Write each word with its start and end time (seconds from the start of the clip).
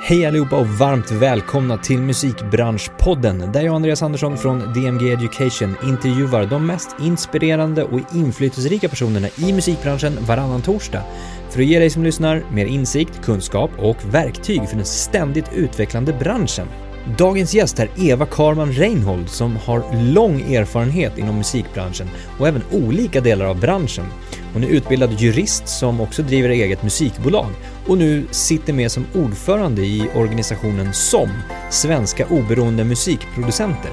Hej 0.00 0.26
allihopa 0.26 0.56
och 0.56 0.66
varmt 0.66 1.10
välkomna 1.10 1.78
till 1.78 1.98
Musikbranschpodden 1.98 3.52
där 3.52 3.62
jag 3.62 3.74
Andreas 3.74 4.02
Andersson 4.02 4.38
från 4.38 4.58
DMG 4.58 5.12
Education 5.12 5.76
intervjuar 5.84 6.46
de 6.46 6.66
mest 6.66 6.96
inspirerande 7.00 7.84
och 7.84 8.00
inflytelserika 8.14 8.88
personerna 8.88 9.28
i 9.38 9.52
musikbranschen 9.52 10.18
varannan 10.26 10.62
torsdag 10.62 11.02
för 11.50 11.60
att 11.60 11.66
ge 11.66 11.78
dig 11.78 11.90
som 11.90 12.04
lyssnar 12.04 12.42
mer 12.52 12.66
insikt, 12.66 13.22
kunskap 13.22 13.70
och 13.78 14.14
verktyg 14.14 14.68
för 14.68 14.76
den 14.76 14.86
ständigt 14.86 15.52
utvecklande 15.54 16.12
branschen. 16.12 16.66
Dagens 17.14 17.54
gäst 17.54 17.78
är 17.78 17.88
Eva 17.96 18.26
Karman 18.26 18.72
Reinhold 18.72 19.28
som 19.28 19.56
har 19.56 20.12
lång 20.12 20.54
erfarenhet 20.54 21.18
inom 21.18 21.36
musikbranschen 21.36 22.10
och 22.38 22.48
även 22.48 22.62
olika 22.72 23.20
delar 23.20 23.44
av 23.44 23.60
branschen. 23.60 24.04
Hon 24.52 24.64
är 24.64 24.68
utbildad 24.68 25.20
jurist 25.20 25.68
som 25.68 26.00
också 26.00 26.22
driver 26.22 26.48
eget 26.48 26.82
musikbolag 26.82 27.50
och 27.86 27.98
nu 27.98 28.26
sitter 28.30 28.72
med 28.72 28.92
som 28.92 29.06
ordförande 29.14 29.82
i 29.82 30.08
organisationen 30.14 30.92
SOM, 30.92 31.30
Svenska 31.70 32.26
Oberoende 32.26 32.84
Musikproducenter. 32.84 33.90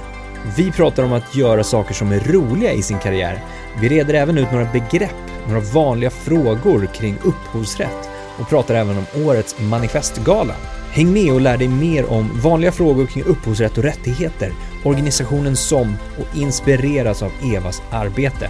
Vi 0.58 0.72
pratar 0.72 1.04
om 1.04 1.14
att 1.14 1.36
göra 1.36 1.64
saker 1.64 1.94
som 1.94 2.12
är 2.12 2.20
roliga 2.20 2.72
i 2.72 2.82
sin 2.82 3.00
karriär. 3.00 3.44
Vi 3.82 3.90
reder 3.90 4.14
även 4.14 4.38
ut 4.38 4.52
några 4.52 4.72
begrepp, 4.72 5.16
några 5.48 5.62
vanliga 5.62 6.10
frågor 6.10 6.90
kring 6.94 7.18
upphovsrätt 7.24 8.13
och 8.40 8.50
pratar 8.50 8.76
även 8.76 8.98
om 8.98 9.26
årets 9.26 9.56
manifestgala. 9.60 10.56
Häng 10.92 11.14
med 11.14 11.34
och 11.34 11.42
lär 11.42 11.58
dig 11.58 11.68
mer 11.68 12.06
om 12.12 12.40
vanliga 12.44 12.72
frågor 12.72 13.06
kring 13.06 13.24
upphovsrätt 13.24 13.78
och 13.78 13.84
rättigheter, 13.84 14.52
organisationen 14.86 15.56
SOM 15.56 15.96
och 16.20 16.38
inspireras 16.38 17.24
av 17.24 17.32
Evas 17.56 17.82
arbete. 17.92 18.50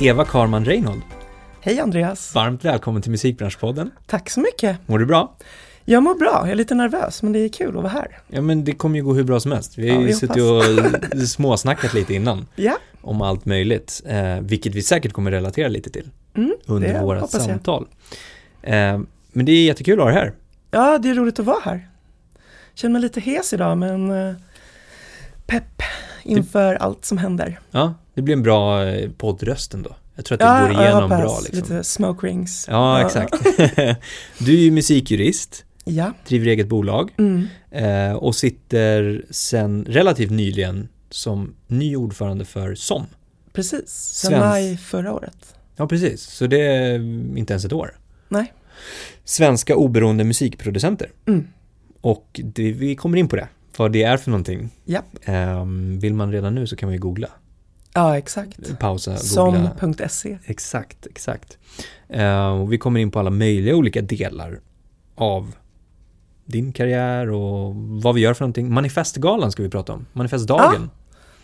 Eva 0.00 0.24
Karman 0.24 0.64
Reinhold, 0.64 1.02
Hej 1.60 1.80
Andreas! 1.80 2.34
varmt 2.34 2.64
välkommen 2.64 3.02
till 3.02 3.10
Musikbranschpodden. 3.10 3.90
Tack 4.06 4.30
så 4.30 4.40
mycket! 4.40 4.76
Mår 4.88 4.98
du 4.98 5.06
bra? 5.06 5.36
Jag 5.84 6.02
mår 6.02 6.14
bra, 6.14 6.38
jag 6.42 6.50
är 6.50 6.54
lite 6.54 6.74
nervös 6.74 7.22
men 7.22 7.32
det 7.32 7.38
är 7.38 7.48
kul 7.48 7.68
att 7.68 7.74
vara 7.74 7.88
här. 7.88 8.18
Ja 8.28 8.40
men 8.40 8.64
det 8.64 8.72
kommer 8.72 8.96
ju 8.96 9.04
gå 9.04 9.14
hur 9.14 9.24
bra 9.24 9.40
som 9.40 9.52
helst. 9.52 9.78
Vi 9.78 9.90
har 9.90 10.00
Ja, 10.02 10.06
ju 10.08 10.12
suttit 10.14 10.42
och 10.42 11.28
småsnackat 11.28 11.94
lite 11.94 12.14
innan 12.14 12.46
Ja, 12.56 12.76
om 13.04 13.22
allt 13.22 13.44
möjligt, 13.44 14.02
eh, 14.06 14.40
vilket 14.40 14.74
vi 14.74 14.82
säkert 14.82 15.12
kommer 15.12 15.30
relatera 15.30 15.68
lite 15.68 15.90
till 15.90 16.10
mm, 16.36 16.54
under 16.66 16.92
det 16.92 17.00
våra 17.02 17.20
hoppas 17.20 17.34
jag. 17.34 17.42
samtal. 17.42 17.86
Eh, 18.62 19.00
men 19.32 19.46
det 19.46 19.52
är 19.52 19.64
jättekul 19.64 19.98
att 20.00 20.04
ha 20.04 20.10
dig 20.10 20.20
här. 20.20 20.32
Ja, 20.70 20.98
det 20.98 21.10
är 21.10 21.14
roligt 21.14 21.38
att 21.38 21.46
vara 21.46 21.60
här. 21.64 21.88
Känner 22.74 22.92
mig 22.92 23.02
lite 23.02 23.20
hes 23.20 23.52
idag 23.52 23.78
men 23.78 24.10
eh, 24.28 24.34
pepp 25.46 25.82
inför 26.22 26.74
allt 26.74 27.04
som 27.04 27.18
händer. 27.18 27.60
Ja, 27.70 27.94
det 28.14 28.22
blir 28.22 28.34
en 28.34 28.42
bra 28.42 28.84
eh, 28.86 29.10
poddröst 29.10 29.74
ändå. 29.74 29.96
Jag 30.14 30.24
tror 30.24 30.36
att 30.36 30.40
det 30.40 30.46
Ja, 30.46 30.60
går 30.60 30.72
jag 30.72 30.82
igenom 30.92 31.08
bra 31.08 31.38
liksom. 31.44 31.58
Lite 31.58 31.84
smoke 31.84 32.26
rings. 32.26 32.66
Ja, 32.70 33.06
exakt. 33.06 33.44
du 34.38 34.52
är 34.54 34.60
ju 34.60 34.70
musikjurist, 34.70 35.64
Ja, 35.84 36.12
driver 36.28 36.46
eget 36.46 36.66
bolag 36.66 37.10
mm, 37.18 37.46
eh, 37.70 38.12
och 38.16 38.34
sitter 38.34 39.24
sen 39.30 39.84
relativt 39.88 40.30
nyligen 40.30 40.88
som 41.14 41.54
ny 41.66 41.96
ordförande 41.96 42.44
för 42.44 42.74
SOM. 42.74 43.06
precis. 43.52 43.88
Sen 43.90 44.30
Svensk- 44.30 44.40
maj 44.46 44.76
förra 44.76 45.12
året. 45.12 45.54
Ja, 45.76 45.86
precis. 45.86 46.22
Så 46.22 46.46
det 46.46 46.60
är 46.60 46.94
inte 47.38 47.52
ens 47.52 47.64
ett 47.64 47.72
år. 47.72 47.98
Nej. 48.28 48.52
Svenska 49.24 49.76
oberoende 49.76 50.24
musikproducenter. 50.24 51.10
Mm. 51.26 51.46
Och 52.00 52.40
det, 52.44 52.72
vi 52.72 52.96
kommer 52.96 53.18
in 53.18 53.28
på 53.28 53.36
det, 53.36 53.48
vad 53.76 53.92
det 53.92 54.02
är 54.02 54.16
för 54.16 54.30
någonting. 54.30 54.70
Ja. 54.84 55.02
Ehm, 55.24 55.98
vill 55.98 56.14
man 56.14 56.32
redan 56.32 56.54
nu 56.54 56.66
så 56.66 56.76
kan 56.76 56.86
man 56.86 56.92
ju 56.94 57.00
googla. 57.00 57.28
Ja, 57.94 58.18
exakt. 58.18 58.78
Pausa, 58.78 59.10
googla. 59.10 59.70
Som.se. 59.78 60.38
Exakt, 60.44 61.06
exakt. 61.06 61.58
Ehm, 62.08 62.52
och 62.52 62.72
vi 62.72 62.78
kommer 62.78 63.00
in 63.00 63.10
på 63.10 63.18
alla 63.18 63.30
möjliga 63.30 63.76
olika 63.76 64.02
delar 64.02 64.60
av 65.14 65.52
din 66.44 66.72
karriär 66.72 67.30
och 67.30 67.74
vad 67.76 68.14
vi 68.14 68.20
gör 68.20 68.34
för 68.34 68.42
någonting. 68.44 68.72
Manifestgalan 68.74 69.52
ska 69.52 69.62
vi 69.62 69.68
prata 69.70 69.92
om. 69.92 70.06
Manifestdagen. 70.12 70.90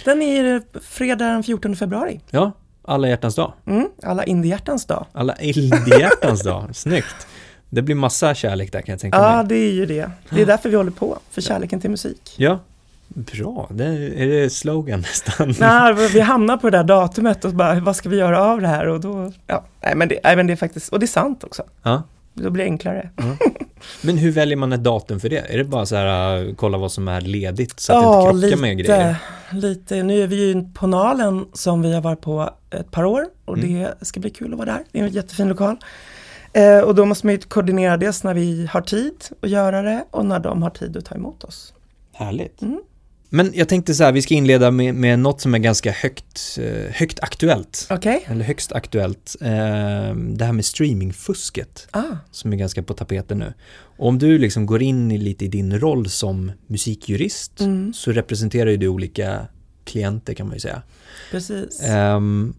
Den 0.05 0.23
är 0.23 0.63
fredag 0.81 1.25
den 1.25 1.43
14 1.43 1.77
februari. 1.77 2.21
Ja, 2.31 2.53
alla 2.85 3.09
hjärtans 3.09 3.35
dag. 3.35 3.53
Mm, 3.67 3.89
alla 4.03 4.25
indiehjärtans 4.25 4.87
dag. 4.87 5.07
Alla 5.13 5.35
indiehjärtans 5.37 6.43
dag. 6.43 6.65
Snyggt. 6.77 7.27
Det 7.71 7.83
blir 7.83 7.95
massa 7.95 8.35
kärlek 8.35 8.73
där 8.73 8.81
kan 8.83 8.93
jag 8.93 9.01
tänka 9.01 9.19
Ja, 9.19 9.37
mig. 9.37 9.47
det 9.49 9.55
är 9.55 9.73
ju 9.73 9.87
det. 9.87 10.11
Det 10.31 10.43
är 10.43 10.47
därför 10.47 10.69
vi 10.69 10.77
håller 10.77 10.91
på, 10.91 11.19
för 11.31 11.41
kärleken 11.41 11.81
till 11.81 11.91
musik. 11.91 12.35
Ja, 12.37 12.59
bra. 13.09 13.69
Det 13.71 13.85
är 13.85 14.27
det 14.27 14.51
slogan 14.51 15.01
nästan. 15.27 15.55
Nej, 15.61 16.09
vi 16.09 16.21
hamnar 16.21 16.57
på 16.57 16.71
det 16.71 16.79
där 16.79 16.85
datumet 16.85 17.45
och 17.45 17.55
bara, 17.55 17.81
vad 17.81 17.97
ska 17.97 18.09
vi 18.09 18.17
göra 18.17 18.43
av 18.45 18.61
det 18.61 18.69
här? 18.69 18.87
Och 18.89 19.01
då, 19.01 19.33
ja, 19.47 19.65
nej 19.81 19.95
men 19.95 20.09
det, 20.09 20.21
nej, 20.25 20.37
men 20.37 20.47
det 20.47 20.53
är 20.53 20.57
faktiskt, 20.57 20.89
och 20.93 21.01
det 21.01 21.05
är 21.05 21.09
sant 21.09 21.45
också. 21.45 21.63
Ja. 21.83 22.03
Då 22.35 22.51
blir 22.51 22.65
det 22.65 22.71
enklare. 22.71 23.11
Men 24.01 24.19
hur 24.19 24.31
väljer 24.31 24.57
man 24.57 24.73
ett 24.73 24.85
datum 24.85 25.21
för 25.21 25.29
det? 25.29 25.55
Är 25.55 25.59
det 25.59 25.65
bara 25.65 25.87
så 25.87 25.97
här, 25.97 26.39
uh, 26.45 26.55
kolla 26.55 26.79
vad 26.79 26.93
som 26.93 27.09
är 27.09 27.21
ledigt 27.21 27.81
så 27.81 27.93
att 27.93 28.03
det 28.03 28.31
inte 28.31 28.49
krockar 28.49 28.63
med 28.63 28.79
grejer? 28.79 29.17
Lite. 29.53 30.03
Nu 30.03 30.23
är 30.23 30.27
vi 30.27 30.37
ju 30.49 30.65
på 30.75 30.87
Nalen 30.87 31.47
som 31.53 31.83
vi 31.83 31.95
har 31.95 32.01
varit 32.01 32.21
på 32.21 32.51
ett 32.71 32.91
par 32.91 33.05
år 33.05 33.27
och 33.45 33.59
Mm. 33.59 33.83
det 34.01 34.07
ska 34.07 34.21
bli 34.21 34.31
kul 34.31 34.53
att 34.53 34.59
vara 34.59 34.73
där. 34.73 34.85
Det 34.93 35.01
är 35.01 35.05
en 35.05 35.09
jättefin 35.11 35.49
lokal. 35.49 35.77
Eh, 36.53 36.79
och 36.81 36.95
då 36.95 37.05
måste 37.05 37.27
man 37.27 37.35
ju 37.35 37.39
koordinera 37.41 37.97
dels 37.97 38.25
när 38.25 38.35
vi 38.35 38.67
har 38.73 38.81
tid 38.81 39.15
att 39.43 39.51
göra 39.51 39.83
det 39.83 40.05
och 40.11 40.27
när 40.27 40.39
de 40.41 40.63
har 40.63 40.71
tid 40.71 40.97
att 40.97 41.05
ta 41.05 41.15
emot 41.15 41.45
oss. 41.45 41.75
Härligt. 42.13 42.63
Mm. 42.63 42.81
Men 43.33 43.51
jag 43.55 43.69
tänkte 43.69 43.95
så 43.95 44.05
här, 44.05 44.13
vi 44.13 44.23
ska 44.23 44.35
inleda 44.35 44.71
med, 44.71 44.95
med 44.95 45.19
något 45.19 45.41
som 45.41 45.55
är 45.55 45.59
ganska 45.59 45.91
högt, 45.93 46.59
eh, 46.61 46.93
högt 46.95 47.21
aktuellt. 47.21 47.87
Okej? 47.91 48.25
Eller 48.27 48.45
högst 48.45 48.73
aktuellt. 48.73 49.37
Eh, 49.41 49.49
det 50.15 50.45
här 50.45 50.53
med 50.53 50.65
streamingfusket 50.65 51.89
Ah, 51.91 52.17
som 52.31 52.53
är 52.53 52.57
ganska 52.57 52.83
på 52.83 52.95
tapeten 52.95 53.39
nu. 53.39 53.53
Och 53.97 54.09
om 54.09 54.19
du 54.19 54.39
liksom 54.39 54.67
går 54.67 54.83
in 54.83 55.11
i 55.11 55.19
lite 55.19 55.45
i 55.45 55.49
din 55.49 55.79
roll 55.81 56.09
som 56.09 56.53
musikjurist 56.67 57.61
mm, 57.61 57.93
så 57.93 58.13
representerar 58.13 58.71
ju 58.71 58.77
du 58.77 58.89
olika 58.89 59.47
klienter 59.85 60.35
kan 60.35 60.47
man 60.47 60.57
ju 60.57 60.61
säga. 60.61 60.83
precis. 61.31 61.81
Ehm, 61.83 62.55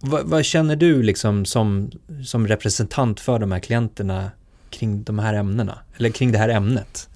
vad, 0.00 0.26
vad 0.26 0.44
känner 0.44 0.76
du 0.76 1.02
liksom 1.02 1.44
som, 1.44 1.90
som 2.24 2.48
representant 2.48 3.20
för 3.20 3.38
de 3.38 3.52
här 3.52 3.60
klienterna 3.60 4.30
kring 4.70 5.02
de 5.02 5.18
här 5.18 5.34
ämnena? 5.34 5.78
Eller 5.96 6.10
kring 6.10 6.32
det 6.32 6.38
här 6.38 6.48
ämnet? 6.48 7.08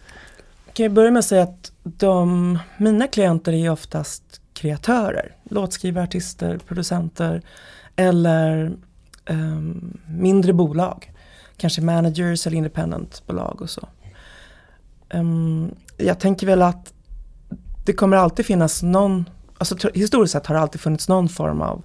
Kan 0.78 0.84
ju 0.84 0.90
börja 0.90 1.10
med 1.10 1.18
att 1.18 1.24
säga 1.24 1.42
att 1.42 1.72
de, 1.82 2.58
mina 2.76 3.06
klienter 3.06 3.52
är 3.52 3.70
oftast 3.70 4.40
kreatörer, 4.52 5.36
låtskrivare, 5.44 6.04
artister, 6.04 6.58
producenter 6.58 7.42
eller 7.96 8.72
um, 9.30 9.98
mindre 10.08 10.52
bolag. 10.52 11.12
Kanske 11.56 11.82
managers 11.82 12.46
eller 12.46 12.56
independentbolag 12.56 13.62
och 13.62 13.70
så. 13.70 13.88
Um, 15.14 15.74
jag 15.96 16.20
tänker 16.20 16.46
väl 16.46 16.62
att 16.62 16.92
det 17.86 17.92
kommer 17.92 18.16
alltid 18.16 18.46
finnas 18.46 18.82
någon, 18.82 19.30
alltså 19.58 19.88
historiskt 19.94 20.32
sett 20.32 20.46
har 20.46 20.54
det 20.54 20.60
alltid 20.60 20.80
funnits 20.80 21.08
någon 21.08 21.28
form 21.28 21.60
av 21.60 21.82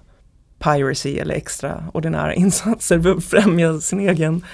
piracy 0.58 1.18
eller 1.18 1.34
extraordinära 1.34 2.34
insatser 2.34 3.00
för 3.00 3.10
att 3.14 3.24
främja 3.24 3.80
sin 3.80 4.00
egen 4.00 4.44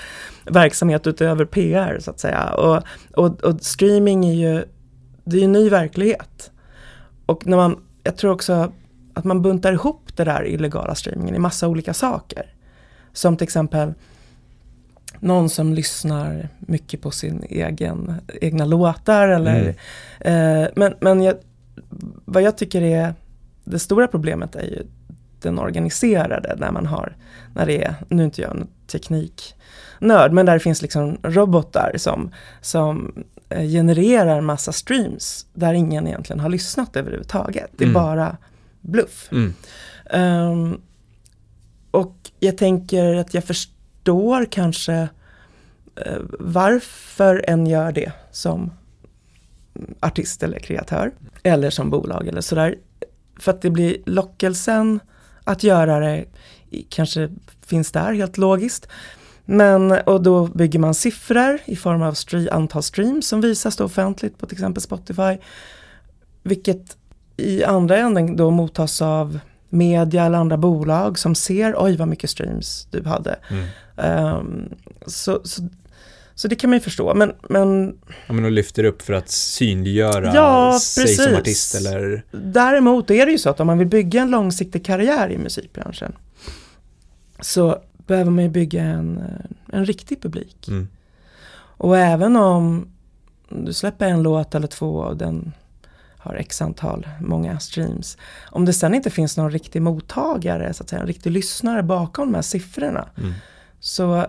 verksamhet 0.50 1.06
utöver 1.06 1.44
PR 1.44 1.98
så 2.00 2.10
att 2.10 2.20
säga. 2.20 2.52
Och, 2.52 2.82
och, 3.16 3.44
och 3.44 3.60
streaming 3.60 4.24
är 4.24 4.34
ju, 4.34 4.64
det 5.24 5.36
är 5.36 5.40
ju 5.40 5.44
en 5.44 5.52
ny 5.52 5.68
verklighet. 5.68 6.50
Och 7.26 7.46
när 7.46 7.56
man, 7.56 7.76
jag 8.02 8.16
tror 8.16 8.32
också 8.32 8.72
att 9.14 9.24
man 9.24 9.42
buntar 9.42 9.72
ihop 9.72 10.16
det 10.16 10.24
där 10.24 10.46
illegala 10.46 10.94
streamingen 10.94 11.34
i 11.34 11.38
massa 11.38 11.68
olika 11.68 11.94
saker. 11.94 12.54
Som 13.12 13.36
till 13.36 13.44
exempel 13.44 13.94
någon 15.18 15.48
som 15.48 15.74
lyssnar 15.74 16.48
mycket 16.58 17.02
på 17.02 17.10
sin 17.10 17.44
egen, 17.48 18.14
egna 18.40 18.64
låtar 18.64 19.28
eller 19.28 19.68
eh, 20.20 20.68
men, 20.76 20.94
men 21.00 21.22
jag, 21.22 21.34
vad 22.24 22.42
jag 22.42 22.58
tycker 22.58 22.82
är 22.82 23.14
det 23.64 23.78
stora 23.78 24.08
problemet 24.08 24.54
är 24.54 24.64
ju 24.64 24.82
den 25.42 25.58
organiserade 25.58 26.56
när 26.58 26.70
man 26.70 26.86
har, 26.86 27.16
när 27.54 27.66
det 27.66 27.84
är, 27.84 27.94
nu 28.08 28.24
inte 28.24 28.42
jag 28.42 28.50
en 28.50 28.68
tekniknörd, 30.00 30.32
men 30.32 30.46
där 30.46 30.54
det 30.54 30.60
finns 30.60 30.82
liksom 30.82 31.18
robotar 31.22 31.92
som, 31.96 32.30
som 32.60 33.24
eh, 33.48 33.62
genererar 33.68 34.40
massa 34.40 34.72
streams 34.72 35.46
där 35.54 35.74
ingen 35.74 36.06
egentligen 36.06 36.40
har 36.40 36.48
lyssnat 36.48 36.96
överhuvudtaget. 36.96 37.70
Det 37.76 37.84
är 37.84 37.88
Mm. 37.88 38.02
bara 38.02 38.36
bluff. 38.80 39.28
Mm. 39.32 39.54
Ehm, 40.10 40.80
och 41.90 42.16
jag 42.40 42.58
tänker 42.58 43.14
att 43.14 43.34
jag 43.34 43.44
förstår 43.44 44.44
kanske 44.50 45.08
eh, 45.96 46.18
varför 46.40 47.44
en 47.48 47.66
gör 47.66 47.92
det 47.92 48.12
som 48.32 48.70
artist 50.00 50.42
eller 50.42 50.58
kreatör. 50.58 51.10
Eller 51.42 51.70
som 51.70 51.90
bolag 51.90 52.28
eller 52.28 52.40
sådär. 52.40 52.74
För 53.40 53.50
att 53.52 53.62
det 53.62 53.70
blir 53.70 53.96
lockelsen 54.06 55.00
att 55.44 55.62
göra 55.62 55.98
det 56.00 56.24
kanske 56.88 57.28
finns 57.66 57.92
där 57.92 58.12
helt 58.12 58.38
logiskt. 58.38 58.88
Men, 59.52 59.92
och 59.92 60.22
då 60.22 60.46
bygger 60.46 60.78
man 60.78 60.94
siffror 60.94 61.58
i 61.64 61.76
form 61.76 62.02
av 62.02 62.14
stre- 62.14 62.50
antal 62.52 62.82
streams 62.82 63.28
som 63.28 63.40
visas 63.40 63.76
då 63.76 63.84
offentligt 63.84 64.38
på 64.38 64.46
till 64.46 64.56
exempel 64.56 64.82
Spotify. 64.82 65.38
Vilket 66.42 66.96
i 67.36 67.64
andra 67.64 67.96
änden 67.96 68.36
då 68.36 68.50
mottas 68.50 69.02
av 69.02 69.38
media 69.68 70.24
eller 70.24 70.38
andra 70.38 70.56
bolag 70.56 71.18
som 71.18 71.34
ser 71.34 71.74
oj 71.78 71.96
vad 71.96 72.08
mycket 72.08 72.30
streams 72.30 72.86
du 72.90 73.04
hade. 73.04 73.38
Mm. 73.50 74.36
Um, 74.36 74.74
så, 75.06 75.40
så, 75.44 75.62
så 76.34 76.48
det 76.48 76.56
kan 76.56 76.70
man 76.70 76.76
ju 76.76 76.80
förstå. 76.80 77.14
Men, 77.14 77.32
men 77.48 77.98
Ja, 78.26 78.32
men 78.32 78.44
och 78.44 78.50
lyfter 78.50 78.84
upp 78.84 79.02
för 79.02 79.12
att 79.12 79.30
synliggöra 79.30 80.34
Ja, 80.34 80.78
sig 80.82 81.04
precis. 81.04 81.24
som 81.24 81.34
artist 81.34 81.74
eller... 81.74 82.24
däremot 82.30 83.10
är 83.10 83.26
det 83.26 83.32
ju 83.32 83.38
så 83.38 83.50
att 83.50 83.60
om 83.60 83.66
man 83.66 83.78
vill 83.78 83.88
bygga 83.88 84.22
en 84.22 84.30
långsiktig 84.30 84.84
karriär 84.84 85.30
i 85.30 85.38
musikbranschen 85.38 86.12
så 87.40 87.82
behöver 88.10 88.30
man 88.30 88.44
ju 88.44 88.50
bygga 88.50 88.82
en, 88.82 89.18
eh, 89.18 89.76
en 89.78 89.86
riktig 89.86 90.22
publik. 90.22 90.68
Mm. 90.68 90.88
Och 91.56 91.96
även 91.96 92.36
om 92.36 92.88
du 93.48 93.72
släpper 93.72 94.08
en 94.08 94.22
låt 94.22 94.54
eller 94.54 94.66
två 94.66 94.94
och 94.94 95.16
den 95.16 95.52
har 96.18 96.34
x 96.34 96.62
antal, 96.62 97.08
många 97.20 97.60
streams. 97.60 98.16
Om 98.50 98.64
det 98.64 98.72
sen 98.72 98.94
inte 98.94 99.10
finns 99.10 99.36
någon 99.36 99.50
riktig 99.50 99.82
mottagare, 99.82 100.74
så 100.74 100.82
att 100.82 100.88
säga, 100.88 101.00
en 101.00 101.06
riktig 101.06 101.30
lyssnare 101.30 101.82
bakom 101.82 102.28
de 102.28 102.34
här 102.34 102.42
siffrorna. 102.42 103.08
Mm. 103.16 103.32
Så 103.80 104.26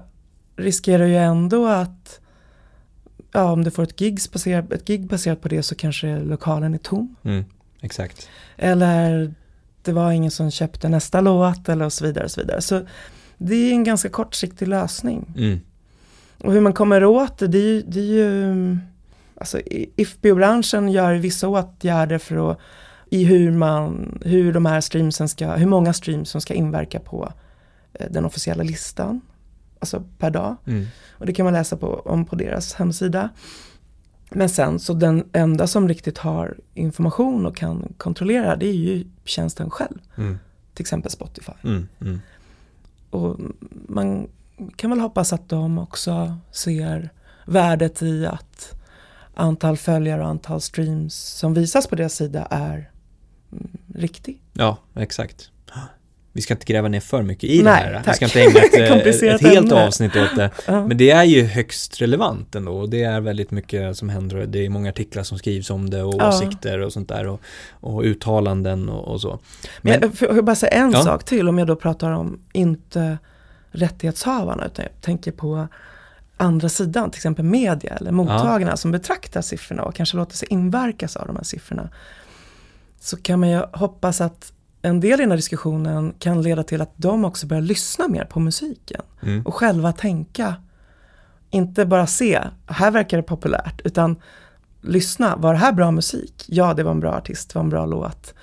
riskerar 0.55 1.05
ju 1.05 1.17
ändå 1.17 1.67
att 1.67 2.19
Ja, 3.33 3.51
om 3.51 3.63
du 3.63 3.71
får 3.71 3.83
ett 3.83 3.95
gig, 3.95 4.19
baserat, 4.33 4.71
ett 4.71 4.85
gig 4.85 5.07
baserat 5.07 5.41
på 5.41 5.47
det 5.47 5.63
så 5.63 5.75
kanske 5.75 6.19
lokalen 6.19 6.73
är 6.73 6.77
tom. 6.77 7.15
Mm. 7.23 7.45
Exakt. 7.81 8.29
Eller 8.57 9.33
det 9.83 9.91
var 9.91 10.11
ingen 10.11 10.31
som 10.31 10.51
köpte 10.51 10.89
nästa 10.89 11.21
låt 11.21 11.69
eller 11.69 11.85
och 11.85 11.93
så 11.93 12.05
vidare. 12.05 12.23
Och 12.23 12.31
så 12.31 12.41
vidare. 12.41 12.61
Så 12.61 12.85
det 13.43 13.55
är 13.55 13.71
en 13.71 13.83
ganska 13.83 14.09
kortsiktig 14.09 14.67
lösning. 14.67 15.33
Mm. 15.37 15.59
Och 16.37 16.53
hur 16.53 16.61
man 16.61 16.73
kommer 16.73 17.03
åt 17.05 17.37
det, 17.37 17.47
det 17.47 17.57
är 17.57 17.63
ju, 17.63 17.81
det 17.81 17.99
är 17.99 18.03
ju 18.03 18.77
alltså 19.35 19.59
IFBO-branschen 19.95 20.89
gör 20.89 21.13
vissa 21.13 21.47
åtgärder 21.47 22.17
för 22.17 22.51
att 22.51 22.59
i 23.09 23.23
hur 23.23 23.51
man, 23.51 24.19
hur 24.25 24.53
de 24.53 24.65
här 24.65 24.81
streamsen 24.81 25.29
ska, 25.29 25.51
hur 25.51 25.67
många 25.67 25.93
streams 25.93 26.29
som 26.29 26.41
ska 26.41 26.53
inverka 26.53 26.99
på 26.99 27.33
eh, 27.93 28.07
den 28.11 28.25
officiella 28.25 28.63
listan. 28.63 29.21
Alltså 29.79 30.03
per 30.17 30.31
dag. 30.31 30.55
Mm. 30.67 30.85
Och 31.11 31.25
det 31.25 31.33
kan 31.33 31.43
man 31.43 31.53
läsa 31.53 31.77
på, 31.77 31.87
om 32.05 32.25
på 32.25 32.35
deras 32.35 32.73
hemsida. 32.73 33.29
Men 34.29 34.49
sen 34.49 34.79
så 34.79 34.93
den 34.93 35.29
enda 35.33 35.67
som 35.67 35.87
riktigt 35.87 36.17
har 36.17 36.57
information 36.73 37.45
och 37.45 37.55
kan 37.55 37.93
kontrollera 37.97 38.55
det 38.55 38.65
är 38.65 38.73
ju 38.73 39.05
tjänsten 39.25 39.69
själv. 39.69 39.97
Mm. 40.15 40.39
Till 40.73 40.83
exempel 40.83 41.11
Spotify. 41.11 41.53
Mm. 41.63 41.87
Och 43.11 43.37
man 43.87 44.29
kan 44.75 44.89
väl 44.89 44.99
hoppas 44.99 45.33
att 45.33 45.49
de 45.49 45.77
också 45.77 46.37
ser 46.51 47.09
värdet 47.45 48.01
i 48.01 48.25
att 48.25 48.73
antal 49.35 49.77
följare 49.77 50.21
och 50.21 50.27
antal 50.27 50.61
streams 50.61 51.15
som 51.15 51.53
visas 51.53 51.87
på 51.87 51.95
deras 51.95 52.13
sida 52.13 52.47
är 52.49 52.91
mm, 53.51 53.77
riktig. 53.95 54.41
Ja, 54.53 54.77
exakt. 54.95 55.50
Vi 56.33 56.41
ska 56.41 56.53
inte 56.53 56.65
gräva 56.65 56.87
ner 56.87 56.99
för 56.99 57.21
mycket 57.21 57.43
i 57.43 57.57
det 57.57 57.63
Nej, 57.63 57.73
här. 57.83 57.97
Vi 57.99 58.03
tack. 58.05 58.15
ska 58.15 58.25
inte 58.25 58.41
ägna 58.41 58.59
ett, 58.59 58.79
eh, 58.79 58.89
Komplicerat 58.89 59.41
ett 59.41 59.47
helt 59.47 59.71
avsnitt 59.71 60.15
åt 60.15 60.35
det. 60.35 60.51
Ja. 60.67 60.87
Men 60.87 60.97
det 60.97 61.11
är 61.11 61.23
ju 61.23 61.43
högst 61.43 62.01
relevant 62.01 62.55
ändå 62.55 62.71
och 62.71 62.89
det 62.89 63.03
är 63.03 63.21
väldigt 63.21 63.51
mycket 63.51 63.97
som 63.97 64.09
händer 64.09 64.37
och 64.37 64.49
det 64.49 64.65
är 64.65 64.69
många 64.69 64.89
artiklar 64.89 65.23
som 65.23 65.37
skrivs 65.37 65.69
om 65.69 65.89
det 65.89 66.03
och 66.03 66.15
Ja. 66.19 66.29
åsikter 66.29 66.79
och 66.79 66.93
sånt 66.93 67.09
där 67.09 67.27
och, 67.27 67.41
och 67.71 68.01
uttalanden 68.03 68.89
och, 68.89 69.07
och 69.13 69.21
så. 69.21 69.39
Men 69.81 69.99
Men, 69.99 70.11
jag 70.19 70.45
bara 70.45 70.55
säga 70.55 70.71
en 70.71 70.91
Ja. 70.91 71.03
sak 71.03 71.23
till 71.23 71.49
om 71.49 71.57
jag 71.57 71.67
då 71.67 71.75
pratar 71.75 72.11
om 72.11 72.39
inte 72.53 73.17
rättighetshavarna 73.71 74.65
utan 74.65 74.85
jag 74.85 75.01
tänker 75.01 75.31
på 75.31 75.67
andra 76.37 76.69
sidan, 76.69 77.11
till 77.11 77.17
exempel 77.19 77.45
media 77.45 77.93
eller 77.93 78.11
mottagarna 78.11 78.77
som 78.77 78.91
betraktar 78.91 79.41
siffrorna 79.41 79.83
och 79.83 79.95
kanske 79.95 80.17
låter 80.17 80.35
sig 80.35 80.47
inverkas 80.51 81.15
av 81.15 81.27
de 81.27 81.35
här 81.35 81.43
siffrorna. 81.43 81.89
Så 82.99 83.17
kan 83.17 83.39
man 83.39 83.49
ju 83.49 83.61
hoppas 83.73 84.21
att 84.21 84.53
en 84.81 84.99
del 84.99 85.19
i 85.19 85.23
den 85.23 85.31
här 85.31 85.37
diskussionen 85.37 86.13
kan 86.19 86.41
leda 86.41 86.63
till 86.63 86.81
att 86.81 86.93
de 86.95 87.25
också 87.25 87.47
börjar 87.47 87.61
lyssna 87.61 88.07
mer 88.07 88.25
på 88.25 88.39
musiken 88.39 89.01
mm, 89.21 89.45
och 89.45 89.53
själva 89.53 89.93
tänka, 89.93 90.55
inte 91.49 91.85
bara 91.85 92.07
se, 92.07 92.39
här 92.65 92.91
verkar 92.91 93.17
det 93.17 93.23
populärt, 93.23 93.81
utan 93.83 94.21
lyssna, 94.81 95.35
var 95.35 95.53
det 95.53 95.59
här 95.59 95.71
bra 95.71 95.91
musik? 95.91 96.45
Ja, 96.47 96.73
det 96.73 96.83
var 96.83 96.91
en 96.91 96.99
bra 96.99 97.13
artist, 97.13 97.49
det 97.49 97.55
var 97.55 97.63
en 97.63 97.69
bra 97.69 97.85
låt. 97.85 98.33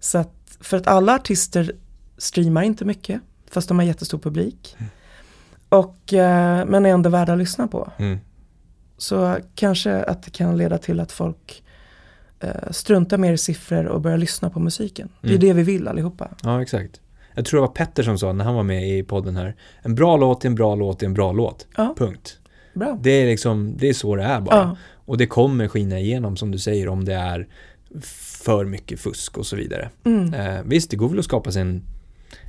Så 0.00 0.18
att, 0.18 0.58
för 0.60 0.76
att 0.76 0.86
alla 0.86 1.14
artister 1.14 1.72
streamar 2.18 2.62
inte 2.62 2.84
mycket, 2.84 3.20
fast 3.50 3.68
de 3.68 3.78
har 3.78 3.86
jättestor 3.86 4.18
publik. 4.18 4.76
Och, 5.68 6.12
eh, 6.12 6.66
men 6.66 6.86
är 6.86 6.90
ändå 6.90 7.10
värda 7.10 7.32
att 7.32 7.38
lyssna 7.38 7.68
på. 7.68 7.92
mm, 7.96 8.18
Så 8.98 9.36
kanske 9.54 10.02
att 10.02 10.22
det 10.22 10.30
kan 10.30 10.56
leda 10.56 10.78
till 10.78 11.00
att 11.00 11.12
folk 11.12 11.63
eh, 12.40 12.70
struntar 12.70 13.18
mer 13.18 13.32
i 13.32 13.38
siffror 13.38 13.84
och 13.86 14.00
börjar 14.00 14.18
lyssna 14.18 14.50
på 14.50 14.60
musiken. 14.60 15.08
Det 15.20 15.28
är 15.28 15.30
Mm. 15.30 15.40
det 15.40 15.52
vi 15.52 15.62
vill 15.62 15.88
allihopa. 15.88 16.30
ja, 16.42 16.62
exakt. 16.62 17.00
Jag 17.34 17.44
tror 17.44 17.60
det 17.60 17.66
var 17.66 17.74
Petter 17.74 18.02
som 18.02 18.18
sa 18.18 18.32
när 18.32 18.44
han 18.44 18.54
var 18.54 18.62
med 18.62 18.88
i 18.98 19.02
podden 19.02 19.36
här, 19.36 19.56
en 19.82 19.94
bra 19.94 20.16
låt 20.16 20.44
är 20.44 20.48
en 20.48 20.54
bra 20.54 20.74
låt 20.74 21.02
är 21.02 21.06
en 21.06 21.14
bra 21.14 21.32
låt. 21.32 21.66
Ja, 21.76 21.94
Punkt. 21.98 22.38
bra. 22.74 22.98
Det 23.02 23.10
är 23.10 23.26
liksom, 23.26 23.76
det 23.78 23.88
är 23.88 23.92
så 23.92 24.16
det 24.16 24.22
är 24.22 24.40
bara. 24.40 24.56
Ja, 24.56 24.76
Och 25.04 25.18
det 25.18 25.26
kommer 25.26 25.68
skina 25.68 25.98
igenom 26.00 26.36
som 26.36 26.50
du 26.50 26.58
säger 26.58 26.88
om 26.88 27.04
det 27.04 27.14
är 27.14 27.48
för 28.02 28.64
mycket 28.64 29.00
fusk 29.00 29.38
och 29.38 29.46
så 29.46 29.56
vidare. 29.56 29.90
mm. 30.04 30.34
Eh, 30.34 30.62
visst, 30.64 30.90
det 30.90 30.96
går 30.96 31.08
väl 31.08 31.18
att 31.18 31.24
skapa 31.24 31.52
sig 31.52 31.62
en, 31.62 31.82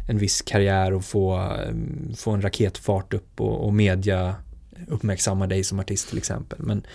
en 0.07 0.17
viss 0.17 0.41
karriär 0.41 0.93
och 0.93 1.05
få, 1.05 1.35
eh, 1.35 1.73
få 2.15 2.31
en 2.31 2.41
raketfart 2.41 3.13
upp 3.13 3.41
och, 3.41 3.65
och 3.65 3.73
media 3.73 4.35
uppmärksamma 4.87 5.47
dig 5.47 5.63
som 5.63 5.79
artist 5.79 6.09
till 6.09 6.17
exempel. 6.17 6.59
Men 6.61 6.85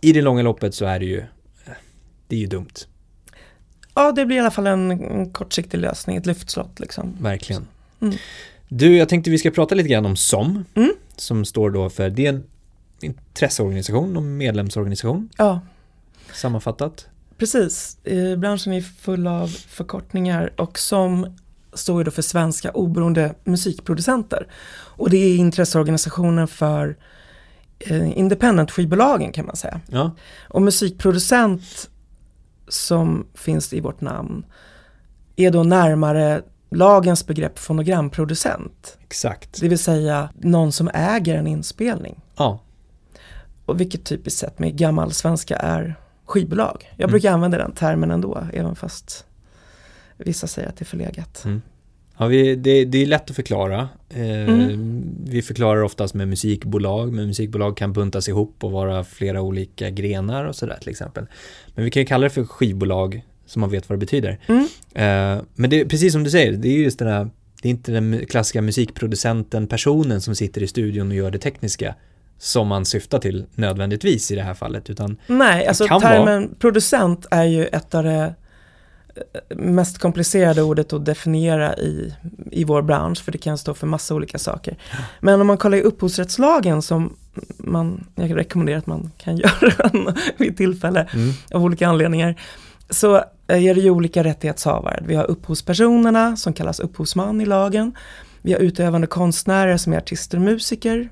i 0.00 0.12
det 0.12 0.22
långa 0.22 0.42
loppet 0.42 0.74
så 0.74 0.84
är 0.84 0.98
det 0.98 1.06
ju, 1.06 1.22
det 2.32 2.36
är 2.36 2.40
ju 2.40 2.46
dumt, 2.46 2.72
ja, 3.94 4.12
det 4.12 4.26
blir 4.26 4.36
i 4.36 4.40
alla 4.40 4.50
fall 4.50 4.66
en, 4.66 4.90
en 4.90 5.30
kortsiktig 5.32 5.78
lösning, 5.78 6.16
ett 6.16 6.26
luftslott 6.26 6.80
liksom. 6.80 7.16
verkligen. 7.20 7.66
Mm. 8.00 8.14
Du, 8.68 8.96
jag 8.96 9.08
tänkte 9.08 9.30
vi 9.30 9.38
ska 9.38 9.50
prata 9.50 9.74
lite 9.74 9.88
grann 9.88 10.06
om 10.06 10.16
SOM, 10.16 10.64
Mm. 10.74 10.92
som 11.16 11.44
står 11.44 11.70
då 11.70 11.90
för, 11.90 12.10
det 12.10 12.26
är 12.26 12.28
en 12.28 12.44
intresseorganisation 13.00 14.16
och 14.16 14.22
medlemsorganisation, 14.22 15.28
Ja, 15.38 15.60
sammanfattat. 16.32 17.06
precis. 17.38 17.96
Branschen 18.38 18.72
är 18.72 18.80
full 18.80 19.26
av 19.26 19.46
förkortningar 19.48 20.52
och 20.56 20.78
som 20.78 21.36
står 21.74 22.00
ju 22.00 22.04
då 22.04 22.10
för 22.10 22.22
Svenska 22.22 22.70
oberoende 22.70 23.34
musikproducenter. 23.44 24.46
Och 24.96 25.10
det 25.10 25.16
är 25.16 25.36
intresseorganisationen 25.36 26.48
för 26.48 26.96
eh, 27.78 28.18
independent 28.18 28.70
skivbolagen 28.70 29.32
kan 29.32 29.46
man 29.46 29.56
säga. 29.56 29.80
Ja, 29.90 30.10
Och 30.48 30.62
musikproducent 30.62 31.88
som 32.68 33.26
finns 33.34 33.72
i 33.72 33.80
vårt 33.80 34.00
namn 34.00 34.46
är 35.36 35.50
då 35.50 35.62
närmare 35.62 36.42
lagens 36.70 37.26
begrepp 37.26 37.58
fonogramproducent. 37.58 38.98
exakt. 39.04 39.60
Det 39.60 39.68
vill 39.68 39.78
säga 39.78 40.28
någon 40.34 40.72
som 40.72 40.90
äger 40.94 41.36
en 41.36 41.46
inspelning. 41.46 42.20
Ja, 42.36 42.58
Och 43.66 43.80
vilket 43.80 44.04
typiskt 44.04 44.40
sett 44.40 44.58
med 44.58 44.76
gammal 44.78 45.12
svenska 45.12 45.56
är 45.56 45.94
skivbolag. 46.26 46.90
Jag 46.90 47.00
Mm. 47.00 47.10
brukar 47.10 47.32
använda 47.32 47.58
den 47.58 47.72
termen 47.72 48.10
ändå, 48.10 48.46
även 48.52 48.76
fast 48.76 49.24
vissa 50.16 50.46
säger 50.46 50.68
att 50.68 50.76
det 50.76 50.82
är 50.82 50.86
förlegat. 50.86 51.42
Mm. 51.44 51.62
Ja, 52.22 52.28
vi, 52.28 52.56
det, 52.56 52.84
det 52.84 53.02
är 53.02 53.06
lätt 53.06 53.30
att 53.30 53.36
förklara. 53.36 53.88
Eh, 54.10 54.42
Mm. 54.48 55.04
Vi 55.26 55.42
förklarar 55.42 55.82
oftast 55.82 56.14
med 56.14 56.28
musikbolag, 56.28 57.12
men 57.12 57.26
musikbolag 57.26 57.76
kan 57.76 57.92
buntas 57.92 58.28
ihop 58.28 58.64
och 58.64 58.70
vara 58.72 59.04
flera 59.04 59.40
olika 59.40 59.90
grenar 59.90 60.44
och 60.44 60.56
sådär 60.56 60.78
till 60.80 60.90
exempel. 60.90 61.26
Men 61.74 61.84
vi 61.84 61.90
kan 61.90 62.00
ju 62.02 62.06
kalla 62.06 62.24
det 62.24 62.30
för 62.30 62.44
skivbolag 62.44 63.22
så 63.46 63.58
man 63.58 63.70
vet 63.70 63.88
vad 63.88 63.98
det 63.98 64.00
betyder. 64.00 64.38
Mm. 64.46 64.66
Eh, 64.94 65.44
men 65.54 65.70
det 65.70 65.84
precis 65.84 66.12
som 66.12 66.24
du 66.24 66.30
säger, 66.30 66.52
det 66.52 66.68
är 66.68 66.78
just 66.78 66.98
den 66.98 67.08
här, 67.08 67.30
det 67.62 67.68
är 67.68 67.70
inte 67.70 67.92
den 67.92 68.26
klassiska 68.28 68.62
musikproducenten, 68.62 69.66
personen 69.66 70.20
som 70.20 70.34
sitter 70.34 70.62
i 70.62 70.66
studion 70.66 71.08
och 71.08 71.14
gör 71.14 71.30
det 71.30 71.38
tekniska 71.38 71.94
som 72.38 72.68
man 72.68 72.84
syftar 72.84 73.18
till 73.18 73.44
nödvändigtvis 73.54 74.30
i 74.30 74.34
det 74.34 74.42
här 74.42 74.54
fallet, 74.54 74.90
utan 74.90 75.16
Nej, 75.26 75.66
alltså 75.66 75.86
termen 75.86 76.54
producent 76.58 77.26
är 77.30 77.44
ju 77.44 77.66
ett 77.66 77.94
av 77.94 78.04
det 78.04 78.34
mest 79.56 79.98
komplicerade 79.98 80.62
ordet 80.62 80.92
att 80.92 81.04
definiera 81.04 81.76
i, 81.76 82.14
i 82.50 82.64
vår 82.64 82.82
bransch, 82.82 83.24
för 83.24 83.32
det 83.32 83.38
kan 83.38 83.58
stå 83.58 83.74
för 83.74 83.86
massa 83.86 84.14
olika 84.14 84.38
saker. 84.38 84.76
Men 85.20 85.40
om 85.40 85.46
man 85.46 85.58
kollar 85.58 85.78
i 85.78 85.82
upphovsrättslagen 85.82 86.82
som 86.82 87.16
man, 87.58 88.06
jag 88.14 88.36
rekommenderar 88.36 88.78
att 88.78 88.86
man 88.86 89.10
kan 89.18 89.36
göra 89.36 90.14
vid 90.36 90.56
tillfälle 90.56 91.08
mm, 91.14 91.32
av 91.54 91.64
olika 91.64 91.88
anledningar, 91.88 92.40
så 92.90 93.14
är 93.46 93.74
det 93.74 93.80
ju 93.80 93.90
olika 93.90 94.24
rättighetshavare. 94.24 95.02
Vi 95.06 95.14
har 95.14 95.30
upphovspersonerna 95.30 96.36
som 96.36 96.52
kallas 96.52 96.80
upphovsman 96.80 97.40
i 97.40 97.44
lagen. 97.44 97.94
Vi 98.42 98.52
har 98.52 98.60
utövande 98.60 99.06
konstnärer 99.06 99.76
som 99.76 99.92
är 99.92 99.96
artister 99.96 100.38
och 100.38 100.44
musiker. 100.44 101.08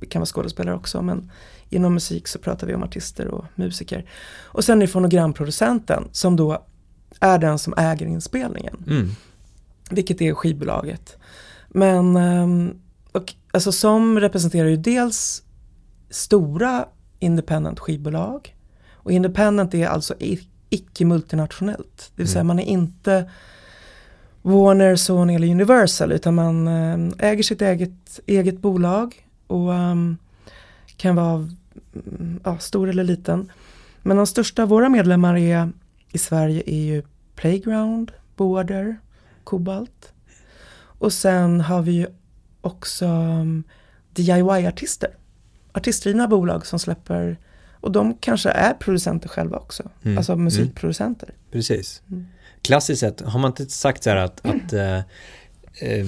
Vi 0.00 0.06
kan 0.08 0.20
vara 0.20 0.26
skådespelare 0.26 0.74
också 0.74 1.02
men 1.02 1.30
inom 1.70 1.94
musik 1.94 2.28
så 2.28 2.38
pratar 2.38 2.66
vi 2.66 2.74
om 2.74 2.82
artister 2.82 3.28
och 3.28 3.44
musiker. 3.54 4.04
Och 4.42 4.64
sen 4.64 4.78
är 4.78 4.86
det 4.86 4.92
fonogramproducenten 4.92 6.08
som 6.12 6.36
då 6.36 6.64
är 7.20 7.38
den 7.38 7.58
som 7.58 7.74
äger 7.76 8.06
inspelningen. 8.06 8.84
mm, 8.86 9.08
Vilket 9.90 10.20
är 10.22 10.34
skivbolaget. 10.34 11.16
Men 11.68 12.16
ehm, 12.16 12.74
och, 13.12 13.34
alltså 13.52 13.72
som 13.72 14.20
representerar 14.20 14.68
ju 14.68 14.76
dels 14.76 15.42
stora 16.10 16.84
independent 17.18 17.80
skivbolag. 17.80 18.54
Och 18.92 19.12
independent 19.12 19.74
är 19.74 19.86
alltså 19.86 20.14
i- 20.18 20.48
icke 20.70 21.04
multinationellt. 21.04 22.10
Det 22.16 22.22
vill 22.22 22.28
säga 22.28 22.40
Mm. 22.40 22.46
man 22.46 22.58
är 22.58 22.64
inte 22.64 23.30
Warner, 24.42 24.96
Sony 24.96 25.34
eller 25.34 25.48
Universal 25.50 26.12
utan 26.12 26.34
man 26.34 26.68
eh, 26.68 27.28
äger 27.28 27.42
sitt 27.42 27.62
eget, 27.62 28.20
eget 28.26 28.58
bolag 28.58 29.26
och 29.46 29.68
um, 29.70 30.16
kan 30.96 31.16
vara 31.16 31.34
mm, 31.94 32.40
ja, 32.44 32.58
stor 32.58 32.88
eller 32.88 33.04
liten. 33.04 33.52
Men 34.02 34.16
de 34.16 34.26
största 34.26 34.62
av 34.62 34.68
våra 34.68 34.88
medlemmar 34.88 35.36
är, 35.36 35.72
i 36.12 36.18
Sverige 36.18 36.62
är 36.66 36.82
ju 36.82 37.02
Playground, 37.34 38.12
Border, 38.36 38.96
Kobalt. 39.44 40.12
Och 40.98 41.12
sen 41.12 41.60
har 41.60 41.82
vi 41.82 41.92
ju 41.92 42.06
också 42.60 43.06
um, 43.06 43.64
DIY-artister. 44.14 45.10
Artistdrivna 45.72 46.28
bolag 46.28 46.66
som 46.66 46.78
släpper 46.78 47.38
och 47.80 47.92
de 47.92 48.14
kanske 48.20 48.50
är 48.50 48.74
producenter 48.74 49.28
själva 49.28 49.56
också. 49.56 49.90
Mm. 50.02 50.18
Alltså 50.18 50.36
musikproducenter. 50.36 51.26
Mm. 51.28 51.36
Precis. 51.50 52.02
Klassiskt 52.62 53.00
sett, 53.00 53.20
har 53.20 53.40
man 53.40 53.50
inte 53.50 53.66
sagt 53.66 54.02
så 54.02 54.10
här 54.10 54.16
att, 54.16 54.46
att 54.46 54.72
eh, 54.72 54.96
eh, 54.96 56.06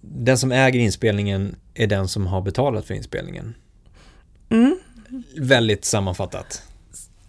den 0.00 0.38
som 0.38 0.52
äger 0.52 0.80
inspelningen 0.80 1.56
är 1.74 1.86
den 1.86 2.08
som 2.08 2.26
har 2.26 2.42
betalat 2.42 2.84
för 2.84 2.94
inspelningen? 2.94 3.54
Mm. 4.48 4.78
Väldigt 5.36 5.84
sammanfattat. 5.84 6.62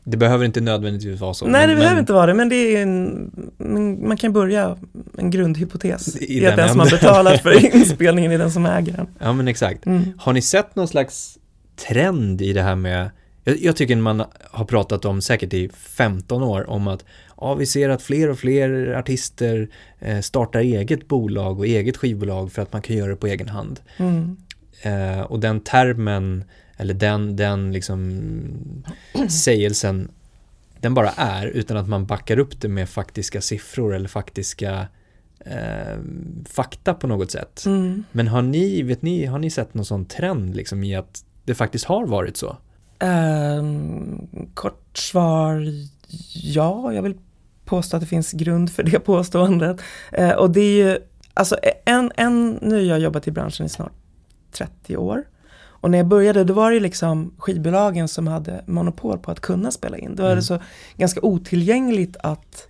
Det 0.03 0.17
behöver 0.17 0.46
inte 0.46 0.62
nödvändigtvis 0.62 1.20
vara 1.20 1.34
så. 1.34 1.46
Nej, 1.46 1.62
det 1.62 1.67
men, 1.67 1.75
behöver 1.75 1.96
men, 1.96 2.00
inte 2.00 2.13
vara 2.13 2.25
det, 2.25 2.34
men 2.34 2.50
det 2.50 2.55
är 2.55 2.81
en, 2.81 3.31
man 4.08 4.17
kan 4.17 4.34
börja 4.34 4.77
en 5.17 5.31
grundhypotes. 5.31 6.15
I 6.15 6.39
I 6.39 6.46
att 6.46 6.55
den 6.55 6.70
som 6.70 6.79
har 6.79 6.89
betalat 6.89 7.41
för 7.41 7.75
inspelningen 7.75 8.31
är 8.31 8.38
den 8.38 8.51
som 8.51 8.65
äger 8.65 8.93
den. 8.93 9.08
Ja, 9.20 9.34
men 9.34 9.48
exakt. 9.48 9.86
Mm. 9.86 10.03
Har 10.17 10.34
ni 10.34 10.41
sett 10.41 10.75
någon 10.75 10.88
slags 10.88 11.38
trend 11.88 12.41
i 12.41 12.53
det 12.53 12.62
här 12.62 12.75
med 12.75 13.10
jag, 13.43 13.58
jag 13.62 13.75
tycker 13.75 13.96
man 13.96 14.24
har 14.51 14.65
pratat 14.65 15.05
om 15.05 15.22
säkert 15.22 15.53
i 15.53 15.70
15 15.70 16.43
år 16.43 16.70
om 16.70 16.88
att 16.88 17.05
ja, 17.38 17.53
vi 17.53 17.65
ser 17.65 17.89
att 17.89 18.01
fler 18.01 18.29
och 18.29 18.39
fler 18.39 18.93
artister 18.93 19.70
eh, 20.00 20.20
startar 20.20 20.60
eget 20.60 21.08
bolag 21.08 21.60
och 21.60 21.67
eget 21.67 21.98
skivbolag 21.98 22.51
för 22.51 22.62
att 22.62 22.74
man 22.74 22.81
kan 22.81 22.96
göra 22.96 23.10
det 23.10 23.15
på 23.15 23.27
egen 23.27 23.50
hand. 23.50 23.79
Mm. 23.98 24.38
Eh, 24.81 25.22
och 25.22 25.39
den 25.39 25.60
termen, 25.60 26.43
eller 26.82 26.94
den, 26.94 27.36
den 27.36 27.72
liksom 27.72 28.22
sägelsen, 29.30 30.12
den 30.80 30.94
bara 30.94 31.10
är 31.10 31.48
utan 31.48 31.78
att 31.78 31.88
man 31.88 32.06
backar 32.06 32.40
upp 32.40 32.62
det 32.62 32.68
med 32.68 32.90
faktiska 32.90 33.42
siffror 33.42 33.96
eller 33.96 34.08
faktiska 34.08 34.88
eh, 35.40 36.00
fakta 36.46 36.94
på 36.94 37.08
något 37.08 37.32
sätt. 37.32 37.66
Mm. 37.66 38.04
Men 38.12 38.28
har 38.28 38.42
ni, 38.42 38.82
vet 38.84 39.02
ni, 39.02 39.26
har 39.26 39.40
ni 39.40 39.50
sett 39.50 39.74
någon 39.74 39.86
sån 39.86 40.06
trend 40.06 40.56
liksom 40.56 40.84
i 40.84 40.96
att 40.96 41.26
det 41.46 41.56
faktiskt 41.56 41.86
har 41.86 42.06
varit 42.06 42.38
så? 42.38 42.58
Ehm, 43.00 44.28
kort 44.54 44.98
svar, 44.98 45.68
ja, 46.34 46.94
jag 46.94 47.02
vill 47.02 47.16
påstå 47.66 47.98
att 47.98 48.02
det 48.02 48.08
finns 48.08 48.32
grund 48.32 48.72
för 48.72 48.84
det 48.84 49.00
påståendet. 49.06 49.82
Eh, 50.12 50.32
och 50.32 50.52
det 50.52 50.62
är 50.62 50.90
ju, 50.90 51.00
alltså 51.34 51.58
en, 51.86 52.12
en, 52.16 52.60
nu 52.62 52.76
har 52.76 52.82
jag 52.82 53.00
jobbat 53.00 53.28
i 53.28 53.32
branschen 53.32 53.66
i 53.66 53.70
snart 53.70 53.94
30 54.52 54.98
år. 54.98 55.24
Och 55.82 55.92
när 55.92 55.98
jag 55.98 56.08
började 56.08 56.44
då 56.44 56.54
var 56.54 56.72
det 56.72 56.80
liksom 56.80 57.34
skivbolagen 57.38 58.08
som 58.08 58.28
hade 58.28 58.64
monopol 58.68 59.18
på 59.20 59.32
att 59.32 59.40
kunna 59.40 59.72
spela 59.72 59.98
in. 59.98 60.16
Då 60.16 60.24
var 60.24 60.30
Mm. 60.30 60.40
det 60.40 60.44
så 60.46 60.60
ganska 60.98 61.22
otillgängligt 61.22 62.18
att 62.24 62.68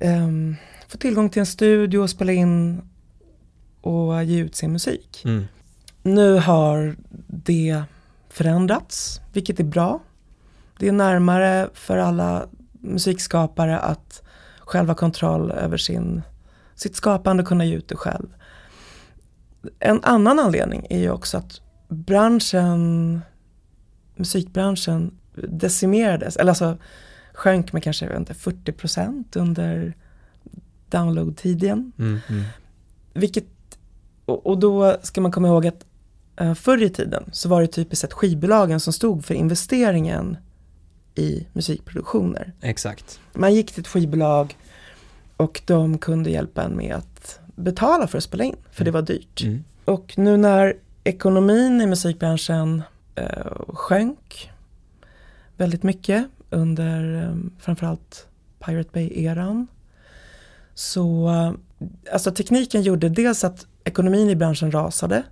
ehm, 0.00 0.56
få 0.88 0.98
tillgång 0.98 1.30
till 1.30 1.40
en 1.40 1.46
studio 1.46 1.98
och 1.98 2.10
spela 2.10 2.32
in 2.32 2.80
och 3.80 4.24
ge 4.24 4.38
ut 4.40 4.54
sin 4.54 4.72
musik. 4.72 5.22
Mm. 5.24 5.44
Nu 6.02 6.38
har 6.38 6.96
det 7.26 7.82
förändrats, 8.28 9.20
vilket 9.32 9.60
är 9.60 9.64
bra. 9.64 10.00
Det 10.78 10.88
är 10.88 10.92
närmare 10.92 11.68
för 11.74 11.98
alla 11.98 12.46
musikskapare 12.72 13.78
att 13.78 14.22
själva 14.60 14.94
kontroll 14.94 15.50
över 15.50 15.76
sin, 15.76 16.22
sitt 16.74 16.96
skapande 16.96 17.42
och 17.42 17.48
kunna 17.48 17.64
ge 17.64 17.74
ut 17.74 17.88
det 17.88 17.96
själv. 17.96 18.26
En 19.78 20.00
annan 20.04 20.38
anledning 20.38 20.86
är 20.90 20.98
ju 20.98 21.10
också 21.10 21.38
att 21.38 21.60
branschen, 21.92 23.20
musikbranschen 24.16 25.18
decimerades, 25.34 26.36
eller 26.36 26.50
alltså 26.50 26.78
sjönk 27.32 27.72
med 27.72 27.82
kanske 27.82 28.16
inte, 28.16 28.32
40% 28.32 29.38
under 29.38 29.94
download-tiden. 30.88 31.92
Mm, 31.98 32.18
mm. 32.28 32.44
Vilket, 33.14 33.46
och, 34.24 34.46
och 34.46 34.58
då 34.58 34.96
ska 35.02 35.20
man 35.20 35.32
komma 35.32 35.48
ihåg 35.48 35.66
att 35.66 35.84
uh, 36.40 36.54
förr 36.54 36.82
i 36.82 36.90
tiden 36.90 37.24
så 37.32 37.48
var 37.48 37.60
det 37.60 37.66
typiskt 37.66 38.00
sett 38.00 38.12
skivbolagen 38.12 38.80
som 38.80 38.92
stod 38.92 39.24
för 39.24 39.34
investeringen 39.34 40.36
i 41.14 41.46
musikproduktioner. 41.52 42.52
Exakt. 42.60 43.20
Man 43.32 43.54
gick 43.54 43.72
till 43.72 43.80
ett 43.80 43.88
skivbolag 43.88 44.56
och 45.36 45.62
de 45.66 45.98
kunde 45.98 46.30
hjälpa 46.30 46.62
en 46.62 46.76
med 46.76 46.94
att 46.94 47.40
betala 47.56 48.06
för 48.06 48.18
att 48.18 48.24
spela 48.24 48.44
in, 48.44 48.56
för 48.70 48.84
det 48.84 48.90
var 48.90 49.02
dyrt. 49.02 49.42
Mm. 49.42 49.64
Och 49.84 50.14
nu 50.16 50.36
när 50.36 50.76
ekonomin 51.04 51.80
i 51.80 51.86
musikbranschen 51.86 52.82
uh, 53.20 53.74
sjönk 53.74 54.50
väldigt 55.56 55.82
mycket 55.82 56.26
under 56.50 57.22
um, 57.28 57.52
framförallt 57.58 58.26
Pirate 58.58 58.90
Bay-eran 58.92 59.66
så 60.74 61.28
uh, 61.28 61.52
alltså 62.12 62.30
tekniken 62.30 62.82
gjorde 62.82 63.08
dels 63.08 63.44
att 63.44 63.66
ekonomin 63.84 64.30
i 64.30 64.36
branschen 64.36 64.72
rasade 64.72 65.22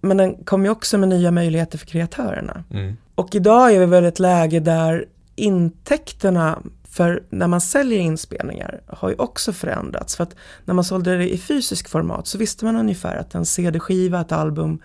men 0.00 0.16
den 0.16 0.44
kom 0.44 0.64
ju 0.64 0.70
också 0.70 0.98
med 0.98 1.08
nya 1.08 1.30
möjligheter 1.30 1.78
för 1.78 1.86
kreatörerna. 1.86 2.64
Mm. 2.70 2.96
Och 3.14 3.34
idag 3.34 3.72
är 3.72 3.80
vi 3.80 3.86
väl 3.86 4.04
i 4.04 4.08
ett 4.08 4.18
läge 4.18 4.60
där 4.60 5.06
intäkterna 5.36 6.58
för 6.88 7.22
när 7.30 7.46
man 7.46 7.60
säljer 7.60 7.98
inspelningar 7.98 8.80
har 8.86 9.08
ju 9.08 9.14
också 9.14 9.52
förändrats. 9.52 10.16
För 10.16 10.22
att 10.22 10.36
när 10.64 10.74
man 10.74 10.84
sålde 10.84 11.16
det 11.16 11.34
i 11.34 11.38
fysisk 11.38 11.88
format 11.88 12.26
så 12.26 12.38
visste 12.38 12.64
man 12.64 12.76
ungefär 12.76 13.16
att 13.16 13.34
en 13.34 13.46
CD-skiva, 13.46 14.20
ett 14.20 14.32
album 14.32 14.82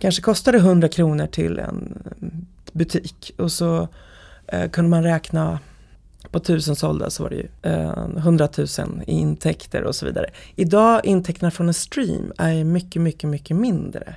kanske 0.00 0.22
kostade 0.22 0.58
100 0.58 0.88
kronor 0.88 1.26
till 1.26 1.58
en 1.58 2.02
butik. 2.72 3.34
Och 3.38 3.52
så 3.52 3.88
eh, 4.46 4.70
kunde 4.70 4.90
man 4.90 5.02
räkna 5.02 5.58
på 6.30 6.40
tusen 6.40 6.76
sålda 6.76 7.10
så 7.10 7.22
var 7.22 7.30
det 7.30 7.36
ju 7.36 7.48
eh, 7.62 8.06
100 8.16 8.48
000 8.58 8.66
i 9.06 9.12
intäkter 9.12 9.82
och 9.82 9.94
så 9.94 10.06
vidare. 10.06 10.30
Idag 10.56 11.00
intäkterna 11.04 11.50
från 11.50 11.68
en 11.68 11.74
stream 11.74 12.32
är 12.38 12.64
mycket, 12.64 13.02
mycket, 13.02 13.30
mycket 13.30 13.56
mindre. 13.56 14.14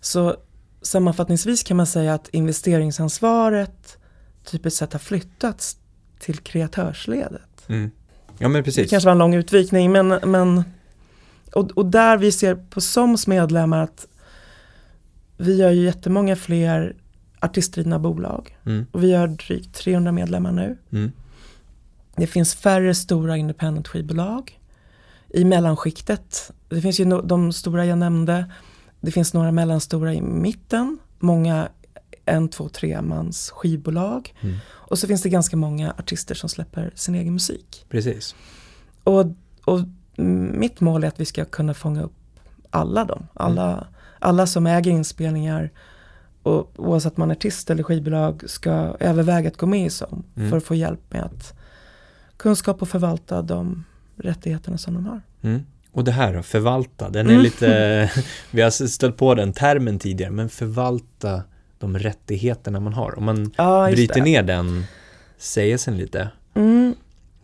Så 0.00 0.36
sammanfattningsvis 0.82 1.62
kan 1.62 1.76
man 1.76 1.86
säga 1.86 2.14
att 2.14 2.28
investeringsansvaret 2.28 3.98
typiskt 4.44 4.78
sett 4.78 4.92
har 4.92 5.00
flyttats 5.00 5.76
till 6.18 6.38
kreatörsledet. 6.38 7.68
Mm. 7.68 7.90
Ja 8.38 8.48
men 8.48 8.64
precis. 8.64 8.82
Det 8.82 8.90
kanske 8.90 9.06
var 9.06 9.12
en 9.12 9.18
lång 9.18 9.34
utvikning 9.34 9.92
men, 9.92 10.08
men 10.08 10.64
och, 11.54 11.70
och 11.70 11.86
där 11.86 12.16
vi 12.16 12.32
ser 12.32 12.54
på 12.54 12.80
SOMs 12.80 13.26
medlemmar 13.26 13.82
att 13.82 14.06
vi 15.38 15.62
har 15.62 15.70
ju 15.70 15.84
jättemånga 15.84 16.36
fler 16.36 16.96
artistdrivna 17.40 17.98
bolag 17.98 18.56
Mm. 18.64 18.86
och 18.92 19.02
vi 19.02 19.14
har 19.14 19.28
drygt 19.28 19.74
300 19.74 20.12
medlemmar 20.12 20.52
nu. 20.52 20.76
Mm. 20.92 21.12
Det 22.16 22.26
finns 22.26 22.54
färre 22.54 22.94
stora 22.94 23.36
independent 23.36 23.88
skivbolag 23.88 24.60
i 25.28 25.44
mellanskiktet. 25.44 26.50
Det 26.68 26.80
finns 26.80 27.00
ju 27.00 27.04
no 27.04 27.20
de 27.22 27.52
stora 27.52 27.86
jag 27.86 27.98
nämnde. 27.98 28.52
Det 29.00 29.10
finns 29.10 29.34
några 29.34 29.52
mellanstora 29.52 30.14
i 30.14 30.20
mitten. 30.20 30.98
Många 31.18 31.68
en, 32.24 32.48
två, 32.48 32.68
tre 32.68 33.02
mans 33.02 33.50
skivbolag. 33.50 34.34
Mm. 34.40 34.56
Och 34.66 34.98
så 34.98 35.06
finns 35.06 35.22
det 35.22 35.28
ganska 35.28 35.56
många 35.56 35.94
artister 35.98 36.34
som 36.34 36.48
släpper 36.48 36.92
sin 36.94 37.14
egen 37.14 37.32
musik. 37.32 37.86
Precis. 37.88 38.34
Och, 39.04 39.24
och 39.64 39.80
mitt 40.54 40.80
mål 40.80 41.04
är 41.04 41.08
att 41.08 41.20
vi 41.20 41.24
ska 41.24 41.44
kunna 41.44 41.74
fånga 41.74 42.02
upp 42.02 42.12
alla 42.70 43.04
dem. 43.04 43.26
Alla, 43.34 43.86
alla 44.18 44.46
som 44.46 44.66
äger 44.66 44.90
inspelningar 44.90 45.70
och 46.42 46.72
oavsett 46.76 47.16
man 47.16 47.30
är 47.30 47.34
artist 47.34 47.70
eller 47.70 47.82
skivbolag 47.82 48.42
ska 48.46 48.70
överväga 49.00 49.48
att 49.48 49.56
gå 49.56 49.66
med 49.66 49.86
i 49.86 49.90
SOM 49.90 50.22
Mm. 50.36 50.50
för 50.50 50.56
att 50.56 50.64
få 50.64 50.74
hjälp 50.74 51.00
med 51.08 51.22
att 51.22 51.54
kunskap 52.36 52.82
och 52.82 52.88
förvalta 52.88 53.42
de 53.42 53.84
rättigheterna 54.16 54.78
som 54.78 54.94
de 54.94 55.06
har. 55.06 55.20
Mm. 55.42 55.60
Och 55.92 56.04
det 56.04 56.12
här 56.12 56.34
då, 56.34 56.42
förvalta, 56.42 57.08
den 57.08 57.26
är 57.26 57.30
Mm. 57.30 57.42
lite, 57.42 58.10
vi 58.50 58.62
har 58.62 58.70
stött 58.70 59.16
på 59.16 59.34
den 59.34 59.52
termen 59.52 59.98
tidigare, 59.98 60.30
men 60.32 60.48
förvalta 60.48 61.42
de 61.78 61.98
rättigheterna 61.98 62.80
man 62.80 62.92
har. 62.92 63.18
Om 63.18 63.24
man 63.24 63.50
Ja, 63.56 63.88
bryter 63.90 64.14
det. 64.14 64.20
ner 64.20 64.42
den 64.42 64.84
sägelsen 65.38 65.96
lite, 65.96 66.28
Mm. 66.54 66.94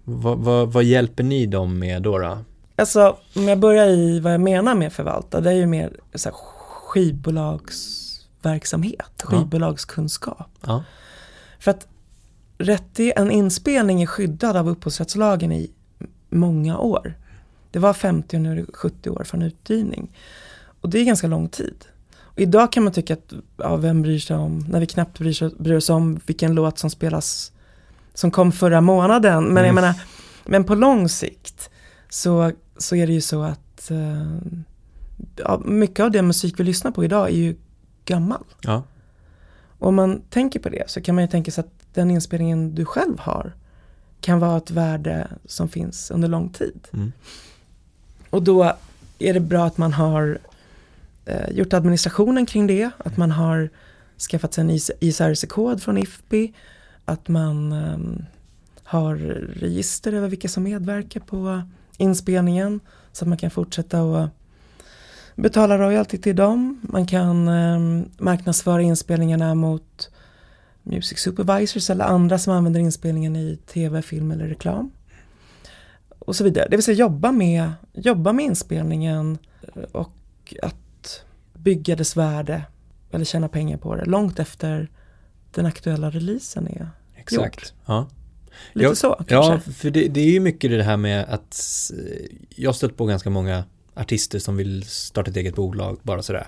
vad, 0.04 0.38
vad, 0.38 0.72
vad 0.72 0.84
hjälper 0.84 1.22
ni 1.24 1.46
dem 1.46 1.78
med 1.78 2.02
då? 2.02 2.18
då? 2.18 2.38
Alltså 2.76 3.16
om 3.36 3.48
jag 3.48 3.58
börjar 3.58 3.86
i 3.86 4.20
vad 4.20 4.32
jag 4.32 4.40
menar 4.40 4.74
med 4.74 4.92
förvalta, 4.92 5.40
det 5.40 5.50
är 5.50 5.54
ju 5.54 5.66
mer 5.66 5.92
så 6.14 6.28
här, 6.28 6.36
skivbolagsverksamhet, 6.94 9.22
skivbolagskunskap. 9.22 10.50
Ja. 10.66 10.84
För 11.58 11.70
att 11.70 11.88
rättig, 12.58 13.12
en 13.16 13.30
inspelning 13.30 14.02
är 14.02 14.06
skyddad 14.06 14.56
av 14.56 14.68
upphovsrättslagen 14.68 15.52
i 15.52 15.70
många 16.30 16.78
år. 16.78 17.14
Det 17.70 17.78
var 17.78 17.92
50 17.92 18.36
och 18.36 18.42
nu 18.42 18.52
är 18.52 18.56
det 18.56 18.66
70 18.74 19.10
år 19.10 19.24
från 19.24 19.42
utgivning. 19.42 20.16
Och 20.80 20.90
det 20.90 20.98
är 20.98 21.04
ganska 21.04 21.26
lång 21.26 21.48
tid. 21.48 21.84
Och 22.16 22.38
idag 22.38 22.72
kan 22.72 22.84
man 22.84 22.92
tycka 22.92 23.14
att, 23.14 23.32
ja, 23.56 23.76
vem 23.76 24.02
bryr 24.02 24.18
sig 24.18 24.36
om, 24.36 24.58
när 24.68 24.80
vi 24.80 24.86
knappt 24.86 25.18
bryr, 25.18 25.32
sig, 25.32 25.50
bryr 25.58 25.76
oss 25.76 25.90
om 25.90 26.20
vilken 26.26 26.54
låt 26.54 26.78
som 26.78 26.90
spelas, 26.90 27.52
som 28.14 28.30
kom 28.30 28.52
förra 28.52 28.80
månaden. 28.80 29.44
Men 29.44 29.56
jag 29.56 29.64
Mm. 29.64 29.74
menar, 29.74 29.94
men 30.44 30.64
på 30.64 30.74
lång 30.74 31.08
sikt 31.08 31.70
så, 32.08 32.52
så 32.78 32.96
är 32.96 33.06
det 33.06 33.12
ju 33.12 33.20
så 33.20 33.42
att 33.42 33.90
eh, 33.90 34.36
ja, 35.36 35.62
mycket 35.64 36.04
av 36.04 36.10
den 36.10 36.26
musik 36.26 36.60
vi 36.60 36.64
lyssnar 36.64 36.90
på 36.90 37.04
idag 37.04 37.28
är 37.28 37.34
ju 37.34 37.56
gammal. 38.04 38.44
Ja. 38.62 38.82
Och 39.78 39.88
om 39.88 39.94
man 39.94 40.22
tänker 40.30 40.60
på 40.60 40.68
det 40.68 40.90
så 40.90 41.00
kan 41.00 41.14
man 41.14 41.24
ju 41.24 41.28
tänka 41.28 41.50
sig 41.50 41.64
att 41.64 41.94
den 41.94 42.10
inspelningen 42.10 42.74
du 42.74 42.84
själv 42.84 43.18
har 43.18 43.52
kan 44.20 44.38
vara 44.38 44.56
ett 44.56 44.70
värde 44.70 45.28
som 45.44 45.68
finns 45.68 46.10
under 46.10 46.28
lång 46.28 46.48
tid. 46.48 46.88
Mm. 46.92 47.12
Och 48.30 48.42
då 48.42 48.72
är 49.18 49.34
det 49.34 49.40
bra 49.40 49.64
att 49.64 49.78
man 49.78 49.92
har 49.92 50.38
eh, 51.24 51.50
gjort 51.50 51.72
administrationen 51.72 52.46
kring 52.46 52.66
det, 52.66 52.90
att 52.98 53.16
man 53.16 53.30
har 53.30 53.70
skaffat 54.30 54.54
sig 54.54 54.62
en 54.62 54.70
ISRC-kod 55.00 55.82
från 55.82 55.98
IFPI, 55.98 56.52
att 57.04 57.28
man 57.28 57.72
eh, 57.72 57.98
har 58.82 59.16
register 59.60 60.12
över 60.12 60.28
vilka 60.28 60.48
som 60.48 60.62
medverkar 60.62 61.20
på 61.20 61.62
inspelningen 61.96 62.80
så 63.12 63.24
att 63.24 63.28
man 63.28 63.38
kan 63.38 63.50
fortsätta 63.50 64.00
att 64.00 64.30
betala 65.34 65.78
royalty 65.78 66.18
till 66.18 66.36
dem. 66.36 66.80
Man 66.82 67.06
kan 67.06 67.48
eh, 67.48 68.06
marknadsföra 68.18 68.82
inspelningarna 68.82 69.54
mot 69.54 70.10
music 70.82 71.18
supervisors 71.18 71.90
eller 71.90 72.04
andra 72.04 72.38
som 72.38 72.52
använder 72.52 72.80
inspelningen 72.80 73.36
i 73.36 73.58
tv, 73.66 74.02
film 74.02 74.30
eller 74.30 74.46
reklam. 74.46 74.90
Och 76.18 76.36
så 76.36 76.44
vidare. 76.44 76.68
Det 76.70 76.76
vill 76.76 76.84
säga 76.84 76.96
jobba 76.96 77.32
med, 77.32 77.72
jobba 77.92 78.32
med 78.32 78.44
inspelningen 78.44 79.38
och 79.92 80.54
att 80.62 81.24
bygga 81.52 81.96
dess 81.96 82.16
värde 82.16 82.62
eller 83.10 83.24
tjäna 83.24 83.48
pengar 83.48 83.76
på 83.76 83.96
det 83.96 84.04
långt 84.04 84.38
efter 84.38 84.88
den 85.50 85.66
aktuella 85.66 86.10
releasen 86.10 86.66
är 86.66 86.88
Exakt. 87.16 87.34
gjord. 87.34 87.78
Ja. 87.86 88.08
Lite 88.72 88.88
Ja, 88.88 88.94
så 88.94 89.24
kanske. 89.28 89.34
Ja, 89.52 89.60
för 89.72 89.90
det, 89.90 90.08
det 90.08 90.20
är 90.20 90.30
ju 90.30 90.40
mycket 90.40 90.70
det 90.70 90.82
här 90.82 90.96
med 90.96 91.24
att 91.28 91.60
jag 92.48 92.68
har 92.68 92.74
stött 92.74 92.96
på 92.96 93.06
ganska 93.06 93.30
många 93.30 93.64
artister 93.94 94.38
som 94.38 94.56
vill 94.56 94.82
starta 94.84 95.30
ett 95.30 95.36
eget 95.36 95.54
bolag 95.54 95.98
bara 96.02 96.22
sådär. 96.22 96.46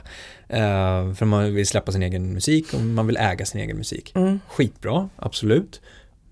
Eh, 0.49 1.15
för 1.15 1.25
man 1.25 1.55
vill 1.55 1.67
släppa 1.67 1.93
sin 1.93 2.03
egen 2.03 2.33
musik 2.33 2.75
och 2.75 2.81
man 2.81 3.07
vill 3.07 3.17
äga 3.17 3.47
sin 3.47 3.61
egen 3.61 3.77
musik. 3.77 4.13
Mm, 4.15 4.41
Skitbra, 4.49 5.09
absolut. 5.17 5.81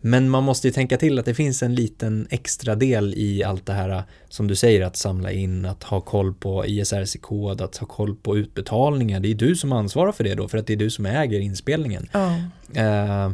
Men 0.01 0.31
man 0.31 0.45
måste 0.45 0.69
ju 0.69 0.73
tänka 0.73 0.97
till 0.97 1.19
att 1.19 1.25
det 1.25 1.35
finns 1.35 1.63
en 1.63 1.75
liten 1.75 2.27
extra 2.31 2.75
del 2.75 3.15
i 3.17 3.45
allt 3.45 3.67
det 3.67 3.73
här 3.73 4.03
som 4.29 4.47
du 4.49 4.57
säger 4.57 4.83
att 4.87 4.97
samla 4.97 5.33
in, 5.33 5.65
att 5.65 5.83
ha 5.83 6.01
koll 6.01 6.35
på 6.35 6.67
ISRC-kod, 6.67 7.61
att 7.61 7.77
ha 7.77 7.87
koll 7.87 8.17
på 8.17 8.37
utbetalningar. 8.37 9.21
Det 9.21 9.31
är 9.31 9.35
du 9.35 9.57
som 9.57 9.73
ansvarar 9.73 10.13
för 10.13 10.25
det 10.25 10.35
då, 10.35 10.49
för 10.49 10.59
att 10.59 10.67
det 10.67 10.73
är 10.73 10.77
du 10.77 10.91
som 10.91 11.07
äger 11.07 11.41
inspelningen. 11.41 12.09
ja, 12.13 12.37
Eh, 12.75 13.31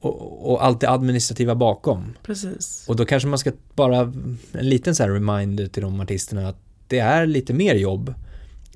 och, 0.00 0.52
och 0.52 0.64
allt 0.64 0.80
det 0.80 0.90
administrativa 0.90 1.54
bakom. 1.54 2.16
precis. 2.22 2.84
Och 2.88 2.96
då 2.96 3.04
kanske 3.04 3.28
man 3.28 3.38
ska 3.38 3.52
bara, 3.74 4.00
en 4.52 4.68
liten 4.68 4.94
så 4.94 5.02
här 5.02 5.10
reminder 5.10 5.66
till 5.66 5.82
de 5.82 6.00
artisterna 6.00 6.48
att 6.48 6.58
det 6.88 6.98
är 6.98 7.26
lite 7.26 7.54
mer 7.54 7.74
jobb 7.74 8.14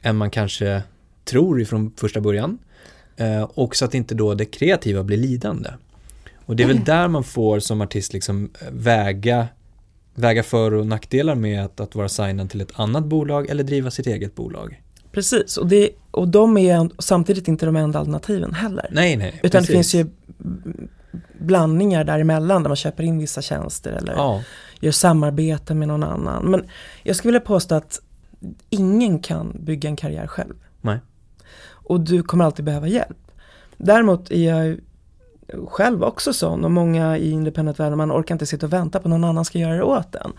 än 0.02 0.16
man 0.16 0.30
kanske 0.30 0.82
tror 1.24 1.60
ifrån 1.60 1.92
första 1.96 2.20
början. 2.20 2.58
Eh, 3.16 3.42
och 3.42 3.76
så 3.76 3.84
att 3.84 3.94
inte 3.94 4.14
då 4.14 4.34
det 4.34 4.44
kreativa 4.44 5.02
blir 5.02 5.16
lidande. 5.16 5.70
Och 6.36 6.56
det 6.56 6.62
är 6.62 6.66
väl 6.66 6.84
där 6.84 7.08
man 7.08 7.24
får 7.24 7.60
som 7.60 7.80
artist 7.80 8.12
liksom 8.12 8.50
eh, 8.60 8.68
väga, 8.70 9.48
väga 10.14 10.42
för 10.42 10.74
och 10.74 10.86
nackdelar 10.86 11.34
med 11.34 11.64
att, 11.64 11.80
att 11.80 11.94
vara 11.94 12.08
signad 12.08 12.50
till 12.50 12.60
ett 12.60 12.72
annat 12.74 13.04
bolag 13.04 13.50
eller 13.50 13.64
driva 13.64 13.90
sitt 13.90 14.06
eget 14.06 14.34
bolag. 14.34 14.82
Precis, 15.12 15.56
och, 15.56 15.66
det, 15.66 15.90
och 16.10 16.28
de 16.28 16.56
är 16.56 16.90
samtidigt 16.98 17.48
inte 17.48 17.66
de 17.66 17.76
enda 17.76 17.98
alternativen 17.98 18.54
heller. 18.54 18.88
Nej, 18.90 19.16
nej. 19.16 19.40
Utan 19.42 19.50
precis. 19.50 19.66
det 19.66 19.72
finns 19.72 19.94
ju 19.94 20.06
blandningar 21.38 22.04
däremellan 22.04 22.62
där 22.62 22.68
man 22.68 22.76
köper 22.76 23.02
in 23.02 23.18
vissa 23.18 23.42
tjänster 23.42 23.92
eller 23.92 24.12
Ja, 24.12 24.42
gör 24.80 24.92
samarbete 24.92 25.74
med 25.74 25.88
någon 25.88 26.02
annan. 26.02 26.50
Men 26.50 26.64
jag 27.02 27.16
skulle 27.16 27.32
vilja 27.32 27.46
påstå 27.46 27.74
att 27.74 28.00
ingen 28.70 29.18
kan 29.18 29.56
bygga 29.60 29.88
en 29.88 29.96
karriär 29.96 30.26
själv. 30.26 30.54
Nej. 30.80 30.98
Och 31.62 32.00
du 32.00 32.22
kommer 32.22 32.44
alltid 32.44 32.64
behöva 32.64 32.88
hjälp. 32.88 33.18
Däremot 33.76 34.30
är 34.30 34.54
jag 34.54 34.78
själv 35.68 36.02
också 36.02 36.32
sån 36.32 36.64
och 36.64 36.70
många 36.70 37.18
i 37.18 37.30
independent-världen, 37.30 37.98
man 37.98 38.12
orkar 38.12 38.34
inte 38.34 38.46
sitta 38.46 38.66
och 38.66 38.72
vänta 38.72 39.00
på 39.00 39.08
någon 39.08 39.24
annan 39.24 39.44
ska 39.44 39.58
göra 39.58 39.76
det 39.76 39.82
åt 39.82 40.14
en. 40.14 40.32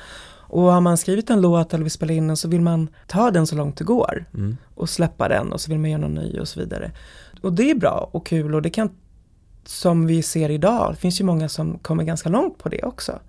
Och 0.51 0.61
har 0.61 0.81
man 0.81 0.97
skrivit 0.97 1.29
en 1.29 1.41
låt 1.41 1.73
eller 1.73 1.83
vill 1.83 1.91
spela 1.91 2.13
in 2.13 2.27
den 2.27 2.37
så 2.37 2.47
vill 2.47 2.61
man 2.61 2.89
ta 3.07 3.31
den 3.31 3.47
så 3.47 3.55
långt 3.55 3.77
det 3.77 3.83
går 3.83 4.25
mm. 4.33 4.57
och 4.75 4.89
släppa 4.89 5.27
den 5.27 5.53
och 5.53 5.61
så 5.61 5.71
vill 5.71 5.79
man 5.79 5.89
göra 5.89 6.01
någon 6.01 6.15
ny 6.15 6.39
och 6.39 6.47
så 6.47 6.59
vidare. 6.59 6.91
Och 7.41 7.53
det 7.53 7.71
är 7.71 7.75
bra 7.75 8.09
och 8.11 8.25
kul 8.25 8.55
och 8.55 8.61
det 8.61 8.69
kan, 8.69 8.89
som 9.63 10.07
vi 10.07 10.21
ser 10.21 10.49
idag, 10.49 10.91
det 10.93 10.97
finns 10.97 11.21
ju 11.21 11.25
många 11.25 11.49
som 11.49 11.79
kommer 11.79 12.03
ganska 12.03 12.29
långt 12.29 12.57
på 12.57 12.69
det 12.69 12.83
också. 12.83 13.19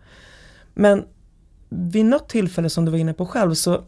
Men 0.74 1.04
vid 1.68 2.04
något 2.04 2.28
tillfälle 2.28 2.70
som 2.70 2.84
du 2.84 2.90
var 2.90 2.98
inne 2.98 3.14
på 3.14 3.26
själv 3.26 3.54
så 3.54 3.84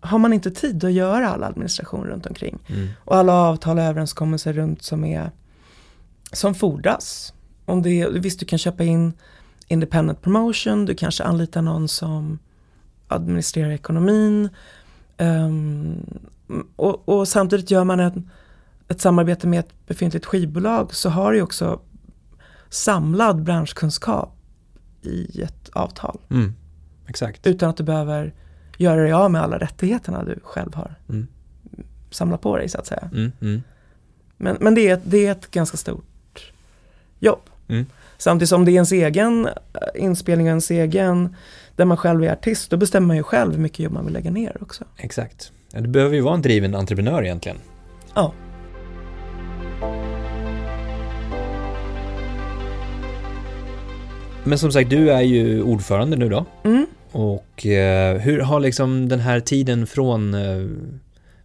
har 0.00 0.18
man 0.18 0.32
inte 0.32 0.50
tid 0.50 0.84
att 0.84 0.92
göra 0.92 1.28
all 1.28 1.42
administration 1.42 2.06
runt 2.06 2.26
omkring. 2.26 2.58
Mm. 2.66 2.88
Och 2.98 3.16
alla 3.16 3.32
avtal 3.32 3.78
och 3.78 3.84
överenskommelser 3.84 4.52
runt 4.52 4.82
som 4.82 5.04
är 5.04 5.30
som 6.32 6.54
fordras. 6.54 7.34
Om 7.64 7.82
det, 7.82 8.08
visst, 8.08 8.40
du 8.40 8.46
kan 8.46 8.58
köpa 8.58 8.84
in 8.84 9.12
independent 9.68 10.22
promotion, 10.22 10.84
du 10.84 10.94
kanske 10.94 11.24
anlitar 11.24 11.62
någon 11.62 11.88
som 11.88 12.38
administrerar 13.08 13.70
ekonomin. 13.70 14.48
Ehm, 15.16 16.20
och, 16.76 17.08
och 17.08 17.28
samtidigt 17.28 17.70
gör 17.70 17.84
man 17.84 18.00
ett, 18.00 18.14
ett 18.92 19.00
samarbete 19.00 19.46
med 19.46 19.60
ett 19.60 19.86
befintligt 19.86 20.26
skivbolag 20.26 20.94
så 20.94 21.08
har 21.10 21.32
du 21.32 21.42
också 21.42 21.80
samlad 22.68 23.42
branschkunskap 23.42 24.36
i 25.02 25.42
ett 25.42 25.68
avtal. 25.72 26.18
Mm. 26.30 26.54
Exakt. 27.06 27.46
Utan 27.46 27.70
att 27.70 27.76
du 27.76 27.82
behöver 27.84 28.34
göra 28.76 29.02
dig 29.02 29.12
av 29.12 29.30
med 29.30 29.42
alla 29.42 29.58
rättigheterna 29.58 30.24
du 30.24 30.38
själv 30.44 30.74
har 30.74 30.94
Mm. 31.08 31.26
samlat 32.10 32.40
på 32.40 32.56
dig 32.56 32.68
så 32.68 32.78
att 32.78 32.86
säga. 32.86 33.10
Mm. 33.12 33.32
Mm. 33.40 33.62
Men, 34.36 34.56
men 34.60 34.74
det, 34.74 34.88
är, 34.88 34.94
ett- 34.94 35.02
det 35.04 35.26
är 35.26 35.32
ett 35.32 35.50
ganska 35.50 35.76
stort 35.76 36.52
jobb. 37.18 37.40
Mm. 37.68 37.86
Samtidigt 38.18 38.48
som 38.48 38.64
det 38.64 38.70
är 38.70 38.74
ens 38.74 38.92
egen 38.92 39.46
eh, 39.46 39.52
inspelning 40.02 40.46
och 40.46 40.50
ens 40.50 40.70
egen, 40.70 41.36
där 41.76 41.84
man 41.84 41.96
själv 41.96 42.24
är 42.24 42.32
artist, 42.32 42.70
då 42.70 42.76
bestämmer 42.76 43.06
man 43.06 43.16
ju 43.16 43.22
själv 43.22 43.52
hur 43.52 43.58
mycket 43.60 43.78
jobb 43.78 43.92
man 43.92 44.04
vill 44.04 44.14
lägga 44.14 44.30
ner 44.30 44.56
också. 44.62 44.84
Exakt. 44.96 45.52
Ja, 45.72 45.80
du 45.80 45.88
behöver 45.88 46.14
ju 46.14 46.20
vara 46.20 46.34
en 46.34 46.42
driven 46.42 46.74
entreprenör 46.74 47.22
egentligen. 47.24 47.58
Ja, 48.14 48.32
Men 54.44 54.58
som 54.58 54.72
sagt, 54.72 54.90
du 54.90 55.10
är 55.10 55.20
ju 55.20 55.62
ordförande 55.62 56.16
nu 56.16 56.28
då. 56.28 56.46
mm. 56.64 56.86
Och 57.12 57.66
eh, 57.66 58.18
hur 58.18 58.40
har 58.40 58.60
liksom 58.60 59.08
den 59.08 59.20
här 59.20 59.40
tiden 59.40 59.86
från, 59.86 60.34
eh, 60.34 60.66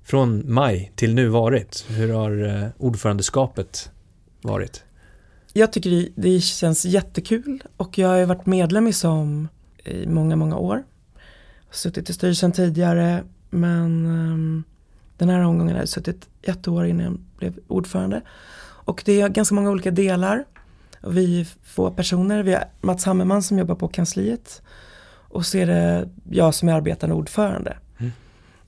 från 0.04 0.54
maj 0.54 0.92
till 0.96 1.14
nu 1.14 1.28
varit? 1.28 1.86
Hur 1.90 2.14
har 2.14 2.46
eh, 2.46 2.70
ordförandeskapet 2.78 3.92
varit? 4.42 4.84
jag 5.58 5.72
tycker 5.72 5.90
det, 5.90 6.10
det 6.16 6.40
känns 6.40 6.86
jättekul 6.86 7.64
och 7.78 7.98
jag 7.98 8.08
har 8.08 8.18
ju 8.18 8.26
varit 8.26 8.46
medlem 8.46 8.88
i 8.88 8.94
SOM 8.94 9.48
i 9.84 10.08
många, 10.08 10.36
många 10.36 10.58
år. 10.58 10.84
Suttit 11.72 12.10
i 12.10 12.14
styrelsen 12.14 12.52
tidigare 12.52 13.24
men 13.50 14.06
ehm, 14.06 14.64
den 15.18 15.30
här 15.30 15.40
omgången 15.40 15.74
har 15.74 15.82
jag 15.82 15.90
suttit 15.90 16.30
ett 16.42 16.68
år 16.68 16.86
innan 16.86 17.06
jag 17.06 17.20
blev 17.38 17.60
ordförande. 17.68 18.22
Och 18.60 19.02
det 19.06 19.22
är 19.22 19.30
ganska 19.30 19.56
många 19.56 19.70
olika 19.70 19.92
delar. 19.92 20.46
Vi 21.10 21.42
är 21.42 21.48
få 21.64 21.92
personer, 21.92 22.44
vi 22.44 22.54
har 22.54 22.64
Mats 22.82 23.06
Hammerman 23.06 23.44
som 23.44 23.58
jobbar 23.58 23.76
på 23.76 23.88
kansliet 23.88 24.62
och 25.30 25.46
så 25.46 25.58
är 25.58 25.68
det 25.68 26.10
jag 26.30 26.54
som 26.54 26.70
är 26.70 26.74
arbetande 26.74 27.16
ordförande. 27.16 27.78
Mm. 27.98 28.12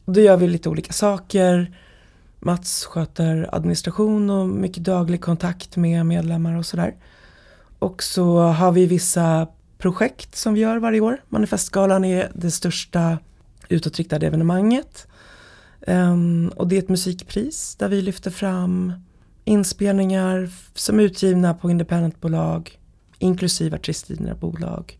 Då 0.05 0.21
gör 0.21 0.37
vi 0.37 0.47
lite 0.47 0.69
olika 0.69 0.93
saker. 0.93 1.77
Mats 2.39 2.85
sköter 2.85 3.55
administration 3.55 4.29
och 4.29 4.47
mycket 4.47 4.83
daglig 4.83 5.21
kontakt 5.21 5.77
med 5.77 6.05
medlemmar 6.05 6.57
och 6.57 6.65
sådär. 6.65 6.95
Och 7.79 8.03
så 8.03 8.39
har 8.39 8.71
vi 8.71 8.85
vissa 8.85 9.47
projekt 9.77 10.35
som 10.35 10.53
vi 10.53 10.59
gör 10.59 10.77
varje 10.77 11.01
år. 11.01 11.21
Manifestgalan 11.29 12.05
är 12.05 12.31
det 12.35 12.51
största 12.51 13.17
utåtriktade 13.69 14.27
evenemanget. 14.27 15.07
Ehm, 15.87 16.51
och 16.55 16.67
det 16.67 16.75
är 16.75 16.79
ett 16.79 16.89
musikpris 16.89 17.75
där 17.75 17.87
vi 17.89 18.01
lyfter 18.01 18.31
fram 18.31 18.93
inspelningar 19.49 20.49
som 20.73 20.99
är 20.99 21.03
utgivna 21.03 21.53
på 21.53 21.71
independentbolag, 21.71 22.79
inklusive 23.19 23.75
artistdrivna 23.75 24.35
bolag, 24.35 24.99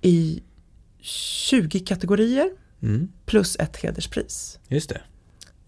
i 0.00 0.42
20 1.00 1.80
kategorier 1.80 2.50
Mm, 2.82 3.08
plus 3.26 3.56
ett 3.56 3.76
hederspris. 3.76 4.58
just 4.68 4.88
det. 4.88 5.00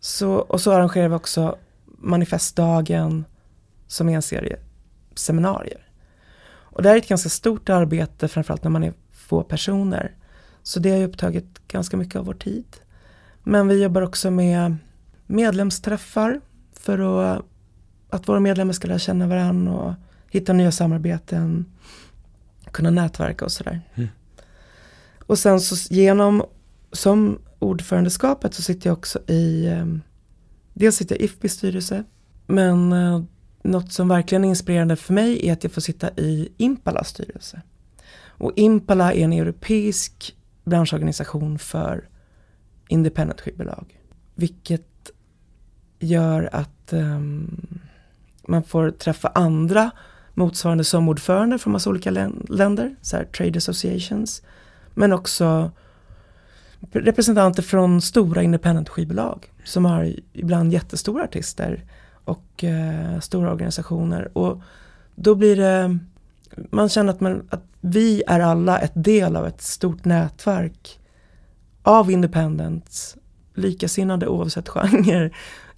Så, 0.00 0.34
och 0.34 0.60
så 0.60 0.72
arrangerar 0.72 1.08
vi 1.08 1.14
också 1.14 1.58
manifestdagen 1.98 3.24
som 3.86 4.08
är 4.08 4.14
en 4.14 4.22
serie 4.22 4.58
seminarier. 5.14 5.88
Och 6.46 6.82
det 6.82 6.88
här 6.88 6.96
är 6.96 7.00
ett 7.00 7.08
ganska 7.08 7.28
stort 7.28 7.68
arbete, 7.68 8.28
framförallt 8.28 8.64
när 8.64 8.70
man 8.70 8.82
är 8.84 8.92
få 9.10 9.42
personer. 9.42 10.16
Så 10.62 10.80
det 10.80 10.90
har 10.90 10.98
ju 10.98 11.04
upptagit 11.04 11.68
ganska 11.68 11.96
mycket 11.96 12.16
av 12.16 12.26
vår 12.26 12.34
tid. 12.34 12.66
Men 13.42 13.68
vi 13.68 13.82
jobbar 13.82 14.02
också 14.02 14.30
med 14.30 14.76
medlemsträffar 15.26 16.40
för 16.72 16.98
att, 16.98 17.44
att 18.14 18.28
våra 18.28 18.40
medlemmar 18.40 18.72
ska 18.72 18.88
lära 18.88 18.98
känna 18.98 19.26
varandra 19.26 19.72
och 19.72 19.94
hitta 20.30 20.52
nya 20.52 20.72
samarbeten, 20.72 21.64
kunna 22.70 22.90
nätverka 22.90 23.44
och 23.44 23.52
sådär. 23.52 23.80
Mm. 23.94 24.08
Och 25.26 25.38
sen 25.38 25.60
så 25.60 25.94
genom, 25.94 26.44
som 26.92 27.38
ordförandeskapet 27.58 28.54
så 28.54 28.62
sitter 28.62 28.90
jag 28.90 28.98
också 28.98 29.18
i, 29.26 29.66
eh, 29.66 29.86
dels 30.74 30.96
sitter 30.96 31.14
jag 31.14 31.20
i 31.20 31.24
IFPIs 31.24 31.52
styrelse, 31.52 32.04
men 32.46 32.92
eh, 32.92 33.22
något 33.62 33.92
som 33.92 34.08
verkligen 34.08 34.44
är 34.44 34.48
inspirerande 34.48 34.96
för 34.96 35.14
mig 35.14 35.48
är 35.48 35.52
att 35.52 35.64
jag 35.64 35.72
får 35.72 35.80
sitta 35.80 36.10
i 36.10 36.48
Impalas 36.56 37.08
styrelse. 37.08 37.62
Och 38.36 38.52
Impala 38.56 39.12
är 39.12 39.24
en 39.24 39.32
europeisk 39.32 40.36
branschorganisation 40.64 41.58
för 41.58 42.08
independent 42.88 43.40
skivbolag. 43.40 44.00
Vilket 44.34 45.10
gör 45.98 46.48
att 46.52 46.92
um, 46.92 47.80
man 48.48 48.62
får 48.62 48.90
träffa 48.90 49.28
andra 49.28 49.90
motsvarande 50.34 50.84
som 50.84 51.08
ordförande 51.08 51.58
från 51.58 51.72
massa 51.72 51.90
olika 51.90 52.10
länder, 52.48 52.96
så 53.00 53.16
här, 53.16 53.24
trade 53.24 53.56
associations. 53.56 54.42
Men 54.94 55.12
också 55.12 55.70
representanter 56.92 57.62
från 57.62 58.00
stora 58.00 58.42
independent 58.42 58.88
skivbolag 58.88 59.52
som 59.64 59.84
har 59.84 60.14
ibland 60.32 60.72
jättestora 60.72 61.24
artister 61.24 61.84
och 62.24 62.64
eh, 62.64 63.20
stora 63.20 63.52
organisationer. 63.52 64.38
Och 64.38 64.60
då 65.14 65.34
blir 65.34 65.56
det, 65.56 65.98
man 66.70 66.88
känner 66.88 67.12
att, 67.12 67.20
man, 67.20 67.48
att 67.50 67.64
vi 67.80 68.22
är 68.26 68.40
alla 68.40 68.78
ett 68.78 68.92
del 68.94 69.36
av 69.36 69.46
ett 69.46 69.62
stort 69.62 70.04
nätverk 70.04 70.98
av 71.82 72.10
independents, 72.10 73.16
likasinnade 73.54 74.26
oavsett 74.26 74.68
genre, 74.68 75.30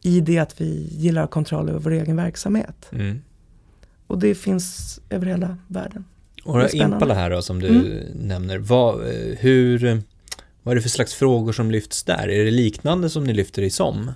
i 0.06 0.20
det 0.20 0.38
att 0.38 0.60
vi 0.60 0.88
gillar 0.90 1.26
kontroll 1.26 1.68
över 1.68 1.78
vår 1.78 1.90
egen 1.90 2.16
verksamhet. 2.16 2.88
Mm. 2.92 3.22
Och 4.06 4.18
det 4.18 4.34
finns 4.34 5.00
över 5.10 5.26
hela 5.26 5.56
världen. 5.66 6.04
Och 6.44 6.74
Impala 6.74 7.14
här 7.14 7.30
då 7.30 7.42
som 7.42 7.60
du 7.60 7.68
mm. 7.68 8.04
nämner, 8.14 8.58
vad, 8.58 8.94
eh, 8.94 9.38
hur, 9.38 10.02
vad 10.62 10.72
är 10.72 10.76
det 10.76 10.82
för 10.82 10.88
slags 10.88 11.14
frågor 11.14 11.52
som 11.52 11.70
lyfts 11.70 12.02
där? 12.02 12.28
Är 12.28 12.44
det 12.44 12.50
liknande 12.50 13.10
som 13.10 13.24
ni 13.24 13.32
lyfter 13.32 13.62
i 13.62 13.70
SOM? 13.70 14.12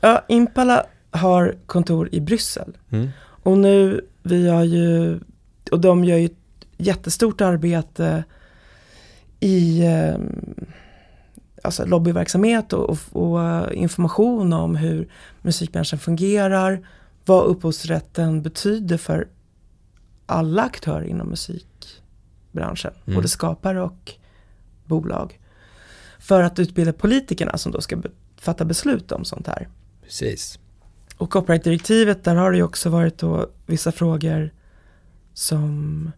Ja, 0.00 0.24
Impala 0.28 0.86
har 1.10 1.54
kontor 1.66 2.08
i 2.12 2.20
Bryssel. 2.20 2.76
Mm. 2.90 3.08
Och 3.20 3.58
nu, 3.58 4.00
vi 4.22 4.48
har 4.48 4.64
ju, 4.64 5.18
och 5.70 5.80
de 5.80 6.04
gör 6.04 6.16
ju 6.16 6.24
ett 6.24 6.66
jättestort 6.76 7.40
arbete 7.40 8.24
i 9.40 9.84
eh, 9.84 10.16
alltså 11.64 11.86
lobbyverksamhet 11.86 12.72
och, 12.72 12.90
och, 12.90 12.98
och, 13.12 13.72
information 13.72 14.52
om 14.52 14.76
hur 14.76 15.08
musikbranschen 15.42 15.98
fungerar, 15.98 16.88
vad 17.24 17.44
upphovsrätten 17.44 18.42
betyder 18.42 18.96
för 18.96 19.28
alla 20.26 20.62
aktörer 20.62 21.04
inom 21.04 21.28
musikbranschen, 21.28 22.92
mm. 23.06 23.16
både 23.16 23.28
skapare 23.28 23.82
och 23.82 24.12
bolag. 24.84 25.40
För 26.18 26.42
att 26.42 26.58
utbilda 26.58 26.92
politikerna 26.92 27.58
som 27.58 27.72
då 27.72 27.80
ska 27.80 27.96
be 27.96 28.08
fatta 28.36 28.64
beslut 28.64 29.12
om 29.12 29.24
sånt 29.24 29.46
här. 29.46 29.68
Precis. 30.02 30.58
Och 31.16 31.30
copyright-direktivet, 31.30 32.24
där 32.24 32.34
har 32.34 32.50
det 32.50 32.56
ju 32.56 32.62
också 32.62 32.90
varit 32.90 33.18
då 33.18 33.50
vissa 33.66 33.92
frågor 33.92 34.52
som 35.34 36.12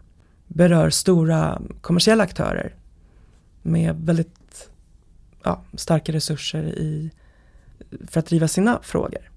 berör 0.47 0.91
stora 0.91 1.63
kommersiella 1.81 2.25
aktörer 2.25 2.75
med 3.63 3.97
väldigt 3.97 4.36
ja, 5.47 5.63
starka 5.75 6.13
resurser 6.13 6.63
i, 6.63 7.11
för 8.09 8.21
att 8.21 8.27
driva 8.27 8.49
sina 8.49 8.81
frågor. 8.83 9.31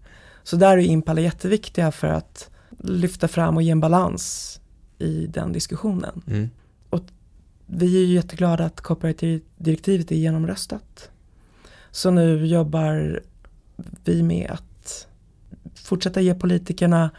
Så 0.44 0.56
där 0.56 0.78
är 0.78 0.82
Impala 0.82 1.22
jätteviktiga 1.22 1.92
för 1.92 2.08
att 2.08 2.50
lyfta 2.80 3.28
fram 3.28 3.56
och 3.58 3.64
ge 3.64 3.72
en 3.72 3.80
balans 3.80 4.56
i 4.98 5.28
den 5.28 5.54
diskussionen. 5.54 6.22
Mm. 6.28 6.50
Och 6.90 7.02
vi 7.66 8.04
är 8.04 8.08
ju 8.08 8.14
jätteglada 8.14 8.66
att 8.66 8.82
copyright-direktivet 8.82 10.12
är 10.12 10.16
genomröstat. 10.16 11.12
Så 11.92 12.12
nu 12.12 12.46
jobbar 12.46 13.22
vi 14.04 14.24
med 14.24 14.52
att 14.52 15.08
fortsätta 15.76 16.22
ge 16.22 16.36
politikerna 16.36 17.10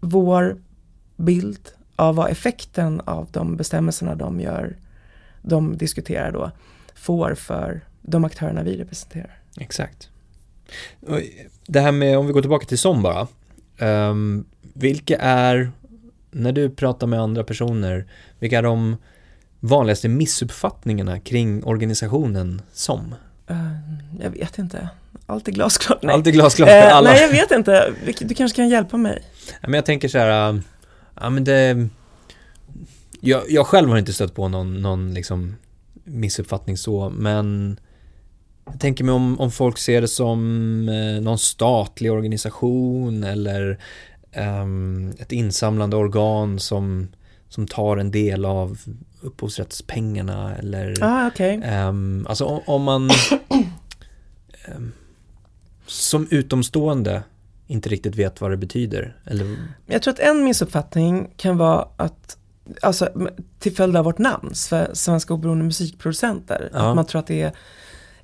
vår 0.00 0.56
bild 1.16 1.68
av 1.96 2.14
vad 2.14 2.30
effekten 2.30 3.00
av 3.00 3.28
de 3.32 3.56
bestämmelserna 3.56 4.14
de 4.14 4.40
gör, 4.40 4.76
de 5.42 5.76
diskuterar 5.76 6.32
då, 6.32 6.50
får 7.02 7.34
för 7.34 7.80
de 8.02 8.24
aktörerna 8.24 8.62
vi 8.62 8.76
representerar. 8.76 9.38
Exakt. 9.56 10.08
Det 11.66 11.80
här 11.80 11.92
med, 11.92 12.18
om 12.18 12.26
vi 12.26 12.32
går 12.32 12.40
tillbaka 12.40 12.66
till 12.66 12.78
SOM 12.78 13.02
bara. 13.02 13.28
Um, 13.78 14.44
vilka 14.62 15.16
är, 15.18 15.72
när 16.30 16.52
du 16.52 16.70
pratar 16.70 17.06
med 17.06 17.20
andra 17.20 17.44
personer, 17.44 18.06
vilka 18.38 18.58
är 18.58 18.62
de 18.62 18.96
vanligaste 19.60 20.08
missuppfattningarna 20.08 21.20
kring 21.20 21.64
organisationen 21.64 22.62
SOM? 22.72 23.14
Uh, 23.50 23.56
jag 24.20 24.30
vet 24.30 24.58
inte. 24.58 24.88
Allt 25.26 25.48
är 25.48 25.52
glasklart. 25.52 26.02
Nej. 26.02 26.14
Allt 26.14 26.26
är 26.26 26.30
glasklart 26.30 26.68
för 26.68 26.86
uh, 26.86 26.96
alla. 26.96 27.10
Nej, 27.10 27.20
jag 27.20 27.28
vet 27.28 27.50
inte. 27.50 27.92
Du 28.20 28.34
kanske 28.34 28.56
kan 28.56 28.68
hjälpa 28.68 28.96
mig. 28.96 29.22
Men 29.60 29.74
jag 29.74 29.84
tänker 29.84 30.08
så 30.08 30.18
här, 30.18 30.60
ja 31.20 31.30
men 31.30 31.44
det... 31.44 31.88
Jag, 33.20 33.42
jag 33.48 33.66
själv 33.66 33.90
har 33.90 33.98
inte 33.98 34.12
stött 34.12 34.34
på 34.34 34.48
någon, 34.48 34.82
någon 34.82 35.14
liksom 35.14 35.56
missuppfattning 36.04 36.76
så, 36.76 37.10
men 37.10 37.78
jag 38.64 38.80
tänker 38.80 39.04
mig 39.04 39.14
om, 39.14 39.40
om 39.40 39.50
folk 39.50 39.78
ser 39.78 40.00
det 40.00 40.08
som 40.08 40.88
eh, 40.88 41.22
någon 41.22 41.38
statlig 41.38 42.12
organisation 42.12 43.24
eller 43.24 43.78
um, 44.36 45.10
ett 45.18 45.32
insamlande 45.32 45.96
organ 45.96 46.58
som, 46.58 47.08
som 47.48 47.66
tar 47.66 47.96
en 47.96 48.10
del 48.10 48.44
av 48.44 48.78
upphovsrättspengarna 49.20 50.56
eller 50.56 50.96
ah, 51.00 51.26
okay. 51.26 51.56
um, 51.56 51.62
ehm, 51.62 52.26
alltså 52.28 52.44
om, 52.44 52.60
om 52.66 52.82
man 52.82 53.10
um, 54.76 54.92
som 55.86 56.28
utomstående 56.30 57.22
inte 57.66 57.88
riktigt 57.88 58.16
vet 58.16 58.40
vad 58.40 58.50
det 58.50 58.56
betyder. 58.56 59.16
Eller? 59.24 59.56
Jag 59.86 60.02
tror 60.02 60.14
att 60.14 60.20
en 60.20 60.44
missuppfattning 60.44 61.30
kan 61.36 61.56
vara 61.56 61.88
att 61.96 62.36
Alltså 62.82 63.30
till 63.58 63.76
följd 63.76 63.96
av 63.96 64.04
vårt 64.04 64.18
namn, 64.18 64.54
Svenska 64.92 65.34
oberoende 65.34 65.64
musikproducenter. 65.64 66.70
Ja. 66.72 66.90
Att 66.90 66.96
man 66.96 67.06
tror 67.06 67.18
att 67.18 67.26
det 67.26 67.42
är 67.42 67.52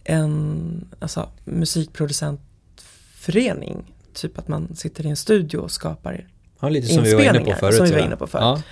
en 0.05 0.89
alltså, 0.99 1.29
musikproducentförening. 1.45 3.95
Typ 4.13 4.39
att 4.39 4.49
man 4.49 4.77
sitter 4.77 5.07
i 5.07 5.09
en 5.09 5.17
studio 5.17 5.59
och 5.59 5.71
skapar 5.71 6.29
ja, 6.61 6.69
lite 6.69 6.95
som 6.95 7.03
vi 7.03 7.15
var 7.15 7.23
inne 7.23 7.41
på 7.41 7.53
förut. 7.53 7.75
Som 7.75 7.87
vi 7.87 7.93
var 7.93 7.99
inne 7.99 8.17
på 8.17 8.27
förut. 8.27 8.43
Ja. 8.43 8.63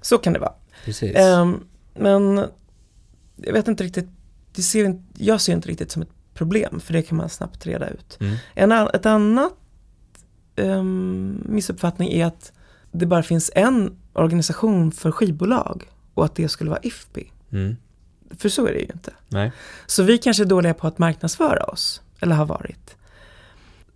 Så 0.00 0.18
kan 0.18 0.32
det 0.32 0.38
vara. 0.38 0.54
Um, 1.40 1.66
men 1.94 2.46
jag 3.36 3.52
vet 3.52 3.68
inte 3.68 3.84
riktigt, 3.84 4.08
det 4.52 4.62
ser, 4.62 5.02
jag 5.18 5.40
ser 5.40 5.52
inte 5.52 5.68
riktigt 5.68 5.90
som 5.90 6.02
ett 6.02 6.08
problem 6.34 6.80
för 6.80 6.92
det 6.92 7.02
kan 7.02 7.16
man 7.16 7.28
snabbt 7.28 7.66
reda 7.66 7.88
ut. 7.88 8.16
Mm. 8.20 8.36
En, 8.54 8.72
ett 8.72 9.06
annat 9.06 9.52
um, 10.56 11.44
missuppfattning 11.48 12.12
är 12.12 12.26
att 12.26 12.52
det 12.94 13.06
bara 13.06 13.22
finns 13.22 13.50
en 13.54 13.96
organisation 14.12 14.92
för 14.92 15.10
skivbolag 15.10 15.90
och 16.14 16.24
att 16.24 16.34
det 16.34 16.48
skulle 16.48 16.70
vara 16.70 16.80
IFPI. 16.82 17.32
Mm. 17.52 17.76
För 18.38 18.48
så 18.48 18.66
är 18.66 18.72
det 18.72 18.78
ju 18.78 18.90
inte. 18.92 19.12
Nej. 19.28 19.52
Så 19.86 20.02
vi 20.02 20.18
kanske 20.18 20.42
är 20.42 20.46
dåliga 20.46 20.74
på 20.74 20.86
att 20.86 20.98
marknadsföra 20.98 21.64
oss, 21.64 22.02
eller 22.20 22.36
har 22.36 22.46
varit. 22.46 22.96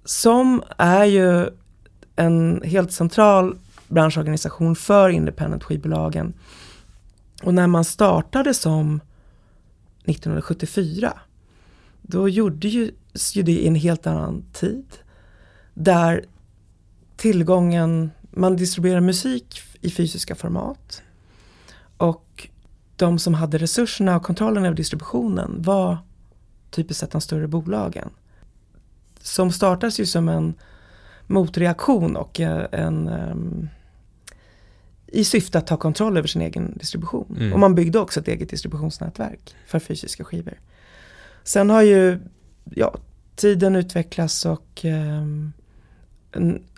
Som 0.04 0.62
är 0.76 1.04
ju 1.04 1.50
en 2.16 2.62
helt 2.64 2.92
central 2.92 3.58
branschorganisation 3.88 4.76
för 4.76 5.08
independent 5.08 5.64
skivbolagen. 5.64 6.34
Och 7.42 7.54
när 7.54 7.66
man 7.66 7.84
startade 7.84 8.54
som 8.54 9.00
1974 10.04 11.12
då 12.02 12.28
gjorde 12.28 12.68
ju, 12.68 12.90
ju 13.34 13.42
det 13.42 13.52
i 13.52 13.66
en 13.66 13.74
helt 13.74 14.06
annan 14.06 14.44
tid. 14.52 14.86
Där 15.74 16.24
tillgången, 17.16 18.10
man 18.38 18.56
distribuerar 18.56 19.00
musik 19.00 19.62
i 19.80 19.90
fysiska 19.90 20.34
format. 20.34 21.02
Och 21.96 22.48
de 22.96 23.18
som 23.18 23.34
hade 23.34 23.58
resurserna 23.58 24.16
och 24.16 24.22
kontrollen 24.22 24.64
över 24.64 24.76
distributionen 24.76 25.62
var 25.62 25.98
typiskt 26.70 27.00
sett 27.00 27.10
de 27.10 27.20
större 27.20 27.48
bolagen. 27.48 28.10
Som 29.20 29.52
startades 29.52 30.00
ju 30.00 30.06
som 30.06 30.28
en 30.28 30.54
motreaktion 31.26 32.16
och 32.16 32.40
en 32.40 33.08
um, 33.08 33.68
i 35.06 35.24
syfte 35.24 35.58
att 35.58 35.66
ta 35.66 35.76
kontroll 35.76 36.16
över 36.16 36.28
sin 36.28 36.42
egen 36.42 36.78
distribution. 36.78 37.36
Mm. 37.38 37.52
Och 37.52 37.58
man 37.58 37.74
byggde 37.74 37.98
också 37.98 38.20
ett 38.20 38.28
eget 38.28 38.50
distributionsnätverk 38.50 39.54
för 39.66 39.78
fysiska 39.78 40.24
skivor. 40.24 40.60
Sen 41.44 41.70
har 41.70 41.82
ju 41.82 42.20
ja, 42.64 42.94
tiden 43.36 43.76
utvecklats 43.76 44.46
och 44.46 44.84
um, 44.84 45.52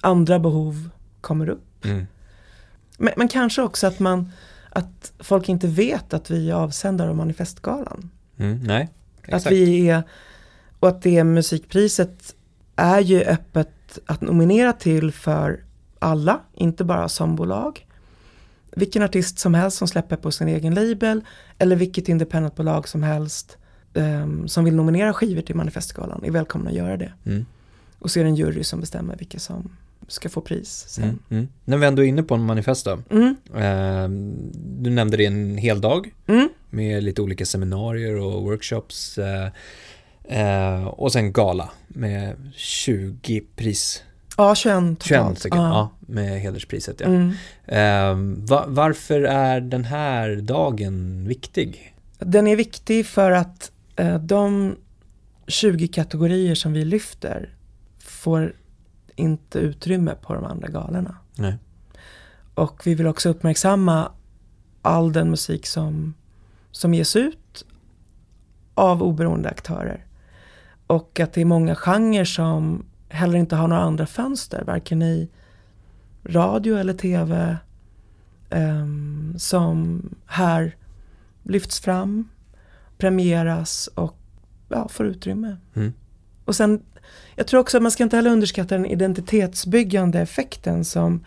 andra 0.01 0.39
behov 0.39 0.91
kommer 1.21 1.49
upp. 1.49 1.85
Mm. 1.85 2.07
Men, 2.99 3.13
men, 3.17 3.29
kanske 3.29 3.63
också 3.63 3.87
att 3.87 3.99
man 3.99 4.33
att 4.71 5.13
folk 5.19 5.49
inte 5.49 5.67
vet 5.67 6.15
att 6.15 6.31
vi 6.31 6.51
är 6.51 6.55
avsändare 6.55 7.11
av 7.11 7.17
manifestgalan. 7.17 8.11
Mm, 8.37 8.61
nej, 8.63 8.89
exakt. 9.23 9.47
Att 9.47 9.53
vi 9.53 9.89
är, 9.89 10.03
och 10.81 10.89
att 10.89 11.03
det 11.03 11.25
musikpriset 11.25 12.35
är 12.77 13.01
ju 13.01 13.23
öppet 13.23 13.99
att 14.07 14.21
nominera 14.21 14.73
till 14.73 15.13
för 15.13 15.65
alla, 15.99 16.41
inte 16.55 16.85
bara 16.85 17.09
som 17.09 17.37
bolag. 17.37 17.87
vilken 18.77 19.03
artist 19.03 19.39
som 19.39 19.55
helst 19.55 19.79
som 19.79 19.89
släpper 19.89 20.17
på 20.17 20.31
sin 20.31 20.49
egen 20.49 20.75
label 20.75 21.25
eller 21.59 21.77
vilket 21.77 22.09
independentbolag 22.09 22.89
som 22.89 23.03
helst 23.03 23.57
um, 23.95 24.49
som 24.49 24.65
vill 24.65 24.75
nominera 24.75 25.13
skivor 25.13 25.43
till 25.43 25.57
Manifestgalan 25.57 26.25
är 26.25 26.31
välkomna 26.31 26.71
att 26.71 26.77
göra 26.77 26.97
det. 26.97 27.13
Mm. 27.25 27.47
Och 27.99 28.11
så 28.11 28.21
är 28.21 28.25
det 28.25 28.31
en 28.31 28.37
jury 28.37 28.65
som 28.65 28.81
bestämmer 28.81 29.17
vilka 29.17 29.39
som 29.39 29.77
ska 30.13 30.29
få 30.29 30.41
pris 30.41 30.85
sen. 30.89 31.05
Mm. 31.05 31.19
Mm. 31.31 31.49
När 31.65 31.77
vi 31.79 31.87
ändå 31.87 32.03
är 32.05 32.07
inne 32.07 32.23
på 32.23 32.35
en 32.35 32.43
manifest 32.45 32.85
då. 32.85 32.99
Mm. 33.11 33.37
Eh, 33.55 34.09
du 34.83 34.91
nämnde 34.91 35.17
det 35.17 35.27
en 35.27 35.57
hel 35.59 35.81
dag 35.81 36.11
Mm. 36.27 36.49
med 36.71 37.03
lite 37.03 37.23
olika 37.23 37.47
seminarier 37.47 38.15
och 38.17 38.43
workshops. 38.43 39.19
Eh, 39.19 39.49
eh, 40.25 40.85
och 40.87 41.13
sen 41.13 41.33
gala 41.33 41.71
med 41.89 42.37
20 42.57 43.41
pris, 43.57 44.03
Ja, 44.37 44.55
21 44.55 45.03
21 45.03 45.19
totalt. 45.21 45.39
stycken, 45.39 45.59
ja. 45.59 45.91
med 46.01 46.41
hederspriset. 46.41 47.01
Ja. 47.01 47.07
Mm. 47.07 47.31
Eh, 47.67 48.45
va, 48.49 48.65
varför 48.69 49.21
är 49.23 49.61
den 49.61 49.85
här 49.85 50.37
dagen 50.37 51.29
viktig? 51.29 51.95
Den 52.19 52.47
är 52.47 52.57
viktig 52.57 53.07
för 53.07 53.31
att 53.31 53.73
eh, 53.97 54.19
de 54.19 54.77
20 55.47 55.89
kategorier 55.89 56.55
som 56.55 56.73
vi 56.73 56.85
lyfter 56.85 57.55
får 57.99 58.53
inte 59.21 59.59
utrymme 59.59 60.15
på 60.23 60.35
de 60.35 60.45
andra 60.45 60.69
galorna. 60.69 61.17
Nej. 61.37 61.59
Och 62.55 62.83
vi 62.87 62.95
vill 62.95 63.07
också 63.07 63.29
uppmärksamma 63.29 64.13
all 64.83 65.13
den 65.13 65.31
musik 65.31 65.67
som, 65.67 66.15
som 66.71 66.95
ges 66.95 67.17
ut 67.17 67.65
av 68.75 69.03
oberoende 69.03 69.49
aktörer. 69.49 70.07
Och 70.87 71.21
att 71.21 71.33
det 71.33 71.41
är 71.41 71.45
många 71.45 71.75
genrer 71.75 72.25
som 72.25 72.85
heller 73.09 73.39
inte 73.39 73.57
har 73.57 73.69
några 73.69 73.83
andra 73.83 74.07
fönster, 74.07 74.65
varken 74.67 75.03
i 75.03 75.29
radio 76.25 76.77
eller 76.77 76.95
tv, 76.95 77.57
ehm, 78.51 79.35
som 79.39 80.03
här 80.27 80.77
lyfts 81.43 81.81
fram, 81.81 82.29
premieras 82.99 83.87
och 83.95 84.17
ja, 84.69 84.89
får 84.89 85.07
utrymme. 85.07 85.57
Mm. 85.75 85.93
Och 86.45 86.57
sen, 86.57 86.83
jag 87.41 87.47
tror 87.47 87.61
också 87.61 87.77
att 87.77 87.83
man 87.83 87.93
ska 87.93 88.03
inte 88.03 88.17
heller 88.17 88.31
underskatta 88.31 88.75
den 88.75 88.87
identitetsbyggande 88.87 90.21
effekten 90.21 90.85
som 90.85 91.25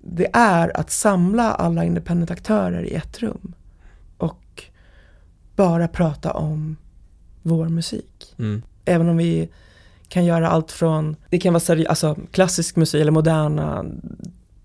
det 0.00 0.30
är 0.32 0.76
att 0.76 0.90
samla 0.90 1.52
alla 1.52 1.84
independent-aktörer 1.84 2.84
i 2.84 2.94
ett 2.94 3.18
rum 3.18 3.54
och 4.16 4.64
bara 5.56 5.88
prata 5.88 6.32
om 6.32 6.76
vår 7.42 7.68
musik. 7.68 8.34
Mm. 8.38 8.62
Även 8.84 9.08
om 9.08 9.16
vi 9.16 9.48
kan 10.08 10.24
göra 10.24 10.48
allt 10.48 10.72
från, 10.72 11.16
det 11.30 11.38
kan 11.38 11.52
vara 11.52 11.60
seri- 11.60 11.86
alltså 11.88 12.16
klassisk 12.30 12.76
musik 12.76 13.00
eller 13.00 13.12
moderna 13.12 13.84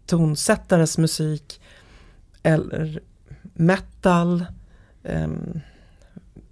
tonsättares 0.06 0.98
musik 0.98 1.62
eller 2.44 3.00
metal. 3.54 4.46
Ehm, 5.04 5.60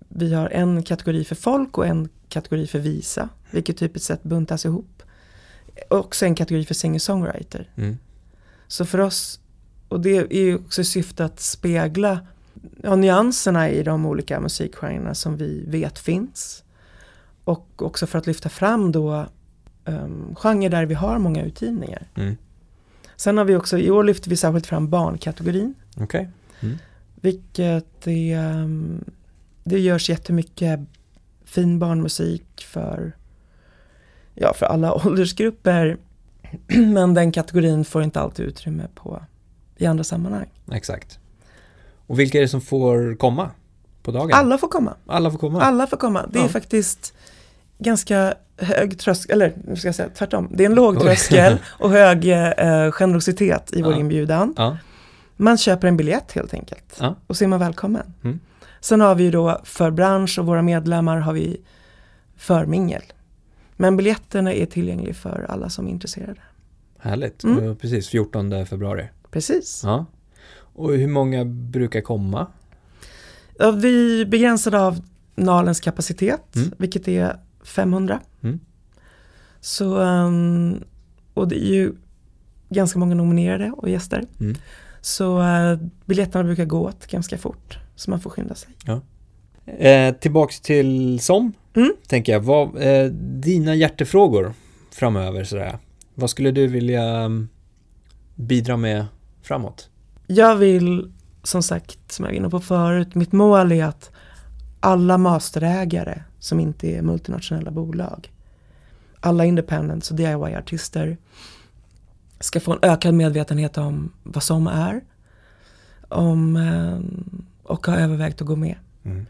vi 0.10 0.34
har 0.34 0.50
en 0.50 0.84
kategori 0.84 1.24
för 1.24 1.36
folk 1.36 1.78
och 1.78 1.88
en 1.88 2.10
kategori 2.30 2.68
för 2.68 2.80
visa, 2.80 3.30
vilket 3.52 3.78
typiskt 3.78 4.08
sett 4.08 4.24
buntas 4.24 4.66
ihop. 4.66 5.04
Och 5.90 5.98
också 5.98 6.26
en 6.26 6.36
kategori 6.36 6.66
för 6.66 6.74
singer-songwriter. 6.74 7.70
Mm. 7.76 7.98
Så 8.68 8.86
för 8.86 9.00
oss, 9.00 9.40
och 9.88 10.00
det 10.00 10.18
är 10.18 10.44
ju 10.44 10.56
också 10.56 10.82
i 10.82 10.86
syfte 10.86 11.26
att 11.26 11.40
spegla 11.40 12.20
ja, 12.84 12.96
nyanserna 12.96 13.70
i 13.70 13.84
de 13.84 14.06
olika 14.06 14.40
musikgenrerna 14.40 15.16
som 15.16 15.38
vi 15.38 15.64
vet 15.68 16.00
finns. 16.00 16.64
Och 17.44 17.82
också 17.82 18.08
för 18.08 18.20
att 18.20 18.28
lyfta 18.28 18.50
fram 18.50 18.92
då 18.92 19.26
um, 19.86 20.36
genrer 20.36 20.70
där 20.70 20.86
vi 20.86 20.94
har 20.94 21.20
många 21.20 21.44
utgivningar. 21.44 22.08
Mm. 22.16 22.38
Sen 23.16 23.38
har 23.38 23.46
vi 23.46 23.56
också, 23.56 23.78
i 23.78 23.92
år 23.92 24.04
lyfter 24.04 24.30
vi 24.30 24.38
särskilt 24.38 24.68
fram 24.68 24.90
barnkategorin. 24.90 25.74
Okej. 25.98 26.30
Mm. 26.60 26.78
Vilket 27.16 28.08
är, 28.08 28.62
um, 28.64 29.04
det 29.64 29.80
görs 29.80 30.10
jättemycket 30.10 30.80
fin 31.46 31.80
barnmusik 31.80 32.66
för, 32.68 33.16
ja, 34.40 34.54
för 34.54 34.66
alla 34.66 34.94
åldersgrupper. 35.08 35.98
Men 36.68 37.14
den 37.14 37.32
kategorin 37.32 37.86
får 37.86 38.04
inte 38.04 38.20
alltid 38.20 38.46
utrymme 38.46 38.84
på, 38.96 39.22
i 39.78 39.86
andra 39.86 40.04
sammanhang. 40.04 40.48
Exakt. 40.72 41.20
Och 42.08 42.20
vilka 42.20 42.38
är 42.38 42.42
det 42.42 42.48
som 42.48 42.62
får 42.62 43.16
komma 43.16 43.50
på 44.04 44.12
dagen? 44.12 44.32
Alla 44.34 44.58
får 44.58 44.68
komma. 44.68 44.94
Alla 45.08 45.32
får 45.32 45.38
komma? 45.38 45.62
Alla 45.62 45.88
får 45.88 45.98
komma. 45.98 46.26
Det 46.32 46.40
är 46.40 46.44
Ja. 46.44 46.50
faktiskt 46.50 47.14
ganska 47.80 48.34
hög 48.58 49.00
tröskel, 49.00 49.42
eller 49.42 49.54
nu 49.68 49.76
ska 49.76 49.88
jag 49.88 49.96
säga 49.96 50.10
tvärtom. 50.10 50.50
Det 50.52 50.64
är 50.64 50.70
en 50.70 50.76
låg 50.76 51.00
tröskel 51.00 51.58
och 51.80 51.90
hög 51.92 52.30
eh, 52.32 52.92
generositet 52.92 53.74
i 53.74 53.82
vår 53.82 53.94
Ja. 53.94 54.00
inbjudan. 54.00 54.54
Ja. 54.58 54.78
Man 55.38 55.58
köper 55.58 55.88
en 55.88 55.98
biljett 55.98 56.32
helt 56.32 56.54
enkelt 56.54 57.02
och 57.28 57.38
så 57.38 57.44
är 57.44 57.48
man 57.48 57.60
välkommen. 57.60 58.14
Mm. 58.24 58.40
Sen 58.82 59.02
har 59.02 59.16
vi 59.16 59.24
ju 59.24 59.32
då 59.32 59.62
för 59.64 59.92
bransch 59.92 60.40
och 60.40 60.46
våra 60.46 60.62
medlemmar 60.62 61.18
har 61.18 61.34
vi 61.34 61.62
förmingel. 62.38 63.02
Men 63.78 63.98
biljetterna 63.98 64.54
är 64.54 64.66
tillgängliga 64.66 65.14
för 65.14 65.46
alla 65.50 65.70
som 65.70 65.88
är 65.88 65.92
intresserade. 65.92 66.42
Härligt. 67.00 67.44
Mm. 67.44 67.64
Ja, 67.66 67.76
Precis, 67.76 68.08
14 68.10 68.66
februari. 68.66 69.10
Precis. 69.32 69.82
Ja. 69.84 70.06
Och 70.58 70.94
hur 70.94 71.08
många 71.08 71.46
brukar 71.46 72.02
komma? 72.02 72.48
Ja, 73.60 73.72
vi 73.72 74.22
är 74.22 74.26
begränsade 74.26 74.80
av 74.82 75.02
Nalens 75.36 75.80
kapacitet, 75.80 76.56
Mm. 76.56 76.72
vilket 76.78 77.08
är 77.08 77.40
500. 77.64 78.20
Mm. 78.42 78.60
Så, 79.60 79.98
um, 79.98 80.84
och 81.34 81.48
det 81.48 81.56
är 81.66 81.74
ju 81.74 81.94
ganska 82.70 83.00
många 83.00 83.16
nominerade 83.16 83.72
och 83.78 83.90
gäster. 83.90 84.24
Mm. 84.40 84.56
Så 85.02 85.40
uh, 85.42 85.80
biljetterna 86.06 86.44
brukar 86.44 86.66
gå 86.66 86.80
åt 86.88 87.08
ganska 87.08 87.38
fort, 87.38 87.78
så 87.96 88.10
man 88.12 88.20
får 88.20 88.30
skynda 88.30 88.56
sig. 88.56 88.70
Eh, 89.68 90.14
tillbaks 90.16 90.62
till 90.62 91.20
SOM, 91.20 91.54
Mm. 91.76 91.94
tänker 92.08 92.32
jag. 92.32 92.40
Vad, 92.40 92.82
eh, 92.82 93.06
dina 93.22 93.76
hjärtefrågor 93.76 94.54
framöver 94.92 95.44
sådär. 95.44 95.78
Vad 96.16 96.30
skulle 96.30 96.52
du 96.52 96.68
vilja 96.68 97.04
mm, 97.04 97.50
bidra 98.36 98.78
med 98.78 99.06
framåt? 99.42 99.90
Jag 100.28 100.56
vill, 100.56 101.12
som 101.44 101.64
sagt, 101.64 102.12
som 102.12 102.26
jag 102.26 102.32
var 102.32 102.38
inne 102.38 102.50
på 102.50 102.60
förut, 102.60 103.16
mitt 103.16 103.32
mål 103.32 103.72
är 103.72 103.86
att 103.86 104.12
alla 104.80 105.18
masterägare 105.18 106.24
som 106.40 106.60
inte 106.60 106.88
är 106.88 107.02
multinationella 107.02 107.72
bolag, 107.72 108.32
alla 109.20 109.46
independents 109.46 110.12
och 110.12 110.18
DIY-artister 110.18 111.18
ska 112.40 112.60
få 112.60 112.72
en 112.74 112.80
ökad 112.82 113.14
medvetenhet 113.14 113.78
om 113.78 114.14
vad 114.24 114.44
som 114.44 114.68
är 114.68 115.02
om, 116.10 116.56
eh, 116.56 117.00
och 117.64 117.88
ha 117.88 117.96
övervägt 117.98 118.42
att 118.42 118.48
gå 118.48 118.56
med 118.56 118.76
Mm 119.04 119.26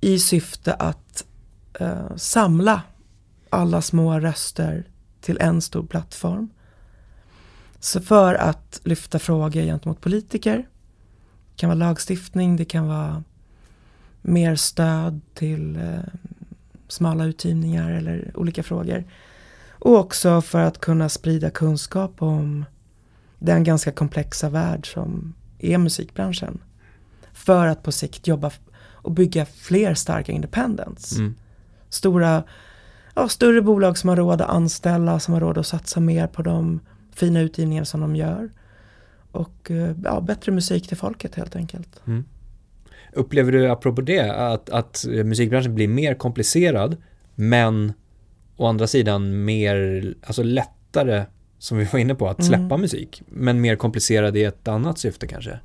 i 0.00 0.18
syfte 0.18 0.74
att 0.74 1.24
eh, 1.80 2.16
samla 2.16 2.82
alla 3.50 3.82
små 3.82 4.20
röster 4.20 4.88
till 5.20 5.38
en 5.40 5.60
stor 5.60 5.82
plattform. 5.82 6.48
Så 7.80 8.00
för 8.00 8.34
att 8.34 8.80
lyfta 8.84 9.18
frågor 9.18 9.62
gentemot 9.62 10.00
politiker, 10.00 10.56
det 10.56 11.56
kan 11.56 11.68
vara 11.68 11.78
lagstiftning, 11.78 12.56
det 12.56 12.64
kan 12.64 12.88
vara 12.88 13.24
mer 14.22 14.56
stöd 14.56 15.20
till 15.34 15.76
eh, 15.76 16.00
smala 16.88 17.24
utgivningar 17.24 17.90
eller 17.90 18.32
olika 18.34 18.62
frågor. 18.62 19.04
Och 19.70 19.98
också 19.98 20.40
för 20.40 20.60
att 20.60 20.80
kunna 20.80 21.08
sprida 21.08 21.50
kunskap 21.50 22.22
om 22.22 22.64
den 23.38 23.64
ganska 23.64 23.92
komplexa 23.92 24.48
värld 24.48 24.92
som 24.92 25.34
är 25.58 25.78
musikbranschen. 25.78 26.58
För 27.32 27.66
att 27.66 27.82
på 27.82 27.92
sikt 27.92 28.26
jobba 28.26 28.50
och 29.06 29.12
bygga 29.12 29.44
fler 29.46 29.94
starka 29.94 30.32
independents. 30.32 31.16
Mm. 31.16 31.34
Stora, 31.88 32.42
ja, 33.14 33.28
större 33.28 33.62
bolag 33.62 33.98
som 33.98 34.08
har 34.08 34.16
råd 34.16 34.40
att 34.40 34.50
anställa, 34.50 35.20
som 35.20 35.34
har 35.34 35.40
råd 35.40 35.58
att 35.58 35.66
satsa 35.66 36.00
mer 36.00 36.26
på 36.26 36.42
de 36.42 36.80
fina 37.14 37.40
utgivningar 37.40 37.84
som 37.84 38.00
de 38.00 38.16
gör. 38.16 38.50
Och 39.32 39.70
eh, 39.70 39.96
ja, 40.04 40.20
bättre 40.20 40.52
musik 40.52 40.88
till 40.88 40.96
folket 40.96 41.34
helt 41.34 41.56
enkelt. 41.56 42.00
Upplever 43.12 43.52
du, 43.52 43.70
apropå 43.70 44.00
det, 44.00 44.32
att, 44.52 44.70
att 44.70 45.04
musikbranschen 45.24 45.74
blir 45.74 45.88
mer 45.88 46.14
komplicerad, 46.14 46.96
men 47.34 47.92
å 48.56 48.66
andra 48.66 48.86
sidan 48.86 49.44
mer, 49.44 50.04
alltså 50.26 50.42
lättare, 50.42 51.24
som 51.58 51.78
vi 51.78 51.84
var 51.84 51.98
inne 51.98 52.14
på, 52.14 52.28
att 52.28 52.38
Mm. 52.38 52.48
släppa 52.48 52.76
musik, 52.76 53.22
men 53.26 53.60
mer 53.60 53.76
komplicerad 53.76 54.36
i 54.36 54.44
ett 54.44 54.68
annat 54.68 54.98
syfte 54.98 55.26
kanske? 55.26 55.60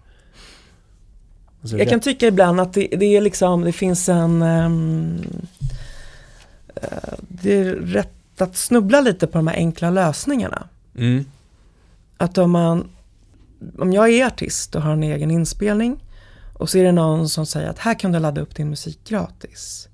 Jag 1.62 1.90
kan 1.90 2.00
tycka 2.00 2.28
ibland 2.28 2.60
att 2.60 2.74
det, 2.74 2.88
det 2.88 3.06
är 3.06 3.22
liksom, 3.22 3.62
det 3.62 3.72
finns 3.72 4.10
en... 4.10 4.42
eh, 4.42 4.70
det 7.20 7.54
är 7.54 7.66
rätt 7.76 8.42
att 8.42 8.56
snubbla 8.58 9.02
lite 9.02 9.28
på 9.28 9.38
de 9.38 9.48
här 9.48 9.56
enkla 9.56 9.90
lösningarna. 9.90 10.68
mm, 10.98 11.26
Att 12.18 12.38
om 12.38 12.52
man, 12.52 12.90
om 13.78 13.94
jag 13.94 14.10
är 14.10 14.26
artist 14.28 14.76
och 14.76 14.82
har 14.82 14.94
en 14.94 15.04
egen 15.04 15.32
inspelning 15.32 16.04
och 16.54 16.70
så 16.70 16.78
är 16.78 16.84
det 16.84 16.92
någon 16.92 17.30
som 17.30 17.46
säger 17.46 17.70
att 17.70 17.80
här 17.80 18.00
kan 18.00 18.12
du 18.12 18.20
ladda 18.20 18.42
upp 18.42 18.56
din 18.56 18.70
musik 18.70 19.00
gratis. 19.08 19.88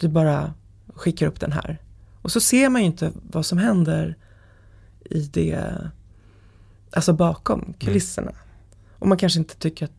Du 0.00 0.08
bara 0.08 0.54
skickar 0.94 1.26
upp 1.26 1.40
den 1.40 1.52
här. 1.52 1.78
Och 2.22 2.32
så 2.32 2.40
ser 2.40 2.68
man 2.68 2.80
ju 2.82 2.86
inte 2.86 3.12
vad 3.30 3.46
som 3.46 3.58
händer 3.58 4.16
i 5.10 5.20
det, 5.20 5.74
alltså 6.90 7.12
bakom 7.12 7.74
kulisserna. 7.78 8.32
Och 8.98 9.08
man 9.08 9.18
kanske 9.18 9.38
inte 9.38 9.56
tycker 9.56 9.84
att, 9.84 9.92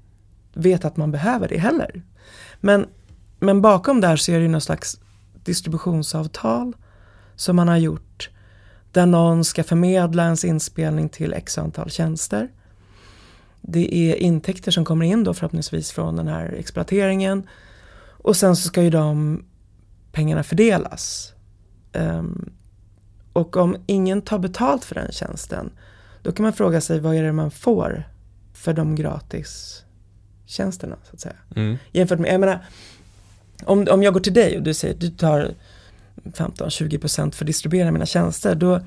vet 0.58 0.86
att 0.86 0.98
man 0.98 1.12
behöver 1.12 1.48
det 1.48 1.58
heller. 1.58 2.02
Men, 2.60 2.86
men 3.40 3.62
bakom 3.62 4.02
där 4.02 4.16
så 4.16 4.32
är 4.32 4.36
det 4.36 4.42
ju 4.42 4.48
någon 4.48 4.62
slags 4.62 5.00
distributionsavtal 5.44 6.76
som 7.36 7.56
man 7.56 7.68
har 7.68 7.78
gjort 7.78 8.30
där 8.92 9.06
någon 9.06 9.44
ska 9.44 9.64
förmedla 9.64 10.24
ens 10.24 10.46
inspelning 10.46 11.10
till 11.10 11.34
x 11.34 11.58
antal 11.58 11.90
tjänster. 11.90 12.50
Det 13.62 13.96
är 13.96 14.16
intäkter 14.16 14.72
som 14.72 14.86
kommer 14.86 15.06
in 15.06 15.24
då 15.24 15.34
förhoppningsvis 15.34 15.92
från 15.92 16.16
den 16.16 16.28
här 16.28 16.54
exploateringen. 16.60 17.48
Och 18.10 18.36
sen 18.36 18.56
så 18.56 18.68
ska 18.68 18.84
ju 18.84 18.90
de 18.90 19.44
pengarna 20.12 20.44
fördelas. 20.44 21.34
Um, 21.94 22.54
och 23.34 23.58
om 23.58 23.76
ingen 23.86 24.22
tar 24.22 24.40
betalt 24.40 24.86
för 24.86 24.96
den 24.96 25.12
tjänsten, 25.12 25.72
då 26.22 26.32
kan 26.32 26.44
man 26.44 26.54
fråga 26.54 26.82
sig 26.82 27.00
vad 27.00 27.16
är 27.16 27.24
det 27.24 27.32
man 27.32 27.52
får 27.52 28.04
för 28.54 28.74
de 28.74 28.96
gratis 28.96 29.84
tjänsterna 30.48 30.96
så 31.04 31.14
att 31.14 31.20
säga. 31.20 31.36
Mm. 31.56 31.78
Jämfört 31.92 32.20
med, 32.20 32.34
jag 32.34 32.40
menar, 32.40 32.66
om, 33.64 33.88
om 33.92 34.04
jag 34.04 34.14
går 34.14 34.20
till 34.20 34.34
dig 34.34 34.58
och 34.58 34.64
du 34.64 34.74
säger 34.74 34.94
att 34.94 35.02
du 35.02 35.10
tar 35.10 35.54
15-20% 36.24 37.32
för 37.32 37.46
att 37.46 37.48
distribuera 37.48 37.92
mina 37.92 38.06
tjänster, 38.06 38.56
då 38.56 38.82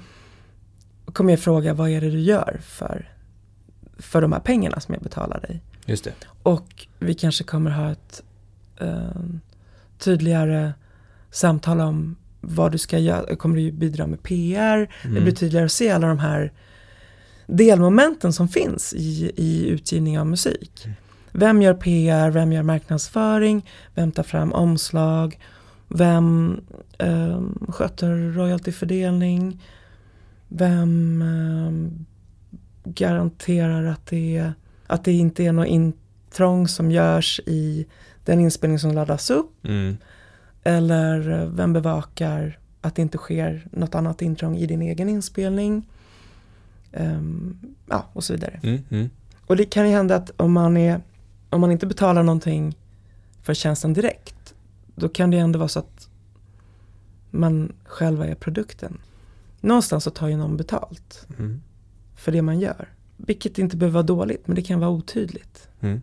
kommer 1.13 1.33
jag 1.33 1.41
fråga 1.41 1.75
vad 1.75 1.91
är 1.91 2.01
det 2.01 2.11
du 2.11 2.21
gör 2.21 2.61
för, 2.63 3.09
för 3.99 4.23
de 4.23 4.33
här 4.33 4.41
pengarna 4.41 4.81
som 4.81 4.95
jag 4.95 5.03
betalar 5.03 5.41
dig. 5.41 5.63
Just 5.87 6.05
det. 6.05 6.13
Och 6.43 6.87
vi 6.99 7.15
kanske 7.15 7.45
kommer 7.45 7.71
ha 7.71 7.91
ett 7.91 8.23
eh, 8.81 9.23
tydligare 9.99 10.73
samtal 11.31 11.81
om 11.81 12.17
vad 12.41 12.73
du 12.73 12.79
ska 12.79 12.99
göra, 12.99 13.37
kommer 13.37 13.57
du 13.57 13.73
bidra 13.73 14.07
med 14.07 14.23
PR, 14.23 14.91
mm. 15.03 15.15
det 15.15 15.21
blir 15.21 15.33
tydligare 15.33 15.67
att 15.67 15.73
se 15.73 15.91
alla 15.91 16.07
de 16.07 16.19
här 16.19 16.53
delmomenten 17.47 18.33
som 18.33 18.49
finns 18.49 18.95
i, 18.95 19.33
i 19.37 19.69
utgivning 19.69 20.19
av 20.19 20.27
musik. 20.27 20.83
Mm. 20.85 20.97
Vem 21.33 21.63
gör 21.63 21.75
PR, 21.75 22.31
vem 22.31 22.53
gör 22.53 22.63
marknadsföring, 22.63 23.71
vem 23.95 24.13
tar 24.13 24.23
fram 24.23 24.53
omslag, 24.53 25.39
vem 25.89 26.61
eh, 26.99 27.43
sköter 27.69 28.33
royaltyfördelning, 28.33 29.63
vem 30.49 31.23
eh, 31.23 31.73
garanterar 32.85 33.85
att 33.85 34.07
det, 34.07 34.53
att 34.87 35.05
det 35.05 35.13
inte 35.13 35.45
är 35.45 35.53
något 35.53 35.67
intrång 35.67 36.69
som 36.69 36.91
görs 36.91 37.41
i 37.47 37.87
den 38.25 38.41
inspelning 38.41 38.79
som 38.79 38.93
laddas 38.93 39.31
upp. 39.31 39.65
Mm. 39.65 39.97
Eller 40.63 41.47
vem 41.47 41.73
bevakar 41.73 42.59
att 42.81 42.95
det 42.95 43.03
inte 43.03 43.19
sker 43.19 43.67
något 43.71 43.95
annat 43.95 44.23
intrång 44.23 44.57
i 44.57 44.67
din 44.67 44.83
egen 44.83 45.09
inspelning. 45.09 45.89
Um, 46.93 47.59
ja, 47.89 48.05
och 48.13 48.25
så 48.25 48.33
vidare. 48.33 48.61
Mm, 48.63 48.83
mm. 48.91 49.11
Och 49.47 49.57
det 49.57 49.65
kan 49.65 49.89
ju 49.89 49.95
hända 49.95 50.17
att 50.17 50.31
om 50.37 50.53
man, 50.53 50.77
är, 50.77 51.01
om 51.51 51.61
man 51.61 51.73
inte 51.73 51.87
betalar 51.87 52.23
någonting 52.23 52.77
för 53.43 53.55
tjänsten 53.55 53.93
direkt, 53.93 54.55
då 54.95 55.09
kan 55.09 55.31
det 55.31 55.39
ändå 55.39 55.59
vara 55.59 55.69
så 55.69 55.79
att 55.79 56.09
man 57.31 57.73
själva 57.85 58.27
är 58.27 58.35
produkten. 58.35 59.01
Någonstans 59.61 60.05
så 60.05 60.11
tar 60.11 60.29
ju 60.29 60.37
någon 60.37 60.57
betalt 60.57 61.27
mm. 61.39 61.63
för 62.17 62.33
det 62.33 62.43
man 62.43 62.61
gör. 62.61 62.89
Vilket 63.17 63.59
inte 63.59 63.77
behöver 63.77 63.95
vara 63.95 64.03
dåligt, 64.03 64.47
men 64.47 64.57
det 64.57 64.63
kan 64.63 64.81
vara 64.81 64.91
otydligt. 64.91 65.69
Mm. 65.81 66.03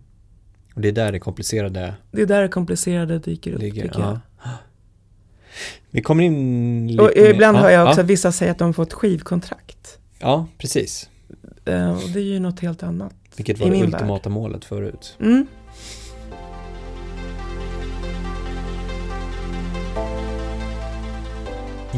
Och 0.73 0.81
det 0.81 0.87
är 0.87 0.91
där 0.91 1.11
det 1.11 1.19
komplicerade 1.19 1.95
Det 2.11 2.21
är 2.21 2.25
där 2.25 2.41
det 2.41 2.47
komplicerade 2.47 3.19
dyker 3.19 3.51
upp, 3.51 3.61
ligger, 3.61 3.81
tycker 3.81 3.99
ja. 3.99 4.19
jag. 4.43 4.51
Vi 5.89 6.01
kommer 6.01 6.23
in 6.23 6.87
lite 6.87 7.03
Och 7.03 7.11
ibland 7.15 7.53
med, 7.53 7.61
hör 7.61 7.69
jag 7.69 7.87
också 7.87 7.99
ja. 7.99 8.03
att 8.03 8.09
vissa 8.09 8.31
säger 8.31 8.51
att 8.51 8.57
de 8.57 8.73
får 8.73 8.83
ett 8.83 8.93
skivkontrakt. 8.93 9.99
Ja, 10.19 10.47
precis. 10.57 11.09
Uh, 11.69 11.91
och 11.91 12.09
det 12.13 12.19
är 12.19 12.23
ju 12.23 12.39
något 12.39 12.59
helt 12.59 12.83
annat. 12.83 13.13
Vilket 13.37 13.59
var 13.59 13.69
det 13.69 13.83
ultimata 13.83 14.29
värld. 14.29 14.31
målet 14.31 14.65
förut. 14.65 15.17
Mm. 15.19 15.47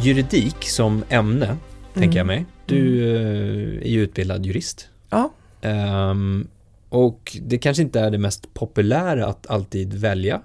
Juridik 0.03 0.63
som 0.63 1.03
ämne, 1.09 1.45
mm. 1.45 1.57
tänker 1.93 2.17
jag 2.17 2.27
mig. 2.27 2.45
Du 2.65 3.11
mm. 3.17 3.81
är 3.81 3.87
ju 3.87 4.01
utbildad 4.01 4.45
jurist. 4.45 4.89
Ja. 5.09 5.31
Um, 5.61 6.47
och 6.89 7.37
det 7.41 7.57
kanske 7.57 7.83
inte 7.83 7.99
är 7.99 8.11
det 8.11 8.17
mest 8.17 8.53
populära 8.53 9.25
att 9.25 9.47
alltid 9.47 9.93
välja. 9.93 10.41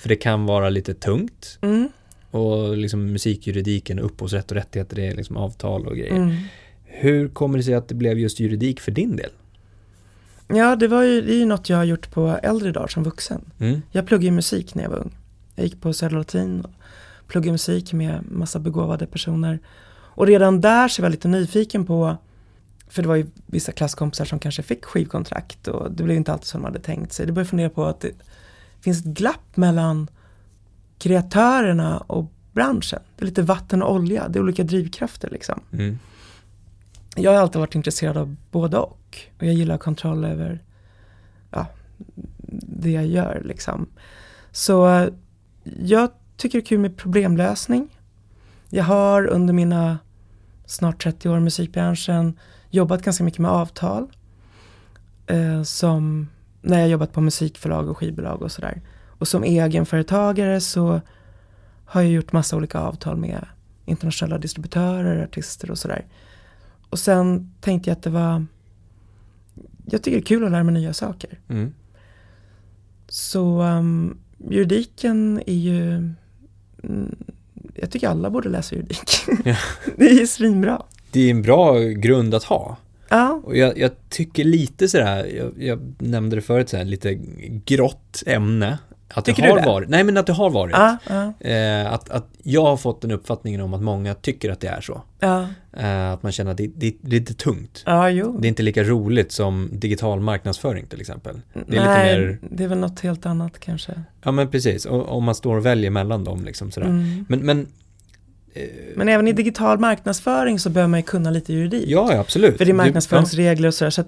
För 0.00 0.08
det 0.08 0.16
kan 0.16 0.46
vara 0.46 0.68
lite 0.70 0.94
tungt. 0.94 1.58
Mm. 1.62 1.88
Och 2.30 2.76
liksom 2.76 3.12
musikjuridiken, 3.12 3.98
upphovsrätt 3.98 4.50
och 4.50 4.56
rättigheter, 4.56 4.96
det 4.96 5.06
är 5.06 5.14
liksom 5.14 5.36
avtal 5.36 5.86
och 5.86 5.96
grejer. 5.96 6.16
Mm. 6.16 6.34
Hur 6.84 7.28
kommer 7.28 7.58
det 7.58 7.64
sig 7.64 7.74
att 7.74 7.88
det 7.88 7.94
blev 7.94 8.18
just 8.18 8.40
juridik 8.40 8.80
för 8.80 8.92
din 8.92 9.16
del? 9.16 9.30
Ja, 10.48 10.76
det 10.76 10.88
var 10.88 11.02
ju, 11.02 11.22
det 11.22 11.32
är 11.32 11.38
ju 11.38 11.46
något 11.46 11.68
jag 11.68 11.76
har 11.76 11.84
gjort 11.84 12.10
på 12.10 12.38
äldre 12.42 12.72
dagar 12.72 12.88
som 12.88 13.02
vuxen. 13.02 13.44
Mm. 13.58 13.82
Jag 13.90 14.06
pluggade 14.06 14.30
musik 14.30 14.74
när 14.74 14.82
jag 14.82 14.90
var 14.90 14.98
ung. 14.98 15.16
Jag 15.54 15.64
gick 15.64 15.80
på 15.80 15.92
Södra 15.92 16.18
Latin 16.18 16.60
och 16.60 16.70
pluggade 17.28 17.52
musik 17.52 17.92
med 17.92 18.30
massa 18.30 18.58
begåvade 18.58 19.06
personer. 19.06 19.58
Och 19.88 20.26
redan 20.26 20.60
där 20.60 20.88
så 20.88 21.02
var 21.02 21.06
jag 21.06 21.10
lite 21.10 21.28
nyfiken 21.28 21.86
på 21.86 22.16
för 22.88 23.02
det 23.02 23.08
var 23.08 23.16
ju 23.16 23.26
vissa 23.46 23.72
klasskompisar 23.72 24.24
som 24.24 24.38
kanske 24.38 24.62
fick 24.62 24.84
skivkontrakt 24.84 25.68
och 25.68 25.92
det 25.92 26.02
blev 26.02 26.16
inte 26.16 26.32
alltid 26.32 26.46
som 26.46 26.62
de 26.62 26.66
hade 26.66 26.78
tänkt 26.78 27.12
sig. 27.12 27.26
Det 27.26 27.32
började 27.32 27.50
fundera 27.50 27.70
på 27.70 27.84
att 27.84 28.00
det 28.00 28.12
finns 28.80 29.00
ett 29.00 29.04
glapp 29.04 29.56
mellan 29.56 30.08
kreatörerna 30.98 31.98
och 31.98 32.32
branschen. 32.52 33.00
Det 33.16 33.24
är 33.24 33.26
lite 33.26 33.42
vatten 33.42 33.82
och 33.82 33.94
olja, 33.94 34.28
det 34.28 34.38
är 34.38 34.42
olika 34.42 34.64
drivkrafter 34.64 35.30
liksom. 35.30 35.60
Mm. 35.72 35.98
Jag 37.16 37.30
har 37.32 37.38
alltid 37.38 37.60
varit 37.60 37.74
intresserad 37.74 38.16
av 38.16 38.36
både 38.50 38.78
och. 38.78 39.18
Och 39.38 39.46
jag 39.46 39.54
gillar 39.54 39.78
kontroll 39.78 40.24
över 40.24 40.62
ja, 41.50 41.66
det 42.66 42.90
jag 42.90 43.06
gör 43.06 43.42
liksom. 43.44 43.86
Så 44.52 44.88
eh, 44.88 45.08
jag 45.64 46.10
tycker 46.36 46.58
det 46.58 46.62
är 46.62 46.66
kul 46.66 46.78
med 46.78 46.96
problemlösning. 46.96 47.88
Jag 48.70 48.84
har 48.84 49.26
under 49.26 49.54
mina 49.54 49.98
snart 50.66 51.02
30 51.02 51.28
år 51.28 51.38
i 51.38 51.40
musikbranschen 51.40 52.38
jobbat 52.70 53.02
ganska 53.02 53.24
mycket 53.24 53.40
med 53.40 53.50
avtal. 53.50 54.06
Eh, 55.26 55.62
som 55.62 56.28
när 56.62 56.80
jag 56.80 56.88
jobbat 56.88 57.12
på 57.12 57.20
musikförlag 57.20 57.88
och 57.88 57.98
skivbolag 57.98 58.42
och 58.42 58.52
sådär. 58.52 58.82
Och 59.18 59.28
som 59.28 59.44
egenföretagare 59.44 60.60
så 60.60 61.00
har 61.84 62.02
jag 62.02 62.10
gjort 62.10 62.32
massa 62.32 62.56
olika 62.56 62.78
avtal 62.78 63.16
med 63.16 63.46
internationella 63.84 64.38
distributörer, 64.38 65.24
artister 65.24 65.70
och 65.70 65.78
sådär. 65.78 66.04
Och 66.96 67.00
sen 67.00 67.50
tänkte 67.60 67.90
jag 67.90 67.96
att 67.96 68.02
det 68.02 68.10
var, 68.10 68.46
jag 69.84 70.02
tycker 70.02 70.16
det 70.16 70.22
är 70.22 70.26
kul 70.26 70.44
att 70.44 70.50
lära 70.50 70.64
mig 70.64 70.74
nya 70.74 70.92
saker. 70.92 71.38
Mm. 71.48 71.74
Så 73.08 73.62
um, 73.62 74.18
juridiken 74.50 75.42
är 75.46 75.54
ju, 75.54 75.92
mm, 76.82 77.16
jag 77.74 77.90
tycker 77.90 78.08
alla 78.08 78.30
borde 78.30 78.48
läsa 78.48 78.74
juridik. 78.74 79.10
Ja. 79.44 79.56
det 79.96 80.04
är 80.10 80.20
ju 80.20 80.26
svinbra 80.26 80.82
det 81.16 81.20
är 81.20 81.30
en 81.30 81.42
bra 81.42 81.78
grund 81.78 82.34
att 82.34 82.44
ha. 82.44 82.76
Ja. 83.08 83.40
Och 83.44 83.56
jag, 83.56 83.78
jag 83.78 83.90
tycker 84.08 84.44
lite 84.44 84.88
sådär, 84.88 85.24
jag, 85.24 85.52
jag 85.58 85.94
nämnde 85.98 86.36
det 86.36 86.42
förut, 86.42 86.68
sådär, 86.68 86.84
lite 86.84 87.14
grått 87.64 88.22
ämne. 88.26 88.78
Att 89.14 89.24
tycker 89.24 89.42
det 89.42 89.48
har 89.48 89.60
det? 89.60 89.66
varit. 89.66 89.88
Nej 89.88 90.04
men 90.04 90.16
att 90.16 90.26
det 90.26 90.32
har 90.32 90.50
varit. 90.50 90.74
Ja, 90.76 90.96
ja. 91.08 91.48
Eh, 91.48 91.92
att, 91.92 92.10
att 92.10 92.26
jag 92.42 92.62
har 92.62 92.76
fått 92.76 93.00
den 93.00 93.10
uppfattningen 93.10 93.60
om 93.60 93.74
att 93.74 93.82
många 93.82 94.14
tycker 94.14 94.50
att 94.50 94.60
det 94.60 94.68
är 94.68 94.80
så. 94.80 95.02
Ja. 95.20 95.48
Eh, 95.72 96.12
att 96.12 96.22
man 96.22 96.32
känner 96.32 96.50
att 96.50 96.56
det, 96.56 96.70
det, 96.74 96.96
det, 97.00 97.16
är 97.16 97.20
lite 97.20 97.34
tungt. 97.34 97.82
Det 97.84 97.90
är 97.92 98.44
inte 98.44 98.62
lika 98.62 98.82
roligt 98.82 99.32
som 99.32 99.70
digital 99.72 100.20
marknadsföring 100.20 100.86
till 100.86 101.00
exempel. 101.00 101.40
Det 101.66 101.76
är 101.76 101.84
Nej, 101.84 102.18
mer... 102.18 102.38
det 102.50 102.64
är 102.64 102.68
väl 102.68 102.78
något 102.78 103.00
helt 103.00 103.26
annat 103.26 103.58
kanske. 103.58 103.92
Ja 104.22 104.32
men 104.32 104.50
precis, 104.50 104.86
om 104.86 105.24
man 105.24 105.34
står 105.34 105.56
och 105.56 105.66
väljer 105.66 105.90
mellan 105.90 106.24
dem 106.24 106.44
liksom 106.44 106.70
sådär. 106.70 106.86
Mm. 106.86 107.24
Men, 107.28 107.40
men 107.40 107.66
men 108.94 109.08
även 109.08 109.28
i 109.28 109.32
digital 109.32 109.78
marknadsföring 109.78 110.58
så 110.58 110.70
behöver 110.70 110.90
man 110.90 111.00
ju 111.00 111.04
kunna 111.04 111.30
lite 111.30 111.52
juridik. 111.52 111.84
Ja, 111.88 112.18
absolut. 112.18 112.58
För 112.58 112.64
det 112.64 112.70
är 112.70 112.74
marknadsföringsregler 112.74 113.68
och 113.68 113.74
sådär. 113.74 113.90
Så 113.90 114.04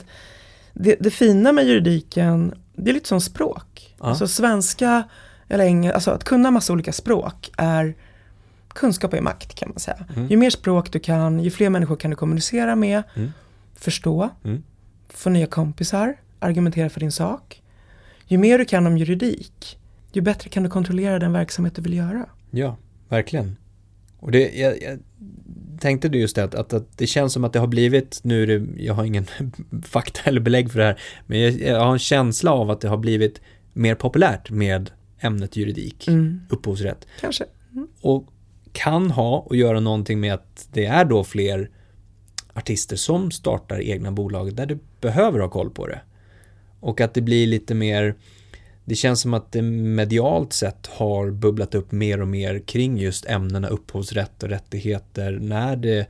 det, 0.72 0.96
det 1.00 1.10
fina 1.10 1.52
med 1.52 1.66
juridiken, 1.66 2.54
det 2.76 2.90
är 2.90 2.94
lite 2.94 3.08
som 3.08 3.20
språk. 3.20 3.87
Ja. 4.00 4.06
Alltså 4.06 4.28
svenska 4.28 5.04
eller 5.48 5.64
engelska, 5.64 5.94
alltså 5.94 6.10
att 6.10 6.24
kunna 6.24 6.50
massa 6.50 6.72
olika 6.72 6.92
språk 6.92 7.50
är 7.56 7.94
kunskap 8.68 9.14
är 9.14 9.20
makt 9.20 9.54
kan 9.54 9.68
man 9.68 9.78
säga. 9.78 10.06
Mm. 10.16 10.28
Ju 10.28 10.36
mer 10.36 10.50
språk 10.50 10.92
du 10.92 10.98
kan, 10.98 11.40
ju 11.40 11.50
fler 11.50 11.70
människor 11.70 11.96
kan 11.96 12.10
du 12.10 12.16
kommunicera 12.16 12.76
med, 12.76 13.02
mm. 13.14 13.32
förstå, 13.74 14.30
mm. 14.44 14.62
få 15.08 15.30
nya 15.30 15.46
kompisar, 15.46 16.16
argumentera 16.38 16.88
för 16.88 17.00
din 17.00 17.12
sak. 17.12 17.62
Ju 18.26 18.38
mer 18.38 18.58
du 18.58 18.64
kan 18.64 18.86
om 18.86 18.98
juridik, 18.98 19.78
ju 20.12 20.20
bättre 20.20 20.50
kan 20.50 20.62
du 20.62 20.70
kontrollera 20.70 21.18
den 21.18 21.32
verksamhet 21.32 21.74
du 21.74 21.82
vill 21.82 21.94
göra. 21.94 22.26
Ja, 22.50 22.76
verkligen. 23.08 23.56
Och 24.20 24.30
det, 24.30 24.58
jag, 24.58 24.82
jag 24.82 24.98
tänkte 25.80 26.08
just 26.08 26.36
det, 26.36 26.44
att, 26.44 26.54
att, 26.54 26.72
att, 26.72 26.98
det 26.98 27.06
känns 27.06 27.32
som 27.32 27.44
att 27.44 27.52
det 27.52 27.58
har 27.58 27.66
blivit, 27.66 28.20
nu 28.22 28.42
är 28.42 28.46
det, 28.46 28.82
jag 28.82 28.94
har 28.94 29.04
ingen 29.04 29.26
fakta 29.82 30.20
eller 30.24 30.40
belägg 30.40 30.70
för 30.72 30.78
det 30.78 30.84
här, 30.84 31.00
men 31.26 31.40
jag, 31.40 31.52
jag 31.60 31.80
har 31.80 31.92
en 31.92 31.98
känsla 31.98 32.52
av 32.52 32.70
att 32.70 32.80
det 32.80 32.88
har 32.88 32.96
blivit 32.96 33.40
mer 33.72 33.94
populärt 33.94 34.50
med 34.50 34.90
ämnet 35.20 35.56
juridik, 35.56 36.08
mm. 36.08 36.40
upphovsrätt. 36.50 37.06
Kanske. 37.20 37.44
Mm. 37.72 37.88
Och 38.00 38.28
kan 38.72 39.10
ha 39.10 39.38
och 39.38 39.56
göra 39.56 39.80
någonting 39.80 40.20
med 40.20 40.34
att 40.34 40.68
det 40.72 40.86
är 40.86 41.04
då 41.04 41.24
fler 41.24 41.70
artister 42.54 42.96
som 42.96 43.30
startar 43.30 43.80
egna 43.80 44.12
bolag 44.12 44.54
där 44.54 44.66
du 44.66 44.78
behöver 45.00 45.40
ha 45.40 45.48
koll 45.48 45.70
på 45.70 45.86
det. 45.86 46.00
Och 46.80 47.00
att 47.00 47.14
det 47.14 47.20
blir 47.20 47.46
lite 47.46 47.74
mer, 47.74 48.14
det 48.88 48.94
känns 48.94 49.20
som 49.20 49.34
att 49.34 49.52
det 49.52 49.62
medialt 49.62 50.52
sett 50.52 50.86
har 50.86 51.30
bubblat 51.30 51.74
upp 51.74 51.92
mer 51.92 52.20
och 52.20 52.28
mer 52.28 52.58
kring 52.58 52.98
just 52.98 53.26
ämnena 53.26 53.68
upphovsrätt 53.68 54.42
och 54.42 54.48
rättigheter 54.48 55.38
när 55.42 55.76
det, 55.76 56.06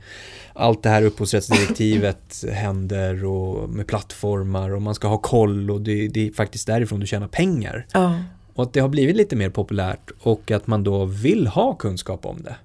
allt 0.53 0.83
det 0.83 0.89
här 0.89 1.03
upphovsrättsdirektivet 1.03 2.45
händer 2.51 3.25
och 3.25 3.69
med 3.69 3.87
plattformar 3.87 4.69
och 4.69 4.81
man 4.81 4.95
ska 4.95 5.07
ha 5.07 5.17
koll 5.17 5.71
och 5.71 5.81
det, 5.81 6.07
det 6.07 6.27
är 6.27 6.31
faktiskt 6.31 6.67
därifrån 6.67 6.99
du 6.99 7.07
tjänar 7.07 7.27
pengar. 7.27 7.85
Ja. 7.93 8.23
Och 8.53 8.63
att 8.63 8.73
det 8.73 8.79
har 8.79 8.89
blivit 8.89 9.15
lite 9.15 9.35
mer 9.35 9.49
populärt 9.49 10.11
och 10.19 10.51
att 10.51 10.67
man 10.67 10.83
då 10.83 11.05
vill 11.05 11.47
ha 11.47 11.73
kunskap 11.73 12.25
om 12.25 12.41
det. 12.43 12.55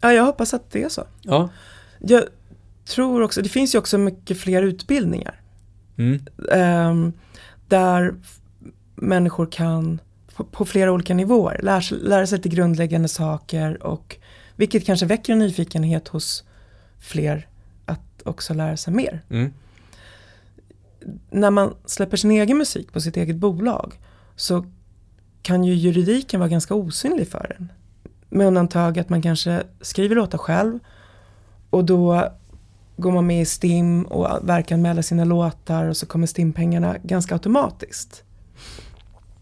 ja, 0.00 0.12
jag 0.12 0.24
hoppas 0.24 0.54
att 0.54 0.70
det 0.70 0.82
är 0.82 0.88
så. 0.88 1.04
Ja. 1.22 1.48
Jag 1.98 2.22
tror 2.84 3.22
också, 3.22 3.42
det 3.42 3.48
finns 3.48 3.74
ju 3.74 3.78
också 3.78 3.98
mycket 3.98 4.38
fler 4.38 4.62
utbildningar. 4.62 5.40
Mm. 5.98 6.20
ehm, 6.52 7.12
där 7.68 8.14
människor 9.00 9.46
kan 9.46 10.00
på, 10.36 10.44
på 10.44 10.64
flera 10.64 10.92
olika 10.92 11.14
nivåer 11.14 11.60
lära, 11.62 11.80
sig- 11.82 11.98
lära 11.98 12.26
sig 12.26 12.38
lite 12.38 12.48
grundläggande 12.48 13.08
saker 13.08 13.82
och 13.82 14.16
vilket 14.56 14.86
kanske 14.86 15.06
väcker 15.06 15.32
en 15.32 15.38
nyfikenhet 15.38 16.08
hos 16.08 16.44
fler 16.98 17.48
att 17.86 18.22
också 18.24 18.54
lära 18.54 18.76
sig 18.76 18.92
mer. 18.92 19.22
Mm. 19.30 19.52
När 21.30 21.50
man 21.50 21.74
släpper 21.86 22.16
sin 22.16 22.30
egen 22.30 22.58
musik 22.58 22.92
på 22.92 23.00
sitt 23.00 23.16
eget 23.16 23.36
bolag 23.36 24.00
så 24.36 24.66
kan 25.42 25.64
ju 25.64 25.74
juridiken 25.74 26.40
vara 26.40 26.50
ganska 26.50 26.74
osynlig 26.74 27.28
för 27.28 27.56
en. 27.58 27.72
Med 28.28 28.46
undantag 28.46 28.98
att 28.98 29.08
man 29.08 29.22
kanske 29.22 29.62
skriver 29.80 30.16
låtar 30.16 30.38
själv 30.38 30.78
och 31.70 31.84
då 31.84 32.32
går 32.96 33.12
man 33.12 33.26
med 33.26 33.42
i 33.42 33.44
STIM 33.44 34.02
och 34.02 34.48
verkanmäler 34.48 35.02
sina 35.02 35.24
låtar 35.24 35.84
och 35.84 35.96
så 35.96 36.06
kommer 36.06 36.26
STIM-pengarna 36.26 36.96
ganska 37.02 37.34
automatiskt. 37.34 38.24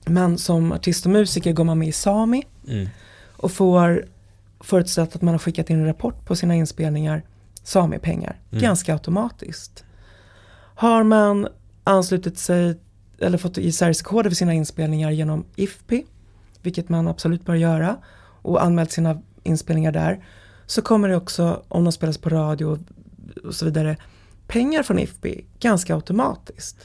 Men 0.09 0.39
som 0.39 0.73
artist 0.73 1.07
och 1.07 1.13
musiker 1.13 1.53
går 1.53 1.65
man 1.65 1.79
med 1.79 1.89
i 1.89 1.93
Sami 1.93 2.43
Mm. 2.69 2.89
och 3.37 3.53
får 3.53 4.05
förutsatt 4.61 5.17
att 5.17 5.23
man 5.23 5.35
har 5.35 5.39
skickat 5.39 5.71
in 5.71 5.79
en 5.79 5.87
rapport 5.87 6.25
på 6.27 6.37
sina 6.37 6.55
inspelningar 6.55 7.23
Sami-pengar 7.63 8.37
Mm. 8.51 8.63
ganska 8.63 8.93
automatiskt. 8.93 9.85
Har 10.75 11.03
man 11.03 11.49
anslutit 11.85 12.39
sig 12.39 12.79
eller 13.19 13.39
fått 13.39 13.59
ISRC-koder 13.59 14.31
för 14.31 14.35
sina 14.35 14.53
inspelningar 14.55 15.11
genom 15.11 15.45
IFPI, 15.57 16.07
vilket 16.63 16.89
man 16.89 17.09
absolut 17.09 17.45
bör 17.45 17.55
göra, 17.55 17.97
och 18.43 18.65
anmält 18.65 18.93
sina 18.93 19.23
inspelningar 19.43 19.93
där, 19.93 20.25
så 20.67 20.83
kommer 20.83 21.09
det 21.09 21.17
också, 21.17 21.63
om 21.69 21.85
de 21.85 21.93
spelas 21.93 22.19
på 22.19 22.29
radio 22.29 22.79
och 23.45 23.55
så 23.55 23.65
vidare, 23.65 23.97
pengar 24.47 24.83
från 24.83 24.99
IFPI 24.99 25.45
ganska 25.61 25.95
automatiskt. 25.95 26.77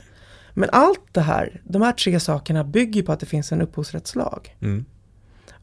Men 0.54 0.70
allt 0.72 1.02
det 1.12 1.22
här, 1.22 1.62
de 1.64 1.82
här 1.82 1.92
tre 1.92 2.20
sakerna 2.20 2.64
bygger 2.64 3.04
på 3.04 3.12
att 3.12 3.20
det 3.20 3.26
finns 3.26 3.52
en 3.52 3.62
upphovsrättslag. 3.62 4.56
Mm. 4.62 4.86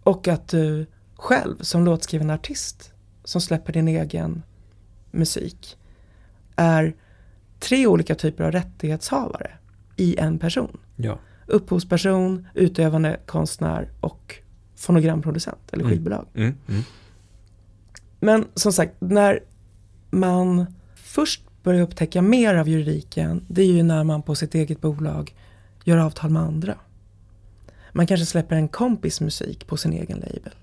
Och 0.03 0.28
att 0.28 0.49
du 0.49 0.86
själv 1.14 1.57
som 1.61 1.84
låtskrivande 1.84 2.34
artist 2.34 2.93
som 3.24 3.41
släpper 3.41 3.72
din 3.72 3.88
egen 3.88 4.43
musik 5.11 5.78
är 6.57 6.95
tre 7.59 7.86
olika 7.86 8.14
typer 8.14 8.45
av 8.45 8.53
rättighetshavare 8.53 9.51
i 9.97 10.16
en 10.18 10.38
person. 10.38 10.78
Ja. 10.97 11.18
Upphovsperson, 11.47 12.47
utövande 12.55 13.20
konstnär 13.26 13.91
och 14.01 14.36
fonogramproducent 14.76 15.72
eller 15.72 15.84
Mm. 15.84 15.97
skivbolag. 15.97 16.26
Mm. 16.34 16.55
Mm. 16.68 16.82
Men 18.20 18.45
som 18.55 18.72
sagt, 18.72 18.95
när 18.99 19.41
man 20.11 20.66
först 20.95 21.43
börjar 21.62 21.82
upptäcka 21.82 22.22
mer 22.22 22.54
av 22.54 22.68
juridiken, 22.68 23.44
det 23.48 23.62
är 23.62 23.66
ju 23.66 23.82
när 23.82 24.04
man 24.04 24.22
på 24.22 24.34
sitt 24.34 24.54
eget 24.54 24.80
bolag 24.80 25.34
gör 25.84 25.98
avtal 25.98 26.30
med 26.30 26.42
andra. 26.42 26.74
Man 27.92 28.06
kanske 28.06 28.26
släpper 28.26 28.56
en 28.56 28.68
kompis 28.68 29.20
musik 29.20 29.66
på 29.66 29.76
sin 29.76 29.92
egen 29.92 30.18
label. 30.18 30.54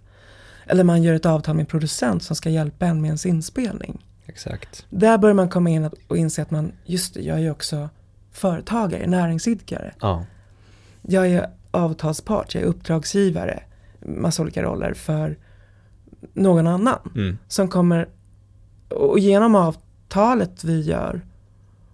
Eller 0.65 0.83
man 0.83 1.03
gör 1.03 1.13
ett 1.13 1.25
avtal 1.25 1.55
med 1.55 1.61
en 1.61 1.65
producent 1.67 2.23
som 2.23 2.35
ska 2.35 2.49
hjälpa 2.49 2.85
en 2.85 3.01
med 3.01 3.07
ens 3.07 3.25
inspelning. 3.25 4.05
Exakt. 4.25 4.85
Där 4.89 5.17
börjar 5.17 5.33
man 5.35 5.49
komma 5.49 5.69
in 5.69 5.89
och 6.07 6.17
inse 6.17 6.41
att 6.41 6.51
man, 6.51 6.71
just 6.85 7.13
det, 7.13 7.21
jag 7.21 7.37
är 7.37 7.41
ju 7.41 7.51
också 7.51 7.89
företagare, 8.31 9.07
näringsidkare. 9.07 9.93
Ja. 10.01 10.25
Jag 11.01 11.27
är 11.27 11.49
avtalspart, 11.71 12.55
jag 12.55 12.63
är 12.63 12.67
uppdragsgivare, 12.67 13.63
massa 13.99 14.41
olika 14.41 14.63
roller 14.63 14.93
för 14.93 15.37
någon 16.33 16.67
annan 16.67 16.99
Mm. 17.15 17.37
som 17.47 17.67
kommer 17.67 18.07
och 18.89 19.19
genom 19.19 19.55
avtalet 20.07 20.63
vi 20.63 20.81
gör, 20.81 21.21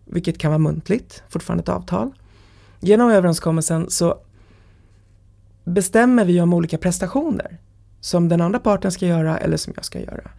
vilket 0.05 0.37
kan 0.37 0.51
vara 0.51 0.59
muntligt, 0.59 1.23
fortfarande 1.29 1.61
ett 1.61 1.69
avtal. 1.69 2.11
Genom 2.79 3.09
överenskommelsen 3.09 3.89
så 3.89 4.19
bestämmer 5.63 6.25
vi 6.25 6.41
om 6.41 6.53
olika 6.53 6.77
prestationer 6.77 7.57
som 8.01 8.29
den 8.29 8.41
andra 8.41 8.59
parten 8.59 8.91
ska 8.91 9.07
göra 9.07 9.37
eller 9.37 9.57
som 9.57 9.73
jag 9.75 9.85
ska 9.85 9.99
göra. 9.99 10.31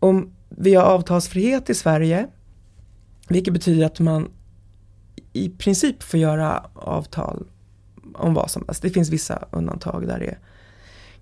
Om 0.00 0.32
vi 0.48 0.74
har 0.74 0.84
avtalsfrihet 0.84 1.70
i 1.70 1.74
Sverige, 1.74 2.28
vilket 3.28 3.54
betyder 3.54 3.86
att 3.86 4.00
man 4.00 4.28
i 5.32 5.48
princip 5.48 6.02
får 6.02 6.20
göra 6.20 6.66
avtal 6.74 7.46
om 8.14 8.34
vad 8.34 8.50
som 8.50 8.64
helst. 8.66 8.82
Det 8.82 8.90
finns 8.90 9.10
vissa 9.10 9.44
undantag 9.50 10.06
där 10.06 10.18
det 10.18 10.26
är 10.26 10.38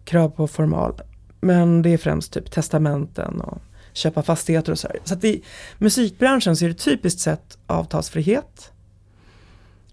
krav 0.04 0.28
på 0.28 0.46
formal. 0.48 1.00
Men 1.40 1.82
det 1.82 1.90
är 1.90 1.98
främst 1.98 2.32
typ 2.32 2.50
testamenten 2.50 3.40
och 3.40 3.58
köpa 3.98 4.22
fastigheter 4.22 4.72
och 4.72 4.78
så 4.78 4.88
här. 4.88 4.98
Så 5.04 5.14
att 5.14 5.24
i 5.24 5.44
musikbranschen 5.78 6.56
så 6.56 6.64
är 6.64 6.68
det 6.68 6.74
typiskt 6.74 7.20
sett 7.20 7.58
avtalsfrihet. 7.66 8.72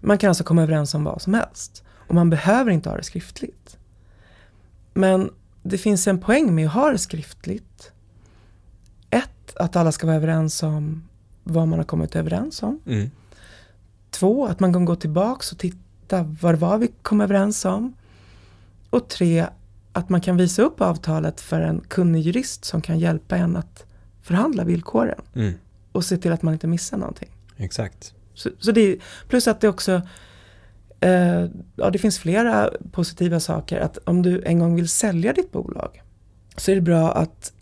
Man 0.00 0.18
kan 0.18 0.28
alltså 0.28 0.44
komma 0.44 0.62
överens 0.62 0.94
om 0.94 1.04
vad 1.04 1.22
som 1.22 1.34
helst. 1.34 1.82
Och 2.06 2.14
man 2.14 2.30
behöver 2.30 2.70
inte 2.70 2.88
ha 2.88 2.96
det 2.96 3.02
skriftligt. 3.02 3.78
Men 4.94 5.30
det 5.62 5.78
finns 5.78 6.06
en 6.06 6.20
poäng 6.20 6.54
med 6.54 6.66
att 6.66 6.72
ha 6.72 6.90
det 6.90 6.98
skriftligt. 6.98 7.92
Ett, 9.10 9.56
att 9.56 9.76
alla 9.76 9.92
ska 9.92 10.06
vara 10.06 10.16
överens 10.16 10.62
om 10.62 11.08
vad 11.44 11.68
man 11.68 11.78
har 11.78 11.86
kommit 11.86 12.16
överens 12.16 12.62
om. 12.62 12.80
Mm. 12.86 13.10
Två, 14.10 14.46
att 14.46 14.60
man 14.60 14.72
kan 14.72 14.84
gå 14.84 14.96
tillbaks 14.96 15.52
och 15.52 15.58
titta 15.58 16.22
vad 16.40 16.54
det 16.54 16.58
var 16.58 16.78
vi 16.78 16.88
kom 17.02 17.20
överens 17.20 17.64
om. 17.64 17.94
Och 18.90 19.08
tre, 19.08 19.46
att 19.92 20.08
man 20.08 20.20
kan 20.20 20.36
visa 20.36 20.62
upp 20.62 20.80
avtalet 20.80 21.40
för 21.40 21.60
en 21.60 21.80
kunnig 21.80 22.22
jurist 22.22 22.64
som 22.64 22.82
kan 22.82 22.98
hjälpa 22.98 23.36
en 23.36 23.56
att 23.56 23.84
förhandla 24.26 24.64
villkoren 24.64 25.20
Mm. 25.34 25.54
och 25.92 26.04
se 26.04 26.16
till 26.16 26.32
att 26.32 26.42
man 26.42 26.52
inte 26.54 26.66
missar 26.66 26.96
någonting. 26.98 27.28
Exakt. 27.56 28.14
Så, 28.34 28.50
så 28.58 28.72
det 28.72 28.80
är, 28.80 28.96
plus 29.28 29.48
att 29.48 29.60
det 29.60 29.68
också, 29.68 30.02
eh, 31.00 31.44
ja 31.76 31.90
det 31.92 31.98
finns 31.98 32.18
flera 32.18 32.70
positiva 32.92 33.40
saker. 33.40 33.80
Att 33.80 33.98
om 34.04 34.22
du 34.22 34.42
en 34.42 34.58
gång 34.58 34.76
vill 34.76 34.88
sälja 34.88 35.32
ditt 35.32 35.52
bolag 35.52 36.02
så 36.56 36.70
är 36.70 36.74
det 36.74 36.80
bra 36.80 37.12
att 37.12 37.52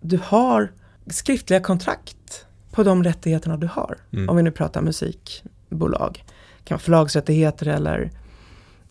du 0.00 0.20
har 0.24 0.72
skriftliga 1.06 1.60
kontrakt 1.60 2.46
på 2.72 2.82
de 2.82 3.04
rättigheterna 3.04 3.56
du 3.56 3.66
har. 3.66 3.98
Mm. 4.12 4.28
Om 4.28 4.36
vi 4.36 4.42
nu 4.42 4.50
pratar 4.50 4.82
musikbolag. 4.82 6.24
Det 6.58 6.64
kan 6.68 6.74
vara 6.74 6.82
förlagsrättigheter 6.82 7.66
eller 7.66 8.10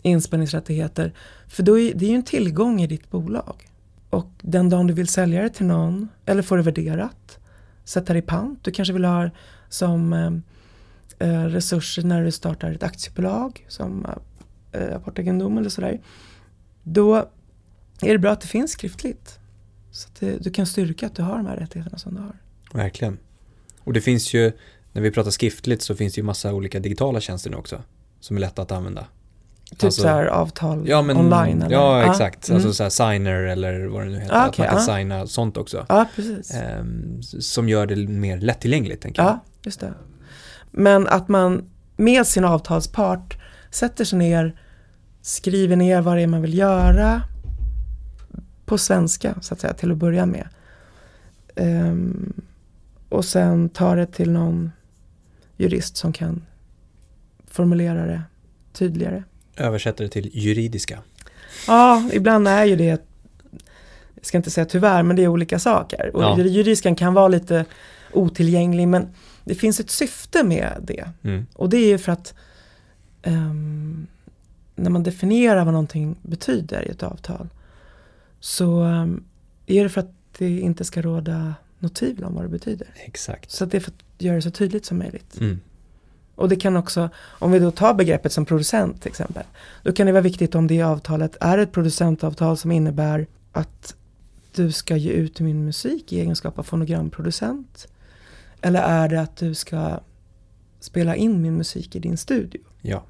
inspelningsrättigheter. 0.02 1.14
För 1.48 1.64
då 1.64 1.80
är, 1.80 1.94
det 1.94 2.06
är 2.06 2.10
ju 2.10 2.16
en 2.16 2.24
tillgång 2.24 2.82
i 2.82 2.88
ditt 2.88 3.10
bolag. 3.12 3.70
Och 4.14 4.28
den 4.42 4.70
dagen 4.70 4.88
du 4.88 4.94
vill 4.94 5.08
sälja 5.08 5.42
det 5.42 5.50
till 5.50 5.66
någon 5.66 6.10
eller 6.26 6.42
få 6.42 6.56
det 6.56 6.62
värderat, 6.62 7.40
sätta 7.84 8.14
det 8.14 8.20
i 8.20 8.22
pant. 8.22 8.60
Du 8.64 8.72
kanske 8.72 8.94
vill 8.94 9.06
ha 9.06 9.30
som 9.70 10.14
eh, 10.14 11.28
eh 11.28 11.46
resurser 11.46 12.04
när 12.04 12.24
du 12.24 12.32
startar 12.32 12.72
ett 12.72 12.84
aktiebolag 12.84 13.66
som 13.68 14.06
eh, 14.06 14.82
eh, 14.82 14.96
apportegendom 14.96 15.58
eller 15.58 15.70
sådär. 15.70 16.02
Då 16.84 17.16
är 18.02 18.12
det 18.12 18.20
bra 18.20 18.32
att 18.32 18.42
det 18.42 18.48
finns 18.48 18.72
skriftligt. 18.72 19.40
Så 19.92 20.08
att 20.08 20.20
det, 20.20 20.44
du 20.44 20.52
kan 20.52 20.66
styrka 20.66 21.06
att 21.06 21.16
du 21.16 21.22
har 21.22 21.38
de 21.38 21.46
här 21.46 21.58
rättigheterna 21.58 21.98
som 21.98 22.16
du 22.16 22.22
har. 22.22 22.38
Verkligen. 22.74 23.18
Och 23.80 23.94
det 23.94 24.02
finns 24.02 24.34
ju, 24.34 24.52
när 24.92 25.02
vi 25.02 25.12
pratar 25.12 25.32
skriftligt 25.32 25.82
så 25.82 25.96
finns 25.96 26.14
det 26.14 26.20
ju 26.20 26.26
massa 26.26 26.54
olika 26.54 26.80
digitala 26.80 27.20
tjänster 27.20 27.50
nu 27.50 27.58
också. 27.58 27.84
Som 28.20 28.36
är 28.36 28.42
lätta 28.42 28.62
att 28.62 28.72
använda. 28.72 29.08
Typ 29.74 29.84
Alltså- 29.84 30.02
så 30.02 30.08
här 30.08 30.26
avtal 30.26 30.84
Ja, 30.90 31.02
men, 31.02 31.18
online 31.18 31.62
eller? 31.62 31.76
ja 31.76 32.04
exakt. 32.12 32.50
mm. 32.50 32.56
Alltså 32.56 32.74
så 32.74 32.84
här 32.84 32.90
signer 32.90 33.36
eller 33.44 33.86
vad 33.86 34.02
det 34.06 34.10
nu 34.12 34.20
heter. 34.20 34.34
Ah, 34.36 34.42
att 34.42 34.50
okej, 34.50 34.66
man 34.66 34.70
kan 34.84 34.90
ah. 34.94 34.98
signa 34.98 35.28
sånt 35.28 35.58
också. 35.58 35.86
Ja, 35.90 36.06
precis. 36.16 36.52
S- 37.20 37.48
som 37.54 37.70
gör 37.70 37.86
det 37.86 37.96
mer 37.96 38.38
lättillgängligt, 38.38 39.02
tänker 39.02 39.22
jag. 39.22 39.32
Ja, 39.32 39.40
just 39.64 39.80
det. 39.80 39.94
Men 40.72 41.08
att 41.08 41.28
man 41.28 41.70
med 41.98 42.28
sin 42.28 42.46
avtalspart 42.46 43.38
sätter 43.72 44.06
sig 44.06 44.20
ner, 44.20 44.60
skriver 45.22 45.76
ner 45.76 46.02
vad 46.02 46.18
det 46.18 46.22
är 46.22 46.28
man 46.28 46.42
vill 46.42 46.58
göra 46.58 47.22
på 48.66 48.78
svenska 48.78 49.36
så 49.42 49.54
att 49.54 49.60
säga 49.60 49.74
till 49.74 49.92
att 49.92 49.98
börja 49.98 50.26
med. 50.26 50.48
Ehm, 51.56 52.34
och 53.10 53.26
sen 53.26 53.70
tar 53.70 53.96
det 53.96 54.06
till 54.06 54.32
någon 54.32 54.72
jurist 55.58 55.98
som 55.98 56.14
kan 56.14 56.46
formulera 57.48 58.06
det 58.06 58.22
tydligare. 58.74 59.24
Översätter 59.58 60.04
det 60.04 60.10
till 60.10 60.30
juridiska. 60.34 61.00
Ja, 61.68 62.10
ibland 62.14 62.48
är 62.48 62.66
ju 62.66 62.76
det, 62.76 62.86
jag 62.86 63.00
ska 64.26 64.38
inte 64.38 64.52
säga 64.52 64.66
tyvärr, 64.66 65.04
men 65.04 65.16
det 65.16 65.24
är 65.24 65.28
olika 65.28 65.60
saker. 65.60 66.16
Och 66.16 66.24
Ja. 66.24 66.38
juridiskan 66.40 66.96
kan 66.96 67.14
vara 67.14 67.28
lite 67.28 67.66
otillgänglig, 68.14 68.88
men 68.88 69.08
det 69.44 69.56
finns 69.56 69.80
ett 69.80 69.90
syfte 69.90 70.44
med 70.44 70.74
det. 70.82 71.10
Mm. 71.24 71.46
Och 71.54 71.70
det 71.70 71.78
är 71.78 71.88
ju 71.88 71.98
för 71.98 72.12
att 72.12 72.34
um, 73.26 74.08
när 74.76 74.90
man 74.90 75.04
definierar 75.04 75.66
vad 75.66 75.74
någonting 75.74 76.16
betyder 76.22 76.88
i 76.88 76.92
ett 76.92 77.04
avtal 77.04 77.50
så 78.40 78.84
um, 78.84 79.24
är 79.66 79.84
det 79.84 79.90
för 79.90 80.02
att 80.02 80.12
det 80.38 80.60
inte 80.60 80.84
ska 80.84 81.02
råda 81.02 81.54
något 81.80 81.96
tvivel 81.96 82.24
om 82.24 82.34
vad 82.36 82.44
det 82.44 82.50
betyder. 82.50 82.88
Exakt. 82.96 83.52
Så 83.52 83.64
att 83.64 83.72
det 83.72 83.78
är 83.78 83.82
för 83.82 83.92
att 83.92 84.22
göra 84.22 84.36
det 84.36 84.42
så 84.42 84.52
tydligt 84.52 84.86
som 84.86 84.98
möjligt. 84.98 85.40
Mm. 85.40 85.60
Och 86.36 86.50
det 86.50 86.56
kan 86.56 86.78
också, 86.78 87.10
om 87.26 87.52
vi 87.52 87.60
då 87.60 87.72
tar 87.72 87.94
begreppet 87.94 88.32
som 88.32 88.46
producent 88.46 89.02
till 89.02 89.10
exempel, 89.10 89.44
då 89.84 89.92
kan 89.92 90.06
det 90.06 90.12
vara 90.12 90.22
viktigt 90.22 90.56
om 90.56 90.68
det 90.68 90.82
avtalet 90.82 91.38
är 91.40 91.58
ett 91.58 91.72
producentavtal 91.72 92.58
som 92.58 92.72
innebär 92.72 93.28
att 93.52 93.96
du 94.56 94.72
ska 94.72 94.98
ge 94.98 95.12
ut 95.12 95.40
min 95.40 95.66
musik 95.66 96.14
i 96.14 96.20
egenskap 96.20 96.60
av 96.60 96.64
fonogramproducent. 96.64 97.88
Eller 98.62 98.82
är 98.82 99.10
det 99.10 99.22
att 99.22 99.38
du 99.38 99.54
ska 99.54 100.00
spela 100.80 101.16
in 101.16 101.42
min 101.42 101.58
musik 101.58 101.96
i 101.96 102.00
din 102.00 102.18
studio? 102.18 102.62
Ja. 102.82 103.04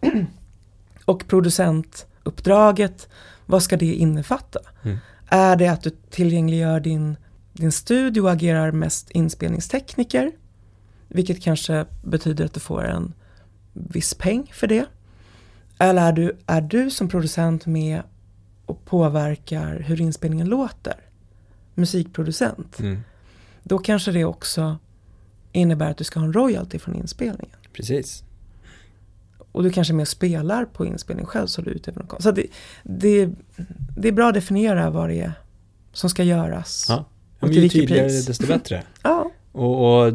Och 1.04 1.28
producentuppdraget, 1.28 3.08
vad 3.46 3.62
ska 3.62 3.76
det 3.76 3.94
innefatta? 3.94 4.58
Mm. 4.82 4.98
Är 5.28 5.56
det 5.56 5.68
att 5.68 5.82
du 5.82 5.90
tillgängliggör 6.10 6.80
din, 6.80 7.16
din 7.52 7.72
studio 7.72 8.20
och 8.20 8.32
agerar 8.32 8.72
mest 8.72 9.10
inspelningstekniker? 9.10 10.32
Vilket 11.08 11.42
kanske 11.42 11.86
betyder 12.02 12.44
att 12.44 12.54
du 12.54 12.60
får 12.60 12.84
en 12.84 13.12
viss 13.72 14.14
peng 14.14 14.50
för 14.52 14.66
det. 14.66 14.86
Eller 15.78 16.02
är 16.02 16.12
du, 16.12 16.36
är 16.46 16.60
du 16.60 16.90
som 16.90 17.08
producent 17.08 17.66
med 17.66 18.02
och 18.66 18.84
påverkar 18.84 19.80
hur 19.80 20.00
inspelningen 20.00 20.48
låter? 20.48 20.94
Musikproducent. 21.74 22.78
Mm. 22.78 23.00
Då 23.62 23.78
kanske 23.78 24.12
det 24.12 24.24
också 24.24 24.78
innebär 25.52 25.90
att 25.90 25.96
du 25.96 26.04
ska 26.04 26.20
ha 26.20 26.26
en 26.26 26.32
royalty 26.32 26.78
från 26.78 26.94
inspelningen. 26.94 27.56
Precis. 27.72 28.24
Och 29.52 29.62
du 29.62 29.70
kanske 29.70 29.92
är 29.92 29.94
med 29.94 30.02
och 30.02 30.08
spelar 30.08 30.64
på 30.64 30.86
inspelning 30.86 31.26
själv 31.26 31.46
så 31.46 31.62
du 31.62 31.70
utövar 31.70 31.98
någon 31.98 32.08
konst. 32.08 32.22
Så 32.22 32.30
det, 32.30 32.46
det, 32.82 33.30
det 33.96 34.08
är 34.08 34.12
bra 34.12 34.28
att 34.28 34.34
definiera 34.34 34.90
vad 34.90 35.08
det 35.08 35.20
är 35.20 35.32
som 35.92 36.10
ska 36.10 36.22
göras. 36.22 36.86
Ja. 36.88 37.04
Och 37.40 37.48
till 37.48 37.62
ju 37.62 37.68
tydligare 37.68 38.08
pris. 38.08 38.26
desto 38.26 38.46
bättre. 38.46 38.82
Ja, 39.02 39.30
Och, 39.52 40.04
och 40.06 40.12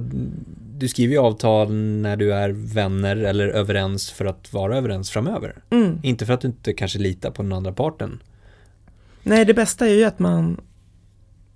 du 0.81 0.87
skriver 0.87 1.13
ju 1.13 1.19
avtal 1.19 1.73
när 1.73 2.17
du 2.17 2.33
är 2.33 2.49
vänner 2.49 3.15
eller 3.15 3.47
överens 3.47 4.11
för 4.11 4.25
att 4.25 4.53
vara 4.53 4.77
överens 4.77 5.09
framöver. 5.09 5.63
mm. 5.69 5.99
Inte 6.03 6.25
för 6.25 6.33
att 6.33 6.41
du 6.41 6.47
inte 6.47 6.73
kanske 6.73 6.99
litar 6.99 7.31
på 7.31 7.41
den 7.43 7.53
andra 7.53 7.73
parten. 7.73 8.23
Nej, 9.23 9.45
det 9.45 9.53
bästa 9.53 9.87
är 9.87 9.93
ju 9.93 10.03
att 10.03 10.19
man, 10.19 10.61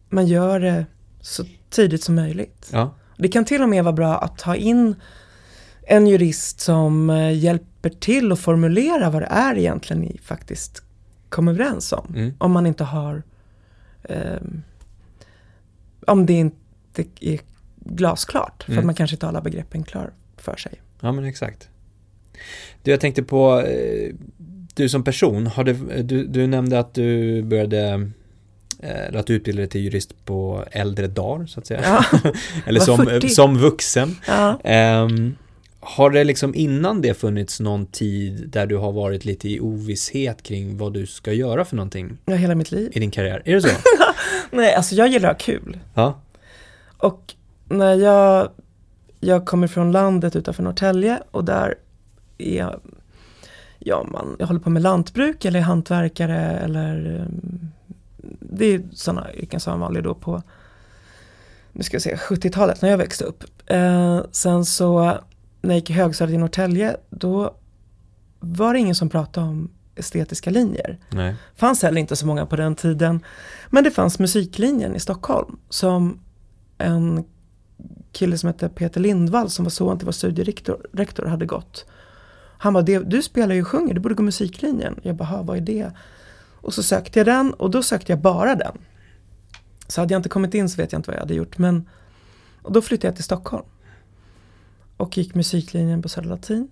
man 0.10 0.28
gör 0.28 0.60
det 0.60 0.86
så 1.22 1.44
tidigt 1.70 2.04
som 2.04 2.16
möjligt. 2.16 2.70
Ja, 2.72 2.96
Det 3.18 3.28
kan 3.28 3.46
till 3.46 3.62
och 3.62 3.70
med 3.70 3.84
vara 3.84 3.94
bra 3.94 4.18
att 4.18 4.38
ta 4.38 4.56
in 4.56 4.96
en 5.82 6.08
jurist 6.08 6.60
som 6.60 7.10
eh, 7.10 7.38
hjälper 7.38 7.90
till 7.90 8.32
att 8.32 8.40
formulera 8.40 9.10
vad 9.10 9.22
det 9.22 9.30
är 9.32 9.58
egentligen 9.58 10.02
ni 10.02 10.20
faktiskt 10.24 10.84
kom 11.30 11.48
överens 11.48 11.94
om. 11.94 12.14
Mm. 12.16 12.34
Om 12.38 12.52
man 12.52 12.66
inte 12.66 12.84
har 12.84 13.24
ehm, 14.04 14.64
om 16.08 16.26
det 16.26 16.34
inte 16.34 17.04
är 17.20 17.40
glasklart. 17.86 18.64
För 18.64 18.72
Mm. 18.72 18.80
att 18.80 18.86
man 18.86 18.96
kanske 18.96 19.16
inte 19.16 19.26
har 19.26 19.30
alla 19.32 19.42
begreppen 19.42 19.84
klar 19.84 20.10
för 20.38 20.56
sig. 20.56 20.74
ja 21.02 21.12
men 21.12 21.26
exakt. 21.26 21.70
Du, 22.84 22.92
jag 22.92 23.00
tänkte 23.00 23.24
på, 23.24 23.62
eh, 23.62 24.14
du 24.76 24.90
som 24.90 25.04
person, 25.04 25.48
har 25.48 25.64
det, 25.64 26.04
du, 26.04 26.26
du 26.28 26.48
nämnde 26.48 26.80
att 26.80 26.94
du 26.94 27.42
började 27.44 28.10
eh, 28.80 29.06
eller 29.08 29.20
att 29.20 29.28
du 29.28 29.34
utbildade 29.34 29.62
dig 29.66 29.70
till 29.70 29.82
jurist 29.82 30.26
på 30.26 30.64
äldre 30.72 31.08
dagar 31.08 31.46
så 31.46 31.60
att 31.60 31.68
säga. 31.68 31.82
Ja. 31.84 32.04
eller 32.66 32.80
som, 32.80 32.98
40. 33.06 33.30
som 33.30 33.58
vuxen. 33.58 34.16
Ja. 34.28 34.60
Ehm, 34.64 35.36
har 35.80 36.10
det 36.10 36.24
liksom 36.24 36.56
innan 36.56 37.02
det 37.02 37.14
funnits 37.14 37.60
någon 37.60 37.86
tid 37.86 38.50
där 38.50 38.66
du 38.66 38.78
har 38.78 38.92
varit 38.92 39.26
lite 39.26 39.50
i 39.50 39.60
ovisshet 39.60 40.44
kring 40.44 40.78
vad 40.78 40.94
du 40.94 41.06
ska 41.06 41.34
göra 41.34 41.66
för 41.66 41.76
någonting 41.76 42.18
ja, 42.26 42.36
hela 42.36 42.56
mitt 42.56 42.72
liv. 42.72 42.92
i 42.94 43.00
din 43.00 43.12
karriär? 43.12 43.42
Är 43.46 43.54
det 43.56 43.62
så? 43.62 43.70
Nej, 44.52 44.74
alltså 44.74 44.96
jag 44.96 45.08
gillar 45.08 45.30
att 45.30 45.42
ha 45.42 45.46
kul. 45.54 45.80
Ja. 45.94 46.20
Och 46.98 47.35
när 47.66 47.94
jag, 47.94 48.50
jag 49.20 49.46
kommer 49.46 49.68
från 49.68 49.92
landet 49.92 50.36
utanför 50.36 50.64
Norrtälje 50.64 51.20
och 51.32 51.46
där 51.46 51.76
är 52.38 52.80
ja, 53.80 54.04
man, 54.04 54.36
jag 54.40 54.48
håller 54.48 54.60
på 54.60 54.70
med 54.70 54.82
lantbruk 54.82 55.46
eller 55.46 55.60
är 55.60 55.64
hantverkare 55.64 56.40
eller 56.40 57.22
um, 57.22 57.72
det 58.40 58.66
är 58.66 58.82
sådana 58.94 59.34
yrken 59.34 59.60
som 59.60 59.74
var 59.74 59.80
vanliga 59.80 60.04
då 60.04 60.14
på 60.14 60.44
nu 61.72 61.84
ska 61.84 61.96
jag 61.96 62.02
säga 62.02 62.16
70-talet 62.16 62.82
när 62.82 62.90
jag 62.90 62.98
växte 62.98 63.24
upp. 63.24 63.44
Eh, 63.66 64.22
sen 64.32 64.66
så 64.66 65.04
när 65.62 65.70
jag 65.70 65.76
gick 65.76 65.90
i 65.90 65.94
högstadiet 65.94 66.36
i 66.36 66.38
Norrtälje 66.38 66.98
då 67.10 67.56
var 68.40 68.74
det 68.74 68.80
ingen 68.80 68.96
som 68.96 69.10
pratade 69.10 69.48
om 69.48 69.72
estetiska 69.96 70.50
linjer. 70.50 71.00
Nej. 71.10 71.36
Fanns 71.56 71.84
heller 71.84 72.02
inte 72.02 72.16
så 72.16 72.28
många 72.28 72.46
på 72.46 72.56
den 72.56 72.76
tiden. 72.76 73.24
Men 73.70 73.84
det 73.84 73.92
fanns 73.92 74.20
musiklinjen 74.20 74.96
i 74.96 75.00
Stockholm 75.00 75.58
som 75.70 76.20
en 76.78 77.26
kille 78.12 78.38
som 78.38 78.48
hette 78.48 78.70
Peter 78.70 79.02
Lindvall 79.02 79.50
som 79.50 79.66
var 79.66 79.70
son 79.70 79.98
till 79.98 80.06
vår 80.06 80.12
studierektor 80.12 80.88
rektor, 80.94 81.26
hade 81.26 81.46
gått. 81.46 81.86
Han 82.58 82.74
bara, 82.74 82.84
du 82.84 83.22
spelar 83.22 83.56
ju 83.56 83.62
och 83.62 83.68
sjunger, 83.68 83.94
du 83.94 84.00
borde 84.00 84.16
gå 84.16 84.24
musiklinjen. 84.24 85.00
Jag 85.02 85.16
bara, 85.16 85.42
vad 85.42 85.58
är 85.58 85.62
det? 85.62 85.92
Och 86.62 86.74
så 86.74 86.84
sökte 86.84 87.20
jag 87.20 87.26
den 87.26 87.54
och 87.54 87.72
då 87.72 87.84
sökte 87.84 88.12
jag 88.12 88.20
bara 88.20 88.56
den. 88.56 88.78
Så 89.88 90.02
hade 90.02 90.14
jag 90.14 90.20
inte 90.20 90.30
kommit 90.30 90.54
in 90.54 90.70
så 90.70 90.82
vet 90.82 90.92
jag 90.92 91.00
inte 91.00 91.10
vad 91.10 91.16
jag 91.16 91.22
hade 91.22 91.34
gjort. 91.34 91.58
Men, 91.58 91.90
och 92.62 92.72
då 92.72 92.82
flyttade 92.82 93.08
jag 93.08 93.16
till 93.16 93.24
Stockholm. 93.24 93.66
Och 94.98 95.18
gick 95.18 95.36
musiklinjen 95.36 96.02
på 96.02 96.10
Södra 96.10 96.30
Latin. 96.30 96.68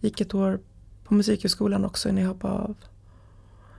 Gick 0.00 0.20
ett 0.20 0.34
år 0.34 0.60
på 1.04 1.14
Musikhögskolan 1.14 1.84
också 1.84 2.08
innan 2.08 2.22
jag 2.22 2.28
hoppade 2.28 2.54
av. 2.54 2.76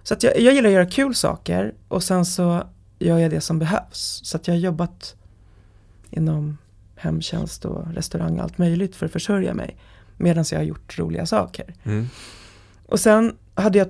Så 0.04 0.14
att 0.14 0.24
jag, 0.24 0.40
jag 0.40 0.54
gillar 0.54 0.70
att 0.70 0.74
göra 0.74 0.86
kul 0.86 1.16
saker 1.16 1.74
och 1.88 2.04
sen 2.04 2.26
så 2.26 2.64
gör 3.00 3.18
jag 3.18 3.32
det 3.32 3.42
som 3.42 3.60
behövs. 3.60 4.22
Så 4.24 4.38
att 4.38 4.48
jag 4.48 4.56
har 4.56 4.60
jobbat 4.60 5.16
inom 6.10 6.58
hemtjänst 7.04 7.66
och 7.66 7.93
restaurang 7.93 8.38
och 8.38 8.43
allt 8.43 8.58
möjligt 8.58 8.95
för 8.95 9.06
att 9.06 9.12
försörja 9.12 9.54
mig. 9.54 9.78
Medan 10.18 10.45
jag 10.51 10.60
har 10.60 10.64
gjort 10.64 10.99
roliga 10.99 11.26
saker. 11.26 11.74
Mm. 11.84 12.08
Och 12.86 12.99
sen 12.99 13.36
hade 13.56 13.78
jag 13.78 13.89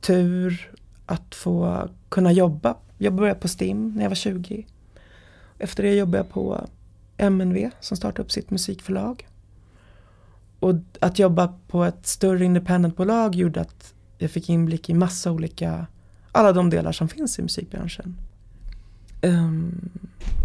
tur 0.00 0.70
att 1.06 1.34
få 1.34 1.88
kunna 2.08 2.32
jobba. 2.32 2.76
Jag 2.98 3.14
började 3.14 3.40
på 3.40 3.48
STIM 3.48 3.94
när 3.94 4.02
jag 4.02 4.10
var 4.10 4.14
20. 4.14 4.66
Efter 5.58 5.82
det 5.82 5.94
jobbade 5.94 6.18
jag 6.18 6.30
på 6.30 6.68
MNV 7.16 7.70
som 7.80 7.96
startade 7.96 8.22
upp 8.22 8.32
sitt 8.32 8.50
musikförlag. 8.50 9.28
Och 10.60 10.74
att 11.00 11.18
jobba 11.18 11.54
på 11.68 11.84
ett 11.84 12.06
större 12.06 12.44
independentbolag 12.44 13.34
gjorde 13.34 13.60
att 13.60 13.94
jag 14.18 14.30
fick 14.30 14.48
inblick 14.48 14.90
i 14.90 14.94
massa 14.94 15.32
olika, 15.32 15.86
alla 16.32 16.52
de 16.52 16.70
delar 16.70 16.92
som 16.92 17.08
finns 17.08 17.38
i 17.38 17.42
musikbranschen. 17.42 18.16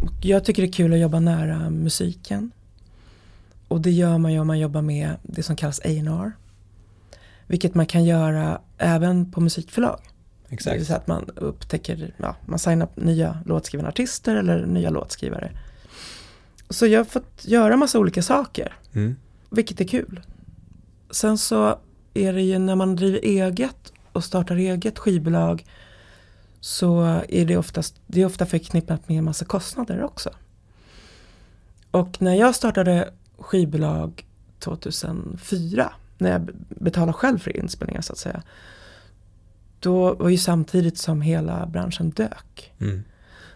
Och 0.02 0.26
jag 0.26 0.46
tycker 0.46 0.62
det 0.62 0.68
är 0.68 0.72
kul 0.72 0.94
att 0.94 1.00
jobba 1.00 1.20
nära 1.20 1.70
musiken. 1.70 2.52
Och 3.68 3.82
det 3.82 3.92
gör 3.92 4.18
man 4.18 4.34
ju 4.34 4.40
om 4.40 4.48
man 4.48 4.60
jobbar 4.60 4.82
med 4.82 5.16
det 5.24 5.44
som 5.44 5.56
kallas 5.56 5.80
A&R. 5.80 6.32
Vilket 7.48 7.76
man 7.76 7.86
kan 7.86 8.04
göra 8.06 8.62
även 8.78 9.32
på 9.32 9.42
musikförlag. 9.42 10.00
Det 10.04 10.50
vill 10.50 10.54
Exakt. 10.54 10.86
säga 10.86 10.98
att 10.98 11.08
man 11.08 11.30
upptäcker, 11.36 12.14
ja, 12.18 12.36
man 12.46 12.60
signar 12.60 12.88
nya 12.96 13.38
låtskrivande 13.46 13.90
artister 13.90 14.36
eller 14.36 14.66
nya 14.66 14.90
låtskrivare. 14.90 15.52
Så 16.70 16.88
jag 16.88 17.00
har 17.00 17.06
fått 17.06 17.46
göra 17.46 17.78
massa 17.78 18.00
olika 18.00 18.22
saker, 18.22 18.74
Mm. 18.94 19.16
vilket 19.50 19.82
är 19.82 19.88
kul. 19.88 20.20
Sen 21.12 21.38
så 21.38 21.80
är 22.14 22.34
det 22.34 22.42
ju 22.42 22.60
när 22.60 22.76
man 22.76 22.96
driver 22.96 23.20
eget 23.24 23.94
och 24.12 24.24
startar 24.24 24.56
eget 24.56 25.00
skivbolag 25.00 25.66
så 26.66 27.22
är 27.30 27.46
det 27.46 27.58
oftast, 27.58 27.96
det 28.08 28.22
är 28.22 28.26
ofta 28.26 28.46
förknippat 28.46 29.10
med 29.10 29.18
en 29.18 29.24
massa 29.24 29.46
kostnader 29.46 30.04
också. 30.04 30.30
Och 31.92 32.22
när 32.22 32.36
jag 32.36 32.56
startade 32.56 33.14
skivbolag 33.38 34.26
2004, 34.60 35.94
när 36.18 36.32
jag 36.32 36.50
betalade 36.70 37.14
själv 37.14 37.40
för 37.40 37.58
inspelningar 37.58 38.02
så 38.02 38.14
att 38.14 38.20
säga, 38.20 38.44
då 39.80 40.14
var 40.14 40.30
ju 40.30 40.38
samtidigt 40.38 40.98
som 40.98 41.22
hela 41.22 41.66
branschen 41.66 42.10
dök. 42.10 42.74
Mm. 42.80 43.04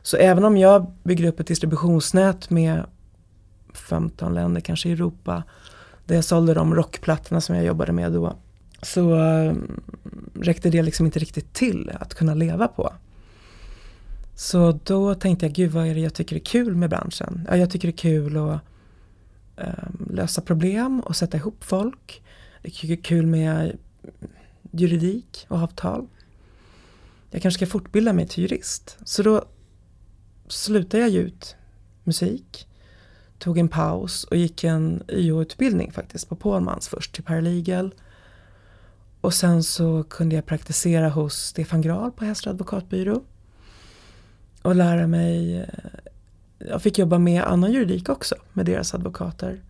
Så 0.01 0.18
även 0.18 0.43
om 0.43 0.57
jag 0.57 0.93
bygger 1.03 1.28
upp 1.28 1.39
ett 1.39 1.47
distributionsnät 1.47 2.49
med 2.49 2.86
15 3.74 4.34
länder, 4.34 4.62
kanske 4.62 4.89
i 4.89 4.91
Europa, 4.91 5.43
där 6.05 6.16
jag 6.16 6.26
sålde 6.26 6.53
de 6.53 6.76
rockplattorna 6.76 7.41
som 7.41 7.55
jag 7.55 7.66
jobbade 7.66 7.91
med 7.91 8.12
då, 8.12 8.36
så 8.82 9.15
eh, 9.19 9.55
räckte 10.34 10.69
det 10.69 10.82
liksom 10.82 11.05
inte 11.05 11.19
riktigt 11.19 11.53
till 11.53 11.91
att 11.99 12.13
kunna 12.13 12.34
leva 12.34 12.67
på. 12.67 12.93
Så 14.36 14.80
då 14.84 15.15
tänkte 15.15 15.45
jag, 15.45 15.53
gud 15.53 15.71
vad 15.71 15.88
är 15.88 15.95
det 15.95 15.99
jag 15.99 16.13
tycker 16.13 16.36
är 16.36 16.39
kul 16.39 16.75
med 16.75 16.89
branschen? 16.89 17.47
Ja, 17.49 17.57
jag 17.57 17.69
tycker 17.69 17.88
det 17.88 17.93
är 17.93 17.97
kul 17.97 18.38
att 18.38 18.61
eh, 19.57 19.89
lösa 20.09 20.41
problem 20.41 20.99
och 20.99 21.15
sätta 21.15 21.38
ihop 21.38 21.63
folk. 21.63 22.23
Jag 22.61 22.73
tycker 22.73 22.88
det 22.88 22.93
är 22.93 23.03
kul 23.03 23.25
med 23.25 23.77
juridik 24.71 25.45
och 25.49 25.57
avtal. 25.57 26.07
Jag 27.32 27.41
kanske 27.41 27.57
ska 27.57 27.71
fortbilda 27.71 28.13
mig 28.13 28.27
till 28.27 28.43
jurist. 28.43 28.97
Så 29.03 29.23
då 29.23 29.45
slutade 30.47 31.03
jag 31.03 31.09
ge 31.09 31.19
ut 31.19 31.55
musik. 32.03 32.67
tog 33.38 33.57
en 33.57 33.69
paus 33.69 34.23
och 34.23 34.38
gick 34.38 34.63
en 34.63 35.03
YH-utbildning 35.09 35.91
faktiskt 35.91 36.30
på 36.30 36.36
Polmans 36.36 36.88
först 36.88 37.15
till 37.15 37.23
paralegal. 37.23 37.93
Och 39.22 39.34
sen 39.34 39.63
så 39.63 40.03
kunde 40.03 40.36
jag 40.36 40.45
praktisera 40.45 41.09
hos 41.09 41.36
Stefan 41.36 41.82
Grahl 41.82 42.11
på 42.11 42.26
Hästra 42.26 42.51
advokatbyrå. 42.51 43.22
Och 44.61 44.76
lära 44.76 45.07
mig, 45.07 45.57
eh, 45.57 45.67
jag 46.57 46.82
fick 46.82 46.99
jobba 46.99 47.17
med 47.17 47.43
annan 47.43 47.72
juridik 47.72 48.09
också, 48.09 48.36
med 48.53 48.65
deras 48.65 48.93
advokater. 48.93 49.61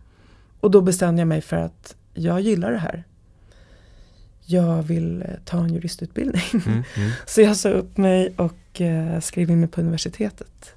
Och 0.60 0.70
då 0.70 0.80
bestämde 0.80 1.20
jag 1.20 1.28
mig 1.28 1.40
för 1.40 1.56
att 1.56 1.96
jag 2.14 2.40
gillar 2.40 2.72
det 2.72 2.78
här. 2.78 3.04
Jag 4.46 4.82
vill 4.82 5.22
eh, 5.22 5.28
ta 5.44 5.58
en 5.58 5.74
juristutbildning. 5.74 6.42
Mm, 6.52 6.82
mm. 6.96 7.10
Så 7.26 7.40
jag 7.40 7.56
sa 7.56 7.68
upp 7.68 7.96
mig 7.96 8.34
och 8.36 8.80
eh, 8.80 9.20
skrev 9.20 9.50
in 9.50 9.60
mig 9.60 9.68
på 9.68 9.80
universitetet. 9.80 10.74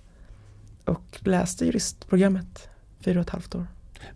Och 0.86 1.20
läste 1.20 1.66
juristprogrammet 1.66 2.70
fyra 3.00 3.20
och 3.20 3.26
ett 3.26 3.30
halvt 3.30 3.56
år. 3.56 3.68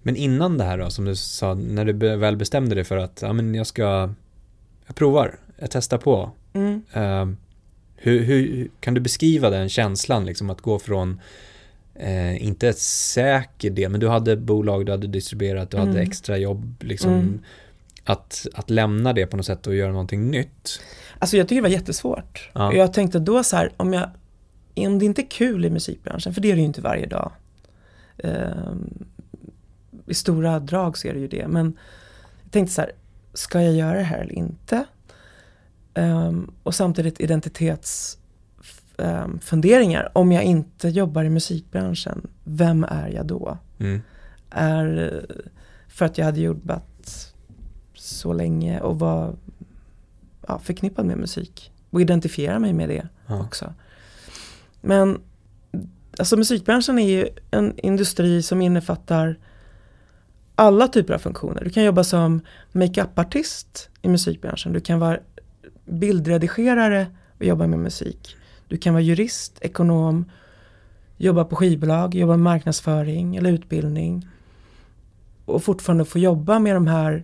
Men 0.03 0.15
innan 0.15 0.57
det 0.57 0.63
här 0.63 0.77
då, 0.77 0.89
som 0.89 1.05
du 1.05 1.15
sa, 1.15 1.53
när 1.53 1.85
du 1.85 1.93
väl 2.17 2.37
bestämde 2.37 2.75
dig 2.75 2.83
för 2.83 2.97
att 2.97 3.21
ja, 3.21 3.33
men 3.33 3.55
jag 3.55 3.67
ska, 3.67 4.09
jag 4.87 4.95
provar, 4.95 5.35
jag 5.57 5.71
testar 5.71 5.97
på. 5.97 6.31
Mm. 6.53 6.81
Ehm, 6.93 7.37
hur, 7.95 8.23
hur 8.23 8.69
kan 8.79 8.93
du 8.93 9.01
beskriva 9.01 9.49
den 9.49 9.69
känslan, 9.69 10.25
liksom 10.25 10.49
att 10.49 10.61
gå 10.61 10.79
från, 10.79 11.21
eh, 11.95 12.43
inte 12.45 12.67
ett 12.69 12.79
säker 12.79 13.69
del, 13.69 13.91
men 13.91 13.99
du 13.99 14.07
hade 14.07 14.35
bolag, 14.37 14.85
du 14.85 14.91
hade 14.91 15.07
distribuerat, 15.07 15.71
du 15.71 15.77
hade 15.77 15.91
Mm. 15.91 16.03
extra 16.03 16.37
jobb, 16.37 16.83
liksom. 16.83 17.13
Mm. 17.13 17.39
Att, 18.03 18.47
att 18.53 18.69
lämna 18.69 19.13
det 19.13 19.27
på 19.27 19.37
något 19.37 19.45
sätt 19.45 19.67
och 19.67 19.75
göra 19.75 19.91
någonting 19.91 20.31
nytt. 20.31 20.81
Alltså 21.19 21.37
jag 21.37 21.47
tycker 21.47 21.61
det 21.61 21.69
var 21.69 21.75
jättesvårt. 21.75 22.49
Ja. 22.53 22.73
Jag 22.73 22.93
tänkte 22.93 23.19
då 23.19 23.43
så 23.43 23.55
här, 23.55 23.71
om, 23.77 23.93
jag, 23.93 24.09
om 24.75 24.99
det 24.99 25.05
inte 25.05 25.21
är 25.21 25.29
kul 25.29 25.65
i 25.65 25.69
musikbranschen, 25.69 26.33
för 26.33 26.41
det 26.41 26.51
är 26.51 26.55
det 26.55 26.59
ju 26.59 26.65
inte 26.65 26.81
varje 26.81 27.05
dag. 27.05 27.31
Ehm, 28.17 29.05
I 30.07 30.13
stora 30.13 30.59
drag 30.59 30.97
så 30.97 31.07
är 31.07 31.13
det 31.13 31.19
ju 31.19 31.27
det. 31.27 31.47
Men 31.47 31.77
jag 32.43 32.51
tänkte 32.51 32.73
så 32.73 32.81
här, 32.81 32.91
ska 33.37 33.61
jag 33.61 33.73
göra 33.73 33.97
det 33.97 34.03
här 34.03 34.19
eller 34.19 34.33
inte? 34.33 34.85
Ehm, 35.93 36.51
och 36.63 36.75
samtidigt 36.75 37.19
identitetsfunderingar. 37.21 40.11
om 40.13 40.31
jag 40.31 40.43
inte 40.43 40.89
jobbar 40.89 41.23
i 41.23 41.29
musikbranschen, 41.29 42.27
vem 42.43 42.83
är 42.83 43.07
jag 43.07 43.25
då? 43.25 43.57
Mm. 43.79 44.01
är 44.49 45.25
för 45.87 46.05
att 46.05 46.17
jag 46.17 46.25
hade 46.25 46.41
jobbat 46.41 47.33
så 47.93 48.33
länge 48.33 48.79
och 48.79 48.99
var 48.99 49.35
ja, 50.47 50.59
förknippad 50.59 51.05
med 51.05 51.17
musik 51.17 51.71
och 51.89 52.01
identifiera 52.01 52.59
mig 52.59 52.73
med 52.73 52.89
det 52.89 53.07
Ja. 53.27 53.41
också. 53.41 53.73
Men 54.81 55.19
alltså 56.19 56.37
musikbranschen 56.37 56.99
är 56.99 57.07
ju 57.09 57.27
en 57.51 57.79
industri 57.79 58.41
som 58.43 58.61
innefattar 58.61 59.39
alla 60.59 60.87
typer 60.87 61.13
av 61.13 61.19
funktioner. 61.19 61.63
Du 61.63 61.69
kan 61.69 61.83
jobba 61.83 62.03
som 62.03 62.41
makeup-artist 62.71 63.89
i 64.01 64.07
musikbranschen. 64.07 64.73
Du 64.73 64.79
kan 64.79 64.99
vara 64.99 65.19
bildredigerare 65.85 67.07
och 67.37 67.45
jobba 67.45 67.67
med 67.67 67.79
musik. 67.79 68.35
Du 68.67 68.77
kan 68.77 68.93
vara 68.93 69.01
jurist, 69.03 69.57
ekonom, 69.61 70.25
jobba 71.17 71.45
på 71.45 71.55
skivbolag, 71.55 72.15
jobba 72.15 72.31
med 72.31 72.39
marknadsföring 72.39 73.35
eller 73.35 73.51
utbildning. 73.51 74.27
Och 75.45 75.63
fortfarande 75.63 76.05
få 76.05 76.19
jobba 76.19 76.59
med 76.59 76.75
de 76.75 76.87
här 76.87 77.23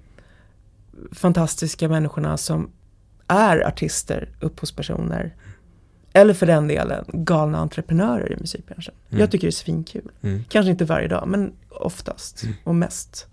fantastiska 1.11 1.89
människorna 1.89 2.37
som 2.37 2.71
är 3.27 3.67
artister, 3.67 4.29
upphovspersoner. 4.39 5.35
Eller 6.13 6.33
för 6.33 6.45
den 6.45 6.67
delen 6.67 7.05
galna 7.07 7.57
entreprenörer 7.57 8.33
i 8.33 8.35
musikbranschen. 8.41 8.93
Mm. 9.09 9.19
Jag 9.21 9.31
tycker 9.31 9.47
det 9.47 9.49
är 9.49 9.51
svinkul. 9.51 10.11
Mm. 10.21 10.43
Kanske 10.49 10.71
inte 10.71 10.85
varje 10.85 11.07
dag, 11.07 11.27
men 11.27 11.53
oftast 11.69 12.43
och 12.63 12.75
mest. 12.75 13.27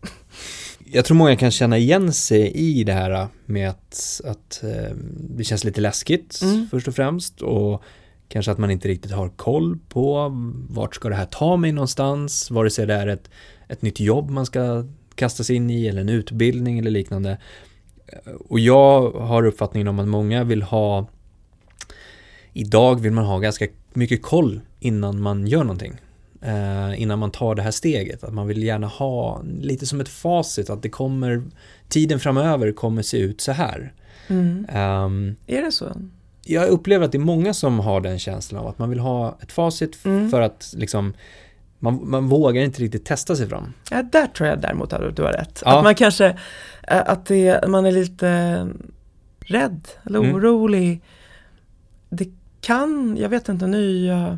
Jag 0.85 1.05
tror 1.05 1.16
många 1.16 1.37
kan 1.37 1.51
känna 1.51 1.78
igen 1.78 2.12
sig 2.12 2.51
i 2.51 2.85
det 2.85 2.93
här 2.93 3.28
med 3.47 3.70
att, 3.70 4.20
att 4.24 4.62
eh, 4.62 4.97
det 5.37 5.45
känns 5.45 5.64
lite 5.64 5.81
läskigt 5.81 6.41
Mm. 6.43 6.68
först 6.70 6.89
och 6.89 6.95
främst 6.95 7.43
och 7.43 7.83
kanske 8.28 8.53
att 8.53 8.59
man 8.59 8.70
inte 8.70 8.89
riktigt 8.89 9.12
har 9.12 9.28
koll 9.28 9.78
på 9.89 10.33
vart 10.68 10.95
ska 10.95 11.09
det 11.09 11.14
här 11.14 11.26
ta 11.26 11.57
mig 11.57 11.72
någonstans, 11.72 12.51
vare 12.51 12.70
sig 12.70 12.87
det 12.87 12.95
är 12.95 13.07
ett, 13.07 13.31
ett 13.68 13.83
nytt 13.83 14.01
jobb 14.01 14.31
man 14.31 14.47
ska 14.47 14.85
kasta 15.14 15.45
sig 15.45 15.57
in 15.57 15.70
i 15.70 15.87
eller 15.87 16.01
en 16.01 16.09
utbildning 16.09 16.78
eller 16.78 16.91
liknande. 16.91 17.39
Och 18.49 18.61
jag 18.61 19.11
har 19.11 19.47
uppfattningen 19.47 19.89
om 19.89 19.99
att 19.99 20.09
många 20.09 20.45
vill 20.45 20.62
ha 20.62 21.07
Idag 22.53 23.01
vill 23.01 23.12
man 23.12 23.24
ha 23.24 23.38
ganska 23.38 23.66
mycket 23.92 24.22
koll 24.22 24.61
innan 24.80 25.22
man 25.22 25.46
gör 25.46 25.64
någonting. 25.64 25.92
Eh, 26.42 27.03
innan 27.03 27.18
man 27.18 27.30
tar 27.30 27.55
det 27.55 27.62
här 27.62 27.70
steget. 27.70 28.24
Att 28.24 28.32
man 28.34 28.46
vill 28.46 28.62
gärna 28.62 28.86
ha 28.86 29.42
lite 29.61 29.86
som 29.86 30.01
ett 30.01 30.09
facit 30.09 30.70
att 30.70 30.82
det 30.82 30.88
kommer 30.88 31.42
Tiden 31.88 32.20
framöver 32.20 32.72
kommer 32.72 33.03
se 33.03 33.18
ut 33.18 33.40
så 33.40 33.53
här. 33.53 33.92
Mm. 34.28 34.66
Ehm, 34.68 35.36
Är 35.46 35.62
det 35.62 35.72
så? 35.72 35.92
jag 36.44 36.68
upplever 36.68 37.05
att 37.05 37.12
det 37.12 37.18
är 37.18 37.20
många 37.20 37.55
som 37.55 37.78
har 37.80 38.01
den 38.01 38.18
känslan 38.18 38.61
av 38.61 38.66
att 38.68 38.78
man 38.78 38.90
vill 38.90 38.98
ha 38.98 39.38
ett 39.42 39.53
facit 39.53 40.05
Mm. 40.05 40.30
för 40.30 40.40
att 40.40 40.74
liksom 40.76 41.14
man, 41.78 42.11
man 42.11 42.28
vågar 42.28 42.62
inte 42.62 42.82
riktigt 42.82 43.05
testa 43.05 43.36
sig 43.36 43.48
fram. 43.48 43.72
Ja, 43.90 44.03
där 44.03 44.26
tror 44.26 44.48
jag 44.48 44.61
däremot 44.61 44.92
att 44.92 45.16
du 45.16 45.22
har 45.22 45.32
rätt. 45.32 45.62
Ja. 45.64 45.78
Att 45.78 45.84
man 45.84 45.94
kanske, 45.94 46.26
eh, 46.88 47.03
att 47.07 47.26
det, 47.26 47.68
man 47.68 47.86
är 47.86 47.92
lite 47.92 48.68
rädd 49.40 49.88
eller 50.05 50.18
Mm. 50.18 50.34
orolig. 50.34 51.03
Det 52.11 52.28
kan, 52.61 53.16
jag 53.16 53.28
vet 53.28 53.48
inte 53.48 53.66
nu, 53.66 54.06
jag, 54.06 54.36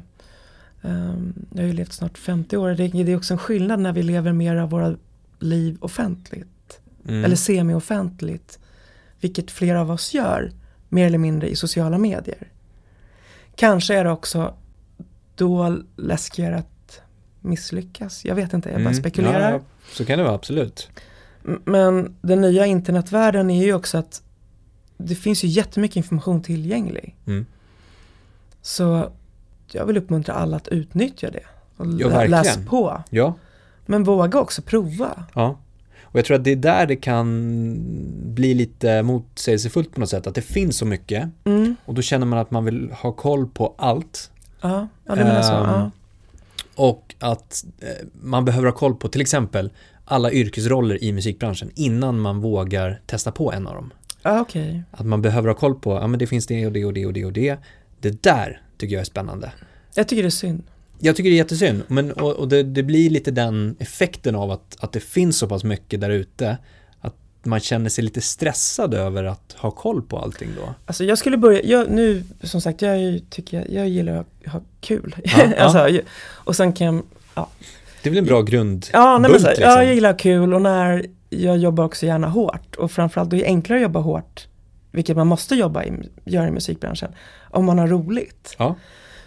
ehm, 0.83 1.33
jag 1.51 1.63
har 1.63 1.67
ju 1.67 1.73
levt 1.73 1.93
snart 1.93 2.19
50 2.19 2.57
år. 2.57 2.71
Det, 2.71 2.89
det 2.89 3.13
är 3.13 3.17
också 3.17 3.35
en 3.35 3.39
skillnad 3.39 3.81
när 3.81 3.93
vi 3.93 4.03
lever 4.03 4.33
mer 4.33 4.57
av 4.57 4.71
våra 4.71 4.97
liv 5.39 5.77
offentligt. 5.81 6.81
Mm. 7.09 7.25
Eller 7.25 7.37
semi-offentligt. 7.37 8.59
Vilket 9.21 9.51
flera 9.51 9.81
av 9.81 9.91
oss 9.91 10.15
gör, 10.15 10.53
mer 10.89 11.07
eller 11.07 11.19
mindre 11.19 11.49
i 11.51 11.57
sociala 11.57 11.99
medier. 11.99 12.49
Kanske 13.57 13.95
är 13.95 14.05
det 14.05 14.11
också 14.11 14.55
då 15.35 15.79
läskigare 15.97 16.57
att 16.57 17.01
misslyckas. 17.41 18.25
Jag 18.25 18.35
vet 18.35 18.53
inte, 18.53 18.69
jag 18.69 18.79
bara 18.79 18.81
Mm. 18.81 18.95
spekulerar. 18.95 19.53
Ja, 19.53 19.61
så 19.93 20.05
kan 20.05 20.19
det 20.19 20.25
vara, 20.25 20.35
absolut. 20.35 20.89
Men 21.65 22.17
den 22.23 22.41
nya 22.41 22.67
internetvärlden 22.67 23.51
är 23.51 23.65
ju 23.65 23.75
också 23.75 23.99
att 23.99 24.23
det 24.97 25.15
finns 25.15 25.45
ju 25.45 25.49
jättemycket 25.49 25.97
information 25.97 26.43
tillgänglig. 26.43 27.17
Mm. 27.27 27.47
Så 28.63 29.09
jag 29.73 29.87
vill 29.87 29.97
uppmuntra 29.97 30.35
alla 30.35 30.57
att 30.57 30.69
utnyttja 30.69 31.31
det. 31.31 31.43
Och 31.77 31.87
Ja, 31.87 32.09
verkligen. 32.09 32.31
läs 32.31 32.59
på. 32.67 33.03
Ja, 33.11 33.35
Men 33.87 34.05
våga 34.05 34.41
också 34.41 34.63
prova. 34.63 35.25
ja. 35.35 35.59
Och 36.03 36.19
jag 36.19 36.25
tror 36.25 36.37
att 36.37 36.45
det 36.45 36.53
är 36.53 36.57
där 36.57 36.87
det 36.87 36.97
kan 36.97 37.77
bli 38.35 38.55
lite 38.55 39.03
motsägelsefullt 39.03 39.95
på 39.95 40.01
något 40.01 40.09
sätt. 40.09 40.27
Att 40.27 40.35
det 40.35 40.43
finns 40.43 40.77
så 40.77 40.87
mycket 40.87 41.29
Mm. 41.45 41.77
och 41.85 41.95
då 41.95 42.03
känner 42.03 42.27
man 42.27 42.39
att 42.39 42.51
man 42.51 42.65
vill 42.65 42.91
ha 42.93 43.13
koll 43.13 43.47
på 43.47 43.75
allt. 43.79 44.31
Ja, 44.61 44.89
ja 45.07 45.15
du 45.15 45.25
menar 45.25 45.43
så. 45.43 45.53
Ehm, 45.55 45.65
Ja. 45.71 45.91
Och 46.75 47.15
att 47.19 47.65
eh, 47.81 47.89
man 48.23 48.45
behöver 48.45 48.67
ha 48.67 48.75
koll 48.75 48.95
på 48.95 49.09
till 49.09 49.21
exempel 49.21 49.71
alla 50.05 50.33
yrkesroller 50.33 51.05
i 51.05 51.13
musikbranschen 51.13 51.71
innan 51.75 52.21
man 52.21 52.41
vågar 52.41 53.01
testa 53.07 53.33
på 53.33 53.53
en 53.53 53.67
av 53.67 53.75
dem. 53.75 53.93
Ja, 54.23 54.41
okej. 54.41 54.83
Att 54.91 55.07
man 55.07 55.23
behöver 55.23 55.49
ha 55.49 55.55
koll 55.55 55.75
på, 55.75 55.93
ja 55.95 56.07
men 56.07 56.19
det 56.19 56.27
finns 56.27 56.47
det 56.47 56.67
och 56.67 56.73
det 56.73 56.85
och 56.85 56.93
det 56.93 57.07
och 57.07 57.13
det 57.13 57.25
och 57.25 57.33
det. 57.33 57.59
Det 58.03 58.23
där 58.23 58.61
tycker 58.79 58.95
jag 58.95 59.01
är 59.01 59.05
spännande. 59.05 59.53
Jag 59.95 60.09
tycker 60.09 60.23
det 60.23 60.29
är 60.29 60.31
synd. 60.31 60.63
Jag 60.99 61.17
tycker 61.17 61.31
det 61.31 61.37
är 61.37 61.39
jättesynd, 61.39 61.83
men, 61.89 62.13
och, 62.13 62.33
och 62.33 62.49
det, 62.49 62.63
det 62.63 62.83
blir 62.83 63.11
lite 63.11 63.31
den 63.31 63.77
effekten 63.79 64.35
av 64.35 64.51
att, 64.51 64.77
att 64.81 64.93
det 64.93 65.01
finns 65.01 65.39
så 65.39 65.47
pass 65.49 65.65
mycket 65.65 66.01
där 66.01 66.11
ute 66.11 66.59
att 67.01 67.15
man 67.43 67.61
känner 67.61 67.91
sig 67.91 68.05
lite 68.05 68.21
stressad 68.21 68.95
över 68.95 69.25
att 69.25 69.53
ha 69.59 69.71
koll 69.71 70.03
på 70.03 70.19
allting 70.19 70.49
då. 70.57 70.75
Alltså 70.87 71.05
jag 71.05 71.19
skulle 71.19 71.37
börja, 71.37 71.63
jag, 71.65 71.91
nu 71.91 72.25
som 72.43 72.61
sagt 72.61 72.83
jag 72.83 73.21
tycker 73.31 73.57
jag, 73.57 73.71
jag 73.71 73.89
gillar 73.89 74.13
att 74.17 74.53
ha 74.53 74.61
kul. 74.81 75.17
Ja, 75.25 75.33
ja. 75.45 75.55
alltså, 75.65 75.79
jag- 75.89 76.03
och 76.29 76.57
sen 76.57 76.73
kan 76.73 77.03
jag, 77.35 77.47
Det 78.03 78.09
är 78.09 78.11
väl 78.11 78.19
en 78.19 78.25
bra 78.25 78.43
grund 78.43 78.87
ja, 78.93 79.19
nej, 79.19 79.31
men 79.31 79.41
så, 79.41 79.47
liksom. 79.49 79.65
ja 79.65 79.83
jag 79.85 79.95
gillar 79.95 80.19
kul 80.19 80.55
och 80.55 80.63
när 80.63 81.07
jag 81.31 81.59
jobbar 81.59 81.85
också 81.85 82.07
gärna 82.07 82.29
hårt 82.29 82.75
och 82.77 82.91
framförallt 82.91 83.31
det 83.31 83.37
är 83.37 83.47
enklare 83.47 83.79
att 83.79 83.83
jobba 83.83 84.01
hårt, 84.01 84.47
vilket 84.93 85.17
man 85.17 85.27
måste 85.27 85.55
jobba 85.55 85.85
i, 85.85 85.93
göra 86.25 86.49
i 86.49 86.51
musikbranschen, 86.51 87.13
om 87.51 87.65
man 87.65 87.79
har 87.79 87.89
roligt. 87.89 88.55
Ja, 88.59 88.77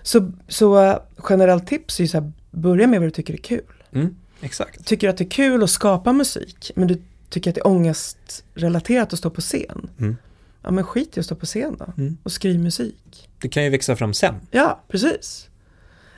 Så, 0.01 0.31
så 0.47 0.81
eh, 0.83 0.97
generellt 1.29 1.67
tips 1.67 1.99
är 1.99 2.03
ju 2.03 2.07
så 2.07 2.19
här, 2.21 2.31
börja 2.51 2.87
med 2.87 2.99
vad 2.99 3.07
du 3.07 3.11
tycker 3.11 3.33
är 3.33 3.37
kul. 3.37 3.61
mm, 3.91 4.15
exakt. 4.41 4.85
Tycker 4.85 5.09
att 5.09 5.17
det 5.17 5.23
är 5.23 5.29
kul 5.29 5.63
att 5.63 5.69
skapa 5.69 6.13
musik, 6.13 6.71
men 6.75 6.87
du 6.87 7.01
tycker 7.29 7.49
att 7.51 7.55
det 7.55 7.61
är 7.61 7.67
ångestrelaterat 7.67 9.13
att 9.13 9.19
stå 9.19 9.29
på 9.29 9.41
scen. 9.41 9.89
Mm. 9.99 10.17
Ja 10.61 10.71
men 10.71 10.83
skit 10.83 11.17
i 11.17 11.19
att 11.19 11.25
stå 11.25 11.35
på 11.35 11.45
scen 11.45 11.75
då 11.79 11.85
Mm. 11.97 12.17
och 12.23 12.31
skriv 12.31 12.59
musik. 12.59 13.29
Det 13.41 13.49
kan 13.49 13.63
ju 13.63 13.69
växa 13.69 13.95
fram 13.95 14.13
sen. 14.13 14.35
Ja, 14.51 14.79
precis. 14.87 15.49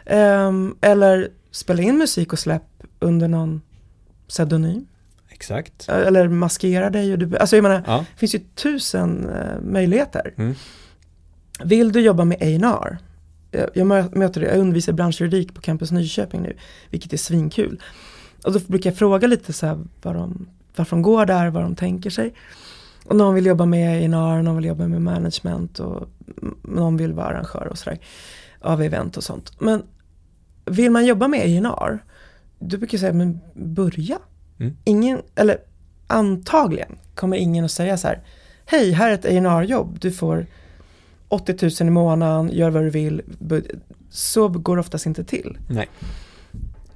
Ehm, 0.06 0.76
eller 0.82 1.30
spela 1.52 1.82
in 1.82 1.98
musik 1.98 2.34
och 2.34 2.40
släpp 2.40 2.64
under 3.00 3.28
någon 3.28 3.62
pseudonym. 4.28 4.86
Exakt. 5.38 5.90
Eller 5.90 6.28
maskera 6.28 6.90
dig. 6.90 7.14
Och 7.14 7.20
du, 7.20 7.38
alltså 7.38 7.56
jag 7.58 7.64
menar, 7.64 7.84
Ja. 7.88 7.98
det 8.14 8.20
finns 8.20 8.36
ju 8.36 8.40
tusen 8.40 9.30
eh, 9.30 9.62
möjligheter. 9.62 10.34
Mm. 10.38 10.56
Vill 11.64 11.92
du 11.92 12.02
jobba 12.02 12.26
med 12.26 12.38
A&R? 12.42 12.98
Jag, 13.52 13.70
jag 13.74 13.88
mö- 13.88 14.18
möter 14.18 14.42
det, 14.42 14.48
jag 14.48 14.58
undervisar 14.58 14.94
branschjuridik 14.94 15.54
på 15.54 15.62
Campus 15.62 15.92
Nyköping 15.92 16.42
nu, 16.42 16.58
vilket 16.90 17.14
är 17.14 17.18
svinkul. 17.18 17.82
Och 18.44 18.54
då 18.54 18.60
brukar 18.68 18.90
jag 18.90 18.98
fråga 18.98 19.28
lite 19.28 19.54
så 19.54 19.66
här 19.68 19.80
vad 20.02 20.16
de, 20.16 20.48
varför 20.76 20.96
de 20.96 21.02
går 21.02 21.26
där, 21.26 21.50
vad 21.50 21.64
de 21.64 21.76
tänker 21.76 22.10
sig. 22.10 22.34
Och 23.06 23.16
någon 23.16 23.36
vill 23.36 23.46
jobba 23.46 23.66
med 23.66 23.90
A&R, 24.14 24.42
någon 24.42 24.56
vill 24.56 24.66
jobba 24.66 24.88
med 24.88 25.02
management 25.02 25.80
och 25.80 26.10
någon 26.64 26.98
vill 26.98 27.14
vara 27.14 27.28
arrangör 27.28 27.68
och 27.72 27.78
sådär. 27.78 28.00
Av 28.62 28.82
event 28.82 29.18
och 29.18 29.24
sånt. 29.24 29.62
Men 29.62 29.84
vill 30.66 30.92
man 30.92 31.06
jobba 31.06 31.28
med 31.28 31.40
A&R 31.66 32.00
då 32.60 32.78
brukar 32.78 32.98
säga, 32.98 33.14
men 33.14 33.40
börja. 33.54 34.20
Mm. 34.60 34.78
Ingen, 34.84 35.22
eller 35.36 35.58
antagligen 36.08 36.98
kommer 37.16 37.38
ingen 37.38 37.66
att 37.66 37.72
säga 37.72 37.98
så 37.98 38.08
här, 38.08 38.22
hej, 38.66 38.92
här 38.92 39.10
är 39.10 39.14
ett 39.14 39.26
A&R-jobb, 39.26 39.98
du 40.00 40.12
får 40.12 40.46
80 41.28 41.84
000 41.84 41.88
i 41.88 41.92
månaden, 41.92 42.50
gör 42.54 42.70
vad 42.70 42.84
du 42.84 42.90
vill. 42.90 43.22
Så 44.10 44.48
går 44.48 44.76
det 44.76 44.80
oftast 44.80 45.06
inte 45.06 45.24
till. 45.24 45.58
Nej. 45.70 45.90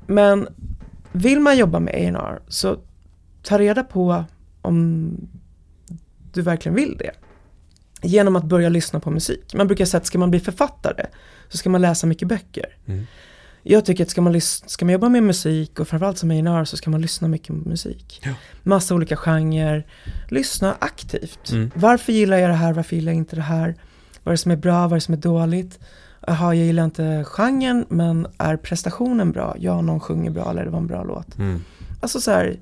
Men 0.07 0.47
vill 1.11 1.39
man 1.39 1.57
jobba 1.57 1.79
med 1.79 1.93
A&R 1.93 2.39
så 2.47 2.77
ta 3.43 3.59
reda 3.59 3.83
på 3.83 4.23
om 4.61 5.11
du 6.33 6.41
verkligen 6.41 6.75
vill 6.75 6.97
det. 6.97 7.11
Genom 8.01 8.35
att 8.35 8.43
börja 8.43 8.69
lyssna 8.69 8.99
på 8.99 9.11
musik. 9.11 9.53
Man 9.53 9.67
brukar 9.67 9.85
säga 9.85 9.99
att 9.99 10.05
ska 10.05 10.19
man 10.19 10.31
bli 10.31 10.39
författare 10.39 11.05
så 11.49 11.57
ska 11.57 11.69
man 11.69 11.81
läsa 11.81 12.07
mycket 12.07 12.27
böcker. 12.27 12.77
Mm. 12.85 13.05
Jag 13.63 13.85
tycker 13.85 14.03
att 14.03 14.09
ska 14.09 14.21
man, 14.21 14.41
ska 14.41 14.85
man 14.85 14.93
jobba 14.93 15.09
med 15.09 15.23
musik 15.23 15.79
och 15.79 15.87
framförallt 15.87 16.17
som 16.17 16.31
A&R 16.31 16.65
så 16.65 16.77
ska 16.77 16.89
man 16.89 17.01
lyssna 17.01 17.27
mycket 17.27 17.47
på 17.47 17.69
musik. 17.69 18.21
Ja. 18.23 18.33
Massa 18.63 18.95
olika 18.95 19.15
genrer. 19.15 19.87
Lyssna 20.29 20.75
aktivt. 20.79 21.51
Mm. 21.51 21.71
Varför 21.75 22.13
gillar 22.13 22.37
jag 22.37 22.49
det 22.49 22.55
här? 22.55 22.73
Varför 22.73 22.95
gillar 22.95 23.11
jag 23.11 23.17
inte 23.17 23.35
det 23.35 23.41
här? 23.41 23.75
Vad 24.23 24.31
är 24.31 24.33
det 24.33 24.37
som 24.37 24.51
är 24.51 24.55
bra? 24.55 24.81
Vad 24.81 24.91
är 24.91 24.95
det 24.95 25.01
som 25.01 25.13
är 25.13 25.17
dåligt? 25.17 25.79
Jaha, 26.27 26.53
jag 26.55 26.65
gillar 26.65 26.85
inte 26.85 27.23
genren 27.27 27.85
men 27.89 28.27
är 28.37 28.57
prestationen 28.57 29.31
bra? 29.31 29.55
Ja, 29.59 29.81
någon 29.81 29.99
sjunger 29.99 30.31
bra 30.31 30.49
eller 30.49 30.65
det 30.65 30.69
var 30.69 30.79
en 30.79 30.87
bra 30.87 31.03
låt. 31.03 31.37
Mm. 31.37 31.63
Alltså 32.01 32.21
så 32.21 32.31
här, 32.31 32.59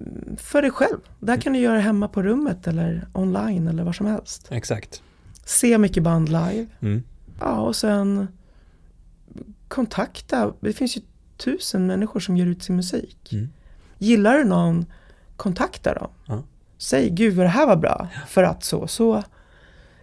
mm, 0.00 0.36
för 0.36 0.62
dig 0.62 0.70
själv. 0.70 0.98
Det 1.20 1.32
här 1.32 1.40
kan 1.40 1.52
du 1.52 1.58
göra 1.58 1.78
hemma 1.78 2.08
på 2.08 2.22
rummet 2.22 2.66
eller 2.66 3.06
online 3.12 3.68
eller 3.68 3.84
var 3.84 3.92
som 3.92 4.06
helst. 4.06 4.46
Exakt. 4.50 5.02
Se 5.44 5.78
mycket 5.78 6.02
band 6.02 6.28
live. 6.28 6.66
Mm. 6.80 7.02
Ja, 7.40 7.60
och 7.60 7.76
sen 7.76 8.28
kontakta. 9.74 10.52
Det 10.60 10.72
finns 10.72 10.96
ju 10.96 11.00
tusen 11.36 11.86
människor 11.86 12.20
som 12.20 12.36
ger 12.36 12.46
ut 12.46 12.62
sin 12.62 12.76
musik. 12.76 13.32
Mm. 13.32 13.48
Gillar 13.98 14.38
du 14.38 14.44
någon, 14.44 14.86
kontakta 15.36 15.94
dem. 15.94 16.10
Ja. 16.26 16.42
Säg, 16.78 17.10
gud 17.10 17.34
vad 17.34 17.46
det 17.46 17.50
här 17.50 17.66
var 17.66 17.76
bra, 17.76 18.08
för 18.28 18.42
att 18.42 18.64
så 18.64 18.78
och 18.78 18.90
så. 18.90 19.22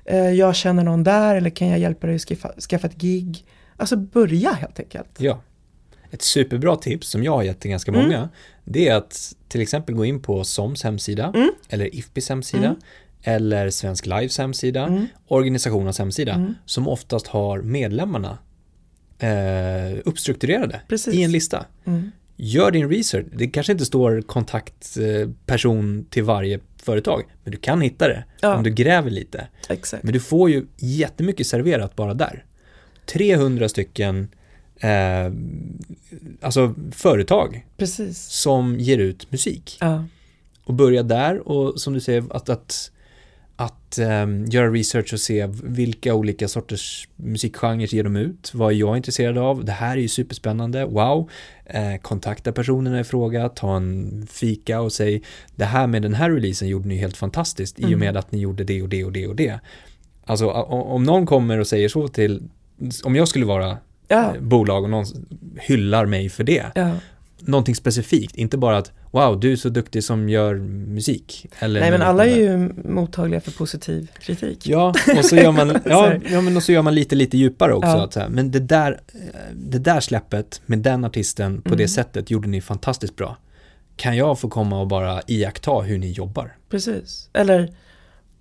Eh, 0.05 0.29
jag 0.29 0.55
känner 0.55 0.83
någon 0.83 1.03
där, 1.03 1.35
eller 1.35 1.49
kan 1.49 1.67
jag 1.67 1.79
hjälpa 1.79 2.07
dig 2.07 2.15
att 2.15 2.21
skaffa, 2.21 2.51
skaffa 2.69 2.87
ett 2.87 2.95
gig? 2.97 3.45
Alltså 3.77 3.95
börja 3.97 4.51
helt 4.53 4.79
enkelt. 4.79 5.09
Ja. 5.17 5.41
Ett 6.11 6.21
superbra 6.21 6.75
tips 6.75 7.09
som 7.09 7.23
jag 7.23 7.31
har 7.31 7.43
gett 7.43 7.59
till 7.59 7.71
ganska 7.71 7.91
Mm. 7.91 8.03
många, 8.03 8.29
det 8.63 8.87
är 8.87 8.95
att 8.95 9.33
till 9.47 9.61
exempel 9.61 9.95
gå 9.95 10.05
in 10.05 10.21
på 10.21 10.43
SOMs 10.43 10.83
hemsida, 10.83 11.31
Mm. 11.35 11.49
eller 11.69 11.95
IFPIs 11.95 12.29
hemsida, 12.29 12.65
Mm. 12.65 12.79
eller 13.23 13.69
Svensk 13.69 14.05
Lives 14.05 14.37
hemsida, 14.37 14.87
Mm. 14.87 15.05
organisationens 15.27 15.99
hemsida, 15.99 16.33
Mm. 16.33 16.55
som 16.65 16.87
oftast 16.87 17.27
har 17.27 17.61
medlemmarna 17.61 18.37
eh, 19.19 19.97
uppstrukturerade 20.05 20.81
Precis. 20.87 21.13
i 21.13 21.23
en 21.23 21.31
lista. 21.31 21.65
Mm. 21.85 22.11
Gör 22.35 22.71
din 22.71 22.89
research. 22.89 23.25
Det 23.33 23.47
kanske 23.47 23.71
inte 23.71 23.85
står 23.85 24.21
kontaktperson 24.21 26.05
till 26.09 26.23
varje 26.23 26.59
företag, 26.83 27.23
men 27.43 27.51
du 27.51 27.57
kan 27.57 27.81
hitta 27.81 28.07
det 28.07 28.23
Ja. 28.41 28.55
om 28.57 28.63
du 28.63 28.69
gräver 28.69 29.09
lite. 29.09 29.47
Exakt. 29.69 30.03
Men 30.03 30.13
du 30.13 30.19
får 30.19 30.49
ju 30.49 30.65
jättemycket 30.77 31.47
serverat 31.47 31.95
bara 31.95 32.13
där. 32.13 32.45
300 33.05 33.69
stycken 33.69 34.27
eh, 34.79 35.31
alltså 36.41 36.75
företag 36.91 37.65
Precis. 37.77 38.17
som 38.25 38.79
ger 38.79 38.97
ut 38.97 39.31
musik. 39.31 39.77
Ja. 39.81 40.05
Och 40.63 40.73
börja 40.73 41.03
där 41.03 41.47
och 41.47 41.81
som 41.81 41.93
du 41.93 41.99
säger 41.99 42.23
att, 42.29 42.49
att, 42.49 42.91
att 43.61 43.97
ehm, 43.97 44.45
göra 44.45 44.69
research 44.71 45.13
och 45.13 45.19
se 45.19 45.47
vilka 45.63 46.13
olika 46.15 46.47
sorters 46.47 47.07
musikgenrer 47.15 47.93
ger 47.95 48.03
de 48.03 48.15
ut. 48.15 48.51
Vad 48.53 48.71
är 48.73 48.75
jag 48.77 48.97
intresserad 48.97 49.37
av? 49.37 49.65
Det 49.65 49.71
här 49.71 49.97
är 49.97 50.01
ju 50.01 50.07
superspännande. 50.07 50.85
Wow! 50.85 51.29
Eh, 51.65 51.95
kontakta 52.01 52.51
personerna 52.51 52.99
i 52.99 53.03
fråga, 53.03 53.49
ta 53.49 53.75
en 53.77 54.27
fika 54.31 54.81
och 54.81 54.91
säg 54.93 55.21
det 55.55 55.65
här 55.65 55.87
med 55.87 56.01
den 56.01 56.13
här 56.13 56.31
releasen 56.31 56.67
gjorde 56.67 56.87
ni 56.87 56.95
helt 56.97 57.17
fantastiskt 57.17 57.79
i 57.79 57.83
och 57.83 57.87
Mm. 57.87 57.99
med 57.99 58.17
att 58.17 58.31
ni 58.31 58.39
gjorde 58.39 58.63
det 58.63 58.81
och 58.81 58.89
det 58.89 59.03
och 59.05 59.11
det 59.11 59.27
och 59.27 59.35
det. 59.35 59.59
Alltså 60.25 60.49
om 60.49 61.03
någon 61.03 61.25
kommer 61.25 61.57
och 61.59 61.67
säger 61.67 61.89
så 61.89 62.07
till, 62.07 62.43
om 63.03 63.15
jag 63.15 63.27
skulle 63.27 63.45
vara 63.45 63.77
Ja. 64.07 64.35
eh, 64.35 64.41
bolag 64.41 64.83
och 64.83 64.89
någon 64.89 65.05
hyllar 65.61 66.05
mig 66.05 66.29
för 66.29 66.43
det, 66.43 66.65
ja. 66.75 66.91
Någonting 67.47 67.75
specifikt, 67.75 68.35
inte 68.35 68.57
bara 68.57 68.77
att 68.77 68.91
wow, 69.11 69.39
du 69.39 69.51
är 69.51 69.55
så 69.55 69.69
duktig 69.69 70.03
som 70.03 70.29
gör 70.29 70.55
musik. 70.87 71.45
Eller 71.59 71.79
Nej 71.79 71.91
men 71.91 72.01
alla 72.01 72.25
är 72.25 72.35
ju 72.35 72.73
mottagliga 72.85 73.41
för 73.41 73.51
positiv 73.51 74.11
kritik. 74.21 74.67
Ja, 74.67 74.93
och 75.17 75.25
så 75.25 75.35
gör 75.35 75.51
man, 75.51 75.69
ja, 75.85 76.13
ja 76.31 76.41
men 76.41 76.57
och 76.57 76.63
så 76.63 76.71
gör 76.71 76.81
man 76.81 76.95
lite, 76.95 77.15
lite 77.15 77.37
djupare 77.37 77.73
också. 77.73 77.89
Ja. 77.89 78.03
Att 78.03 78.13
så 78.13 78.19
här, 78.19 78.29
men 78.29 78.51
det 78.51 78.59
där, 78.59 78.91
eh, 79.13 79.19
det 79.53 79.79
där 79.79 79.99
släppet 79.99 80.61
med 80.65 80.79
den 80.79 81.05
artisten 81.05 81.61
på 81.61 81.69
Mm. 81.69 81.77
det 81.77 81.87
sättet 81.87 82.31
gjorde 82.31 82.47
ni 82.47 82.61
fantastiskt 82.61 83.15
bra. 83.15 83.37
Kan 83.95 84.17
jag 84.17 84.39
få 84.39 84.49
komma 84.49 84.81
och 84.81 84.87
bara 84.87 85.21
iaktta 85.27 85.79
hur 85.79 85.97
ni 85.97 86.11
jobbar? 86.11 86.55
Precis. 86.69 87.29
Eller, 87.33 87.73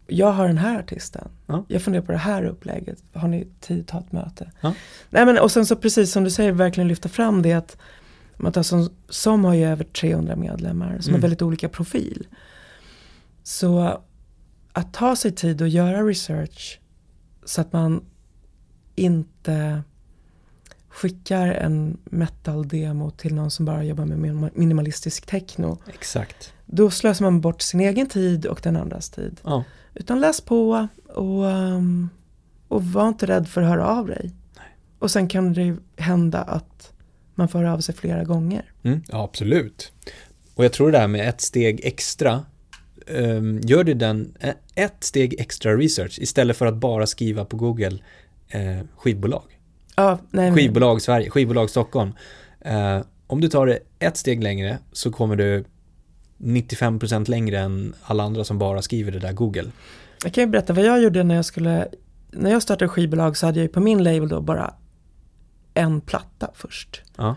jag 0.06 0.32
har 0.32 0.46
den 0.46 0.58
här 0.58 0.78
artisten. 0.78 1.28
Ja. 1.46 1.64
Jag 1.68 1.82
funderar 1.82 2.04
på 2.04 2.12
det 2.12 2.18
här 2.18 2.44
upplägget. 2.44 2.98
Har 3.12 3.28
ni 3.28 3.46
tid 3.60 3.80
att 3.80 3.86
ta 3.86 3.98
ett 3.98 4.12
möte? 4.12 4.50
Ja. 4.60 4.72
Nej 5.10 5.26
men 5.26 5.38
och 5.38 5.50
sen 5.52 5.66
så 5.66 5.76
precis 5.76 6.12
som 6.12 6.24
du 6.24 6.30
säger, 6.30 6.52
verkligen 6.52 6.88
lyfta 6.88 7.08
fram 7.08 7.42
det 7.42 7.52
att 7.52 7.76
som, 8.62 8.88
som 9.08 9.44
har 9.44 9.54
ju 9.54 9.64
över 9.64 9.84
300 9.84 10.36
medlemmar 10.36 10.98
som 11.00 11.10
Mm. 11.10 11.14
har 11.14 11.20
väldigt 11.22 11.42
olika 11.42 11.68
profil. 11.68 12.26
Så 13.42 14.00
att 14.72 14.92
ta 14.94 15.16
sig 15.16 15.32
tid 15.32 15.62
och 15.62 15.68
göra 15.68 16.02
research 16.06 16.80
så 17.44 17.60
att 17.60 17.72
man 17.72 18.04
inte 18.94 19.82
skickar 20.88 21.46
en 21.46 21.98
metal-demo 22.04 23.10
till 23.10 23.34
någon 23.34 23.50
som 23.50 23.64
bara 23.64 23.84
jobbar 23.84 24.04
med 24.04 24.18
min- 24.18 24.50
minimalistisk 24.54 25.26
techno. 25.26 25.78
Exakt. 25.86 26.52
Då 26.66 26.90
slösar 26.90 27.24
man 27.24 27.40
bort 27.40 27.62
sin 27.62 27.80
egen 27.80 28.06
tid 28.08 28.46
och 28.46 28.60
den 28.62 28.76
andras 28.76 29.10
tid. 29.10 29.40
Ja, 29.44 29.64
Utan 29.94 30.20
läs 30.20 30.40
på 30.40 30.88
och, 31.14 31.44
um, 31.44 32.08
och 32.68 32.84
var 32.84 33.08
inte 33.08 33.26
rädd 33.26 33.48
för 33.48 33.62
att 33.62 33.68
höra 33.68 33.86
av 33.86 34.06
dig. 34.06 34.32
Och 34.98 35.10
sen 35.10 35.28
kan 35.28 35.52
det 35.52 35.76
hända 35.96 36.38
att 36.42 36.92
man 37.38 37.48
får 37.48 37.58
höra 37.58 37.72
av 37.72 37.80
sig 37.80 37.94
flera 37.94 38.24
gånger. 38.24 38.72
mm, 38.82 39.02
ja 39.08 39.24
absolut. 39.24 39.92
Och 40.54 40.64
jag 40.64 40.72
tror 40.72 40.92
det 40.92 40.98
där 40.98 41.08
med 41.08 41.28
ett 41.28 41.40
steg 41.40 41.80
extra, 41.84 42.44
ehm, 43.06 43.60
gör 43.62 43.84
du 43.84 43.94
den, 43.94 44.34
ett 44.74 45.04
steg 45.04 45.40
extra 45.40 45.76
research 45.76 46.18
istället 46.18 46.56
för 46.56 46.66
att 46.66 46.76
bara 46.76 47.06
skriva 47.06 47.44
på 47.44 47.56
Google 47.56 47.98
eh, 48.48 48.78
skivbolag. 48.96 49.58
Ja, 49.96 50.18
nej, 50.30 50.52
skivbolag 50.52 51.02
Sverige, 51.02 51.30
skivbolag 51.30 51.70
Stockholm. 51.70 52.12
Eh, 52.60 53.00
om 53.26 53.40
du 53.40 53.48
tar 53.48 53.66
det 53.66 53.78
ett 53.98 54.16
steg 54.16 54.42
längre 54.42 54.78
så 54.92 55.12
kommer 55.12 55.36
du 55.36 55.64
95% 56.38 57.30
längre 57.30 57.58
än 57.58 57.94
alla 58.02 58.22
andra 58.22 58.44
som 58.44 58.58
bara 58.58 58.82
skriver 58.82 59.12
det 59.12 59.18
där 59.18 59.32
Google. 59.32 59.70
Jag 60.24 60.32
kan 60.32 60.44
ju 60.44 60.50
berätta 60.50 60.72
vad 60.72 60.84
jag 60.84 61.02
gjorde 61.02 61.22
när 61.22 61.34
jag 61.34 61.44
skulle, 61.44 61.88
när 62.30 62.50
jag 62.50 62.62
startade 62.62 62.88
skivbolag 62.88 63.36
så 63.36 63.46
hade 63.46 63.58
jag 63.58 63.62
ju 63.62 63.68
på 63.68 63.80
min 63.80 64.02
label 64.02 64.28
då 64.28 64.40
bara 64.40 64.74
en 65.78 66.00
platta 66.00 66.50
först. 66.54 67.02
Ja, 67.16 67.36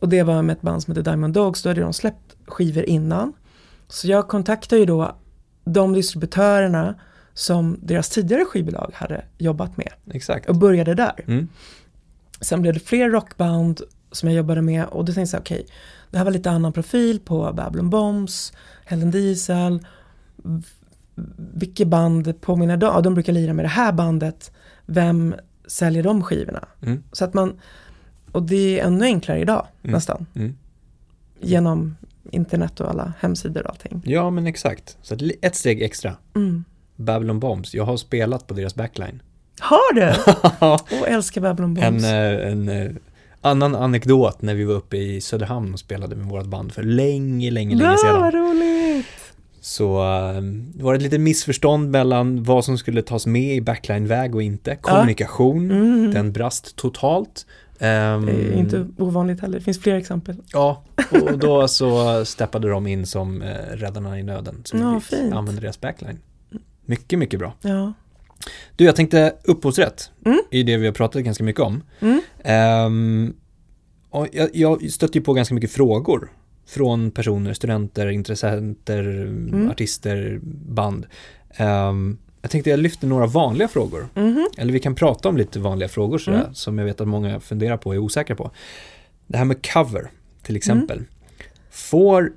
Och 0.00 0.08
det 0.08 0.22
var 0.22 0.42
med 0.42 0.56
ett 0.56 0.62
band 0.62 0.82
som 0.82 0.92
heter 0.92 1.10
Diamond 1.10 1.34
Dogs, 1.34 1.62
då 1.62 1.70
hade 1.70 1.80
de 1.80 1.92
släppt 1.92 2.36
skivor 2.46 2.84
innan. 2.84 3.32
Så 3.88 4.08
jag 4.08 4.28
kontaktade 4.28 4.80
ju 4.80 4.86
då 4.86 5.16
de 5.64 5.92
distributörerna 5.92 6.94
som 7.34 7.78
deras 7.82 8.08
tidigare 8.08 8.44
skivbolag 8.44 8.90
hade 8.94 9.24
jobbat 9.38 9.76
med 9.76 9.92
exakt. 10.10 10.48
och 10.48 10.56
började 10.56 10.94
där. 10.94 11.24
Mm. 11.26 11.48
Sen 12.40 12.62
blev 12.62 12.74
det 12.74 12.80
fler 12.80 13.10
rockband 13.10 13.80
som 14.12 14.28
jag 14.28 14.36
jobbade 14.36 14.62
med 14.62 14.84
och 14.84 15.04
då 15.04 15.12
tänkte 15.12 15.36
jag 15.36 15.40
okej, 15.40 15.66
det 16.10 16.18
här 16.18 16.24
var 16.24 16.32
lite 16.32 16.50
annan 16.50 16.72
profil 16.72 17.20
på 17.20 17.52
Babylon 17.52 17.90
Bombs, 17.90 18.52
Helen 18.84 19.10
Diesel, 19.10 19.86
vilket 21.36 21.88
band 21.88 22.40
påminner 22.40 22.76
de? 22.76 22.86
Ja, 22.86 23.00
de 23.00 23.14
brukar 23.14 23.32
lira 23.32 23.52
med 23.52 23.64
det 23.64 23.68
här 23.68 23.92
bandet, 23.92 24.52
vem 24.86 25.34
säljer 25.66 26.02
de 26.02 26.22
skivorna? 26.22 26.64
Mm. 26.82 27.02
Så 27.12 27.24
att 27.24 27.34
man, 27.34 27.60
och 28.32 28.42
det 28.42 28.80
är 28.80 28.86
ännu 28.86 29.04
enklare 29.04 29.40
idag 29.40 29.66
Mm. 29.82 29.94
nästan, 29.94 30.26
Mm. 30.34 30.56
genom 31.40 31.96
internet 32.30 32.80
och 32.80 32.90
alla 32.90 33.12
hemsidor 33.20 33.62
och 33.64 33.70
allting. 33.70 34.02
Ja, 34.04 34.30
men 34.30 34.46
exakt. 34.46 34.96
Så 35.02 35.16
ett 35.42 35.56
steg 35.56 35.82
extra. 35.82 36.16
Mm. 36.36 36.64
Babylon 36.96 37.40
Bombs, 37.40 37.74
jag 37.74 37.84
har 37.84 37.96
spelat 37.96 38.46
på 38.46 38.54
deras 38.54 38.74
backline. 38.74 39.22
Har 39.60 39.94
du? 39.94 40.12
Åh, 41.00 41.12
älskar 41.12 41.40
Babylon 41.40 41.74
Bombs. 41.74 42.04
en, 42.04 42.04
eh, 42.04 42.52
en 42.52 42.68
eh, 42.68 42.90
annan 43.40 43.74
anekdot 43.74 44.42
när 44.42 44.54
vi 44.54 44.64
var 44.64 44.74
uppe 44.74 44.96
i 44.96 45.20
Söderhamn 45.20 45.72
och 45.72 45.78
spelade 45.78 46.16
med 46.16 46.26
vårt 46.26 46.46
band 46.46 46.72
för 46.72 46.82
länge, 46.82 47.50
länge, 47.50 47.76
länge 47.76 47.90
Ja, 47.90 47.96
sedan. 47.96 48.20
vad 48.20 48.34
roligt! 48.34 49.06
Så 49.64 49.98
eh, 50.02 50.40
det 50.74 50.82
var 50.84 50.94
ett 50.94 51.02
litet 51.02 51.20
missförstånd 51.20 51.90
mellan 51.90 52.42
vad 52.42 52.64
som 52.64 52.78
skulle 52.78 53.02
tas 53.02 53.26
med 53.26 53.56
i 53.56 53.60
backline-väg 53.60 54.34
och 54.34 54.42
inte. 54.42 54.76
Kommunikation, 54.76 55.70
Mm. 55.70 56.10
den 56.10 56.32
brast 56.32 56.76
totalt. 56.76 57.46
Ehm, 57.78 58.26
Det 58.26 58.32
är 58.32 58.52
inte 58.58 58.86
ovanligt 58.98 59.40
heller. 59.40 59.58
Det 59.58 59.64
finns 59.64 59.80
fler 59.80 59.94
exempel. 59.94 60.36
Ja, 60.52 60.82
och 61.22 61.38
då 61.38 61.68
så 61.68 62.24
steppade 62.24 62.68
de 62.68 62.86
in 62.86 63.06
som 63.06 63.42
eh, 63.42 63.48
räddarna 63.72 64.18
i 64.18 64.22
nöden. 64.22 64.62
Så 64.64 64.76
Ja, 64.76 65.00
fint. 65.00 65.34
använde 65.34 65.60
deras 65.60 65.80
backline. 65.80 66.18
Mycket, 66.86 67.18
mycket 67.18 67.38
bra. 67.40 67.54
Ja. 67.62 67.92
Du, 68.76 68.84
jag 68.84 68.96
tänkte 68.96 69.34
upphovsrätt 69.44 70.10
Mm. 70.26 70.38
i 70.50 70.62
det 70.62 70.76
vi 70.76 70.86
har 70.86 70.92
pratat 70.92 71.22
ganska 71.22 71.44
mycket 71.44 71.62
om. 71.62 71.82
Mm. 72.00 72.20
Ehm, 72.42 73.34
och 74.10 74.28
jag, 74.32 74.48
jag 74.52 74.90
stötte 74.90 75.18
ju 75.18 75.24
på 75.24 75.32
ganska 75.32 75.54
mycket 75.54 75.70
frågor 75.70 76.32
från 76.66 77.10
personer, 77.10 77.52
studenter, 77.52 78.08
intressenter, 78.08 79.04
Mm. 79.04 79.70
artister, 79.70 80.40
band. 80.68 81.06
Ehm, 81.56 82.18
jag 82.42 82.50
tänkte 82.50 82.70
jag 82.70 82.78
lyfter 82.80 83.06
några 83.06 83.26
vanliga 83.26 83.68
frågor. 83.68 84.08
Mhm. 84.14 84.48
Eller 84.58 84.72
vi 84.72 84.80
kan 84.80 84.94
prata 84.94 85.28
om 85.28 85.36
lite 85.36 85.60
vanliga 85.60 85.88
frågor 85.88 86.18
sådär, 86.18 86.40
Mm. 86.40 86.54
som 86.54 86.78
jag 86.78 86.84
vet 86.84 87.00
att 87.00 87.08
många 87.08 87.40
funderar 87.40 87.76
på 87.76 87.88
och 87.88 87.94
är 87.94 87.98
osäkra 87.98 88.36
på. 88.36 88.50
Det 89.26 89.36
här 89.38 89.44
med 89.44 89.66
cover, 89.72 90.10
till 90.42 90.56
exempel. 90.56 91.02
Får 91.70 92.32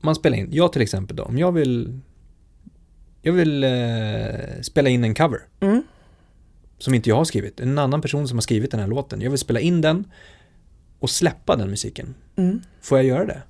man 0.00 0.14
spela 0.14 0.36
in, 0.36 0.48
jag 0.52 0.72
till 0.72 0.82
exempel 0.82 1.16
då, 1.16 1.22
om 1.22 1.38
jag 1.38 1.52
vill 1.52 1.98
jag 3.22 3.32
vill 3.32 3.64
eh, 3.64 3.70
spela 4.62 4.88
in 4.88 5.04
en 5.04 5.14
cover 5.14 5.38
Mm. 5.60 5.82
som 6.78 6.94
inte 6.94 7.08
jag 7.08 7.16
har 7.16 7.24
skrivit. 7.24 7.60
En 7.60 7.78
annan 7.78 8.02
person 8.02 8.28
som 8.28 8.36
har 8.36 8.42
skrivit 8.42 8.70
den 8.70 8.80
här 8.80 8.86
låten. 8.86 9.20
Jag 9.20 9.30
vill 9.30 9.38
spela 9.38 9.60
in 9.60 9.80
den 9.80 10.04
och 11.00 11.10
släppa 11.10 11.56
den 11.56 11.70
musiken. 11.70 12.14
Mm. 12.36 12.60
Får 12.80 12.98
jag 12.98 13.04
göra 13.06 13.26
det? 13.26 13.42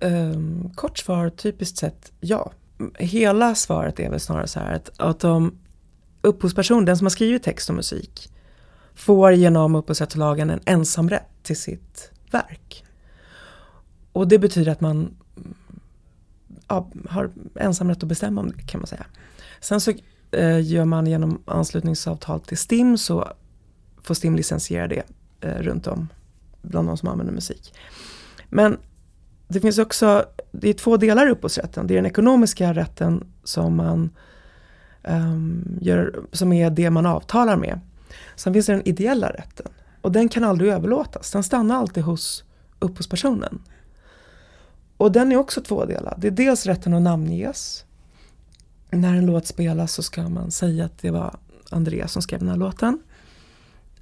Ehm, 0.00 0.70
kort 0.74 0.98
svar, 0.98 1.30
typiskt 1.30 1.78
sett 1.78 2.12
ja. 2.20 2.52
Hela 2.98 3.54
svaret 3.54 4.00
är 4.00 4.10
väl 4.10 4.20
snarare 4.20 4.46
så 4.46 4.60
här 4.60 4.72
att, 4.72 4.90
att 5.00 5.24
om 5.24 5.58
upphovsperson, 6.20 6.84
den 6.84 6.96
som 6.96 7.04
har 7.04 7.10
skrivit 7.10 7.42
text 7.42 7.68
och 7.68 7.76
musik, 7.76 8.30
får 8.94 9.32
genom 9.32 9.74
upphovsrättslagen 9.74 10.50
en 10.50 10.60
ensamrätt 10.64 11.28
till 11.42 11.56
sitt 11.56 12.10
verk. 12.30 12.84
Och 14.12 14.28
det 14.28 14.38
betyder 14.38 14.72
att 14.72 14.80
man 14.80 14.96
mm, 15.36 15.54
ja, 16.68 16.90
har 17.08 17.30
ensamrätt 17.54 18.02
att 18.02 18.08
bestämma 18.08 18.40
om 18.40 18.50
det 18.50 18.62
kan 18.62 18.80
man 18.80 18.86
säga. 18.86 19.06
Sen 19.60 19.80
så 19.80 19.92
eh, 20.30 20.60
gör 20.60 20.84
man 20.84 21.06
genom 21.06 21.42
anslutningsavtal 21.44 22.40
till 22.40 22.58
STIM 22.58 22.98
så 22.98 23.32
får 24.02 24.14
STIM 24.14 24.36
licensiera 24.36 24.88
det 24.88 25.02
Eh, 25.44 25.62
runt 25.62 25.86
om 25.86 26.08
bland 26.62 26.88
de 26.88 26.96
som 26.96 27.08
använder 27.08 27.34
musik. 27.34 27.74
Men 28.48 28.76
det 29.48 29.60
finns 29.60 29.78
också, 29.78 30.24
det 30.52 30.68
är 30.68 30.74
två 30.74 30.96
delar 30.96 31.26
i 31.26 31.30
upphovsrätten. 31.30 31.86
Det 31.86 31.94
är 31.94 31.96
den 31.96 32.06
ekonomiska 32.06 32.74
rätten 32.74 33.24
som 33.44 33.76
man 33.76 34.10
um, 35.02 35.78
gör, 35.80 36.20
som 36.32 36.52
är 36.52 36.70
det 36.70 36.90
man 36.90 37.06
avtalar 37.06 37.56
med. 37.56 37.80
Sen 38.36 38.52
finns 38.52 38.66
det 38.66 38.72
den 38.72 38.88
ideella 38.88 39.30
rätten. 39.30 39.66
Och 40.00 40.12
den 40.12 40.28
kan 40.28 40.44
aldrig 40.44 40.72
överlåtas. 40.72 41.30
Den 41.30 41.42
stannar 41.42 41.76
alltid 41.76 42.02
hos 42.02 42.44
upphovspersonen. 42.78 43.62
Och 44.96 45.12
den 45.12 45.32
är 45.32 45.36
också 45.36 45.60
tvådelad. 45.60 46.14
Det 46.18 46.26
är 46.26 46.30
dels 46.30 46.66
rätten 46.66 46.94
att 46.94 47.02
namnges. 47.02 47.84
När 48.90 49.14
en 49.14 49.26
låt 49.26 49.46
spelas 49.46 49.92
så 49.92 50.02
ska 50.02 50.28
man 50.28 50.50
säga 50.50 50.84
att 50.84 50.98
det 50.98 51.10
var 51.10 51.36
Andreas 51.70 52.12
som 52.12 52.22
skrev 52.22 52.40
den 52.40 52.48
här 52.48 52.56
låten. 52.56 52.98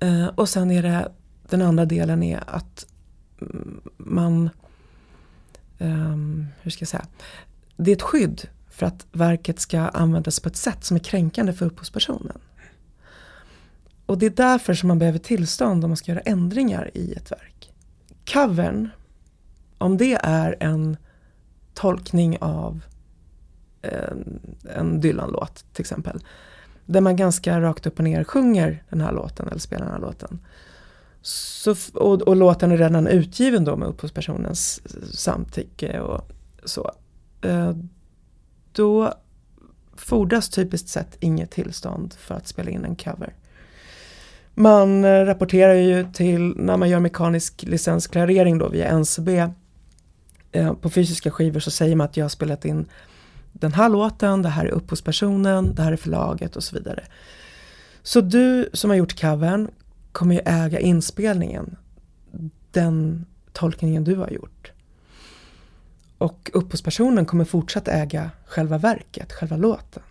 Uh, 0.02 0.26
och 0.26 0.48
sen 0.48 0.70
är 0.70 0.82
det, 0.82 1.12
den 1.52 1.62
andra 1.62 1.84
delen 1.84 2.22
är 2.22 2.44
att 2.46 2.86
man 3.96 4.50
um, 5.78 6.46
hur 6.62 6.70
ska 6.70 6.82
jag 6.82 6.88
säga, 6.88 7.06
det 7.76 7.90
är 7.90 7.96
ett 7.96 8.02
skydd 8.02 8.48
för 8.70 8.86
att 8.86 9.06
verket 9.12 9.60
ska 9.60 9.80
användas 9.80 10.40
på 10.40 10.48
ett 10.48 10.56
sätt 10.56 10.84
som 10.84 10.96
är 10.96 11.00
kränkande 11.00 11.52
för 11.52 11.66
upphovspersonen. 11.66 12.38
Och 14.06 14.18
det 14.18 14.26
är 14.26 14.30
därför 14.30 14.74
som 14.74 14.88
man 14.88 14.98
behöver 14.98 15.18
tillstånd 15.18 15.84
om 15.84 15.90
man 15.90 15.96
ska 15.96 16.12
göra 16.12 16.20
ändringar 16.20 16.90
i 16.94 17.12
ett 17.14 17.32
verk. 17.32 17.72
Covern, 18.32 18.88
om 19.78 19.96
det 19.96 20.14
är 20.14 20.56
en 20.60 20.96
tolkning 21.74 22.38
av 22.40 22.80
en, 23.82 24.40
en 24.76 25.00
Dylan-låt 25.00 25.64
till 25.72 25.80
exempel. 25.80 26.24
Där 26.86 27.00
man 27.00 27.16
ganska 27.16 27.60
rakt 27.60 27.86
upp 27.86 27.98
och 27.98 28.04
ner 28.04 28.24
sjunger 28.24 28.82
den 28.90 29.00
här 29.00 29.12
låten 29.12 29.48
eller 29.48 29.60
spelar 29.60 29.84
den 29.84 29.94
här 29.94 30.00
låten. 30.00 30.40
Så, 31.22 31.74
och, 31.94 32.22
och 32.22 32.36
låten 32.36 32.72
är 32.72 32.76
redan 32.76 33.06
utgiven 33.06 33.64
då 33.64 33.76
med 33.76 33.88
upphovspersonens 33.88 34.82
samtycke 35.14 36.00
och 36.00 36.32
så. 36.64 36.92
Eh, 37.42 37.72
då 38.72 39.14
fordras 39.96 40.48
typiskt 40.48 40.88
sett 40.88 41.16
inget 41.20 41.50
tillstånd 41.50 42.14
för 42.14 42.34
att 42.34 42.48
spela 42.48 42.70
in 42.70 42.84
en 42.84 42.96
cover. 42.96 43.34
Man 44.54 45.04
eh, 45.04 45.24
rapporterar 45.24 45.74
ju 45.74 46.12
till 46.12 46.54
när 46.56 46.76
man 46.76 46.88
gör 46.88 47.00
mekanisk 47.00 47.62
licensklarering 47.62 48.58
då 48.58 48.68
via 48.68 48.88
NCB. 48.88 49.48
Eh, 50.52 50.74
på 50.74 50.90
fysiska 50.90 51.30
skivor 51.30 51.60
så 51.60 51.70
säger 51.70 51.96
man 51.96 52.04
att 52.04 52.16
jag 52.16 52.24
har 52.24 52.28
spelat 52.28 52.64
in 52.64 52.86
den 53.52 53.72
här 53.72 53.88
låten, 53.88 54.42
det 54.42 54.48
här 54.48 54.64
är 54.64 54.70
upphovspersonen, 54.70 55.74
det 55.74 55.82
här 55.82 55.92
är 55.92 55.96
förlaget 55.96 56.56
och 56.56 56.64
så 56.64 56.76
vidare. 56.76 57.04
Så 58.02 58.20
du 58.20 58.68
som 58.72 58.90
har 58.90 58.96
gjort 58.96 59.20
covern 59.20 59.70
kommer 60.12 60.34
ju 60.34 60.40
äga 60.44 60.80
inspelningen. 60.80 61.76
Den 62.70 63.26
tolkningen 63.52 64.04
du 64.04 64.16
har 64.16 64.30
gjort. 64.30 64.72
Och 66.18 66.50
upphovspersonen 66.54 67.26
kommer 67.26 67.44
fortsatt 67.44 67.88
äga 67.88 68.30
själva 68.46 68.78
verket, 68.78 69.32
själva 69.32 69.56
låten. 69.56 70.02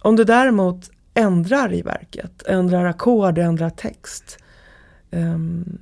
Om 0.00 0.16
du 0.16 0.24
däremot 0.24 0.90
ändrar 1.14 1.74
i 1.74 1.82
verket, 1.82 2.42
ändrar 2.46 2.84
ackord, 2.84 3.38
ändrar 3.38 3.70
text. 3.70 4.38
Ehm, 5.10 5.78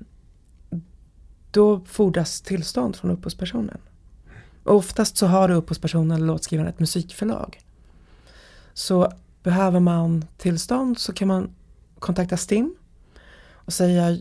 då 1.51 1.81
fordras 1.81 2.41
tillstånd 2.41 2.97
från 2.97 3.11
upphovspersonen. 3.11 3.79
Och 4.65 4.75
oftast 4.75 5.17
så 5.17 5.27
har 5.27 5.51
upphovspersonen 5.51 6.11
eller 6.11 6.27
låtskrivaren 6.27 6.71
ett 6.71 6.81
musikförlag. 6.81 7.61
Så 8.75 9.13
behöver 9.43 9.81
man 9.81 10.25
tillstånd 10.37 10.99
så 10.99 11.13
kan 11.13 11.29
man 11.29 11.51
kontakta 11.99 12.37
STIM 12.37 12.75
och 13.53 13.73
säga 13.73 14.19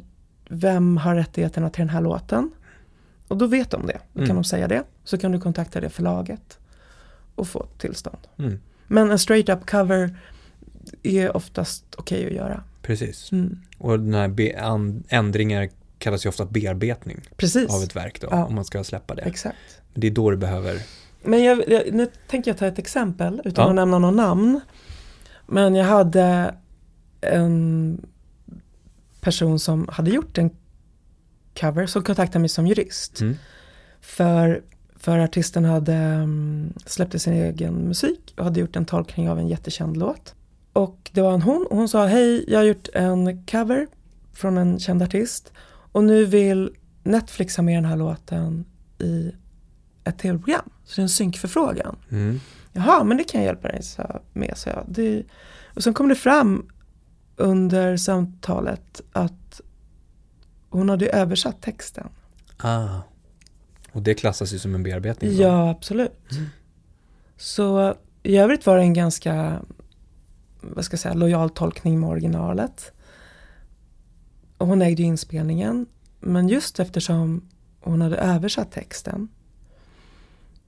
vem 0.49 0.97
har 0.97 1.15
rättigheterna 1.15 1.69
till 1.69 1.79
den 1.81 1.89
här 1.89 2.01
låten. 2.01 2.51
Och 3.27 3.37
då 3.37 3.47
vet 3.47 3.71
de 3.71 3.85
det. 3.87 3.99
Då 4.13 4.19
kan 4.19 4.23
Mm. 4.23 4.35
de 4.35 4.43
säga 4.43 4.67
det. 4.67 4.83
Så 5.03 5.17
kan 5.17 5.31
du 5.31 5.39
kontakta 5.39 5.81
det 5.81 5.89
förlaget 5.89 6.59
och 7.35 7.47
få 7.47 7.65
tillstånd. 7.77 8.17
Mm, 8.37 8.59
Men 8.87 9.11
en 9.11 9.19
straight 9.19 9.49
up 9.49 9.65
cover 9.69 10.17
är 11.03 11.37
oftast 11.37 11.85
okej 11.97 12.25
att 12.27 12.33
göra. 12.33 12.63
precis. 12.81 13.31
Mm. 13.31 13.57
Och 13.77 13.99
den 13.99 14.13
här 14.13 14.27
be- 14.27 14.61
an- 14.61 15.03
ändringar 15.09 15.69
kallas 15.97 16.25
ju 16.25 16.29
ofta 16.29 16.45
bearbetning 16.45 17.21
Precis, 17.37 17.69
av 17.75 17.83
ett 17.83 17.95
verk 17.95 18.21
då, 18.21 18.27
Ja. 18.31 18.45
om 18.45 18.55
man 18.55 18.65
ska 18.65 18.83
släppa 18.83 19.15
det. 19.15 19.21
exakt. 19.21 19.57
Det 19.93 20.07
är 20.07 20.11
då 20.11 20.31
du 20.31 20.37
behöver, 20.37 20.81
Men 21.23 21.43
jag, 21.43 21.69
jag, 21.69 21.93
nu 21.93 22.07
tänker 22.27 22.51
jag 22.51 22.57
ta 22.57 22.65
ett 22.67 22.79
exempel 22.79 23.41
utan 23.45 23.63
Ja. 23.63 23.69
att 23.69 23.75
nämna 23.75 23.99
någon 23.99 24.15
namn. 24.15 24.61
Men 25.47 25.75
jag 25.75 25.85
hade 25.85 26.55
en 27.25 28.05
person 29.21 29.59
som 29.59 29.87
hade 29.91 30.11
gjort 30.11 30.37
en 30.37 30.49
cover 31.59 31.85
som 31.85 32.03
kontaktade 32.03 32.39
mig 32.39 32.49
som 32.49 32.67
jurist. 32.67 33.21
mm, 33.21 33.35
För, 34.01 34.61
för 34.95 35.19
artisten 35.19 35.65
hade 35.65 36.15
um, 36.23 36.73
släppt 36.85 37.21
sin 37.21 37.33
egen 37.33 37.73
musik 37.73 38.33
och 38.37 38.43
hade 38.43 38.59
gjort 38.59 38.75
en 38.75 38.85
tolkning 38.85 39.29
av 39.29 39.39
en 39.39 39.47
jättekänd 39.47 39.97
låt. 39.97 40.35
Och 40.73 41.09
det 41.13 41.21
var 41.21 41.33
en 41.33 41.41
hon 41.41 41.67
och 41.69 41.77
hon 41.77 41.89
sa 41.89 42.05
hej 42.05 42.45
jag 42.47 42.59
har 42.59 42.63
gjort 42.63 42.87
en 42.93 43.45
cover 43.45 43.87
från 44.33 44.57
en 44.57 44.79
känd 44.79 45.03
artist 45.03 45.53
och 45.91 46.03
nu 46.03 46.25
vill 46.25 46.69
Netflix 47.03 47.57
ha 47.57 47.63
med 47.63 47.77
den 47.77 47.85
här 47.85 47.97
låten 47.97 48.65
i 48.99 49.31
ett 50.03 50.17
tv-program. 50.19 50.69
Så 50.85 50.95
det 50.95 50.99
är 51.01 51.03
en 51.03 51.09
synkförfrågan. 51.09 51.95
mm, 52.11 52.39
Jaha, 52.73 53.03
men 53.03 53.17
det 53.17 53.23
kan 53.23 53.41
jag 53.41 53.45
hjälpa 53.45 53.67
dig 53.67 53.81
med, 54.33 54.53
så 54.57 54.69
jag. 54.69 54.83
Det, 54.87 55.23
och 55.73 55.83
sen 55.83 55.93
kom 55.93 56.07
det 56.09 56.15
fram 56.15 56.69
under 57.35 57.97
samtalet 57.97 59.01
att 59.11 59.61
hon 60.69 60.89
hade 60.89 61.07
översatt 61.09 61.61
texten. 61.61 62.09
ah. 62.57 63.01
Och 63.91 64.01
det 64.01 64.13
klassas 64.13 64.53
ju 64.53 64.59
som 64.59 64.75
en 64.75 64.83
bearbetning. 64.83 65.31
då. 65.37 65.43
Ja, 65.43 65.69
absolut. 65.69 66.29
Så 67.37 67.95
i 68.23 68.37
övrigt 68.37 68.65
var 68.65 68.77
det 68.77 68.81
en 68.81 68.93
ganska, 68.93 69.61
vad 70.61 70.85
ska 70.85 70.93
jag 70.93 70.99
säga, 70.99 71.13
lojal 71.13 71.49
tolkning 71.49 71.99
med 71.99 72.09
originalet. 72.09 72.91
Och 74.57 74.67
hon 74.67 74.81
ägde 74.81 75.01
ju 75.01 75.07
inspelningen. 75.07 75.85
Men 76.19 76.49
just 76.49 76.79
eftersom 76.79 77.49
hon 77.81 78.01
hade 78.01 78.17
översatt 78.17 78.71
texten 78.71 79.27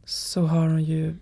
så 0.06 0.46
har 0.46 0.68
hon 0.68 0.84
ju 0.84 1.16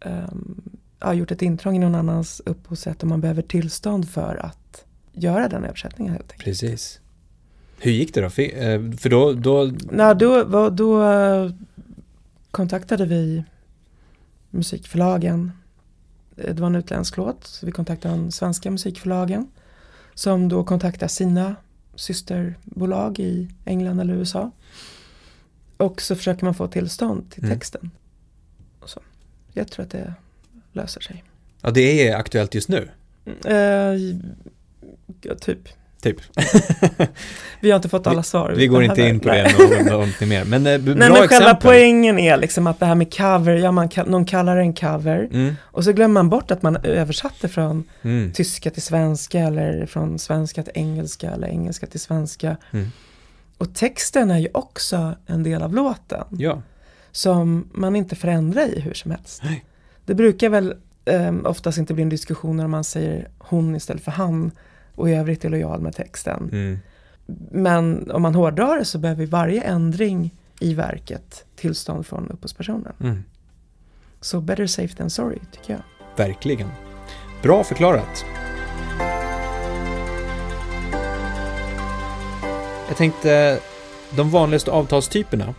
ehm, 0.00 0.60
ja, 1.00 1.14
gjort 1.14 1.30
ett 1.30 1.42
intrång 1.42 1.76
i 1.76 1.78
någon 1.78 1.94
annans 1.94 2.42
upphovsrätt 2.46 3.02
och 3.02 3.08
man 3.08 3.20
behöver 3.20 3.42
tillstånd 3.42 4.08
för 4.10 4.36
att 4.36 4.84
göra 5.12 5.48
den 5.48 5.64
översättningen 5.64 6.12
helt 6.12 6.32
enkelt. 6.32 6.44
Precis. 6.44 7.00
Hur 7.80 7.92
gick 7.92 8.14
det 8.14 8.20
då? 8.20 8.26
Eh, 8.42 8.92
För 8.98 9.08
då, 9.08 9.32
då 9.32 9.72
Nej, 9.90 10.14
då, 10.16 10.70
då 10.70 11.10
eh, 11.12 11.50
kontaktade 12.50 13.06
vi 13.06 13.44
musikförlagen. 14.50 15.52
Eh, 16.36 16.54
Det 16.54 16.60
var 16.60 16.66
en 16.66 16.74
utländsk 16.76 17.16
låt, 17.16 17.46
så 17.46 17.66
vi 17.66 17.72
kontaktade 17.72 18.14
de 18.14 18.30
svenska 18.32 18.70
musikförlagen. 18.70 19.46
som 20.14 20.48
då 20.48 20.64
kontaktar 20.64 21.08
sina 21.08 21.56
systerbolag 21.94 23.18
i 23.18 23.48
England 23.64 24.00
eller 24.00 24.14
USA. 24.14 24.50
Och 25.76 26.00
så 26.02 26.16
försöker 26.16 26.44
man 26.44 26.54
få 26.54 26.66
tillstånd 26.68 27.30
till 27.30 27.44
Mm. 27.44 27.56
texten. 27.58 27.90
Och 28.80 28.90
så. 28.90 29.00
Jag 29.52 29.68
tror 29.68 29.84
att 29.84 29.90
det 29.90 30.14
löser 30.76 31.00
sig. 31.00 31.24
Ja, 31.62 31.70
det 31.70 32.08
är 32.08 32.16
aktuellt 32.16 32.54
just 32.54 32.68
nu. 32.68 32.88
Eh, 33.44 33.56
ja, 35.22 35.34
typ. 35.40 35.58
Typ. 36.02 36.16
Vi 37.60 37.70
har 37.70 37.76
inte 37.76 37.88
fått 37.88 38.06
alla 38.06 38.22
svar. 38.22 38.54
Vi 38.56 38.66
går 38.66 38.82
inte 38.84 39.02
in 39.02 39.20
på 39.20 39.28
det 39.28 39.52
någon- 39.58 39.86
någonting 39.86 40.28
mer. 40.28 40.44
Men 40.44 40.66
eh, 40.66 40.78
bra 40.78 40.94
Nej 40.94 41.08
men 41.10 41.16
själva 41.16 41.24
exempel. 41.34 41.56
poängen 41.62 42.18
är 42.18 42.36
liksom 42.36 42.66
att 42.66 42.80
det 42.80 42.86
här 42.86 42.94
med 42.94 43.14
cover, 43.16 43.54
ja 43.56 43.72
man, 43.72 43.88
kall- 43.88 44.08
någon 44.10 44.24
kallar 44.24 44.56
det 44.56 44.62
en 44.62 44.74
cover 44.74 45.28
Mm, 45.32 45.54
och 45.62 45.84
så 45.84 45.92
glömmer 45.92 46.14
man 46.14 46.28
bort 46.28 46.50
att 46.50 46.62
man 46.62 46.76
översatte 46.76 47.48
från 47.48 47.84
mm, 48.02 48.32
tyska 48.32 48.70
till 48.70 48.82
svenska 48.82 49.38
eller 49.40 49.86
från 49.86 50.18
svenska 50.18 50.62
till 50.62 50.72
engelska 50.74 51.30
eller 51.30 51.48
engelska 51.48 51.86
till 51.86 52.00
svenska. 52.00 52.56
Mm. 52.72 52.88
Och 53.58 53.74
texten 53.74 54.30
är 54.30 54.38
ju 54.38 54.48
också 54.54 55.14
en 55.26 55.42
del 55.42 55.62
av 55.62 55.74
låten 55.74 56.24
ja, 56.30 56.62
som 57.12 57.68
man 57.74 57.96
inte 57.96 58.16
förändrar 58.16 58.66
i 58.76 58.80
hur 58.80 58.94
som 58.94 59.10
helst. 59.10 59.40
Nej. 59.44 59.64
Det 60.06 60.14
brukar 60.14 60.48
väl 60.48 60.74
eh, 61.04 61.34
oftast 61.44 61.78
inte 61.78 61.94
bli 61.94 62.02
en 62.02 62.08
diskussion 62.08 62.56
när 62.56 62.66
man 62.66 62.84
säger 62.84 63.28
hon 63.38 63.76
istället 63.76 64.02
för 64.04 64.10
han 64.12 64.50
och 64.94 65.10
i 65.10 65.12
övrigt 65.14 65.44
är 65.44 65.48
lojal 65.48 65.80
med 65.80 65.94
texten. 65.96 66.48
mm, 66.52 66.78
Men 67.50 68.10
om 68.10 68.22
man 68.22 68.34
hårdrar 68.34 68.78
det 68.78 68.84
så 68.84 68.98
behöver 68.98 69.26
varje 69.26 69.62
ändring 69.62 70.34
i 70.60 70.74
verket 70.74 71.44
tillstånd 71.56 72.06
från 72.06 72.30
upphovspersonen. 72.30 72.92
mm. 73.00 73.24
Så 74.20 74.40
better 74.40 74.66
safe 74.66 74.94
than 74.96 75.10
sorry 75.10 75.38
tycker 75.52 75.72
jag. 75.72 75.82
verkligen. 76.26 76.68
Bra 77.42 77.64
förklarat. 77.64 78.24
Jag 82.88 82.96
tänkte, 82.96 83.58
de 84.16 84.30
vanligaste 84.30 84.70
avtalstyperna 84.70 85.54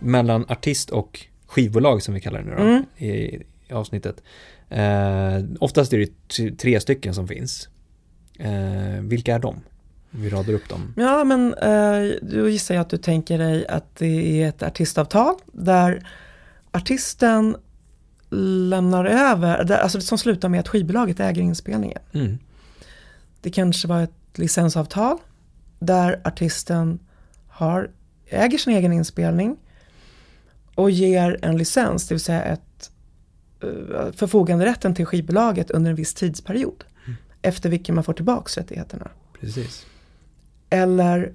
mellan 0.00 0.44
artist 0.48 0.90
och 0.90 1.26
skivbolag 1.46 2.02
som 2.02 2.14
vi 2.14 2.20
kallar 2.20 2.38
det 2.38 2.44
nu 2.44 2.54
då, 2.56 2.62
Mm. 2.62 2.84
i, 2.96 3.08
i 3.08 3.42
avsnittet. 3.74 4.22
Eh, 4.68 5.44
oftast 5.60 5.92
är 5.92 5.98
det 5.98 6.56
tre 6.56 6.80
stycken 6.80 7.14
som 7.14 7.28
finns. 7.28 7.68
Eh, 8.38 9.00
vilka 9.00 9.34
är 9.34 9.38
de? 9.38 9.60
Vi 10.10 10.30
radar 10.30 10.52
upp 10.52 10.68
dem. 10.68 10.94
Ja 10.96 11.24
men 11.24 11.54
eh, 11.54 12.16
då 12.22 12.48
gissar 12.48 12.74
jag 12.74 12.82
att 12.82 12.90
du 12.90 12.96
tänker 12.96 13.38
dig 13.38 13.66
att 13.66 13.96
det 13.96 14.42
är 14.42 14.48
ett 14.48 14.62
artistavtal 14.62 15.34
där 15.52 16.08
artisten 16.70 17.56
lämnar 18.68 19.04
över, 19.04 19.64
där, 19.64 19.78
alltså 19.78 20.00
som 20.00 20.18
slutar 20.18 20.48
med 20.48 20.60
att 20.60 20.68
skivbolaget 20.68 21.20
äger 21.20 21.42
inspelningen. 21.42 22.02
Mm. 22.12 22.38
Det 23.40 23.50
kanske 23.50 23.88
var 23.88 24.02
ett 24.02 24.38
licensavtal 24.38 25.18
där 25.78 26.20
artisten 26.24 26.98
har, 27.48 27.90
äger 28.26 28.58
sin 28.58 28.72
egen 28.72 28.92
inspelning 28.92 29.56
och 30.74 30.90
ger 30.90 31.38
en 31.42 31.56
licens, 31.56 32.08
det 32.08 32.14
vill 32.14 32.20
säga 32.20 32.42
ett 32.42 32.90
förfoganderätten 34.16 34.94
till 34.94 35.06
skivbolaget 35.06 35.70
under 35.70 35.90
en 35.90 35.96
viss 35.96 36.14
tidsperiod. 36.14 36.84
Efter 37.42 37.68
vilken 37.70 37.94
man 37.94 38.04
får 38.04 38.12
tillbaks 38.12 38.56
rättigheterna. 38.58 39.10
Precis. 39.40 39.86
Eller 40.70 41.32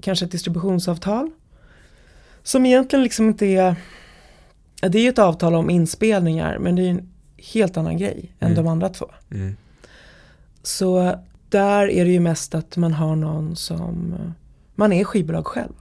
kanske 0.00 0.24
ett 0.24 0.30
distributionsavtal. 0.32 1.30
Som 2.42 2.66
egentligen 2.66 3.02
liksom 3.02 3.26
inte 3.28 3.46
är, 3.46 3.76
det 4.80 4.98
är 4.98 5.02
ju 5.02 5.08
ett 5.08 5.18
avtal 5.18 5.54
om 5.54 5.70
inspelningar 5.70 6.58
men 6.58 6.76
det 6.76 6.82
är 6.82 6.90
en 6.90 7.12
helt 7.36 7.76
annan 7.76 7.96
grej 7.98 8.34
än 8.40 8.52
Mm. 8.52 8.64
de 8.64 8.66
andra 8.70 8.88
två. 8.88 9.10
Mm. 9.30 9.56
Så 10.62 11.18
där 11.48 11.90
är 11.90 12.04
det 12.04 12.10
ju 12.10 12.20
mest 12.20 12.54
att 12.54 12.76
man 12.76 12.92
har 12.92 13.16
någon 13.16 13.56
som, 13.56 14.14
man 14.74 14.92
är 14.92 15.04
skivbolag 15.04 15.46
själv 15.46 15.72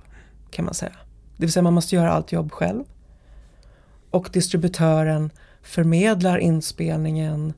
kan 0.51 0.65
man 0.65 0.73
säga. 0.73 0.95
Det 1.38 1.45
vill 1.45 1.51
säga 1.51 1.63
man 1.63 1.73
måste 1.73 1.95
göra 1.95 2.11
allt 2.11 2.31
jobb 2.31 2.51
själv. 2.51 2.84
Och 4.09 4.29
distributören 4.34 5.29
förmedlar 5.64 6.38
inspelningen 6.38 7.53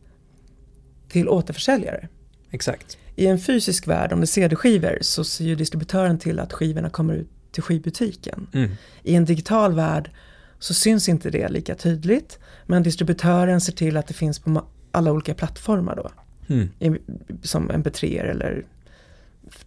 till 1.09 1.29
återförsäljare. 1.29 2.07
Exakt. 2.51 2.97
I 3.15 3.27
en 3.27 3.39
fysisk 3.39 3.87
värld, 3.87 4.13
om 4.13 4.19
det 4.19 4.23
är 4.23 4.27
CD-skivor, 4.27 4.97
så 5.01 5.23
ser 5.23 5.45
ju 5.45 5.55
distributören 5.55 6.19
till 6.19 6.39
att 6.39 6.53
skivorna 6.53 6.89
kommer 6.89 7.13
ut 7.13 7.29
till 7.51 7.63
skivbutiken. 7.63 8.47
Mm. 8.53 8.71
I 9.03 9.15
en 9.15 9.25
digital 9.25 9.73
värld 9.73 10.11
så 10.59 10.73
syns 10.73 11.09
inte 11.09 11.29
det 11.29 11.47
lika 11.49 11.75
tydligt, 11.75 12.39
men 12.65 12.83
distributören 12.83 13.61
ser 13.61 13.73
till 13.73 13.97
att 13.97 14.07
det 14.07 14.13
finns 14.13 14.39
på 14.39 14.65
alla 14.91 15.11
olika 15.11 15.33
plattformar 15.33 15.95
då. 15.95 16.11
Mm. 16.47 16.69
i- 16.79 16.99
som 17.47 17.71
mp3 17.71 18.29
eller 18.29 18.65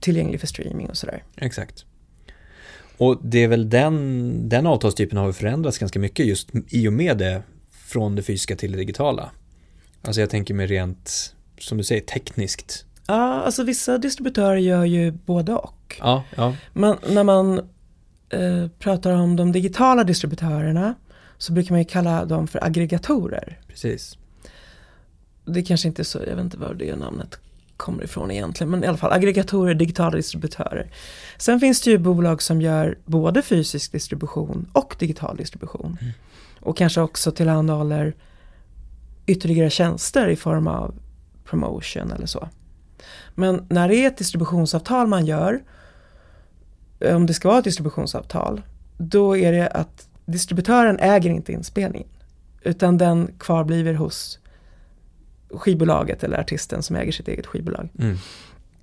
tillgänglig 0.01 0.41
för 0.41 0.47
streaming 0.47 0.89
och 0.91 0.97
sådär. 0.97 1.22
Exakt. 1.36 1.84
Och 2.97 3.18
det 3.22 3.45
är 3.45 3.49
väl 3.49 3.70
den, 3.70 4.49
den 4.49 4.66
avtalstypen 4.66 5.18
har 5.18 5.32
förändrats 5.32 5.78
ganska 5.78 5.99
mycket 5.99 6.26
just 6.26 6.49
i 6.68 6.89
och 6.89 6.93
med 6.93 7.18
det 7.18 7.43
från 7.89 8.14
det 8.14 8.22
fysiska 8.22 8.57
till 8.57 8.72
det 8.72 8.78
digitala. 8.78 9.30
Alltså 10.03 10.20
jag 10.20 10.30
tänker 10.30 10.55
mig 10.55 10.66
rent, 10.66 11.34
som 11.59 11.78
du 11.78 11.84
säger, 11.84 12.01
tekniskt. 12.01 12.84
Ja, 13.07 13.43
alltså 13.43 13.62
vissa 13.64 13.99
distributörer 13.99 14.57
gör 14.57 14.84
ju 14.84 15.11
både 15.11 15.55
och. 15.55 15.97
Ja, 15.99 16.24
ja, 16.36 16.55
Men 16.72 16.97
när 17.09 17.24
man 17.24 17.59
eh, 18.28 18.68
pratar 18.78 19.12
om 19.12 19.36
de 19.36 19.53
digitala 19.53 20.05
distributörerna 20.05 20.95
så 21.39 21.53
brukar 21.53 21.70
man 21.70 21.78
ju 21.78 21.84
kalla 21.84 22.24
dem 22.24 22.49
för 22.49 22.64
aggregatorer. 22.64 23.61
precis. 23.68 24.18
Det 25.45 25.62
kanske 25.62 25.89
inte 25.89 26.03
är 26.03 26.05
så, 26.05 26.18
jag 26.18 26.36
vet 26.36 26.45
inte 26.45 26.59
var 26.59 26.74
det 26.74 26.97
namnet 26.97 27.39
kommer 27.76 28.05
ifrån 28.05 28.30
egentligen, 28.30 28.70
men 28.70 28.84
i 28.84 28.86
alla 28.86 28.97
fall 28.97 29.12
aggregatorer, 29.12 29.74
digitala 29.74 30.16
distributörer. 30.16 30.91
Sen 31.39 31.61
finns 31.61 31.80
det 31.80 31.91
ju 31.91 31.99
bolag 31.99 32.43
som 32.43 32.61
gör 32.61 32.99
både 33.05 33.43
fysisk 33.43 33.93
distribution 33.93 34.70
och 34.72 34.97
digital 34.99 35.36
distribution. 35.36 35.99
Och 36.61 36.76
kanske 36.76 37.00
också 37.00 37.30
tillhandahåller 37.30 38.14
ytterligare 39.26 39.70
tjänster 39.70 40.28
i 40.28 40.36
form 40.36 40.66
av 40.66 40.94
promotion 41.44 42.12
eller 42.12 42.26
så. 42.26 42.48
Men 43.34 43.66
när 43.68 43.88
det 43.88 43.96
är 43.96 44.06
ett 44.06 44.16
distributionsavtal 44.16 45.06
man 45.06 45.26
gör, 45.26 45.62
om 47.00 47.26
det 47.26 47.34
ska 47.34 47.48
vara 47.48 47.59
ett 47.59 47.64
distributionsavtal, 47.64 48.62
då 48.96 49.36
är 49.36 49.52
det 49.52 49.68
att 49.68 50.09
distributören 50.26 50.98
äger 50.98 51.30
inte 51.30 51.52
inspelningen. 51.52 52.09
Utan 52.62 52.98
den 52.98 53.34
kvarbliver 53.38 53.94
hos 53.94 54.38
skivbolaget 55.50 56.24
eller 56.24 56.40
artisten 56.40 56.82
som 56.82 56.96
äger 56.96 57.12
sitt 57.12 57.28
eget 57.28 57.46
skivbolag. 57.46 57.88
Mm. 57.98 58.16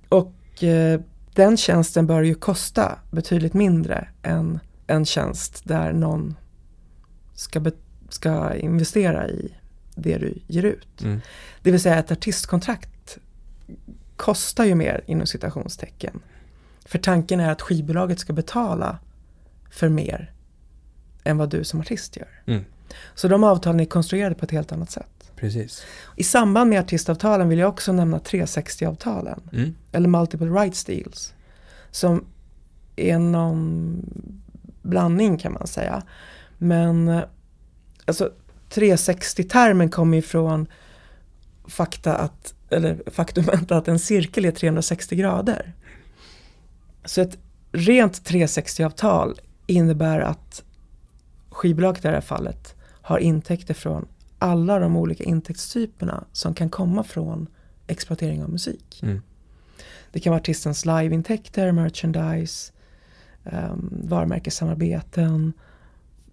Och 0.08 0.64
eh, 0.64 1.00
den 1.34 1.56
tjänsten 1.56 2.06
bör 2.06 2.22
ju 2.22 2.34
kosta 2.34 2.98
betydligt 3.10 3.54
mindre 3.54 4.08
än 4.22 4.60
en 4.86 5.04
tjänst 5.04 5.62
där 5.64 5.92
någon 5.92 6.36
ska, 7.36 7.70
ska 8.08 8.54
investera 8.54 9.28
i 9.28 9.54
det 9.94 10.18
du 10.18 10.38
ger 10.46 10.62
ut. 10.62 11.02
Mm. 11.02 11.20
Det 11.62 11.70
vill 11.70 11.80
säga 11.80 11.98
ett 11.98 12.12
artistkontrakt 12.12 13.18
kostar 14.16 14.64
ju 14.64 14.74
mer 14.74 15.04
inom 15.06 15.26
citationstecken. 15.26 16.20
För 16.84 16.98
tanken 16.98 17.40
är 17.40 17.52
att 17.52 17.62
skivbolaget 17.62 18.18
ska 18.18 18.32
betala 18.32 18.98
för 19.70 19.88
mer 19.88 20.32
än 21.24 21.38
vad 21.38 21.50
du 21.50 21.64
som 21.64 21.80
artist 21.80 22.16
gör. 22.16 22.42
Mm. 22.46 22.64
Så 23.14 23.28
de 23.28 23.44
avtalen 23.44 23.80
är 23.80 23.84
konstruerade 23.84 24.34
på 24.34 24.44
ett 24.44 24.50
helt 24.50 24.72
annat 24.72 24.90
sätt. 24.90 25.32
Precis. 25.36 25.82
I 26.16 26.24
samband 26.24 26.70
med 26.70 26.80
artistavtalen 26.80 27.48
vill 27.48 27.58
jag 27.58 27.68
också 27.68 27.92
nämna 27.92 28.18
360-avtalen. 28.18 29.40
Mm. 29.52 29.74
Eller 29.92 30.08
multiple 30.08 30.46
rights 30.46 30.84
deals. 30.84 31.34
Som 31.90 32.24
är 32.96 33.18
någon 33.18 34.02
blandning 34.82 35.38
kan 35.38 35.52
man 35.52 35.66
säga. 35.66 36.02
Men 36.58 37.08
eh, 37.08 37.22
alltså 38.04 38.32
360-termen 38.70 39.90
kommer 39.90 40.18
ifrån 40.18 40.66
fakta 41.68 42.16
att, 42.16 42.54
eller 42.70 43.02
faktumet 43.10 43.70
att 43.70 43.88
en 43.88 43.98
cirkel 43.98 44.44
är 44.44 44.50
360 44.50 45.16
grader. 45.16 45.72
Så 47.04 47.20
ett 47.20 47.38
rent 47.72 48.30
360-avtal 48.30 49.38
innebär 49.66 50.20
att 50.20 50.62
skivbolaget 51.50 52.04
i 52.04 52.08
det 52.08 52.14
här 52.14 52.20
fallet 52.20 52.74
har 53.02 53.18
intäkter 53.18 53.74
från 53.74 54.06
alla 54.38 54.78
de 54.78 54.96
olika 54.96 55.24
intäktstyperna 55.24 56.24
som 56.32 56.54
kan 56.54 56.70
komma 56.70 57.04
från 57.04 57.46
exploatering 57.86 58.42
av 58.42 58.50
musik. 58.50 59.00
Mm. 59.02 59.22
Det 60.12 60.20
kan 60.20 60.30
vara 60.30 60.40
artistens 60.40 60.84
liveintäkter, 60.84 61.72
merchandise, 61.72 62.72
um, 63.44 64.02
varumärkessamarbeten, 64.04 65.52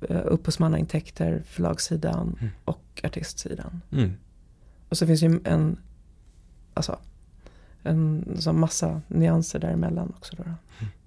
upphovsmannaintäkter, 0.09 1.43
förlagssidan 1.49 2.37
Mm. 2.41 2.51
och 2.65 3.01
artistsidan. 3.03 3.81
Mm. 3.91 4.11
Och 4.89 4.97
så 4.97 5.07
finns 5.07 5.23
ju 5.23 5.39
en, 5.45 5.77
alltså, 6.73 6.99
en 7.83 8.25
sån 8.39 8.59
massa 8.59 9.01
nyanser 9.07 9.59
däremellan 9.59 10.13
också. 10.17 10.35
Då. 10.37 10.43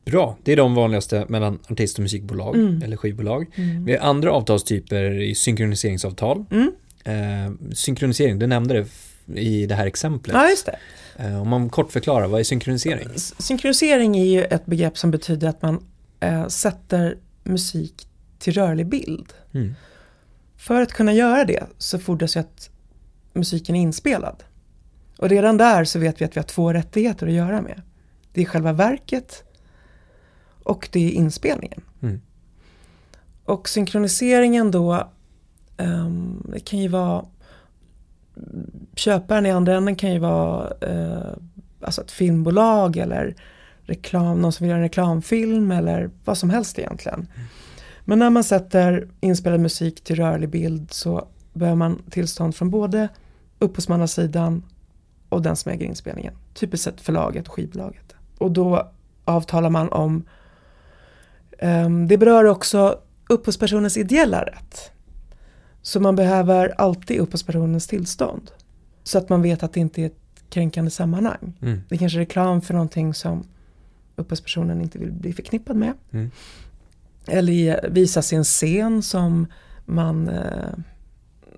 Bra, 0.04 0.36
det 0.42 0.52
är 0.52 0.56
de 0.56 0.74
vanligaste 0.74 1.24
mellan 1.28 1.58
artist 1.68 1.98
och 1.98 2.02
musikbolag 2.02 2.56
Mm. 2.56 2.82
eller 2.82 2.96
skivbolag. 2.96 3.46
Mm. 3.54 3.84
Vi 3.84 3.92
har 3.96 4.08
andra 4.08 4.32
avtalstyper 4.32 5.20
i 5.20 5.34
synkroniseringsavtal. 5.34 6.44
Mm. 6.50 6.72
Eh, 7.04 7.52
synkronisering, 7.74 8.38
du 8.38 8.46
nämnde 8.46 8.74
det 8.74 9.40
i 9.40 9.66
det 9.66 9.74
här 9.74 9.86
exemplet. 9.86 10.34
Ja, 10.36 10.48
just 10.50 10.66
det. 10.66 10.78
Eh, 11.16 11.42
Om 11.42 11.48
man 11.48 11.68
kort 11.70 11.92
förklarar, 11.92 12.26
vad 12.26 12.40
är 12.40 12.44
synkronisering? 12.44 13.08
Synkronisering 13.38 14.16
är 14.18 14.24
ju 14.24 14.44
ett 14.44 14.66
begrepp 14.66 14.98
som 14.98 15.10
betyder 15.10 15.48
att 15.48 15.62
man 15.62 15.84
eh, 16.20 16.46
sätter 16.46 17.16
musik 17.44 18.08
till 18.38 18.52
rörlig 18.52 18.86
bild. 18.86 19.32
Mm. 19.52 19.74
För 20.56 20.82
att 20.82 20.92
kunna 20.92 21.12
göra 21.12 21.44
det 21.44 21.64
så 21.78 21.98
fordras 21.98 22.36
ju 22.36 22.40
att 22.40 22.70
musiken 23.32 23.76
är 23.76 23.80
inspelad. 23.80 24.44
Och 25.18 25.28
redan 25.28 25.56
där 25.56 25.84
så 25.84 25.98
vet 25.98 26.20
vi 26.20 26.24
att 26.24 26.36
vi 26.36 26.40
har 26.40 26.46
två 26.46 26.72
rättigheter 26.72 27.26
att 27.26 27.32
göra 27.32 27.62
med. 27.62 27.82
Det 28.32 28.40
är 28.40 28.44
själva 28.44 28.72
verket 28.72 29.44
och 30.62 30.88
det 30.92 31.06
är 31.06 31.10
inspelningen. 31.10 31.80
Mm. 32.02 32.20
Och 33.44 33.68
synkroniseringen 33.68 34.70
då, 34.70 35.08
ehm, 35.76 36.46
det 36.52 36.60
kan 36.60 36.78
ju 36.78 36.88
vara 36.88 37.24
köparen 38.94 39.46
i 39.46 39.50
andra 39.50 39.76
änden 39.76 39.96
kan 39.96 40.12
ju 40.12 40.18
vara 40.18 40.72
eh, 40.80 41.32
alltså 41.80 42.02
ett 42.02 42.10
filmbolag 42.10 42.96
eller 42.96 43.34
reklam, 43.82 44.40
någon 44.40 44.52
som 44.52 44.64
vill 44.64 44.70
göra 44.70 44.78
en 44.78 44.84
reklamfilm 44.84 45.70
eller 45.70 46.10
vad 46.24 46.38
som 46.38 46.50
helst 46.50 46.78
egentligen. 46.78 47.28
Men 48.08 48.18
när 48.18 48.30
man 48.30 48.44
sätter 48.44 49.08
inspelad 49.20 49.60
musik 49.60 50.04
till 50.04 50.16
rörlig 50.16 50.48
bild 50.48 50.92
så 50.92 51.28
behöver 51.52 51.76
man 51.76 52.02
tillstånd 52.10 52.56
från 52.56 52.70
både 52.70 53.08
upphovsmannasidan 53.58 54.62
och 55.28 55.42
den 55.42 55.56
som 55.56 55.72
äger 55.72 55.86
inspelningen. 55.86 56.34
Typiskt 56.54 56.84
sett 56.84 57.00
förlaget 57.00 57.48
och 57.48 57.54
skivbolaget. 57.54 58.14
Och 58.38 58.50
då 58.50 58.88
avtalar 59.24 59.70
man 59.70 59.88
om, 59.88 60.24
ehm, 61.58 62.08
det 62.08 62.18
berör 62.18 62.44
också 62.44 62.98
upphovspersonens 63.28 63.96
ideella 63.96 64.44
rätt. 64.44 64.90
Så 65.82 66.00
man 66.00 66.16
behöver 66.16 66.68
alltid 66.80 67.20
upphovspersonens 67.20 67.86
tillstånd. 67.86 68.50
Så 69.02 69.18
att 69.18 69.28
man 69.28 69.42
vet 69.42 69.62
att 69.62 69.72
det 69.72 69.80
inte 69.80 70.02
är 70.02 70.06
ett 70.06 70.20
kränkande 70.50 70.90
sammanhang. 70.90 71.52
Mm. 71.62 71.82
Det 71.88 71.94
är 71.94 71.98
kanske 71.98 72.18
är 72.18 72.20
reklam 72.20 72.60
för 72.60 72.74
någonting 72.74 73.14
som 73.14 73.44
upphovspersonen 74.16 74.80
inte 74.80 74.98
vill 74.98 75.12
bli 75.12 75.32
förknippad 75.32 75.76
med. 75.76 75.92
Mm. 76.10 76.30
Eller 77.26 77.52
i 77.52 78.36
en 78.36 78.44
scen 78.44 79.02
som 79.02 79.46
man 79.84 80.28
eh, 80.28 80.74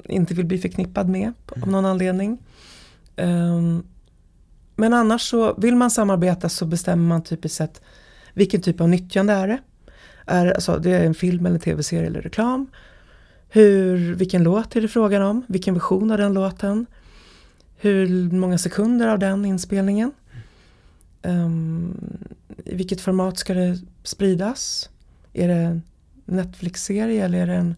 inte 0.05 0.35
vill 0.35 0.47
bli 0.47 0.59
förknippad 0.59 1.09
med 1.09 1.33
på- 1.47 1.61
av 1.63 1.69
någon 1.69 1.85
anledning. 1.87 2.39
Ehm, 3.17 3.83
men 4.77 4.95
annars 4.95 5.23
så 5.31 5.55
vill 5.55 5.77
man 5.77 5.91
samarbeta 5.91 6.49
så 6.49 6.67
bestämmer 6.67 7.09
man 7.09 7.23
typiskt 7.23 7.57
sett 7.59 7.83
vilken 8.35 8.61
typ 8.61 8.81
av 8.81 8.89
nyttjande 8.89 9.33
är 9.33 9.49
det. 9.49 9.59
Är, 10.27 10.47
alltså, 10.47 10.79
det 10.79 10.91
är 10.91 11.05
en 11.07 11.15
film 11.15 11.47
eller 11.47 11.59
tv-serie 11.59 12.07
eller 12.07 12.21
reklam. 12.23 12.67
Hur, 13.49 14.15
vilken 14.15 14.43
låt 14.43 14.77
är 14.77 14.81
det 14.81 14.89
frågan 14.89 15.23
om? 15.23 15.45
Vilken 15.49 15.75
version 15.75 16.11
av 16.11 16.19
den 16.19 16.35
låten? 16.35 16.87
Hur 17.77 18.31
många 18.31 18.59
sekunder 18.59 19.09
av 19.09 19.19
den 19.19 19.45
inspelningen? 19.45 20.13
Ehm, 21.23 21.97
I 22.65 22.75
vilket 22.75 23.01
format 23.01 23.39
ska 23.39 23.55
det 23.55 23.79
spridas? 24.03 24.89
Är 25.33 25.49
det 25.49 25.55
en 25.55 25.83
Netflix-serie 26.25 27.25
eller 27.25 27.39
är 27.39 27.47
det 27.47 27.55
en, 27.55 27.77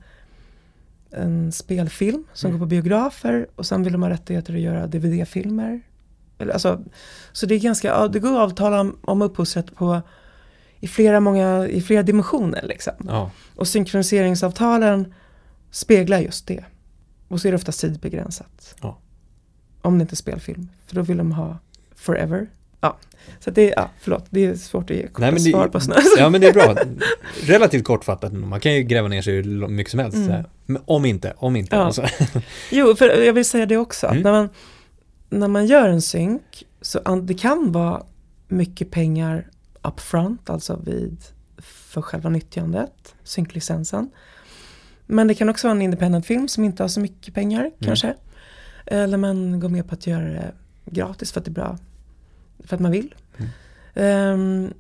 en 1.11 1.53
spelfilm 1.53 2.25
som 2.33 2.49
Mm. 2.49 2.59
går 2.61 2.67
på 2.67 2.71
biografer 2.71 3.47
och 3.57 3.67
sen 3.67 3.83
vill 3.83 3.93
de 3.93 4.03
ha 4.03 4.11
rättigheter 4.11 4.55
att 4.55 4.61
göra 4.61 4.87
DVD-filmer? 4.87 5.81
Alltså, 6.53 6.85
så 7.33 7.47
det 7.47 7.55
är 7.55 7.59
ganska, 7.61 8.09
det 8.09 8.19
går 8.21 8.33
att 8.33 8.39
avtala 8.53 8.81
om, 8.81 8.97
om 9.03 9.23
upphovsrätt 9.23 9.75
på 9.75 10.01
i 10.81 10.89
flera, 10.89 11.21
många, 11.21 11.67
i 11.67 11.81
flera 11.81 12.03
dimensioner 12.03 12.63
liksom. 12.69 12.93
Ja. 13.09 13.31
Och 13.57 13.69
synkroniseringsavtalen 13.69 15.15
speglar 15.71 16.19
just 16.19 16.47
det. 16.47 16.65
Och 17.29 17.41
så 17.41 17.49
är 17.49 17.53
det 17.53 17.57
oftast 17.57 17.81
tidsbegränsat. 17.81 18.77
Ja. 18.83 18.99
Om 19.83 19.99
det 19.99 20.03
inte 20.03 20.15
är 20.15 20.17
spelfilm. 20.17 20.69
För 20.87 20.95
då 20.95 21.03
vill 21.03 21.17
de 21.17 21.33
ha 21.33 21.59
forever. 21.95 22.47
Ja, 22.81 22.97
så 23.41 23.51
det 23.51 23.69
är, 23.71 23.75
ja, 23.77 23.91
förlåt, 24.01 24.27
det 24.31 24.45
är 24.47 24.55
svårt 24.55 24.91
att 24.91 24.97
ge 24.97 25.07
korta 25.07 25.21
Nej, 25.21 25.33
men 25.33 25.43
det- 25.45 25.51
svar 25.51 25.69
på 25.69 25.81
sådana 25.81 26.03
ja, 26.19 26.31
men 26.31 26.41
det 26.41 26.47
är 26.49 26.53
bra. 26.53 26.77
Relativt 27.43 27.85
kortfattat. 27.85 28.33
Man 28.33 28.61
kan 28.61 28.75
ju 28.75 28.83
gräva 28.83 29.09
ner 29.09 29.23
sig 29.23 29.35
hur 29.35 29.69
mycket 29.69 29.91
som 29.91 30.01
helst. 30.01 30.17
Mm. 30.17 30.45
Men 30.67 30.83
om 30.85 31.05
inte, 31.05 31.35
om 31.37 31.57
inte. 31.57 31.77
Ja. 31.77 31.83
Alltså. 31.83 32.05
Jo, 32.71 32.95
för 32.97 33.23
jag 33.23 33.33
vill 33.33 33.45
säga 33.45 33.67
det 33.67 33.77
också. 33.77 34.07
Mm. 34.07 34.23
när, 34.23 34.33
man, 34.33 34.49
när 35.29 35.49
man 35.49 35.67
gör 35.67 35.89
en 35.89 36.03
synk 36.03 36.65
så 36.81 36.99
det 37.23 37.35
kan 37.35 37.73
vara 37.73 38.03
mycket 38.49 38.91
pengar 38.91 39.47
upfront, 39.83 40.51
alltså 40.51 40.81
vid 40.85 41.17
för 41.59 42.03
själva 42.03 42.31
nyttjandet, 42.31 43.15
synklicensen. 43.25 44.11
Men 45.07 45.29
det 45.29 45.35
kan 45.35 45.49
också 45.49 45.67
vara 45.67 45.77
en 45.77 45.83
independent 45.83 46.27
film 46.27 46.49
som 46.49 46.65
inte 46.65 46.83
har 46.83 46.89
så 46.89 47.01
mycket 47.01 47.35
pengar 47.35 47.71
kanske. 47.81 48.15
Eller 48.87 49.17
man 49.17 49.61
går 49.61 49.69
med 49.69 49.89
på 49.89 49.95
att 49.95 50.07
göra 50.07 50.25
det 50.25 50.53
gratis 50.87 51.33
för 51.33 51.41
att 51.41 51.45
det 51.45 51.51
är 51.51 51.53
bra, 51.53 51.79
för 52.65 52.77
att 52.77 52.81
man 52.81 52.91
vill. 52.91 53.15
Mm. 53.37 53.51
Ehm, 53.95 54.73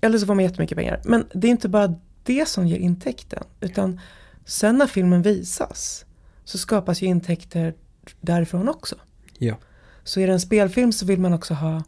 eller 0.00 0.18
så 0.18 0.26
får 0.26 0.34
man 0.34 0.44
jättemycket 0.44 0.78
pengar. 0.78 1.00
Men 1.04 1.26
det 1.34 1.46
är 1.46 1.50
inte 1.50 1.68
bara 1.68 1.94
det 2.22 2.48
som 2.48 2.66
ger 2.66 2.78
intäkten, 2.78 3.44
utan 3.60 4.00
sen 4.44 4.78
när 4.78 4.86
filmen 4.86 5.22
visas 5.22 6.04
så 6.44 6.58
skapas 6.58 7.02
ju 7.02 7.06
intäkter 7.06 7.74
därifrån 8.20 8.68
också. 8.68 8.96
Ja. 9.38 9.56
Så 10.04 10.20
är 10.20 10.26
det 10.26 10.32
en 10.32 10.40
spelfilm 10.40 10.92
så 10.92 11.06
vill 11.06 11.20
man 11.20 11.32
också 11.32 11.54
ha 11.54 11.82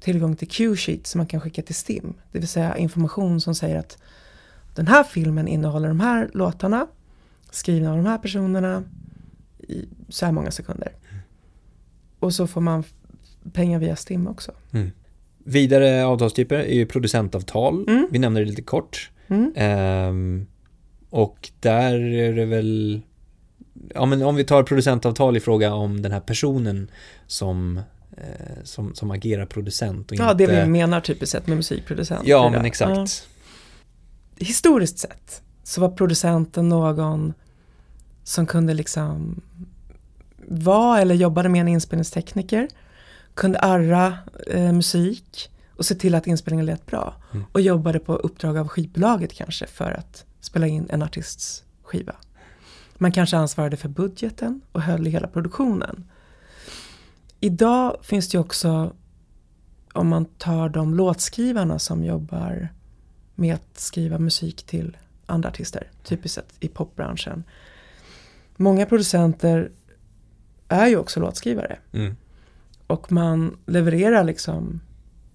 tillgång 0.00 0.36
till 0.36 0.48
Q-sheet 0.48 1.06
som 1.06 1.18
man 1.18 1.26
kan 1.26 1.40
skicka 1.40 1.62
till 1.62 1.74
STIM. 1.74 2.14
Det 2.32 2.38
vill 2.38 2.48
säga 2.48 2.76
information 2.76 3.40
som 3.40 3.54
säger 3.54 3.78
att 3.78 3.98
den 4.74 4.86
här 4.86 5.04
filmen 5.04 5.48
innehåller 5.48 5.88
de 5.88 6.00
här 6.00 6.30
låtarna 6.34 6.86
skrivna 7.50 7.90
av 7.90 7.96
de 7.96 8.06
här 8.06 8.18
personerna 8.18 8.84
i 9.58 9.88
så 10.08 10.24
här 10.24 10.32
många 10.32 10.50
sekunder. 10.50 10.92
Och 12.18 12.34
så 12.34 12.46
får 12.46 12.60
man 12.60 12.84
pengar 13.52 13.78
via 13.78 13.96
STIM 13.96 14.26
också. 14.26 14.52
Mm. 14.72 14.90
Vidare 15.44 16.04
avtalstyper 16.04 16.56
är 16.56 16.74
ju 16.74 16.86
producentavtal. 16.86 17.84
Mm. 17.88 18.08
Vi 18.10 18.18
nämnde 18.18 18.40
det 18.40 18.46
lite 18.46 18.62
kort. 18.62 19.10
Mm. 19.28 19.52
Ehm, 19.56 20.46
och 21.10 21.50
där 21.60 21.94
är 22.00 22.32
det 22.32 22.44
väl 22.44 23.00
Ja 23.94 24.06
men 24.06 24.22
om 24.22 24.36
vi 24.36 24.44
tar 24.44 24.62
producentavtal 24.62 25.36
i 25.36 25.40
fråga 25.40 25.74
om 25.74 26.02
den 26.02 26.12
här 26.12 26.20
personen 26.20 26.90
som 27.26 27.80
eh, 28.16 28.62
som, 28.64 28.94
som 28.94 29.10
agerar 29.10 29.46
producent 29.46 30.10
och 30.10 30.16
Ja, 30.16 30.30
inte 30.30 30.46
det 30.46 30.62
vi 30.62 30.70
menar 30.70 31.00
typiskt 31.00 31.32
sett 31.32 31.46
med 31.46 31.56
musikproducent. 31.56 32.26
Ja 32.26 32.50
men 32.50 32.64
exakt 32.64 32.96
Ja. 32.96 33.06
Historiskt 34.44 34.98
sett 34.98 35.42
så 35.62 35.80
var 35.80 35.88
producenten 35.88 36.68
någon 36.68 37.32
som 38.24 38.46
kunde 38.46 38.74
liksom 38.74 39.40
vara 40.48 41.00
eller 41.00 41.14
jobbade 41.14 41.48
med 41.48 41.60
en 41.60 41.68
inspelningstekniker, 41.68 42.68
kunde 43.34 43.58
arra 43.58 44.18
eh, 44.46 44.72
musik 44.72 45.50
och 45.76 45.86
se 45.86 45.94
till 45.94 46.14
att 46.14 46.26
inspelningen 46.26 46.66
lät 46.66 46.86
bra. 46.86 47.14
Mm. 47.32 47.44
Och 47.52 47.60
jobbade 47.60 47.98
på 47.98 48.16
uppdrag 48.16 48.58
av 48.58 48.68
skivbolaget 48.68 49.32
kanske 49.32 49.66
för 49.66 49.90
att 49.90 50.24
spela 50.40 50.66
in 50.66 50.86
en 50.90 51.02
artists 51.02 51.64
skiva. 51.82 52.14
Man 52.94 53.12
kanske 53.12 53.36
ansvarade 53.36 53.76
för 53.76 53.88
budgeten 53.88 54.60
och 54.72 54.82
höll 54.82 55.06
i 55.06 55.10
hela 55.10 55.28
produktionen. 55.28 56.04
Idag 57.40 57.96
finns 58.02 58.28
det 58.28 58.36
ju 58.36 58.40
också, 58.40 58.92
om 59.92 60.08
man 60.08 60.24
tar 60.24 60.68
de 60.68 60.94
låtskrivarna 60.94 61.78
som 61.78 62.04
jobbar 62.04 62.68
med 63.34 63.54
att 63.54 63.80
skriva 63.80 64.18
musik 64.18 64.62
till 64.62 64.96
andra 65.26 65.48
artister, 65.48 65.90
typiskt 66.02 66.34
sett 66.34 66.54
i 66.60 66.68
popbranschen. 66.68 67.44
Många 68.56 68.86
producenter 68.86 69.70
är 70.68 70.86
ju 70.86 70.96
också 70.96 71.20
låtskrivare 71.20 71.78
mm. 71.92 72.16
Och 72.86 73.12
man 73.12 73.56
levererar 73.66 74.24
liksom, 74.24 74.80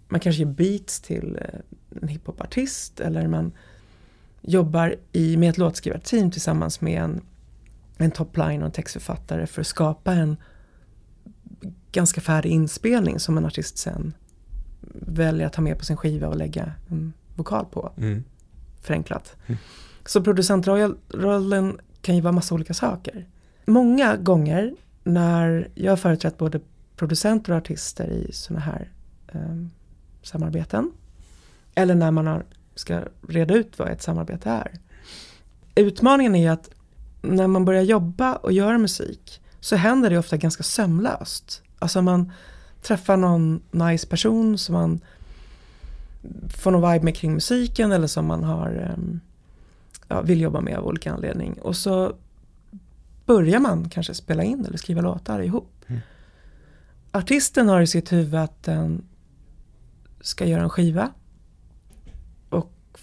man 0.07 0.19
kanske 0.19 0.43
ger 0.43 0.51
beats 0.51 1.01
till 1.01 1.39
eh, 1.41 1.59
en 2.01 2.07
hiphopartist 2.07 2.99
eller 2.99 3.27
man 3.27 3.51
jobbar 4.41 4.95
i, 5.11 5.37
med 5.37 5.49
ett 5.49 5.57
låtskrivarteam 5.57 6.31
tillsammans 6.31 6.81
med 6.81 7.01
en, 7.01 7.21
en 7.97 8.11
topline 8.11 8.61
och 8.61 8.65
en 8.65 8.71
textförfattare 8.71 9.47
för 9.47 9.61
att 9.61 9.67
skapa 9.67 10.13
en 10.13 10.37
ganska 11.91 12.21
färdig 12.21 12.49
inspelning 12.49 13.19
som 13.19 13.37
en 13.37 13.45
artist 13.45 13.77
sen 13.77 14.13
väljer 14.93 15.47
att 15.47 15.53
ta 15.53 15.61
med 15.61 15.79
på 15.79 15.85
sin 15.85 15.97
skiva 15.97 16.27
och 16.27 16.37
lägga 16.37 16.71
en 16.87 17.13
vokal 17.35 17.65
på 17.65 17.91
Mm. 17.97 18.23
förenklat. 18.81 19.35
Mm. 19.45 19.57
Så 20.05 20.23
producentrollen 20.23 21.79
kan 22.01 22.15
ju 22.15 22.21
vara 22.21 22.31
massa 22.31 22.55
olika 22.55 22.73
saker. 22.73 23.25
Många 23.65 24.15
gånger 24.15 24.75
när 25.03 25.69
jag 25.75 25.91
har 25.91 25.97
företrätt 25.97 26.37
både 26.37 26.59
producenter 26.97 27.51
och 27.51 27.57
artister 27.57 28.07
i 28.07 28.31
sådana 28.33 28.65
här 28.65 28.91
eh, 29.27 29.65
samarbeten 30.21 30.91
eller 31.75 31.95
när 31.95 32.11
man 32.11 32.27
har, 32.27 32.45
ska 32.75 33.01
reda 33.27 33.55
ut 33.55 33.79
vad 33.79 33.87
ett 33.87 34.01
samarbete 34.01 34.49
är. 34.49 34.71
Utmaningen 35.75 36.35
är 36.35 36.51
att 36.51 36.69
när 37.21 37.47
man 37.47 37.65
börjar 37.65 37.81
jobba 37.81 38.35
och 38.35 38.51
göra 38.51 38.77
musik 38.77 39.41
så 39.59 39.75
händer 39.75 40.09
det 40.09 40.17
ofta 40.17 40.37
ganska 40.37 40.63
sömlöst. 40.63 41.61
Alltså 41.79 42.01
man 42.01 42.31
träffar 42.81 43.17
någon 43.17 43.61
nice 43.71 44.07
person 44.07 44.57
som 44.57 44.73
man 44.73 44.99
får 46.49 46.71
någon 46.71 46.91
vibe 46.91 47.05
med 47.05 47.15
kring 47.15 47.33
musiken 47.33 47.91
eller 47.91 48.07
som 48.07 48.25
man 48.25 48.43
har, 48.43 48.69
ehm, 48.69 49.19
ja, 50.07 50.21
vill 50.21 50.41
jobba 50.41 50.61
med 50.61 50.77
av 50.77 50.85
olika 50.87 51.13
anledning. 51.13 51.53
Och 51.53 51.75
så 51.75 52.13
börjar 53.25 53.59
man 53.59 53.89
kanske 53.89 54.13
spela 54.13 54.43
in 54.43 54.65
eller 54.65 54.77
skriva 54.77 55.01
låtar 55.01 55.39
ihop. 55.39 55.71
Mm 55.87 56.01
artisten 57.17 57.69
har 57.69 57.81
i 57.81 57.87
sitt 57.87 58.11
huvud 58.11 58.35
att 58.35 58.63
den 58.63 59.05
ska 60.21 60.45
göra 60.45 60.63
en 60.63 60.69
skiva. 60.69 61.11
Och 62.49 62.99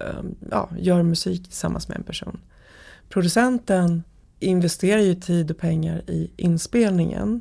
ehm, 0.00 0.34
ja, 0.50 0.70
gör 0.78 1.02
musik 1.02 1.44
tillsammans 1.44 1.88
med 1.88 1.96
en 1.96 2.04
person. 2.04 2.40
Producenten 3.08 4.02
investerar 4.40 5.00
ju 5.00 5.14
tid 5.14 5.50
och 5.50 5.58
pengar 5.58 6.10
i 6.10 6.30
inspelningen. 6.36 7.40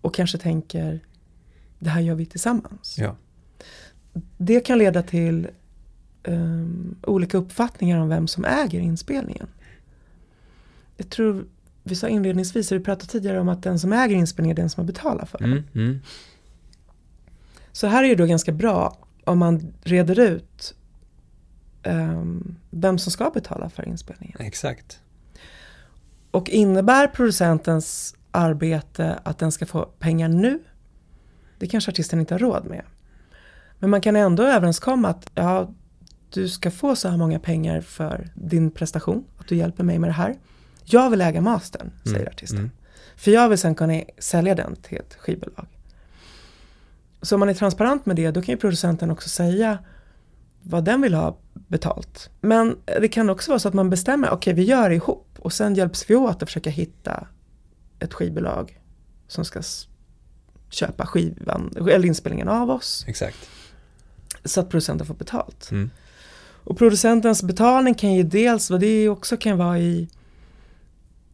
Och 0.00 0.14
kanske 0.14 0.38
tänker 0.38 1.00
det 1.78 1.90
här 1.90 2.00
gör 2.00 2.14
vi 2.14 2.26
tillsammans. 2.26 2.98
Ja. 2.98 3.16
Det 4.38 4.60
kan 4.60 4.78
leda 4.78 5.02
till 5.02 5.48
um, 6.24 6.96
olika 7.02 7.38
uppfattningar 7.38 7.98
om 7.98 8.08
vem 8.08 8.26
som 8.26 8.44
äger 8.44 8.80
inspelningen. 8.80 9.46
Jag 10.96 11.10
tror 11.10 11.46
vi 11.84 11.94
sa 11.94 12.08
inledningsvis, 12.08 12.72
vi 12.72 12.80
pratade 12.80 13.12
tidigare 13.12 13.40
om 13.40 13.48
att 13.48 13.62
den 13.62 13.78
som 13.78 13.92
äger 13.92 14.16
inspelningen 14.16 14.56
är 14.56 14.62
den 14.62 14.70
som 14.70 14.80
har 14.80 14.86
betalat 14.86 15.28
för 15.28 15.38
den. 15.38 15.52
Mm, 15.52 15.64
mm. 15.74 16.00
Så 17.72 17.86
här 17.86 18.04
är 18.04 18.08
det 18.08 18.14
då 18.14 18.26
ganska 18.26 18.52
bra 18.52 18.98
om 19.24 19.38
man 19.38 19.74
reder 19.82 20.20
ut 20.20 20.74
um, 21.82 22.56
vem 22.70 22.98
som 22.98 23.12
ska 23.12 23.30
betala 23.30 23.70
för 23.70 23.88
inspelningen. 23.88 24.36
Exakt. 24.40 25.00
Och 26.30 26.50
innebär 26.50 27.06
producentens 27.06 28.16
arbete 28.30 29.18
att 29.22 29.38
den 29.38 29.52
ska 29.52 29.66
få 29.66 29.84
pengar 29.84 30.28
nu? 30.28 30.62
Det 31.58 31.66
kanske 31.66 31.90
artisten 31.90 32.20
inte 32.20 32.34
har 32.34 32.38
råd 32.38 32.66
med. 32.66 32.82
Men 33.78 33.90
man 33.90 34.00
kan 34.00 34.16
ändå 34.16 34.42
överenskomma 34.42 35.08
att 35.08 35.30
ja, 35.34 35.70
du 36.30 36.48
ska 36.48 36.70
få 36.70 36.96
så 36.96 37.08
här 37.08 37.16
många 37.16 37.38
pengar 37.38 37.80
för 37.80 38.28
din 38.34 38.70
prestation, 38.70 39.24
att 39.38 39.48
du 39.48 39.56
hjälper 39.56 39.84
mig 39.84 39.98
med 39.98 40.08
det 40.08 40.14
här. 40.14 40.34
Jag 40.84 41.10
vill 41.10 41.20
äga 41.20 41.40
mastern, 41.40 41.90
säger 42.04 42.16
Mm, 42.18 42.28
artisten. 42.28 42.58
mm. 42.58 42.70
För 43.16 43.30
jag 43.30 43.48
vill 43.48 43.58
sen 43.58 43.74
kunna 43.74 44.02
sälja 44.18 44.54
den 44.54 44.76
till 44.76 44.98
ett 44.98 45.14
skivbolag. 45.14 45.66
Så 47.22 47.36
om 47.36 47.40
man 47.40 47.48
är 47.48 47.54
transparent 47.54 48.06
med 48.06 48.16
det, 48.16 48.30
då 48.30 48.42
kan 48.42 48.52
ju 48.54 48.56
producenten 48.60 49.10
också 49.10 49.28
säga 49.28 49.78
vad 50.62 50.84
den 50.84 51.00
vill 51.02 51.14
ha 51.14 51.38
betalt. 51.54 52.30
Men 52.40 52.76
det 53.00 53.08
kan 53.08 53.30
också 53.30 53.50
vara 53.50 53.58
så 53.58 53.68
att 53.68 53.74
man 53.74 53.90
bestämmer, 53.90 54.30
okej 54.30 54.52
vi 54.54 54.62
gör 54.62 54.88
det 54.88 54.94
ihop 54.94 55.28
och 55.38 55.52
sen 55.52 55.74
hjälps 55.74 56.10
vi 56.10 56.14
åt 56.14 56.42
att 56.42 56.48
försöka 56.48 56.70
hitta 56.70 57.26
ett 57.98 58.14
skivbolag 58.14 58.80
som 59.28 59.44
ska 59.44 59.62
köpa 60.70 61.06
skivan, 61.06 61.72
eller 61.76 62.04
inspelningen 62.06 62.48
av 62.48 62.70
oss. 62.70 63.04
Exakt. 63.08 63.48
Så 64.44 64.60
att 64.60 64.70
producenten 64.70 65.06
får 65.06 65.14
betalt. 65.14 65.70
Mm. 65.70 65.90
Och 66.64 66.78
producentens 66.78 67.42
betalning 67.42 67.94
kan 67.94 68.12
ju 68.14 68.22
dels, 68.22 68.70
vad 68.70 68.80
det 68.80 69.08
också 69.08 69.36
kan 69.36 69.58
vara 69.58 69.78
i 69.78 70.08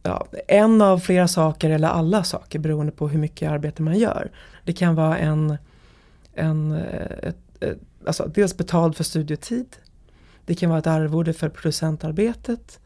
ja, 0.03 0.27
en 0.47 0.81
av 0.81 0.99
flera 0.99 1.27
saker 1.27 1.69
eller 1.69 1.87
alla 1.87 2.23
saker 2.23 2.59
beroende 2.59 2.91
på 2.91 3.07
hur 3.07 3.19
mycket 3.19 3.51
arbete 3.51 3.81
man 3.81 3.97
gör. 3.97 4.31
Det 4.65 4.73
kan 4.73 4.95
vara 4.95 5.17
en, 5.17 5.57
en 6.33 6.71
eh, 6.71 7.29
ett, 7.29 7.37
ett, 7.59 7.79
alltså 8.07 8.31
dels 8.35 8.57
betald 8.57 8.95
för 8.95 9.03
studiotid. 9.03 9.77
Det 10.45 10.55
kan 10.55 10.69
vara 10.69 10.79
ett 10.79 10.87
arvode 10.87 11.33
för 11.33 11.49
producentarbetet. 11.49 12.79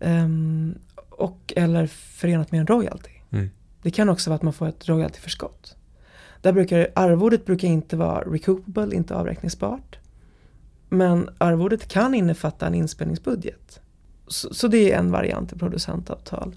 ehm, 0.00 0.74
och 1.10 1.52
eller 1.56 1.86
förenat 1.86 2.52
med 2.52 2.60
en 2.60 2.66
royalty. 2.66 3.10
Mm. 3.30 3.50
Det 3.82 3.90
kan 3.90 4.08
också 4.08 4.30
vara 4.30 4.36
att 4.36 4.42
man 4.42 4.52
får 4.52 4.68
ett 4.68 4.88
royaltyförskott. 4.88 5.76
Där 6.42 6.52
brukar, 6.52 6.88
arvodet 6.94 7.44
brukar 7.46 7.68
inte 7.68 7.96
vara 7.96 8.20
recoupable, 8.20 8.96
inte 8.96 9.14
avräkningsbart. 9.14 9.98
Men 10.88 11.30
arvodet 11.38 11.88
kan 11.88 12.14
innefatta 12.14 12.66
en 12.66 12.74
inspelningsbudget. 12.74 13.79
Så, 14.30 14.54
så 14.54 14.68
det 14.68 14.92
är 14.92 14.98
en 14.98 15.10
variant 15.10 15.52
i 15.52 15.58
producentavtal. 15.58 16.54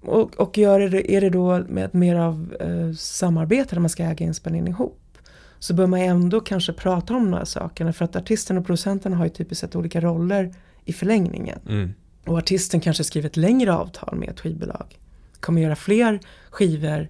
Och, 0.00 0.40
och 0.40 0.58
gör 0.58 0.80
det, 0.80 1.12
är 1.12 1.20
det 1.20 1.30
då 1.30 1.64
med 1.68 1.94
mer 1.94 2.16
av 2.16 2.56
eh, 2.60 2.92
samarbete 2.92 3.74
där 3.74 3.80
man 3.80 3.90
ska 3.90 4.02
äga 4.04 4.26
inspelningen 4.26 4.68
ihop. 4.68 5.00
Så 5.58 5.74
bör 5.74 5.86
man 5.86 6.00
ändå 6.00 6.40
kanske 6.40 6.72
prata 6.72 7.14
om 7.14 7.30
de 7.30 7.36
här 7.36 7.44
sakerna. 7.44 7.92
För 7.92 8.04
att 8.04 8.16
artisten 8.16 8.58
och 8.58 8.66
producenten 8.66 9.12
har 9.12 9.24
ju 9.24 9.30
typiskt 9.30 9.60
sett 9.60 9.76
olika 9.76 10.00
roller 10.00 10.54
i 10.84 10.92
förlängningen. 10.92 11.60
Mm. 11.68 11.94
Och 12.26 12.38
artisten 12.38 12.80
kanske 12.80 13.04
skriver 13.04 13.28
ett 13.28 13.36
längre 13.36 13.74
avtal 13.74 14.16
med 14.16 14.28
ett 14.28 14.40
skivbolag. 14.40 14.98
Kommer 15.40 15.62
göra 15.62 15.76
fler 15.76 16.20
skivor, 16.50 17.08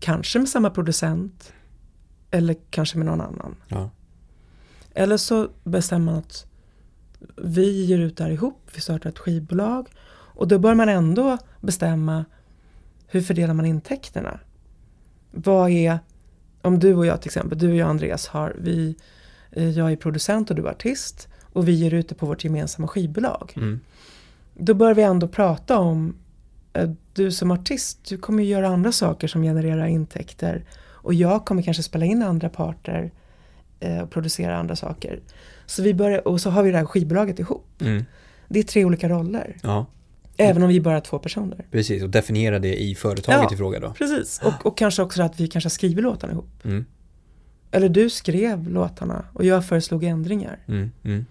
kanske 0.00 0.38
med 0.38 0.48
samma 0.48 0.70
producent. 0.70 1.52
Eller 2.30 2.56
kanske 2.70 2.98
med 2.98 3.06
någon 3.06 3.20
annan. 3.20 3.56
Ja. 3.68 3.90
Eller 4.94 5.16
så 5.16 5.48
bestämmer 5.64 6.12
man 6.12 6.14
att 6.14 6.49
vi 7.36 7.84
ger 7.84 7.98
ut 7.98 8.16
det 8.16 8.24
här 8.24 8.30
ihop, 8.30 8.70
vi 8.74 8.80
startar 8.80 9.10
ett 9.10 9.18
skivbolag. 9.18 9.88
Och 10.10 10.48
då 10.48 10.58
bör 10.58 10.74
man 10.74 10.88
ändå 10.88 11.38
bestämma 11.60 12.24
hur 13.06 13.20
fördelar 13.20 13.54
man 13.54 13.66
intäkterna. 13.66 14.40
Vad 15.30 15.70
är, 15.70 15.98
om 16.62 16.78
du 16.78 16.94
och 16.94 17.06
jag 17.06 17.20
till 17.20 17.28
exempel, 17.28 17.58
du 17.58 17.70
och 17.70 17.76
jag 17.76 17.88
Andreas 17.88 18.26
har, 18.26 18.56
vi, 18.58 18.96
eh, 19.50 19.70
jag 19.70 19.92
är 19.92 19.96
producent 19.96 20.50
och 20.50 20.56
du 20.56 20.62
är 20.62 20.70
artist. 20.70 21.28
Och 21.52 21.68
vi 21.68 21.72
ger 21.72 21.94
ut 21.94 22.08
det 22.08 22.14
på 22.14 22.26
vårt 22.26 22.44
gemensamma 22.44 22.88
skivbolag. 22.88 23.52
Mm. 23.56 23.80
Då 24.54 24.74
bör 24.74 24.94
vi 24.94 25.02
ändå 25.02 25.28
prata 25.28 25.78
om, 25.78 26.16
eh, 26.72 26.90
du 27.12 27.32
som 27.32 27.50
artist, 27.50 28.04
du 28.08 28.18
kommer 28.18 28.42
ju 28.42 28.48
göra 28.48 28.68
andra 28.68 28.92
saker 28.92 29.28
som 29.28 29.42
genererar 29.42 29.86
intäkter. 29.86 30.64
Och 30.80 31.14
jag 31.14 31.44
kommer 31.44 31.62
kanske 31.62 31.82
spela 31.82 32.04
in 32.04 32.22
andra 32.22 32.48
parter 32.48 33.12
och 34.02 34.10
producera 34.10 34.56
andra 34.58 34.76
saker. 34.76 35.20
Så 35.66 35.82
vi 35.82 35.94
börjar, 35.94 36.28
och 36.28 36.40
så 36.40 36.50
har 36.50 36.62
vi 36.62 36.70
det 36.70 36.78
här 36.78 36.84
skivbolaget 36.84 37.38
ihop. 37.38 37.66
Mm. 37.80 38.04
Det 38.48 38.58
är 38.58 38.62
tre 38.62 38.84
olika 38.84 39.08
roller. 39.08 39.56
Ja, 39.62 39.86
Även 40.36 40.62
om 40.62 40.68
vi 40.68 40.80
bara 40.80 40.96
är 40.96 41.00
två 41.00 41.18
personer. 41.18 41.64
precis. 41.70 42.02
Och 42.02 42.10
definiera 42.10 42.58
det 42.58 42.82
i 42.82 42.94
företaget 42.94 43.40
Ja. 43.50 43.54
i 43.54 43.56
fråga 43.56 43.80
då. 43.80 43.92
Precis. 43.92 44.40
Och, 44.44 44.66
och 44.66 44.78
kanske 44.78 45.02
också 45.02 45.22
att 45.22 45.40
vi 45.40 45.48
kanske 45.48 45.70
skriver 45.70 46.02
låtarna 46.02 46.32
ihop. 46.32 46.64
Mm. 46.64 46.84
Eller 47.70 47.88
du 47.88 48.10
skrev 48.10 48.68
låtarna 48.68 49.24
och 49.32 49.44
jag 49.44 49.64
föreslog 49.66 50.04
ändringar. 50.04 50.58
Mm. 50.68 50.90
Mm. 51.04 51.26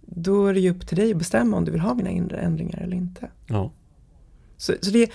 Då 0.00 0.46
är 0.46 0.54
det 0.54 0.60
ju 0.60 0.70
upp 0.70 0.86
till 0.86 0.96
dig 0.96 1.10
att 1.10 1.16
bestämma 1.16 1.56
om 1.56 1.64
du 1.64 1.72
vill 1.72 1.80
ha 1.80 1.94
mina 1.94 2.10
inre 2.10 2.36
ändringar 2.38 2.78
eller 2.82 2.96
inte. 2.96 3.28
Ja. 3.46 3.72
Så, 4.56 4.74
så 4.80 4.90
det 4.90 5.02
är, 5.02 5.08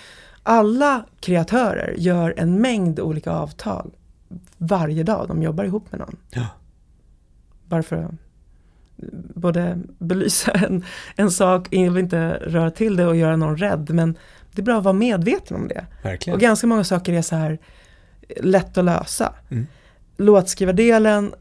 alla 0.44 1.06
kreatörer 1.20 1.96
gör 1.98 2.34
en 2.38 2.62
mängd 2.62 3.00
olika 3.00 3.32
avtal 3.32 3.92
varje 4.58 5.04
dag 5.04 5.28
de 5.28 5.44
jobbar 5.44 5.64
ihop 5.64 5.92
med 5.92 6.00
någon. 6.00 6.16
Ja. 6.32 6.46
Bara 7.68 7.84
för 7.84 7.96
att 7.96 8.12
både 9.36 9.80
belysa 9.98 10.52
en, 10.52 10.86
en 11.16 11.32
sak, 11.32 11.68
jag 11.74 11.92
vill 11.92 12.04
inte 12.04 12.30
röra 12.30 12.72
till 12.72 12.96
det 12.96 13.08
och 13.08 13.16
göra 13.16 13.36
någon 13.36 13.58
rädd, 13.58 13.90
men 13.94 14.18
det 14.52 14.62
är 14.62 14.64
bra 14.64 14.78
att 14.78 14.84
vara 14.84 14.94
medveten 14.94 15.58
om 15.58 15.68
det. 15.68 15.86
Verkligen. 16.04 16.36
Och 16.36 16.42
ganska 16.42 16.68
många 16.68 16.84
saker 16.84 17.14
är 17.14 17.22
så 17.22 17.36
här 17.36 17.58
lätt 18.40 18.78
att 18.78 18.86
lösa. 18.86 19.34
Mm. 19.50 19.68
Låtskrivardelen, 20.18 21.34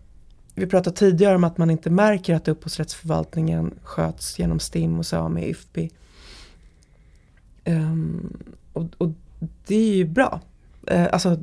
vi 0.55 0.66
pratade 0.66 0.97
tidigare 0.97 1.35
om 1.35 1.44
att 1.44 1.59
man 1.59 1.70
inte 1.70 1.90
märker 1.90 2.35
att 2.35 2.48
upphovsrättsförvaltningen 2.48 3.74
sköts 3.82 4.39
genom 4.39 4.61
STIM 4.61 4.98
och 4.98 5.07
Sami, 5.07 5.48
IFPI. 5.48 5.90
Ehm, 7.65 8.36
och, 8.73 8.86
och 8.98 9.11
det 9.66 9.77
är 9.77 9.94
ju 9.94 10.05
bra. 10.05 10.40
Eh, 10.86 11.09
alltså, 11.12 11.39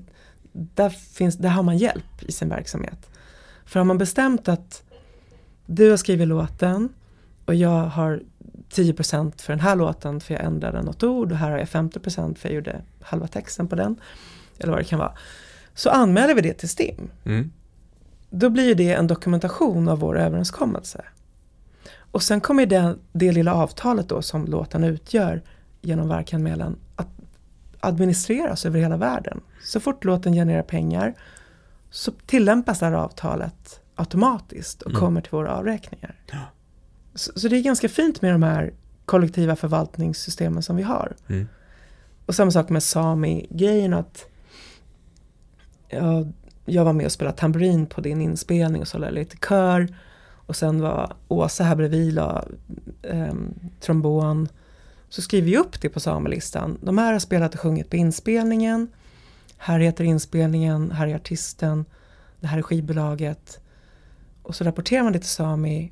där, 0.52 0.90
finns, 0.90 1.38
där 1.38 1.50
har 1.50 1.64
man 1.64 1.78
hjälp 1.78 2.24
i 2.24 2.32
sin 2.32 2.50
verksamhet. 2.50 3.10
För 3.74 3.80
har 3.80 3.86
man 3.86 3.98
bestämt 3.98 4.48
att 4.48 4.84
du 5.66 5.90
har 5.90 5.98
skrivit 5.98 6.28
låten 6.28 6.90
och 7.46 7.56
jag 7.56 7.86
har 7.86 8.22
10% 8.70 9.42
för 9.42 9.54
den 9.54 9.60
här 9.60 9.76
låten 9.76 10.20
för 10.20 10.34
jag 10.34 10.44
ändrade 10.44 10.82
något 10.82 11.04
ord 11.04 11.32
och 11.32 11.38
här 11.38 11.52
har 11.52 11.58
jag 11.58 11.68
50% 11.68 12.36
för 12.36 12.50
jag 12.50 12.56
gjorde 12.56 12.82
halva 13.02 13.28
texten 13.28 13.68
på 13.68 13.76
den. 13.76 13.96
Eller 14.58 14.72
vad 14.72 14.82
det 14.82 14.86
kan 14.86 15.00
vara. 15.00 15.14
Så 15.74 15.90
anmäler 15.90 16.36
vi 16.36 16.42
det 16.42 16.54
till 16.54 16.70
STIM. 16.70 17.10
Mm. 17.24 17.52
Då 18.30 18.50
blir 18.50 18.76
det 18.76 18.94
en 18.94 19.08
dokumentation 19.08 19.88
av 19.88 20.00
vår 20.00 20.20
överenskommelse. 20.20 21.06
Och 21.96 22.24
sen 22.24 22.42
kommer 22.42 22.66
det, 22.66 22.96
det 23.12 23.32
lilla 23.32 23.54
avtalet 23.54 24.10
då 24.10 24.22
som 24.22 24.46
låten 24.46 24.84
utgör 24.84 25.42
genom 25.82 26.10
verkanmälan 26.10 26.76
att 26.96 27.10
administreras 27.80 28.66
över 28.66 28.80
hela 28.80 28.98
världen. 28.98 29.42
Så 29.64 29.80
fort 29.80 30.04
låten 30.04 30.34
genererar 30.34 30.64
pengar 30.64 31.14
så 31.94 32.12
tillämpas 32.26 32.80
det 32.80 32.86
här 32.86 32.94
avtalet 32.94 33.80
automatiskt 33.96 34.82
och 34.82 34.92
Mm. 34.92 35.00
kommer 35.00 35.22
till 35.22 35.32
våra 35.32 35.56
avräkningar. 35.56 36.16
Ja. 36.32 36.40
Så, 37.16 37.32
så 37.36 37.48
det 37.48 37.58
är 37.58 37.62
ganska 37.62 37.90
fint 37.90 38.22
med 38.22 38.34
de 38.34 38.44
här 38.44 38.74
kollektiva 39.06 39.56
förvaltningssystemen 39.56 40.64
som 40.64 40.76
vi 40.76 40.84
har. 40.84 41.16
Mm. 41.28 41.48
Och 42.26 42.36
samma 42.36 42.52
sak 42.52 42.70
med 42.70 42.84
Sami-grejen 42.84 43.94
att 43.94 44.26
ja, 45.90 46.26
jag 46.66 46.86
var 46.86 46.94
med 46.94 47.06
och 47.06 47.12
spelade 47.12 47.38
tamburin 47.38 47.86
på 47.86 48.02
din 48.02 48.22
inspelning 48.22 48.82
och 48.82 48.88
så 48.88 48.98
la 48.98 49.08
jag 49.08 49.14
lite 49.14 49.38
kör. 49.48 49.96
Och 50.46 50.56
sen 50.56 50.82
var 50.82 51.14
Åsa 51.28 51.64
här 51.64 51.76
bredvid 51.76 52.14
la 52.14 52.46
ehm, 53.04 53.54
trombon. 53.80 54.48
Så 55.10 55.22
skriver 55.22 55.48
vi 55.48 55.58
upp 55.58 55.82
det 55.82 55.90
på 55.90 56.00
samelistan. 56.00 56.78
De 56.82 56.98
här 56.98 57.14
har 57.14 57.20
spelat 57.20 57.54
och 57.54 57.60
sjungit 57.60 57.90
på 57.90 57.96
inspelningen. 57.96 58.88
Här 59.64 59.80
heter 59.80 60.04
inspelningen, 60.04 60.92
här 60.92 61.08
är 61.08 61.16
artisten, 61.16 61.86
det 62.40 62.48
här 62.48 62.58
är 62.58 62.62
skivbolaget. 62.62 63.60
Och 64.42 64.56
så 64.56 64.64
rapporterar 64.64 65.04
man 65.04 65.14
det 65.14 65.20
till 65.20 65.30
Sami. 65.30 65.92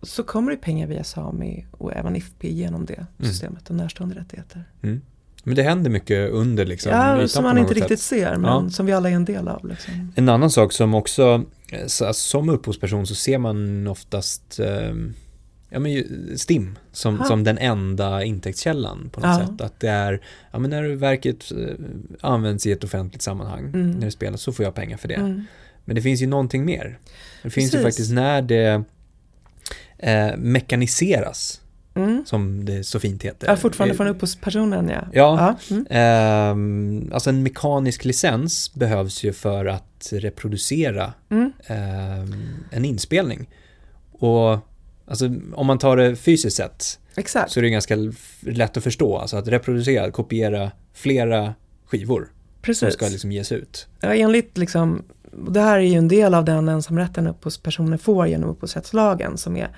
Och 0.00 0.08
så 0.08 0.22
kommer 0.22 0.50
det 0.50 0.56
pengar 0.56 0.86
via 0.86 1.04
Sami 1.04 1.66
och 1.70 1.92
även 1.92 2.16
IFP 2.16 2.48
genom 2.48 2.86
det 2.86 3.06
systemet 3.20 3.70
och 3.70 3.76
närstående 3.76 4.14
rättigheter. 4.14 4.64
Mm. 4.82 5.00
Men 5.44 5.54
det 5.54 5.62
händer 5.62 5.90
mycket 5.90 6.30
under 6.30 6.66
liksom 6.66 6.92
ja, 6.92 7.28
som 7.28 7.44
man 7.44 7.58
inte 7.58 7.68
sätt. 7.74 7.82
riktigt 7.82 8.00
ser, 8.00 8.36
men 8.36 8.64
Ja. 8.64 8.70
som 8.70 8.86
vi 8.86 8.92
alla 8.92 9.10
är 9.10 9.14
en 9.14 9.24
del 9.24 9.48
av. 9.48 9.68
Liksom. 9.68 10.12
En 10.14 10.28
annan 10.28 10.50
sak 10.50 10.72
som 10.72 10.94
också, 10.94 11.44
eh, 11.72 12.12
som 12.12 12.48
upphovsperson 12.48 13.06
så 13.06 13.14
ser 13.14 13.38
man 13.38 13.86
oftast 13.86 14.60
eh, 14.60 14.94
ja, 15.74 15.80
men 15.80 15.92
ju- 15.92 16.36
STIM 16.38 16.78
som, 16.92 17.16
Ja. 17.20 17.24
som 17.24 17.44
den 17.44 17.58
enda 17.58 18.24
intäktskällan 18.24 19.10
på 19.12 19.20
något 19.20 19.40
Ja. 19.40 19.46
sätt. 19.46 19.60
Att 19.60 19.80
det 19.80 19.88
är, 19.88 20.20
ja 20.52 20.58
men 20.58 20.70
när 20.70 20.82
verket 20.96 21.52
eh, 21.52 21.74
används 22.20 22.66
i 22.66 22.72
ett 22.72 22.84
offentligt 22.84 23.22
sammanhang, 23.22 23.64
Mm. 23.64 23.90
när 23.90 24.04
det 24.04 24.10
spelas, 24.10 24.40
så 24.40 24.52
får 24.52 24.64
jag 24.64 24.74
pengar 24.74 24.96
för 24.96 25.08
det. 25.08 25.14
Mm. 25.14 25.44
Men 25.84 25.96
det 25.96 26.02
finns 26.02 26.22
ju 26.22 26.26
någonting 26.26 26.64
mer. 26.64 26.98
Det 27.42 27.50
finns 27.50 27.66
ju 27.74 27.78
Precis. 27.78 27.84
faktiskt 27.84 28.12
när 28.12 28.42
det 28.42 28.82
eh, 29.98 30.36
mekaniseras, 30.36 31.60
Mm. 31.96 32.22
som 32.26 32.64
det 32.64 32.84
så 32.84 33.00
fint 33.00 33.22
heter. 33.22 33.48
Ja, 33.48 33.56
fortfarande 33.56 33.92
Eh, 33.92 33.96
från 33.96 34.06
upphovspersonen 34.06 34.88
ja. 34.88 35.08
Ja. 35.12 35.56
Mm. 35.70 35.86
Ehm, 35.90 37.10
alltså 37.12 37.30
en 37.30 37.42
mekanisk 37.42 38.04
licens 38.04 38.74
behövs 38.74 39.24
ju 39.24 39.32
för 39.32 39.66
att 39.66 40.08
reproducera 40.12 41.12
Mm. 41.30 41.52
ehm, 41.66 42.34
en 42.70 42.84
inspelning. 42.84 43.48
Och 44.12 44.58
alltså, 45.06 45.30
om 45.54 45.66
man 45.66 45.78
tar 45.78 45.96
det 45.96 46.16
fysiskt 46.16 46.56
sett 46.56 46.98
Exakt. 47.16 47.50
så 47.50 47.60
är 47.60 47.62
det 47.62 47.70
ganska 47.70 47.96
lätt 48.40 48.76
att 48.76 48.84
förstå. 48.84 49.18
Alltså 49.18 49.36
att 49.36 49.48
reproducera, 49.48 50.10
kopiera 50.10 50.70
flera 50.92 51.54
skivor 51.86 52.20
som 52.20 52.62
Precis. 52.62 52.94
ska 52.94 53.08
liksom 53.08 53.32
ges 53.32 53.52
ut. 53.52 53.86
Ja, 54.00 54.14
enligt 54.14 54.58
liksom, 54.58 55.02
det 55.48 55.60
här 55.60 55.78
är 55.78 55.82
ju 55.82 55.94
en 55.94 56.08
del 56.08 56.34
av 56.34 56.44
den 56.44 56.68
ensamrätten 56.68 57.26
upphovspersoner 57.26 57.96
får 57.96 58.26
genom 58.26 58.50
upphovsrättslagen 58.50 59.38
som 59.38 59.56
är 59.56 59.76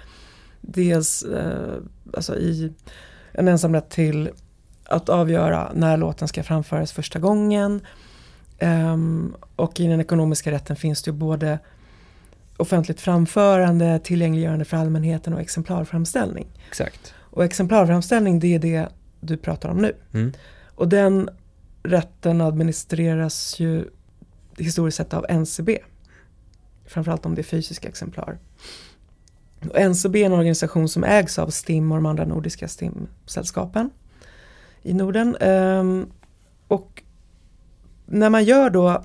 dels 0.60 1.22
eh, 1.22 1.74
alltså 2.14 2.36
i 2.36 2.72
en 3.32 3.48
ensamrätt 3.48 3.90
till 3.90 4.30
att 4.84 5.08
avgöra 5.08 5.72
när 5.74 5.96
låten 5.96 6.28
ska 6.28 6.42
framföras 6.42 6.92
första 6.92 7.18
gången. 7.18 7.80
Ehm, 8.58 9.34
och 9.56 9.80
i 9.80 9.86
den 9.86 10.00
ekonomiska 10.00 10.50
rätten 10.50 10.76
finns 10.76 11.02
det 11.02 11.10
ju 11.10 11.16
både 11.16 11.58
offentligt 12.56 13.00
framförande, 13.00 13.98
tillgängliggörande 13.98 14.64
för 14.64 14.76
allmänheten 14.76 15.32
och 15.34 15.40
exemplarframställning. 15.40 16.46
Exakt. 16.68 17.14
Och 17.18 17.44
exemplarframställning 17.44 18.40
det 18.40 18.54
är 18.54 18.58
det 18.58 18.88
du 19.20 19.36
pratar 19.36 19.68
om 19.68 19.76
nu. 19.76 19.96
Mm. 20.14 20.32
Och 20.74 20.88
den 20.88 21.28
rätten 21.82 22.40
administreras 22.40 23.60
ju 23.60 23.84
historiskt 24.58 24.96
sett 24.96 25.14
av 25.14 25.26
NCB. 25.28 25.78
Framförallt 26.86 27.26
om 27.26 27.34
det 27.34 27.40
är 27.40 27.44
fysiska 27.44 27.88
exemplar. 27.88 28.38
Och 29.70 29.80
NCB 29.80 30.22
är 30.22 30.26
en 30.26 30.32
organisation 30.32 30.88
som 30.88 31.04
ägs 31.04 31.38
av 31.38 31.50
STIM 31.50 31.92
och 31.92 31.98
de 31.98 32.06
andra 32.06 32.24
nordiska 32.24 32.68
STIM-sällskapen 32.68 33.90
i 34.82 34.94
Norden. 34.94 35.36
Ehm, 35.40 36.06
och 36.68 37.02
när 38.06 38.30
man 38.30 38.44
gör 38.44 38.70
då, 38.70 39.04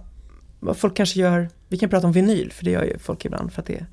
vad 0.59 0.77
folk 0.77 0.97
kanske 0.97 1.19
gör, 1.19 1.49
vi 1.71 1.77
kan 1.77 1.89
prata 1.89 2.07
om 2.07 2.13
vinyl 2.13 2.51
för 2.51 2.65
det 2.65 2.71
gör 2.71 2.83
ju 2.83 2.97
folk 2.97 3.25
ibland 3.25 3.53
för 3.53 3.61
att 3.61 3.67
det 3.67 3.75
är 3.75 3.85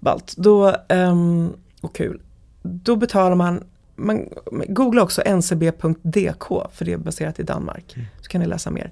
ballt. 0.00 0.34
Då, 0.36 0.76
ehm, 0.88 1.52
och 1.80 1.94
kul. 1.94 2.22
Då 2.62 2.96
betalar 2.96 3.34
man 3.34 3.64
man, 3.96 4.28
googla 4.68 5.02
också 5.02 5.22
ncb.dk 5.22 6.44
för 6.72 6.84
det 6.84 6.92
är 6.92 6.96
baserat 6.96 7.40
i 7.40 7.42
Danmark. 7.42 7.94
Mm. 7.96 8.06
Så 8.20 8.28
kan 8.28 8.40
ni 8.40 8.46
läsa 8.46 8.70
mer. 8.70 8.90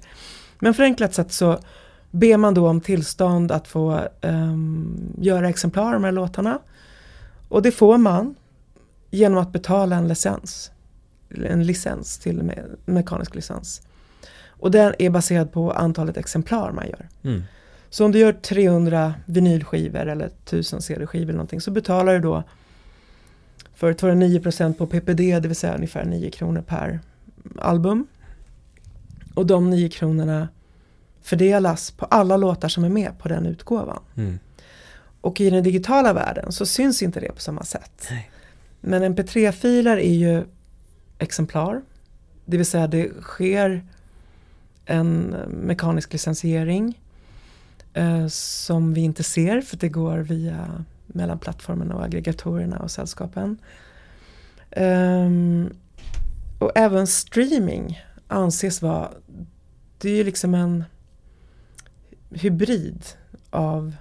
Men 0.59 0.73
förenklat 0.73 1.13
sett 1.13 1.31
så 1.31 1.59
ber 2.11 2.37
man 2.37 2.53
då 2.53 2.67
om 2.69 2.81
tillstånd 2.81 3.51
att 3.51 3.67
få 3.67 3.99
ehm, 4.21 5.13
göra 5.17 5.49
exemplar 5.49 5.85
av 5.85 5.93
de 5.93 6.03
här 6.03 6.11
låtarna. 6.11 6.59
Och 7.49 7.61
det 7.61 7.71
får 7.71 7.97
man 7.97 8.35
genom 9.09 9.37
att 9.37 9.51
betala 9.51 9.95
en 9.95 10.07
licens. 10.07 10.71
En 11.45 11.63
licens 11.63 12.17
till 12.17 12.43
me 12.43 12.55
mekanisk 12.85 13.35
licens. 13.35 13.81
Och 14.47 14.71
den 14.71 14.93
är 14.99 15.09
baserad 15.09 15.51
på 15.51 15.71
antalet 15.71 16.17
exemplar 16.17 16.71
man 16.71 16.87
gör. 16.87 17.09
Mm. 17.23 17.43
Så 17.93 18.05
om 18.05 18.11
du 18.11 18.19
gör 18.19 18.33
300 18.33 19.13
vinylskivor 19.25 20.07
eller 20.07 20.25
1000 20.25 20.81
CD-skivor 20.81 21.23
eller 21.23 21.33
någonting 21.33 21.61
så 21.61 21.71
betalar 21.71 22.13
du 22.13 22.19
då 22.19 22.43
för 23.73 23.93
209% 23.93 24.73
på 24.73 24.87
PPD, 24.87 25.39
det 25.39 25.47
vill 25.47 25.55
säga 25.55 25.75
ungefär 25.75 26.05
9 26.05 26.31
kronor 26.31 26.61
per 26.61 26.99
album. 27.59 28.07
Och 29.33 29.45
de 29.45 29.69
9 29.69 29.89
kronorna 29.89 30.49
fördelas 31.21 31.91
på 31.91 32.05
alla 32.05 32.37
låtar 32.37 32.67
som 32.67 32.83
är 32.83 32.89
med 32.89 33.19
på 33.19 33.27
den 33.27 33.45
utgåvan. 33.45 33.99
Mm. 34.15 34.39
Och 35.21 35.41
i 35.41 35.49
den 35.49 35.63
digitala 35.63 36.13
världen 36.13 36.51
så 36.51 36.65
syns 36.65 37.03
inte 37.03 37.19
det 37.19 37.31
på 37.31 37.41
samma 37.41 37.63
sätt. 37.63 38.07
Nej. 38.09 38.31
Men 38.81 39.15
mp3-filer 39.15 39.97
är 39.97 40.13
ju 40.13 40.43
exemplar. 41.17 41.81
Det 42.45 42.57
vill 42.57 42.65
säga 42.65 42.87
det 42.87 43.11
sker 43.21 43.85
en 44.85 45.35
mekanisk 45.49 46.13
licensiering 46.13 46.99
eh, 47.93 48.27
som 48.27 48.93
vi 48.93 49.01
inte 49.01 49.23
ser 49.23 49.61
för 49.61 49.77
det 49.77 49.89
går 49.89 50.17
via 50.17 50.85
mellan 51.07 51.39
plattformarna 51.39 51.95
och 51.95 52.03
aggregatorerna 52.03 52.77
och 52.77 52.91
sällskapen. 52.91 53.57
Ehm, 54.71 55.69
och 56.59 56.71
även 56.75 57.07
streaming 57.07 58.01
anses 58.27 58.81
vara, 58.81 59.11
det 59.97 60.09
är 60.09 60.15
ju 60.15 60.23
liksom 60.23 60.53
en 60.53 60.83
hybrid 62.29 63.05
av, 63.49 63.95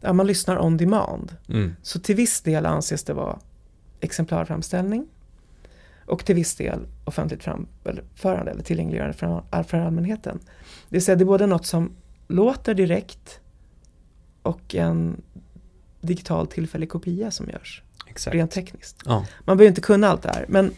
ja 0.00 0.12
man 0.12 0.26
lyssnar 0.26 0.58
on 0.64 0.76
demand. 0.76 1.36
Mm. 1.48 1.76
Så 1.82 1.98
till 1.98 2.16
viss 2.16 2.40
del 2.40 2.66
anses 2.66 3.04
det 3.04 3.12
vara 3.12 3.38
exemplarframställning 4.00 5.06
och 6.06 6.24
till 6.24 6.34
viss 6.34 6.54
del 6.54 6.86
offentligt 7.04 7.44
framförande 7.44 8.50
eller 8.50 8.62
tillgängliggörande 8.62 9.16
för, 9.16 9.62
för 9.62 9.78
allmänheten. 9.78 10.38
Det 10.88 10.96
vill 10.96 11.04
säga 11.04 11.16
det 11.16 11.24
är 11.24 11.26
både 11.26 11.46
något 11.46 11.66
som 11.66 11.92
låter 12.34 12.74
direkt 12.74 13.40
och 14.42 14.74
en 14.74 15.22
digital 16.00 16.46
tillfällig 16.46 16.88
kopia 16.88 17.30
som 17.30 17.48
görs 17.48 17.82
Exakt. 18.06 18.34
rent 18.34 18.50
tekniskt. 18.50 18.96
Ja. 19.04 19.26
Man 19.44 19.56
behöver 19.56 19.68
inte 19.68 19.80
kunna 19.80 20.08
allt 20.08 20.22
det 20.22 20.28
här 20.28 20.44
men, 20.48 20.70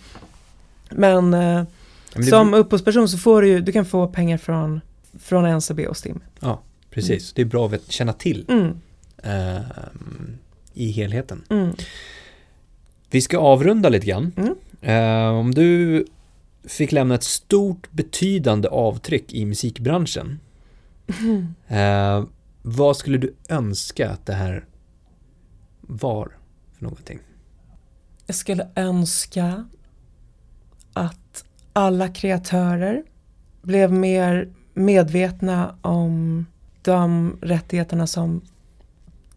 men, 0.91 1.35
eh, 1.35 1.41
Men 1.41 1.66
det- 2.15 2.23
som 2.23 2.55
upphovsperson 2.55 3.09
så 3.09 3.19
får 3.19 3.43
du 3.43 3.49
ju, 3.49 3.61
du 3.61 3.73
kan 3.73 3.85
få 3.85 4.09
pengar 4.09 4.39
från, 4.39 4.81
från 5.19 5.45
NCB 5.47 5.87
och 5.87 5.97
STIM. 5.97 6.20
Ja, 6.41 6.62
precis. 6.91 7.33
Det 7.33 7.43
är 7.43 7.47
bra 7.47 7.66
att 7.66 7.93
känna 7.93 8.12
till 8.12 8.45
Mm, 8.49 8.81
ehm, 9.23 10.39
i 10.74 10.91
helheten. 10.91 11.43
mm. 11.51 11.70
Vi 13.11 13.20
ska 13.20 13.39
avrunda 13.39 13.89
lite 13.89 14.07
grann. 14.07 14.33
Mm. 14.37 14.55
Eh, 14.83 15.39
om 15.39 15.55
du 15.55 16.05
fick 16.65 16.93
lämna 16.93 17.15
ett 17.15 17.23
stort 17.24 17.91
betydande 17.91 18.69
avtryck 18.69 19.33
i 19.33 19.45
musikbranschen. 19.45 20.41
Eh, 21.69 22.24
vad 22.62 22.97
skulle 22.97 23.19
du 23.19 23.35
önska 23.49 24.11
att 24.11 24.27
det 24.27 24.35
här 24.35 24.65
var 25.81 26.33
för 26.73 26.85
någonting? 26.85 27.19
Jag 28.27 28.37
skulle 28.37 28.69
önska 28.74 29.65
att 30.93 31.45
alla 31.73 32.09
kreatörer 32.09 33.03
blev 33.62 33.93
mer 33.93 34.49
medvetna 34.74 35.77
om 35.83 36.47
de 36.83 37.37
rättigheterna 37.43 38.07
som 38.07 38.41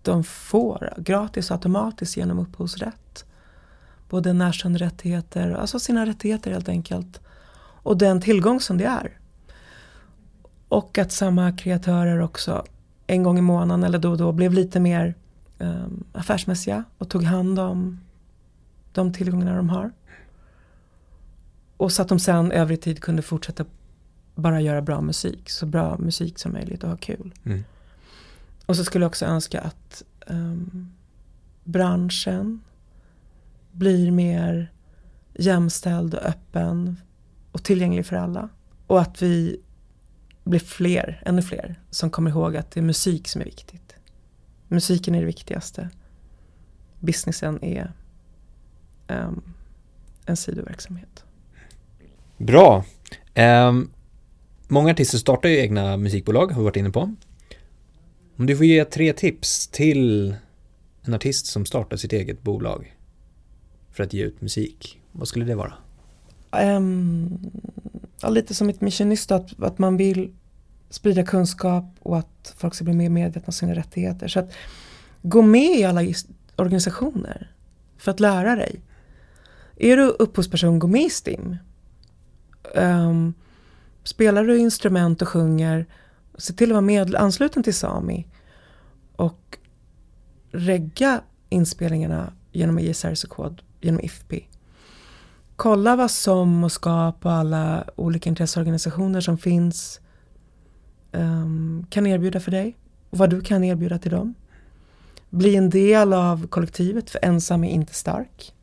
de 0.02 0.24
får 0.24 0.94
gratis 0.98 1.52
och 1.52 1.56
automatiskt 1.56 2.18
genom 2.18 2.40
upphovsrätt. 2.40 3.26
Både 4.10 4.34
närstående 4.34 4.80
rättigheter, 4.80 5.52
alltså 5.52 5.80
sina 5.80 6.06
rättigheter 6.06 6.52
helt 6.52 6.70
enkelt. 6.70 7.22
Och 7.84 7.98
den 7.98 8.22
tillgång 8.22 8.60
som 8.60 8.78
det 8.78 8.86
är. 8.86 9.19
Och 10.70 10.98
att 10.98 11.12
samma 11.12 11.52
kreatörer 11.52 12.20
också 12.20 12.64
en 13.08 13.24
gång 13.24 13.38
i 13.38 13.42
månaden 13.42 13.84
eller 13.84 14.00
då 14.00 14.12
och 14.12 14.18
då 14.18 14.32
blev 14.32 14.54
lite 14.54 14.80
mer 14.80 15.16
um, 15.60 16.04
affärsmässiga 16.14 16.84
och 16.98 17.10
tog 17.10 17.24
hand 17.24 17.60
om 17.60 18.00
de 18.94 19.14
tillgångarna 19.14 19.56
de 19.56 19.70
har. 19.70 19.92
Och 21.78 21.92
så 21.92 22.02
att 22.02 22.08
de 22.08 22.20
sen 22.20 22.52
övrig 22.52 22.82
tid 22.82 23.02
kunde 23.02 23.22
fortsätta 23.22 23.66
bara 24.36 24.62
göra 24.62 24.82
bra 24.82 25.02
musik. 25.02 25.50
Så 25.50 25.66
bra 25.66 25.98
musik 25.98 26.40
som 26.40 26.52
möjligt 26.52 26.84
och 26.84 26.90
ha 26.90 26.98
kul. 26.98 27.34
Mm. 27.44 27.64
Och 28.66 28.76
så 28.76 28.84
skulle 28.86 29.04
jag 29.04 29.10
också 29.10 29.26
önska 29.26 29.62
att 29.62 30.04
ehm, 30.28 30.92
branschen 31.64 32.62
blir 33.72 34.12
mer 34.12 34.72
jämställd 35.34 36.14
och 36.14 36.24
öppen 36.26 36.98
och 37.52 37.64
tillgänglig 37.64 38.06
för 38.06 38.16
alla. 38.16 38.50
Och 38.88 39.02
att 39.02 39.22
vi 39.22 39.60
blir 40.50 40.60
fler, 40.60 41.22
ännu 41.26 41.42
fler, 41.42 41.80
som 41.90 42.10
kommer 42.10 42.32
ihåg 42.32 42.56
att 42.58 42.72
det 42.72 42.80
är 42.80 42.82
musik 42.82 43.28
som 43.28 43.42
är 43.42 43.46
viktigt. 43.46 43.96
Musiken 44.68 45.16
är 45.16 45.20
det 45.20 45.26
viktigaste. 45.26 45.90
Businessen 47.00 47.64
är 47.64 47.92
ehm, 49.08 49.42
en 50.26 50.38
sidoverksamhet. 50.38 51.24
Bra. 52.38 52.86
Ehm, 53.34 53.90
många 54.68 54.92
artister 54.92 55.18
startar 55.18 55.50
ju 55.50 55.58
egna 55.58 55.98
musikbolag, 55.98 56.52
har 56.52 56.60
vi 56.60 56.64
varit 56.64 56.76
inne 56.76 56.90
på. 56.90 57.16
Om 58.36 58.46
du 58.46 58.58
får 58.58 58.66
ge 58.66 58.86
tre 58.86 59.14
tips 59.14 59.68
till 59.68 60.36
en 61.02 61.14
artist 61.14 61.46
som 61.46 61.66
startar 61.66 61.98
sitt 61.98 62.14
eget 62.14 62.42
bolag 62.42 62.96
för 63.92 64.04
att 64.04 64.14
ge 64.14 64.24
ut 64.24 64.42
musik, 64.42 65.00
vad 65.12 65.28
skulle 65.28 65.46
det 65.46 65.56
vara? 65.56 65.74
Ehm, 66.52 67.38
ja, 68.22 68.30
lite 68.30 68.54
som 68.54 68.70
ett 68.70 68.82
missionist 68.82 69.32
att, 69.32 69.64
att 69.64 69.80
man 69.80 69.98
vill 69.98 70.34
sprida 70.90 71.24
kunskap 71.24 71.86
och 72.00 72.18
att 72.18 72.54
folk 72.58 72.74
ska 72.74 72.84
bli 72.84 72.94
mer 72.94 73.10
medvetna 73.10 73.48
om 73.48 73.54
sina 73.54 73.76
rättigheter. 73.76 74.28
Så 74.28 74.40
att 74.40 74.52
gå 75.22 75.42
med 75.42 75.80
i 75.80 75.84
alla 75.84 76.02
organisationer 76.56 77.52
för 77.98 78.12
att 78.12 78.20
lära 78.20 78.56
dig. 78.56 78.82
Är 79.76 79.98
du 79.98 80.04
upphovsperson, 80.04 80.80
gå 80.80 80.88
med 80.88 81.02
i 81.02 81.10
STIM. 81.10 81.58
Um, 82.76 83.34
spelar 84.04 84.44
du 84.44 84.58
instrument 84.58 85.22
och 85.22 85.28
sjunger, 85.28 85.86
se 86.38 86.54
till 86.54 86.70
att 86.70 86.74
vara 86.74 86.82
med, 86.82 87.16
ansluten 87.16 87.64
till 87.64 87.74
Sami 87.74 88.28
och 89.16 89.58
regga 90.52 91.22
inspelningarna 91.50 92.34
genom 92.52 92.80
ISRC-kod, 92.80 93.62
genom 93.82 94.00
IFPI. 94.00 94.48
Kolla 95.60 95.96
vad 95.96 96.12
SOM 96.12 96.64
och 96.64 96.72
SKAP 96.72 97.26
och 97.26 97.32
alla 97.32 97.84
olika 97.96 98.30
intresseorganisationer 98.30 99.22
som 99.22 99.38
finns 99.38 100.00
um, 101.12 101.86
kan 101.90 102.08
erbjuda 102.08 102.40
för 102.40 102.52
dig 102.52 102.78
och 103.10 103.18
vad 103.18 103.30
du 103.30 103.42
kan 103.42 103.64
erbjuda 103.64 104.00
till 104.00 104.12
dem. 104.12 104.34
Bli 105.30 105.56
en 105.56 105.70
del 105.70 106.14
av 106.14 106.48
kollektivet 106.48 107.10
för 107.10 107.20
ensam 107.26 107.64
är 107.64 107.70
inte 107.70 107.94
stark. 107.94 108.54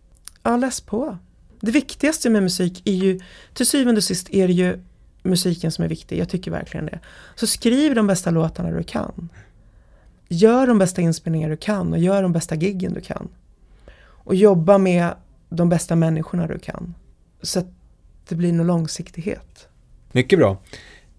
Ja, 0.43 0.57
läs 0.57 0.81
på. 0.81 1.19
Det 1.61 1.71
viktigaste 1.71 2.31
med 2.31 2.43
musik 2.43 2.83
är 2.85 2.95
ju, 2.95 3.21
till 3.55 3.67
syvende 3.67 3.99
och 3.99 4.05
sist 4.05 4.29
är 4.31 4.47
det 4.47 4.55
ju 4.55 4.79
musiken 5.23 5.73
som 5.73 5.85
är 5.85 5.89
viktig. 5.89 6.19
Jag 6.19 6.29
tycker 6.29 6.51
verkligen 6.51 6.87
det. 6.87 7.01
Så 7.35 7.47
skriv 7.47 7.95
de 7.95 8.07
bästa 8.07 8.31
låtarna 8.31 8.71
du 8.71 8.83
kan. 8.83 9.29
Gör 10.29 10.67
de 10.67 10.79
bästa 10.79 11.01
inspelningar 11.01 11.51
du 11.51 11.57
kan 11.57 11.93
och 11.93 11.99
gör 11.99 12.23
de 12.23 12.33
bästa 12.33 12.55
giggen 12.55 12.95
du 12.95 13.01
kan. 13.01 13.29
Och 13.99 14.35
jobba 14.35 14.79
med 14.79 15.15
de 15.57 15.69
bästa 15.69 15.97
människorna 15.97 16.47
du 16.47 16.59
kan. 16.59 16.95
Så 17.43 17.59
att 17.59 17.67
det 18.29 18.35
blir 18.35 18.53
någon 18.53 18.67
långsiktighet. 18.67 19.69
Mycket 20.13 20.39
bra. 20.39 20.59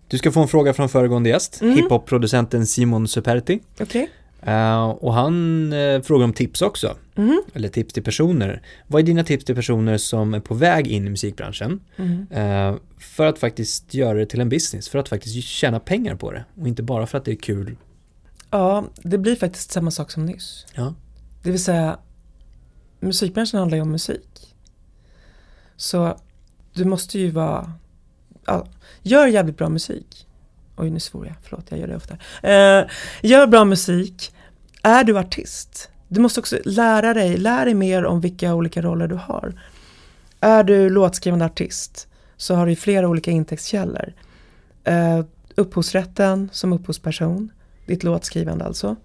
Du 0.08 0.18
ska 0.18 0.32
få 0.32 0.42
en 0.42 0.48
fråga 0.48 0.74
från 0.74 0.90
föregående 0.90 1.30
gäst, 1.30 1.62
mm. 1.62 1.76
hiphop-producenten 1.76 2.66
Simon 2.66 3.08
Superti. 3.08 3.60
Okay. 3.80 4.08
Uh, 4.48 4.84
och 4.84 5.14
han 5.14 5.74
uh, 5.74 6.02
frågar 6.02 6.26
om 6.26 6.34
tips 6.34 6.62
också, 6.62 6.98
mm. 7.16 7.42
eller 7.54 7.70
tips 7.70 7.94
till 7.94 8.04
personer. 8.04 8.62
Vad 8.88 9.02
är 9.02 9.06
dina 9.06 9.24
tips 9.24 9.46
till 9.46 9.56
personer 9.56 9.98
som 9.98 10.34
är 10.34 10.40
på 10.40 10.54
väg 10.54 10.88
in 10.88 11.08
i 11.08 11.10
musikbranschen? 11.10 11.80
Mm. 11.96 12.72
Uh, 12.72 12.80
för 13.00 13.26
att 13.28 13.40
faktiskt 13.40 13.94
göra 13.94 14.18
det 14.18 14.26
till 14.26 14.42
en 14.42 14.50
business, 14.50 14.90
för 14.90 15.00
att 15.00 15.10
faktiskt 15.10 15.48
tjäna 15.48 15.80
pengar 15.80 16.16
på 16.16 16.32
det 16.32 16.46
och 16.62 16.68
inte 16.68 16.84
bara 16.84 17.08
för 17.08 17.18
att 17.18 17.26
det 17.26 17.32
är 17.32 17.36
kul. 17.36 17.78
Ja, 18.50 18.86
det 19.04 19.18
blir 19.18 19.36
faktiskt 19.36 19.72
samma 19.72 19.92
sak 19.92 20.12
som 20.12 20.26
nyss. 20.26 20.66
Ja. 20.74 20.94
Det 21.44 21.52
vill 21.52 21.64
säga, 21.64 22.00
musikbranschen 23.00 23.60
handlar 23.60 23.76
ju 23.76 23.82
om 23.82 23.92
musik. 23.92 24.56
Så 25.76 26.20
du 26.74 26.86
måste 26.86 27.20
ju 27.20 27.32
vara, 27.32 27.74
ja, 28.46 28.68
gör 29.02 29.28
jävligt 29.28 29.58
bra 29.58 29.70
musik. 29.70 30.28
Oj, 30.76 30.90
nu 30.90 31.00
svor 31.00 31.26
jag. 31.28 31.36
Förlåt, 31.44 31.66
jag 31.70 31.80
gör 31.80 31.88
det 31.88 31.96
ofta. 31.96 32.14
Eh, 32.44 32.86
gör 33.22 33.48
bra 33.48 33.66
musik. 33.66 34.34
Är 34.84 35.04
du 35.04 35.20
artist? 35.20 35.90
Du 36.08 36.20
måste 36.20 36.40
också 36.40 36.58
lära 36.66 37.14
dig, 37.14 37.38
lär 37.38 37.66
dig 37.66 37.74
mer 37.74 38.06
om 38.06 38.22
vilka 38.22 38.54
olika 38.54 38.82
roller 38.82 39.08
du 39.08 39.16
har. 39.16 39.62
Är 40.40 40.64
du 40.64 40.90
låtskrivande 40.90 41.46
artist 41.46 42.08
så 42.38 42.56
har 42.56 42.68
du 42.68 42.76
flera 42.76 43.08
olika 43.08 43.32
intäktskällor. 43.32 44.14
Eh, 44.84 45.26
upphovsrätten 45.56 46.50
som 46.54 46.74
upphovsperson, 46.74 47.52
ditt 47.86 48.04
låtskrivande 48.04 48.66
alltså. 48.66 48.96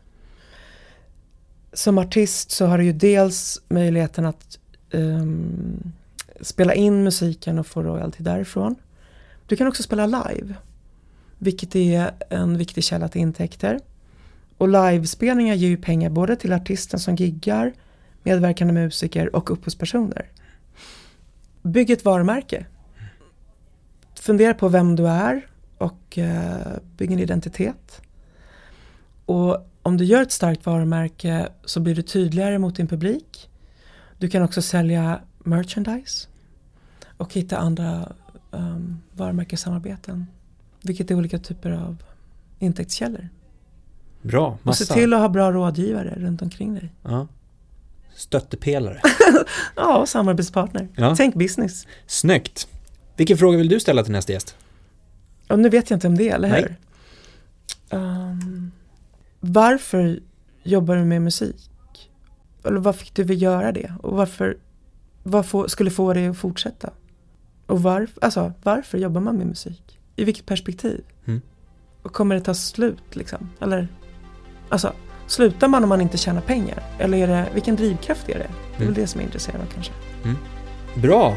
Som 1.73 1.99
artist 1.99 2.51
så 2.51 2.67
har 2.67 2.79
du 2.79 2.85
ju 2.85 2.93
dels 2.93 3.63
möjligheten 3.69 4.25
att 4.27 4.59
um, 4.91 5.93
spela 6.41 6.75
in 6.75 7.05
musiken 7.05 7.59
och 7.59 7.67
få 7.67 7.83
royalty 7.83 8.23
därifrån. 8.23 8.75
Du 9.47 9.57
kan 9.57 9.67
också 9.67 9.83
spela 9.83 10.07
live. 10.07 10.55
Vilket 11.39 11.77
är 11.77 12.11
en 12.29 12.59
viktig 12.59 12.85
källa 12.85 13.09
till 13.09 13.21
intäkter. 13.21 13.81
Och 14.59 14.69
livespelningar 14.69 15.55
ger 15.55 15.69
ju 15.69 15.77
pengar 15.77 16.11
både 16.11 16.37
till 16.37 16.53
artisten 16.53 17.01
som 17.01 17.17
giggar, 17.17 17.73
medverkande 18.23 18.73
musiker 18.73 19.37
och 19.37 19.51
upphovspersoner. 19.51 20.27
Bygg 21.63 21.91
ett 21.91 22.05
varumärke. 22.05 22.67
Fundera 24.21 24.55
på 24.55 24.69
vem 24.69 24.97
du 24.97 25.09
är 25.09 25.47
och 25.79 26.19
uh, 26.19 26.79
bygg 26.97 27.13
en 27.13 27.19
identitet. 27.19 28.03
Och 29.27 29.72
om 29.83 29.97
du 29.97 30.05
gör 30.05 30.23
ett 30.23 30.33
starkt 30.33 30.67
varumärke 30.67 31.49
så 31.65 31.81
blir 31.81 31.95
du 31.95 32.03
tydligare 32.03 32.59
mot 32.59 32.77
din 32.77 32.89
publik. 32.89 33.51
Du 34.19 34.29
kan 34.29 34.43
också 34.43 34.63
sälja 34.63 35.21
merchandise 35.39 36.29
och 37.17 37.35
hitta 37.35 37.57
andra 37.57 38.13
um, 38.51 39.03
varumärkessamarbeten 39.13 40.27
vilket 40.83 41.11
är 41.11 41.15
olika 41.15 41.39
typer 41.39 41.71
av 41.71 42.03
intäktskällor. 42.59 43.29
Bra, 44.23 44.59
massa. 44.63 44.85
Och 44.85 44.89
se 44.89 44.95
till 44.95 45.13
att 45.13 45.21
ha 45.21 45.29
bra 45.29 45.53
rådgivare 45.53 46.15
runt 46.17 46.43
omkring 46.43 46.75
dig. 46.75 46.95
Ja. 47.03 47.29
Stöttepelare. 48.15 49.01
ja, 49.77 50.07
samarbetspartner. 50.07 50.89
Ja. 50.97 51.17
Tänk 51.17 51.35
business. 51.35 51.87
Snyggt. 52.07 52.69
Vilken 53.17 53.39
fråga 53.39 53.59
vill 53.59 53.69
du 53.69 53.81
ställa 53.81 54.03
till 54.03 54.13
nästa 54.13 54.33
gäst? 54.33 54.57
Och 55.49 55.59
nu 55.59 55.69
vet 55.69 55.91
jag 55.91 55.97
inte 55.97 56.07
om 56.07 56.19
det, 56.19 56.29
eller 56.29 56.49
hur? 56.49 56.77
Um, 57.99 58.73
varför 59.45 60.21
jobbar 60.63 60.97
du 60.97 61.05
med 61.05 61.23
musik? 61.23 61.71
Eller 62.65 62.81
vad 62.81 62.97
fick 62.97 63.15
du 63.15 63.23
vilja 63.23 63.51
göra 63.51 63.73
det? 63.73 63.93
Och 64.03 64.17
varför, 64.17 64.57
vad 65.23 65.47
få, 65.47 65.69
skulle 65.69 65.91
få 65.91 66.13
dig 66.13 66.27
att 66.27 66.37
fortsätta? 66.37 66.91
Och 67.67 67.83
varför, 67.83 68.25
alltså, 68.25 68.53
varför 68.63 68.99
jobbar 68.99 69.21
man 69.21 69.37
med 69.37 69.47
musik? 69.47 69.99
I 70.17 70.25
vilket 70.25 70.47
perspektiv? 70.47 71.05
Mm. 71.25 71.41
Och 72.03 72.13
kommer 72.13 72.35
det 72.35 72.41
ta 72.41 72.55
slut 72.55 73.17
liksom? 73.17 73.51
Eller, 73.61 73.89
alltså, 74.69 74.93
slutar 75.27 75.69
man 75.69 75.83
om 75.83 75.89
man 75.89 76.01
inte 76.01 76.19
tjänar 76.19 76.41
pengar? 76.41 76.83
Eller 76.99 77.19
är 77.19 77.27
det, 77.27 77.49
vilken 77.55 77.77
drivkraft 77.77 78.29
är 78.29 78.39
det? 78.39 78.39
Det 78.39 78.77
är 78.77 78.79
väl 78.79 78.89
mm. 78.89 78.95
det 78.95 79.07
som 79.07 79.21
är 79.21 79.25
intresserande 79.25 79.67
kanske. 79.75 79.93
Mm. 80.25 80.37
Bra! 80.95 81.37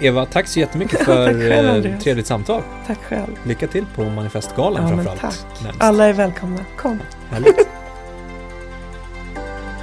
Eva, 0.00 0.26
tack 0.26 0.46
så 0.46 0.60
jättemycket 0.60 0.98
för 1.04 1.48
själv, 1.48 1.86
eh, 1.86 1.98
trevligt 1.98 2.26
samtal. 2.26 2.62
Tack 2.86 2.98
själv. 2.98 3.32
Lycka 3.44 3.66
till 3.66 3.86
på 3.94 4.04
Manifestgalan 4.04 4.82
ja, 4.82 4.88
framförallt. 4.88 5.20
Tack. 5.20 5.62
Närmast. 5.62 5.82
Alla 5.82 6.04
är 6.04 6.12
välkomna. 6.12 6.64
Kom. 6.76 6.98
Härligt. 7.30 7.68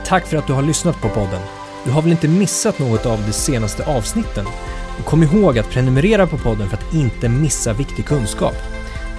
tack 0.05 0.27
för 0.27 0.37
att 0.37 0.47
du 0.47 0.53
har 0.53 0.61
lyssnat 0.61 1.01
på 1.01 1.09
podden. 1.09 1.41
Du 1.85 1.91
har 1.91 2.01
väl 2.01 2.11
inte 2.11 2.27
missat 2.27 2.79
något 2.79 3.05
av 3.05 3.23
de 3.27 3.33
senaste 3.33 3.85
avsnitten? 3.85 4.45
Kom 5.05 5.23
ihåg 5.23 5.59
att 5.59 5.69
prenumerera 5.69 6.27
på 6.27 6.37
podden 6.37 6.69
för 6.69 6.77
att 6.77 6.93
inte 6.93 7.29
missa 7.29 7.73
viktig 7.73 8.05
kunskap. 8.05 8.55